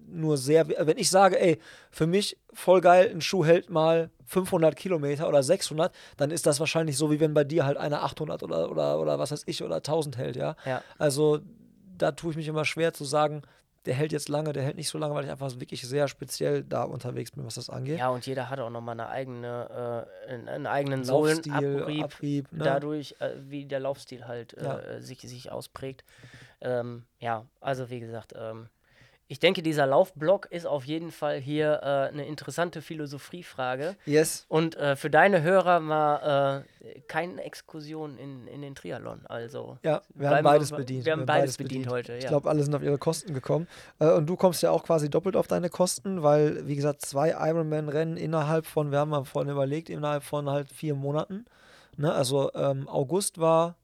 nur 0.06 0.36
sehr, 0.36 0.68
wenn 0.68 0.98
ich 0.98 1.08
sage, 1.08 1.40
ey, 1.40 1.58
für 1.90 2.06
mich 2.06 2.36
voll 2.52 2.82
geil, 2.82 3.10
ein 3.14 3.22
Schuh 3.22 3.46
hält 3.46 3.70
mal 3.70 4.10
500 4.26 4.76
Kilometer 4.76 5.26
oder 5.26 5.42
600, 5.42 5.94
dann 6.18 6.30
ist 6.30 6.44
das 6.46 6.60
wahrscheinlich 6.60 6.98
so, 6.98 7.10
wie 7.10 7.18
wenn 7.18 7.32
bei 7.32 7.44
dir 7.44 7.64
halt 7.64 7.78
einer 7.78 8.02
800 8.02 8.42
oder, 8.42 8.70
oder, 8.70 9.00
oder 9.00 9.18
was 9.18 9.30
weiß 9.30 9.44
ich, 9.46 9.62
oder 9.62 9.76
1000 9.76 10.18
hält, 10.18 10.36
ja. 10.36 10.54
Ja. 10.66 10.82
Also 10.98 11.40
da 11.96 12.12
tue 12.12 12.32
ich 12.32 12.36
mich 12.36 12.48
immer 12.48 12.66
schwer 12.66 12.92
zu 12.92 13.04
sagen, 13.04 13.40
der 13.86 13.94
hält 13.94 14.12
jetzt 14.12 14.28
lange, 14.28 14.52
der 14.52 14.62
hält 14.62 14.76
nicht 14.76 14.88
so 14.88 14.98
lange, 14.98 15.14
weil 15.14 15.24
ich 15.24 15.30
einfach 15.30 15.50
wirklich 15.58 15.86
sehr 15.86 16.06
speziell 16.08 16.62
da 16.62 16.82
unterwegs 16.82 17.30
bin, 17.30 17.44
was 17.44 17.54
das 17.54 17.70
angeht. 17.70 17.98
Ja, 17.98 18.10
und 18.10 18.26
jeder 18.26 18.50
hat 18.50 18.60
auch 18.60 18.70
nochmal 18.70 18.92
eine 18.94 19.08
eigene, 19.08 20.06
äh, 20.26 20.32
einen, 20.32 20.66
eigenen 20.66 21.04
Sohlenabrieb, 21.04 22.04
Abrieb, 22.04 22.52
ne? 22.52 22.64
dadurch, 22.64 23.16
äh, 23.20 23.36
wie 23.38 23.64
der 23.64 23.80
Laufstil 23.80 24.26
halt 24.26 24.54
äh, 24.54 24.64
Ja. 24.64 25.00
sich, 25.00 25.20
sich 25.20 25.50
ausprägt. 25.50 26.04
Ähm, 26.60 27.04
ja, 27.18 27.46
also 27.60 27.88
wie 27.88 28.00
gesagt, 28.00 28.34
ähm, 28.36 28.68
ich 29.32 29.38
denke, 29.38 29.62
dieser 29.62 29.86
Laufblock 29.86 30.46
ist 30.50 30.66
auf 30.66 30.84
jeden 30.84 31.12
Fall 31.12 31.38
hier 31.38 31.80
äh, 31.84 32.12
eine 32.12 32.26
interessante 32.26 32.82
Philosophiefrage. 32.82 33.94
Yes. 34.04 34.44
Und 34.48 34.74
äh, 34.74 34.96
für 34.96 35.08
deine 35.08 35.40
Hörer 35.42 35.78
mal 35.78 36.64
äh, 36.82 37.00
keine 37.02 37.40
Exkursion 37.44 38.18
in, 38.18 38.48
in 38.48 38.60
den 38.60 38.74
Triathlon. 38.74 39.24
Also 39.26 39.78
Ja, 39.84 40.02
wir 40.14 40.30
haben 40.30 40.42
beides 40.42 40.72
wir- 40.72 40.78
bedient. 40.78 41.04
Wir 41.04 41.12
haben 41.12 41.26
beides 41.26 41.58
bedient, 41.58 41.88
heute, 41.88 42.14
Ich 42.16 42.24
ja. 42.24 42.30
glaube, 42.30 42.50
alle 42.50 42.64
sind 42.64 42.74
auf 42.74 42.82
ihre 42.82 42.98
Kosten 42.98 43.32
gekommen. 43.32 43.68
Äh, 44.00 44.10
und 44.10 44.26
du 44.26 44.34
kommst 44.34 44.64
ja 44.64 44.72
auch 44.72 44.82
quasi 44.82 45.08
doppelt 45.08 45.36
auf 45.36 45.46
deine 45.46 45.68
Kosten, 45.70 46.24
weil, 46.24 46.66
wie 46.66 46.74
gesagt, 46.74 47.02
zwei 47.02 47.30
Ironman-Rennen 47.30 48.16
innerhalb 48.16 48.66
von, 48.66 48.90
wir 48.90 48.98
haben 48.98 49.10
mal 49.10 49.24
vorhin 49.24 49.52
überlegt, 49.52 49.90
innerhalb 49.90 50.24
von 50.24 50.50
halt 50.50 50.72
vier 50.72 50.96
Monaten. 50.96 51.44
Ne? 51.96 52.12
Also 52.12 52.50
ähm, 52.54 52.88
August 52.88 53.38
war 53.38 53.76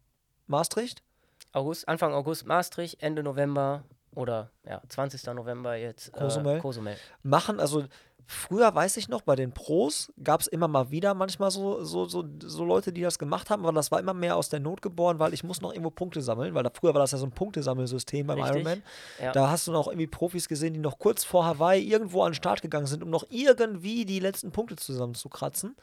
Maastricht. 0.49 1.05
August, 1.53 1.87
Anfang 1.89 2.13
August 2.15 2.47
Maastricht, 2.47 3.01
Ende 3.01 3.23
November 3.23 3.85
oder 4.17 4.51
ja, 4.67 4.83
20. 4.89 5.25
November 5.35 5.77
jetzt 5.77 6.09
äh, 6.09 6.19
Cozumel. 6.19 6.59
Cozumel. 6.61 6.97
machen, 7.23 7.61
also 7.61 7.85
früher 8.27 8.75
weiß 8.75 8.97
ich 8.97 9.09
noch, 9.09 9.23
bei 9.23 9.37
den 9.37 9.53
Pros 9.53 10.13
gab 10.23 10.41
es 10.41 10.47
immer 10.49 10.67
mal 10.67 10.91
wieder 10.91 11.15
manchmal 11.15 11.51
so, 11.51 11.85
so, 11.85 12.07
so, 12.07 12.25
so 12.43 12.65
Leute, 12.65 12.93
die 12.93 13.03
das 13.03 13.19
gemacht 13.19 13.51
haben, 13.51 13.65
aber 13.65 13.75
das 13.75 13.93
war 13.93 14.01
immer 14.01 14.15
mehr 14.15 14.37
aus 14.37 14.49
der 14.49 14.59
Not 14.59 14.83
geboren, 14.83 15.19
weil 15.19 15.33
ich 15.33 15.45
muss 15.45 15.61
noch 15.61 15.71
irgendwo 15.71 15.91
Punkte 15.91 16.23
sammeln, 16.23 16.55
weil 16.55 16.65
da, 16.65 16.71
früher 16.73 16.95
war 16.95 17.01
das 17.01 17.13
ja 17.13 17.19
so 17.19 17.27
ein 17.27 17.31
Punktesammelsystem 17.31 18.27
beim 18.27 18.41
Richtig, 18.41 18.63
Ironman. 18.63 18.83
ja. 19.23 19.33
Da 19.33 19.51
hast 19.51 19.69
du 19.69 19.73
noch 19.73 19.87
irgendwie 19.87 20.09
Profis 20.09 20.49
gesehen, 20.49 20.75
die 20.75 20.81
noch 20.81 20.99
kurz 20.99 21.25
vor 21.25 21.45
Hawaii 21.45 21.83
irgendwo 21.83 22.23
an 22.23 22.31
den 22.31 22.37
Start 22.37 22.63
gegangen 22.63 22.87
sind, 22.87 23.03
um 23.03 23.11
noch 23.11 23.27
irgendwie 23.31 24.05
die 24.05 24.19
letzten 24.19 24.51
Punkte 24.51 24.77
zusammenzukratzen. 24.77 25.77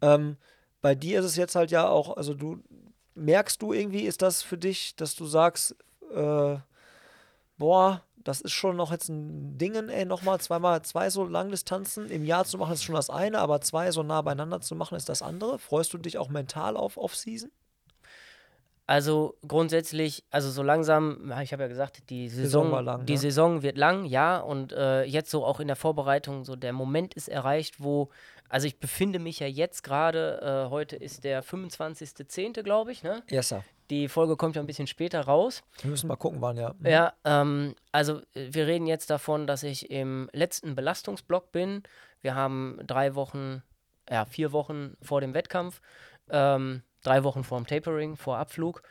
Ähm, 0.00 0.36
bei 0.80 0.94
dir 0.94 1.20
ist 1.20 1.26
es 1.26 1.36
jetzt 1.36 1.56
halt 1.56 1.70
ja 1.70 1.88
auch, 1.88 2.16
also 2.16 2.34
du 2.34 2.62
merkst 3.14 3.60
du 3.62 3.72
irgendwie, 3.72 4.02
ist 4.02 4.22
das 4.22 4.42
für 4.42 4.58
dich, 4.58 4.94
dass 4.96 5.16
du 5.16 5.26
sagst, 5.26 5.74
äh, 6.14 6.56
boah, 7.58 8.02
das 8.24 8.40
ist 8.40 8.52
schon 8.52 8.76
noch 8.76 8.90
jetzt 8.90 9.08
ein 9.08 9.58
Ding, 9.58 9.74
ey, 9.74 10.04
nochmal 10.04 10.40
zweimal 10.40 10.82
zwei 10.82 11.10
so 11.10 11.24
Langdistanzen 11.24 12.10
im 12.10 12.24
Jahr 12.24 12.44
zu 12.44 12.58
machen, 12.58 12.72
ist 12.72 12.82
schon 12.82 12.94
das 12.94 13.10
eine, 13.10 13.38
aber 13.38 13.60
zwei 13.60 13.90
so 13.90 14.02
nah 14.02 14.22
beieinander 14.22 14.60
zu 14.60 14.74
machen, 14.74 14.96
ist 14.96 15.08
das 15.08 15.22
andere. 15.22 15.58
Freust 15.58 15.92
du 15.92 15.98
dich 15.98 16.18
auch 16.18 16.30
mental 16.30 16.76
auf 16.76 16.96
Off-Season? 16.96 17.50
Also 18.86 19.38
grundsätzlich, 19.46 20.24
also 20.30 20.50
so 20.50 20.62
langsam, 20.62 21.32
ich 21.42 21.52
habe 21.54 21.62
ja 21.62 21.68
gesagt, 21.68 22.10
die 22.10 22.28
Saison, 22.28 22.64
Saison 22.66 22.84
lang, 22.84 23.06
die 23.06 23.14
ne? 23.14 23.18
Saison 23.18 23.62
wird 23.62 23.78
lang, 23.78 24.04
ja, 24.04 24.38
und 24.38 24.72
äh, 24.72 25.04
jetzt 25.04 25.30
so 25.30 25.44
auch 25.44 25.58
in 25.58 25.68
der 25.68 25.76
Vorbereitung, 25.76 26.44
so 26.44 26.54
der 26.54 26.74
Moment 26.74 27.14
ist 27.14 27.28
erreicht, 27.28 27.82
wo, 27.82 28.10
also 28.50 28.66
ich 28.66 28.78
befinde 28.80 29.18
mich 29.18 29.40
ja 29.40 29.46
jetzt 29.46 29.84
gerade, 29.84 30.66
äh, 30.66 30.70
heute 30.70 30.96
ist 30.96 31.24
der 31.24 31.42
25.10., 31.42 32.62
glaube 32.62 32.92
ich, 32.92 33.02
ne? 33.02 33.22
Yes, 33.30 33.48
sir. 33.48 33.64
Die 33.90 34.08
Folge 34.08 34.36
kommt 34.36 34.56
ja 34.56 34.62
ein 34.62 34.66
bisschen 34.66 34.86
später 34.86 35.20
raus. 35.22 35.62
Wir 35.82 35.90
müssen 35.90 36.08
mal 36.08 36.16
gucken, 36.16 36.40
wann 36.40 36.56
ja. 36.56 36.74
Ja, 36.82 37.12
ähm, 37.24 37.74
also 37.92 38.20
äh, 38.34 38.48
wir 38.50 38.66
reden 38.66 38.86
jetzt 38.86 39.10
davon, 39.10 39.46
dass 39.46 39.62
ich 39.62 39.90
im 39.90 40.30
letzten 40.32 40.74
Belastungsblock 40.74 41.52
bin. 41.52 41.82
Wir 42.22 42.34
haben 42.34 42.78
drei 42.86 43.14
Wochen, 43.14 43.62
ja, 44.08 44.24
vier 44.24 44.52
Wochen 44.52 44.96
vor 45.02 45.20
dem 45.20 45.34
Wettkampf, 45.34 45.80
ähm, 46.30 46.82
drei 47.02 47.24
Wochen 47.24 47.44
vor 47.44 47.58
dem 47.60 47.66
Tapering, 47.66 48.16
vor 48.16 48.38
Abflug. 48.38 48.82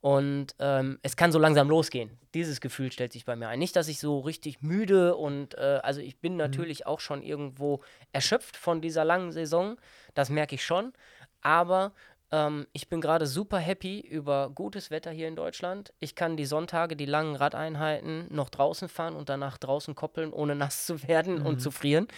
Und 0.00 0.54
ähm, 0.58 0.98
es 1.02 1.14
kann 1.14 1.30
so 1.30 1.38
langsam 1.38 1.68
losgehen. 1.68 2.18
Dieses 2.32 2.60
Gefühl 2.60 2.90
stellt 2.90 3.12
sich 3.12 3.26
bei 3.26 3.36
mir 3.36 3.48
ein. 3.48 3.58
Nicht, 3.58 3.76
dass 3.76 3.86
ich 3.86 4.00
so 4.00 4.20
richtig 4.20 4.62
müde 4.62 5.14
und 5.14 5.54
äh, 5.58 5.80
also 5.82 6.00
ich 6.00 6.18
bin 6.20 6.36
natürlich 6.36 6.86
auch 6.86 7.00
schon 7.00 7.22
irgendwo 7.22 7.82
erschöpft 8.12 8.56
von 8.56 8.80
dieser 8.80 9.04
langen 9.04 9.30
Saison. 9.30 9.76
Das 10.14 10.30
merke 10.30 10.54
ich 10.54 10.64
schon. 10.64 10.94
Aber 11.42 11.92
ähm, 12.32 12.66
ich 12.72 12.88
bin 12.88 13.00
gerade 13.00 13.26
super 13.26 13.58
happy 13.58 14.00
über 14.00 14.50
gutes 14.50 14.90
Wetter 14.90 15.10
hier 15.10 15.28
in 15.28 15.36
Deutschland. 15.36 15.92
Ich 15.98 16.14
kann 16.14 16.36
die 16.36 16.46
Sonntage, 16.46 16.96
die 16.96 17.06
langen 17.06 17.36
Radeinheiten 17.36 18.26
noch 18.32 18.50
draußen 18.50 18.88
fahren 18.88 19.16
und 19.16 19.28
danach 19.28 19.58
draußen 19.58 19.94
koppeln, 19.94 20.32
ohne 20.32 20.54
nass 20.56 20.86
zu 20.86 21.06
werden 21.06 21.42
und 21.42 21.60
zu 21.60 21.70
frieren. 21.70 22.08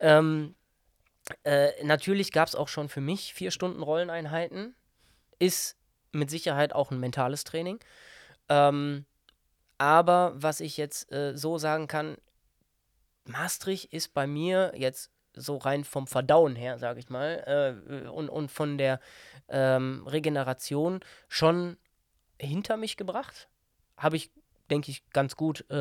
Ähm, 0.00 0.54
äh, 1.44 1.70
natürlich 1.84 2.32
gab 2.32 2.48
es 2.48 2.54
auch 2.54 2.68
schon 2.68 2.88
für 2.88 3.00
mich 3.00 3.34
vier 3.34 3.50
Stunden 3.50 3.82
Rolleneinheiten. 3.82 4.74
Ist 5.38 5.76
mit 6.12 6.30
Sicherheit 6.30 6.72
auch 6.72 6.90
ein 6.90 7.00
mentales 7.00 7.44
Training. 7.44 7.78
Ähm, 8.48 9.04
aber 9.78 10.32
was 10.36 10.60
ich 10.60 10.76
jetzt 10.76 11.10
äh, 11.12 11.36
so 11.36 11.58
sagen 11.58 11.88
kann, 11.88 12.16
Maastricht 13.24 13.92
ist 13.92 14.14
bei 14.14 14.26
mir 14.26 14.72
jetzt 14.76 15.10
so 15.34 15.56
rein 15.56 15.84
vom 15.84 16.06
Verdauen 16.06 16.56
her, 16.56 16.78
sage 16.78 17.00
ich 17.00 17.08
mal, 17.08 17.82
äh, 17.84 18.08
und, 18.08 18.28
und 18.28 18.50
von 18.50 18.78
der 18.78 19.00
ähm, 19.48 20.06
Regeneration 20.06 21.00
schon 21.28 21.76
hinter 22.40 22.76
mich 22.76 22.96
gebracht. 22.96 23.48
Habe 23.96 24.16
ich, 24.16 24.30
denke 24.70 24.90
ich, 24.90 25.08
ganz 25.10 25.36
gut 25.36 25.64
äh, 25.70 25.74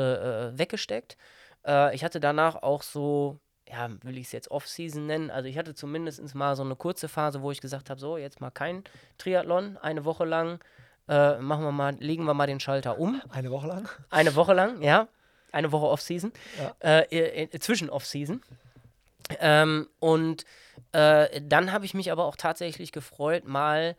äh, 0.48 0.58
weggesteckt. 0.58 1.18
Äh, 1.66 1.96
ich 1.96 2.04
hatte 2.04 2.20
danach 2.20 2.56
auch 2.62 2.84
so, 2.84 3.40
ja, 3.68 3.90
will 4.04 4.18
ich 4.18 4.28
es 4.28 4.32
jetzt 4.32 4.52
Off-Season 4.52 5.06
nennen, 5.06 5.32
also 5.32 5.48
ich 5.48 5.58
hatte 5.58 5.74
zumindest 5.74 6.36
mal 6.36 6.56
so 6.56 6.64
eine 6.64 6.76
kurze 6.76 7.08
Phase, 7.08 7.42
wo 7.42 7.52
ich 7.52 7.62
gesagt 7.62 7.90
habe, 7.90 8.00
so, 8.00 8.18
jetzt 8.18 8.42
mal 8.42 8.52
kein 8.52 8.84
Triathlon, 9.18 9.78
eine 9.78 10.06
Woche 10.06 10.26
lang, 10.26 10.60
äh, 11.08 11.38
machen 11.38 11.64
wir 11.64 11.72
mal, 11.72 11.96
legen 12.00 12.26
wir 12.26 12.34
mal 12.34 12.48
den 12.48 12.60
Schalter 12.60 13.00
um. 13.00 13.22
Eine 13.30 13.52
Woche 13.52 13.68
lang? 13.68 13.90
Eine 14.10 14.36
Woche 14.36 14.54
lang, 14.54 14.82
ja. 14.82 15.08
Eine 15.52 15.72
Woche 15.72 15.86
Off-Season. 15.86 16.32
Äh, 16.82 17.44
äh, 17.44 17.60
zwischen 17.60 17.90
Off-Season. 17.90 18.42
Ähm, 19.40 19.88
und 20.00 20.46
äh, 20.92 21.42
dann 21.42 21.72
habe 21.72 21.86
ich 21.86 21.94
mich 21.94 22.12
aber 22.12 22.26
auch 22.26 22.36
tatsächlich 22.36 22.92
gefreut, 22.92 23.46
mal 23.46 23.96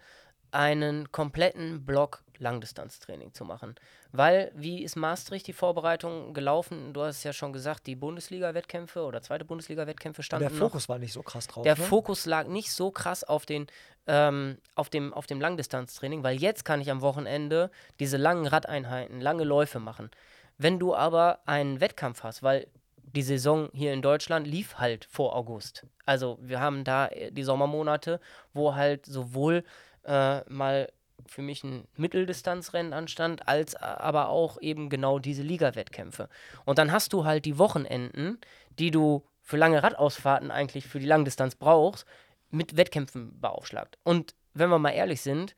einen 0.51 1.11
kompletten 1.11 1.85
Block 1.85 2.23
Langdistanztraining 2.39 3.33
zu 3.33 3.45
machen. 3.45 3.75
Weil, 4.13 4.53
wie 4.55 4.83
ist 4.83 4.97
Maastricht 4.97 5.47
die 5.47 5.53
Vorbereitung 5.53 6.35
gelaufen? 6.35 6.93
Du 6.93 7.03
hast 7.03 7.19
es 7.19 7.25
ja 7.25 7.33
schon 7.33 7.53
gesagt, 7.53 7.87
die 7.87 7.97
Bundesliga-Wettkämpfe 7.97 9.05
oder 9.05 9.23
zweite 9.23 9.45
Bundesliga-Wettkämpfe 9.45 10.23
standen 10.23 10.49
Der 10.49 10.51
noch. 10.51 10.59
Fokus 10.59 10.89
war 10.89 10.99
nicht 10.99 11.13
so 11.13 11.23
krass 11.23 11.47
drauf. 11.47 11.65
Der 11.65 11.77
ne? 11.77 11.85
Fokus 11.85 12.27
lag 12.27 12.47
nicht 12.47 12.73
so 12.73 12.91
krass 12.91 13.25
auf, 13.25 13.47
den, 13.47 13.67
ähm, 14.07 14.59
auf, 14.75 14.91
dem, 14.91 15.13
auf 15.13 15.27
dem 15.27 15.41
Langdistanztraining, 15.41 16.23
weil 16.23 16.37
jetzt 16.37 16.65
kann 16.65 16.81
ich 16.81 16.91
am 16.91 17.01
Wochenende 17.01 17.71
diese 17.99 18.17
langen 18.17 18.47
Radeinheiten, 18.47 19.21
lange 19.21 19.45
Läufe 19.45 19.81
machen. 19.81 20.11
Wenn 20.57 20.79
du 20.79 20.95
aber 20.95 21.41
einen 21.47 21.81
Wettkampf 21.81 22.23
hast, 22.23 22.43
weil 22.43 22.69
die 23.15 23.23
Saison 23.23 23.69
hier 23.73 23.93
in 23.93 24.03
Deutschland 24.03 24.47
lief 24.47 24.79
halt 24.79 25.07
vor 25.07 25.35
August. 25.37 25.87
Also 26.05 26.39
wir 26.41 26.61
haben 26.61 26.85
da 26.85 27.07
äh, 27.09 27.31
die 27.33 27.45
Sommermonate, 27.45 28.21
wo 28.53 28.75
halt 28.75 29.07
sowohl 29.07 29.65
äh, 30.05 30.41
mal 30.51 30.91
für 31.27 31.43
mich 31.43 31.65
ein 31.65 31.87
Mitteldistanzrennen 31.97 32.93
anstand, 32.93 33.49
als 33.49 33.77
aber 33.77 34.29
auch 34.29 34.61
eben 34.61 34.91
genau 34.91 35.19
diese 35.19 35.43
Liga-Wettkämpfe. 35.43 36.29
Und 36.67 36.79
dann 36.79 36.93
hast 36.93 37.13
du 37.13 37.25
halt 37.25 37.47
die 37.47 37.57
Wochenenden, 37.59 38.39
die 38.79 38.91
du 38.91 39.25
für 39.41 39.57
lange 39.57 39.83
Radausfahrten 39.83 40.51
eigentlich 40.51 40.87
für 40.87 40.99
die 40.99 41.07
Langdistanz 41.07 41.55
brauchst, 41.55 42.05
mit 42.51 42.77
Wettkämpfen 42.77 43.41
beaufschlagt. 43.41 43.97
Und 44.03 44.35
wenn 44.53 44.69
wir 44.69 44.79
mal 44.79 44.91
ehrlich 44.91 45.23
sind, 45.23 45.55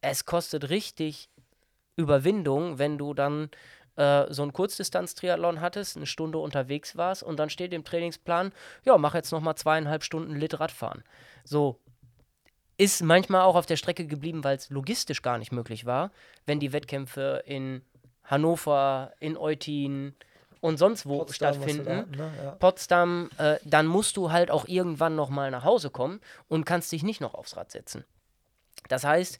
es 0.00 0.26
kostet 0.26 0.68
richtig 0.68 1.30
Überwindung, 1.96 2.78
wenn 2.78 2.98
du 2.98 3.14
dann 3.14 3.50
äh, 3.96 4.32
so 4.32 4.42
einen 4.42 4.52
Kurzdistanz-Triathlon 4.52 5.60
hattest, 5.60 5.96
eine 5.96 6.06
Stunde 6.06 6.38
unterwegs 6.38 6.96
warst 6.96 7.22
und 7.22 7.38
dann 7.38 7.50
steht 7.50 7.72
im 7.72 7.84
Trainingsplan, 7.84 8.52
ja, 8.84 8.96
mach 8.98 9.14
jetzt 9.14 9.32
nochmal 9.32 9.56
zweieinhalb 9.56 10.04
Stunden 10.04 10.36
Lit 10.36 10.60
Radfahren. 10.60 11.02
So, 11.44 11.80
ist 12.78 13.02
manchmal 13.02 13.42
auch 13.42 13.56
auf 13.56 13.66
der 13.66 13.76
Strecke 13.76 14.06
geblieben, 14.06 14.44
weil 14.44 14.56
es 14.56 14.70
logistisch 14.70 15.22
gar 15.22 15.38
nicht 15.38 15.52
möglich 15.52 15.86
war, 15.86 16.10
wenn 16.44 16.60
die 16.60 16.72
Wettkämpfe 16.72 17.42
in 17.46 17.82
Hannover, 18.24 19.12
in 19.18 19.36
Eutin 19.36 20.14
und 20.60 20.78
sonst 20.78 21.06
wo 21.06 21.18
Potsdam, 21.18 21.54
stattfinden. 21.54 21.96
hatten, 21.96 22.10
ne? 22.10 22.32
ja. 22.42 22.50
Potsdam, 22.52 23.30
äh, 23.38 23.56
dann 23.64 23.86
musst 23.86 24.16
du 24.16 24.30
halt 24.30 24.50
auch 24.50 24.66
irgendwann 24.68 25.16
nochmal 25.16 25.50
nach 25.50 25.64
Hause 25.64 25.90
kommen 25.90 26.20
und 26.48 26.64
kannst 26.64 26.92
dich 26.92 27.02
nicht 27.02 27.20
noch 27.20 27.34
aufs 27.34 27.56
Rad 27.56 27.70
setzen. 27.70 28.04
Das 28.88 29.04
heißt, 29.04 29.38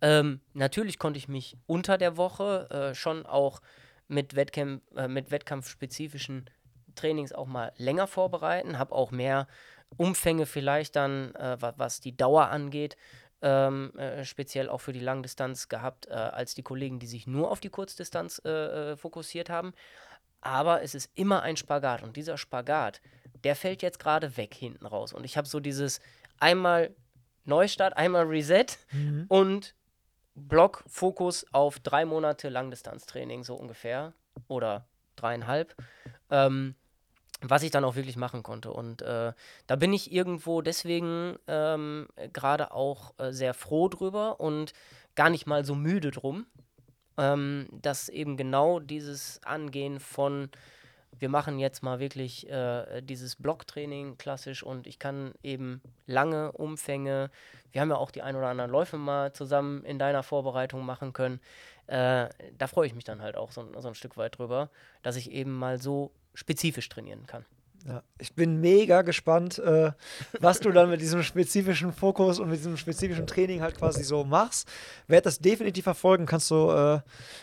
ähm, 0.00 0.40
natürlich 0.54 0.98
konnte 0.98 1.18
ich 1.18 1.28
mich 1.28 1.56
unter 1.66 1.98
der 1.98 2.16
Woche 2.16 2.68
äh, 2.70 2.94
schon 2.94 3.26
auch 3.26 3.60
mit, 4.08 4.36
Wettkämpf, 4.36 4.82
äh, 4.96 5.08
mit 5.08 5.30
wettkampfspezifischen 5.30 6.48
Trainings 6.94 7.32
auch 7.32 7.46
mal 7.46 7.72
länger 7.76 8.06
vorbereiten, 8.06 8.78
habe 8.78 8.94
auch 8.94 9.10
mehr 9.10 9.46
Umfänge 9.96 10.46
vielleicht 10.46 10.96
dann, 10.96 11.34
äh, 11.34 11.60
wa- 11.60 11.74
was 11.76 12.00
die 12.00 12.16
Dauer 12.16 12.48
angeht, 12.48 12.96
ähm, 13.42 13.92
äh, 13.98 14.24
speziell 14.24 14.68
auch 14.68 14.80
für 14.80 14.92
die 14.92 15.00
Langdistanz 15.00 15.68
gehabt, 15.68 16.06
äh, 16.08 16.12
als 16.12 16.54
die 16.54 16.62
Kollegen, 16.62 16.98
die 16.98 17.06
sich 17.06 17.26
nur 17.26 17.50
auf 17.50 17.60
die 17.60 17.68
Kurzdistanz 17.68 18.40
äh, 18.44 18.92
äh, 18.92 18.96
fokussiert 18.96 19.50
haben. 19.50 19.74
Aber 20.40 20.82
es 20.82 20.94
ist 20.94 21.10
immer 21.14 21.42
ein 21.42 21.56
Spagat 21.56 22.02
und 22.02 22.16
dieser 22.16 22.38
Spagat, 22.38 23.00
der 23.44 23.54
fällt 23.56 23.82
jetzt 23.82 23.98
gerade 23.98 24.36
weg 24.36 24.54
hinten 24.54 24.86
raus. 24.86 25.12
Und 25.12 25.24
ich 25.24 25.36
habe 25.36 25.46
so 25.46 25.60
dieses 25.60 26.00
einmal 26.40 26.94
Neustart, 27.44 27.96
einmal 27.96 28.24
Reset 28.24 28.66
und 29.28 29.74
Block 30.36 30.84
Fokus 30.86 31.46
auf 31.52 31.80
drei 31.80 32.04
Monate 32.04 32.48
Langdistanztraining, 32.48 33.42
so 33.42 33.54
ungefähr. 33.54 34.12
Oder 34.48 34.86
dreieinhalb. 35.16 35.74
Ähm, 36.30 36.74
was 37.42 37.62
ich 37.62 37.70
dann 37.70 37.84
auch 37.84 37.96
wirklich 37.96 38.16
machen 38.16 38.42
konnte. 38.42 38.72
Und 38.72 39.02
äh, 39.02 39.32
da 39.66 39.76
bin 39.76 39.92
ich 39.92 40.12
irgendwo 40.12 40.62
deswegen 40.62 41.36
ähm, 41.48 42.08
gerade 42.32 42.72
auch 42.72 43.14
äh, 43.18 43.32
sehr 43.32 43.54
froh 43.54 43.88
drüber 43.88 44.40
und 44.40 44.72
gar 45.14 45.30
nicht 45.30 45.46
mal 45.46 45.64
so 45.64 45.74
müde 45.74 46.10
drum, 46.10 46.46
ähm, 47.18 47.68
dass 47.72 48.08
eben 48.08 48.36
genau 48.36 48.80
dieses 48.80 49.40
Angehen 49.44 50.00
von 50.00 50.50
wir 51.18 51.28
machen 51.28 51.58
jetzt 51.58 51.82
mal 51.82 51.98
wirklich 52.00 52.48
äh, 52.50 53.00
dieses 53.02 53.36
Blocktraining 53.36 54.18
klassisch 54.18 54.62
und 54.62 54.86
ich 54.86 54.98
kann 54.98 55.32
eben 55.42 55.80
lange 56.06 56.52
Umfänge, 56.52 57.30
wir 57.72 57.80
haben 57.80 57.90
ja 57.90 57.96
auch 57.96 58.10
die 58.10 58.22
ein 58.22 58.36
oder 58.36 58.48
anderen 58.48 58.70
Läufe 58.70 58.96
mal 58.96 59.32
zusammen 59.32 59.84
in 59.84 59.98
deiner 59.98 60.22
Vorbereitung 60.22 60.84
machen 60.84 61.12
können. 61.12 61.40
Äh, 61.86 62.28
da 62.58 62.66
freue 62.66 62.86
ich 62.86 62.94
mich 62.94 63.04
dann 63.04 63.22
halt 63.22 63.36
auch 63.36 63.52
so, 63.52 63.68
so 63.80 63.88
ein 63.88 63.94
Stück 63.94 64.16
weit 64.16 64.38
drüber, 64.38 64.70
dass 65.02 65.16
ich 65.16 65.30
eben 65.30 65.54
mal 65.54 65.80
so 65.80 66.12
spezifisch 66.34 66.88
trainieren 66.88 67.26
kann. 67.26 67.44
Ja, 67.86 68.02
ich 68.18 68.34
bin 68.34 68.60
mega 68.60 69.02
gespannt, 69.02 69.58
äh, 69.58 69.92
was 70.40 70.58
du 70.60 70.72
dann 70.72 70.90
mit 70.90 71.00
diesem 71.00 71.22
spezifischen 71.22 71.92
Fokus 71.92 72.40
und 72.40 72.48
mit 72.48 72.58
diesem 72.58 72.76
spezifischen 72.76 73.26
Training 73.26 73.60
halt 73.60 73.78
quasi 73.78 74.02
so 74.02 74.24
machst. 74.24 74.66
Werde 75.06 75.24
das 75.24 75.38
definitiv 75.38 75.84
verfolgen. 75.84 76.26
Kannst 76.26 76.50
du, 76.50 76.70
äh, 76.70 77.00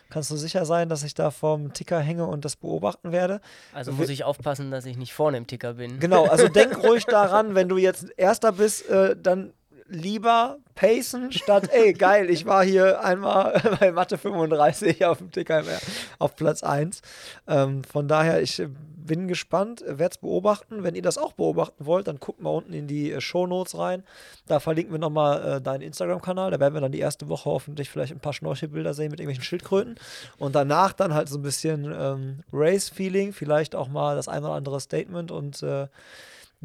kannst 0.09 0.31
du 0.31 0.35
sicher 0.35 0.65
sein, 0.65 0.89
dass 0.89 1.03
ich 1.03 1.13
da 1.13 1.31
vorm 1.31 1.73
Ticker 1.73 1.99
hänge 1.99 2.25
und 2.25 2.43
das 2.43 2.57
beobachten 2.57 3.11
werde. 3.11 3.39
Also 3.71 3.93
muss 3.93 4.09
ich 4.09 4.25
aufpassen, 4.25 4.69
dass 4.69 4.85
ich 4.85 4.97
nicht 4.97 5.13
vorne 5.13 5.37
im 5.37 5.47
Ticker 5.47 5.75
bin. 5.75 5.99
Genau, 5.99 6.25
also 6.25 6.49
denk 6.49 6.77
ruhig 6.83 7.05
daran, 7.05 7.55
wenn 7.55 7.69
du 7.69 7.77
jetzt 7.77 8.07
Erster 8.17 8.51
bist, 8.51 8.89
äh, 8.89 9.15
dann 9.15 9.53
lieber 9.87 10.57
pacen, 10.75 11.31
statt, 11.31 11.69
ey, 11.71 11.93
geil, 11.93 12.29
ich 12.29 12.45
war 12.45 12.63
hier 12.63 13.03
einmal 13.03 13.61
bei 13.79 13.91
Mathe 13.91 14.17
35 14.17 15.05
auf 15.05 15.19
dem 15.19 15.31
TKMR 15.31 15.79
auf 16.19 16.35
Platz 16.35 16.63
1. 16.63 17.01
Ähm, 17.47 17.83
von 17.83 18.07
daher, 18.07 18.41
ich 18.41 18.61
bin 19.05 19.27
gespannt, 19.27 19.83
werde 19.85 20.13
es 20.13 20.17
beobachten. 20.17 20.83
Wenn 20.83 20.95
ihr 20.95 21.01
das 21.01 21.17
auch 21.17 21.33
beobachten 21.33 21.85
wollt, 21.85 22.07
dann 22.07 22.19
guckt 22.19 22.41
mal 22.41 22.49
unten 22.49 22.73
in 22.73 22.87
die 22.87 23.11
äh, 23.11 23.21
Show 23.21 23.47
Notes 23.47 23.77
rein. 23.77 24.03
Da 24.47 24.59
verlinken 24.59 24.93
wir 24.93 24.99
nochmal 24.99 25.57
äh, 25.57 25.61
deinen 25.61 25.81
Instagram-Kanal. 25.81 26.51
Da 26.51 26.59
werden 26.59 26.73
wir 26.73 26.81
dann 26.81 26.91
die 26.91 26.99
erste 26.99 27.29
Woche 27.29 27.49
hoffentlich 27.49 27.89
vielleicht 27.89 28.13
ein 28.13 28.19
paar 28.19 28.33
Schnorchelbilder 28.33 28.93
sehen 28.93 29.11
mit 29.11 29.19
irgendwelchen 29.19 29.43
Schildkröten. 29.43 29.95
Und 30.37 30.55
danach 30.55 30.93
dann 30.93 31.13
halt 31.13 31.29
so 31.29 31.37
ein 31.37 31.43
bisschen 31.43 31.93
ähm, 31.93 32.39
Race-Feeling, 32.51 33.33
vielleicht 33.33 33.75
auch 33.75 33.89
mal 33.89 34.15
das 34.15 34.27
ein 34.27 34.43
oder 34.43 34.53
andere 34.53 34.79
Statement. 34.79 35.31
Und 35.31 35.61
äh, 35.63 35.87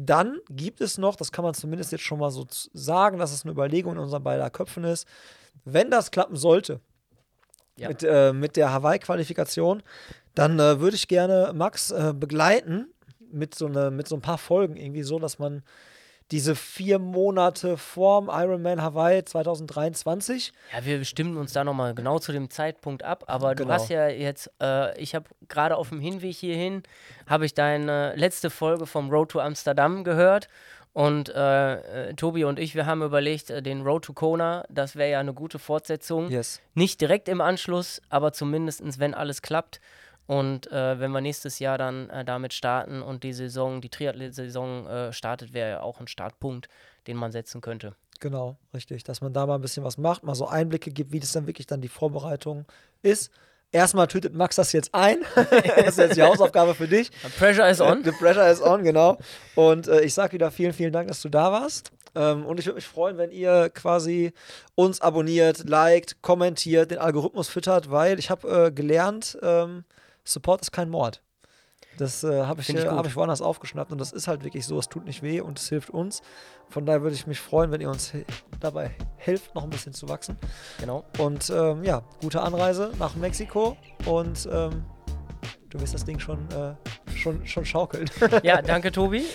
dann 0.01 0.39
gibt 0.49 0.79
es 0.79 0.97
noch, 0.97 1.17
das 1.17 1.33
kann 1.33 1.43
man 1.43 1.53
zumindest 1.53 1.91
jetzt 1.91 2.05
schon 2.05 2.19
mal 2.19 2.31
so 2.31 2.47
sagen, 2.49 3.19
dass 3.19 3.33
es 3.33 3.43
eine 3.43 3.51
Überlegung 3.51 3.93
in 3.93 3.99
unseren 3.99 4.23
beider 4.23 4.49
Köpfen 4.49 4.85
ist, 4.85 5.05
wenn 5.65 5.91
das 5.91 6.09
klappen 6.09 6.37
sollte, 6.37 6.79
ja. 7.75 7.89
mit, 7.89 8.03
äh, 8.03 8.31
mit 8.31 8.55
der 8.55 8.71
Hawaii-Qualifikation, 8.71 9.83
dann 10.35 10.57
äh, 10.57 10.79
würde 10.79 10.95
ich 10.95 11.09
gerne 11.09 11.51
Max 11.53 11.91
äh, 11.91 12.13
begleiten 12.15 12.87
mit 13.29 13.55
so, 13.55 13.65
eine, 13.65 13.91
mit 13.91 14.07
so 14.07 14.15
ein 14.15 14.21
paar 14.21 14.37
Folgen 14.37 14.77
irgendwie 14.77 15.03
so, 15.03 15.19
dass 15.19 15.37
man 15.37 15.63
diese 16.31 16.55
vier 16.55 16.99
Monate 16.99 17.77
vorm 17.77 18.29
Ironman 18.31 18.81
Hawaii 18.81 19.23
2023. 19.23 20.53
Ja, 20.73 20.85
wir 20.85 21.03
stimmen 21.03 21.37
uns 21.37 21.53
da 21.53 21.63
nochmal 21.63 21.95
genau 21.95 22.19
zu 22.19 22.31
dem 22.31 22.49
Zeitpunkt 22.49 23.03
ab, 23.03 23.23
aber 23.27 23.55
genau. 23.55 23.69
du 23.69 23.73
hast 23.73 23.89
ja 23.89 24.07
jetzt, 24.07 24.51
äh, 24.61 24.97
ich 25.01 25.15
habe 25.15 25.25
gerade 25.47 25.75
auf 25.75 25.89
dem 25.89 25.99
Hinweg 25.99 26.35
hierhin, 26.35 26.83
habe 27.27 27.45
ich 27.45 27.53
deine 27.53 28.15
letzte 28.15 28.49
Folge 28.49 28.85
vom 28.85 29.09
Road 29.09 29.29
to 29.29 29.39
Amsterdam 29.39 30.03
gehört 30.03 30.47
und 30.93 31.29
äh, 31.29 32.09
äh, 32.09 32.13
Tobi 32.13 32.43
und 32.43 32.59
ich, 32.59 32.75
wir 32.75 32.85
haben 32.85 33.01
überlegt, 33.01 33.49
äh, 33.49 33.61
den 33.61 33.81
Road 33.81 34.05
to 34.05 34.13
Kona, 34.13 34.65
das 34.69 34.95
wäre 34.95 35.11
ja 35.11 35.19
eine 35.19 35.33
gute 35.33 35.59
Fortsetzung. 35.59 36.29
Yes. 36.29 36.61
Nicht 36.73 37.01
direkt 37.01 37.29
im 37.29 37.41
Anschluss, 37.41 38.01
aber 38.09 38.33
zumindest, 38.33 38.99
wenn 38.99 39.13
alles 39.13 39.41
klappt, 39.41 39.79
und 40.29 40.71
äh, 40.71 40.99
wenn 40.99 41.09
wir 41.09 41.21
nächstes 41.21 41.57
Jahr 41.57 41.79
dann 41.79 42.07
äh, 42.11 42.23
damit 42.23 42.53
starten 42.53 43.01
und 43.01 43.23
die 43.23 43.33
Saison, 43.33 43.81
die 43.81 43.89
Triathlon-Saison 43.89 44.85
äh, 44.85 45.11
startet, 45.11 45.53
wäre 45.53 45.69
ja 45.71 45.81
auch 45.81 45.99
ein 45.99 46.07
Startpunkt, 46.07 46.69
den 47.07 47.17
man 47.17 47.31
setzen 47.31 47.61
könnte. 47.61 47.95
Genau, 48.19 48.55
richtig. 48.71 49.03
Dass 49.03 49.21
man 49.21 49.33
da 49.33 49.47
mal 49.47 49.55
ein 49.55 49.61
bisschen 49.61 49.83
was 49.83 49.97
macht, 49.97 50.23
mal 50.23 50.35
so 50.35 50.47
Einblicke 50.47 50.91
gibt, 50.91 51.13
wie 51.13 51.19
das 51.19 51.31
dann 51.31 51.47
wirklich 51.47 51.65
dann 51.65 51.81
die 51.81 51.87
Vorbereitung 51.87 52.65
ist. 53.01 53.31
Erstmal 53.71 54.05
tötet 54.05 54.35
Max 54.35 54.55
das 54.55 54.71
jetzt 54.71 54.93
ein. 54.93 55.17
das 55.35 55.87
ist 55.87 55.97
jetzt 55.97 56.17
die 56.17 56.21
Hausaufgabe 56.21 56.75
für 56.75 56.87
dich. 56.87 57.09
The 57.23 57.29
pressure 57.29 57.67
is 57.67 57.81
on. 57.81 58.03
The 58.03 58.11
pressure 58.11 58.51
is 58.51 58.61
on, 58.61 58.83
genau. 58.83 59.17
Und 59.55 59.87
äh, 59.87 60.01
ich 60.01 60.13
sage 60.13 60.33
wieder 60.33 60.51
vielen, 60.51 60.73
vielen 60.73 60.93
Dank, 60.93 61.07
dass 61.07 61.23
du 61.23 61.29
da 61.29 61.51
warst. 61.51 61.91
Ähm, 62.13 62.45
und 62.45 62.59
ich 62.59 62.67
würde 62.67 62.75
mich 62.75 62.85
freuen, 62.85 63.17
wenn 63.17 63.31
ihr 63.31 63.71
quasi 63.71 64.31
uns 64.75 65.01
abonniert, 65.01 65.67
liked, 65.67 66.21
kommentiert, 66.21 66.91
den 66.91 66.99
Algorithmus 66.99 67.49
füttert, 67.49 67.89
weil 67.89 68.19
ich 68.19 68.29
habe 68.29 68.67
äh, 68.67 68.71
gelernt, 68.71 69.35
ähm, 69.41 69.85
Support 70.29 70.61
ist 70.61 70.71
kein 70.71 70.89
Mord. 70.89 71.21
Das 71.97 72.23
äh, 72.23 72.43
habe 72.43 72.61
ich, 72.61 72.69
ich, 72.69 72.75
äh, 72.75 72.87
hab 72.87 73.05
ich 73.05 73.15
woanders 73.15 73.41
aufgeschnappt 73.41 73.91
und 73.91 73.99
das 73.99 74.13
ist 74.13 74.27
halt 74.27 74.43
wirklich 74.43 74.65
so, 74.65 74.79
es 74.79 74.87
tut 74.87 75.05
nicht 75.05 75.21
weh 75.21 75.41
und 75.41 75.59
es 75.59 75.67
hilft 75.67 75.89
uns. 75.89 76.21
Von 76.69 76.85
daher 76.85 77.01
würde 77.01 77.15
ich 77.15 77.27
mich 77.27 77.39
freuen, 77.41 77.71
wenn 77.71 77.81
ihr 77.81 77.89
uns 77.89 78.13
dabei 78.59 78.91
helft, 79.17 79.53
noch 79.55 79.63
ein 79.63 79.69
bisschen 79.69 79.93
zu 79.93 80.07
wachsen. 80.07 80.37
Genau. 80.79 81.03
Und 81.17 81.49
ähm, 81.49 81.83
ja, 81.83 82.03
gute 82.21 82.41
Anreise 82.41 82.93
nach 82.99 83.15
Mexiko 83.15 83.75
und 84.05 84.47
ähm, 84.51 84.85
du 85.69 85.79
wirst 85.81 85.93
das 85.93 86.05
Ding 86.05 86.19
schon, 86.19 86.39
äh, 86.51 86.73
schon, 87.19 87.45
schon 87.45 87.65
schaukeln. 87.65 88.09
Ja, 88.43 88.61
danke 88.61 88.91
Tobi. 88.91 89.25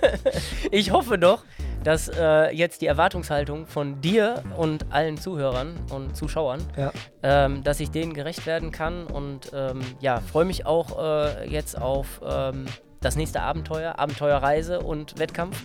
ich 0.70 0.90
hoffe 0.90 1.18
doch, 1.18 1.44
dass 1.84 2.08
äh, 2.08 2.50
jetzt 2.54 2.82
die 2.82 2.86
Erwartungshaltung 2.86 3.66
von 3.66 4.00
dir 4.00 4.42
und 4.56 4.86
allen 4.90 5.16
Zuhörern 5.16 5.74
und 5.90 6.16
Zuschauern, 6.16 6.60
ja. 6.76 6.92
ähm, 7.22 7.62
dass 7.62 7.80
ich 7.80 7.90
denen 7.90 8.14
gerecht 8.14 8.46
werden 8.46 8.72
kann 8.72 9.06
und 9.06 9.50
ähm, 9.54 9.80
ja, 10.00 10.20
freue 10.20 10.44
mich 10.44 10.66
auch 10.66 10.98
äh, 10.98 11.48
jetzt 11.48 11.80
auf 11.80 12.20
ähm, 12.28 12.66
das 13.00 13.16
nächste 13.16 13.42
Abenteuer, 13.42 13.98
Abenteuerreise 13.98 14.80
und 14.80 15.18
Wettkampf. 15.18 15.62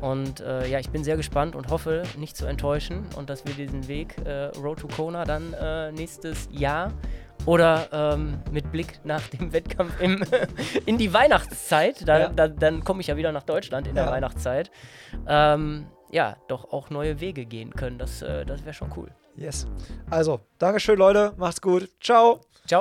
Und 0.00 0.40
äh, 0.40 0.68
ja, 0.68 0.80
ich 0.80 0.90
bin 0.90 1.02
sehr 1.02 1.16
gespannt 1.16 1.56
und 1.56 1.68
hoffe, 1.68 2.02
nicht 2.18 2.36
zu 2.36 2.46
enttäuschen 2.46 3.06
und 3.16 3.30
dass 3.30 3.46
wir 3.46 3.54
diesen 3.54 3.88
Weg 3.88 4.16
äh, 4.24 4.46
Road 4.58 4.80
to 4.80 4.88
Kona 4.88 5.24
dann 5.24 5.54
äh, 5.54 5.92
nächstes 5.92 6.48
Jahr 6.50 6.92
oder 7.46 7.88
ähm, 7.92 8.38
mit 8.50 8.70
Blick 8.72 9.00
nach 9.04 9.26
dem 9.28 9.52
Wettkampf 9.52 10.00
im, 10.00 10.24
in 10.86 10.98
die 10.98 11.12
Weihnachtszeit, 11.12 12.06
da, 12.08 12.18
ja. 12.18 12.28
da, 12.28 12.48
dann 12.48 12.84
komme 12.84 13.00
ich 13.00 13.06
ja 13.06 13.16
wieder 13.16 13.32
nach 13.32 13.42
Deutschland 13.42 13.86
in 13.86 13.96
ja. 13.96 14.04
der 14.04 14.12
Weihnachtszeit, 14.12 14.70
ähm, 15.26 15.86
ja, 16.10 16.36
doch 16.48 16.72
auch 16.72 16.90
neue 16.90 17.20
Wege 17.20 17.44
gehen 17.44 17.74
können. 17.74 17.98
Das, 17.98 18.22
äh, 18.22 18.46
das 18.46 18.64
wäre 18.64 18.74
schon 18.74 18.92
cool. 18.96 19.08
Yes. 19.36 19.66
Also, 20.10 20.40
Dankeschön, 20.58 20.98
Leute. 20.98 21.34
Macht's 21.36 21.60
gut. 21.60 21.90
Ciao. 22.00 22.40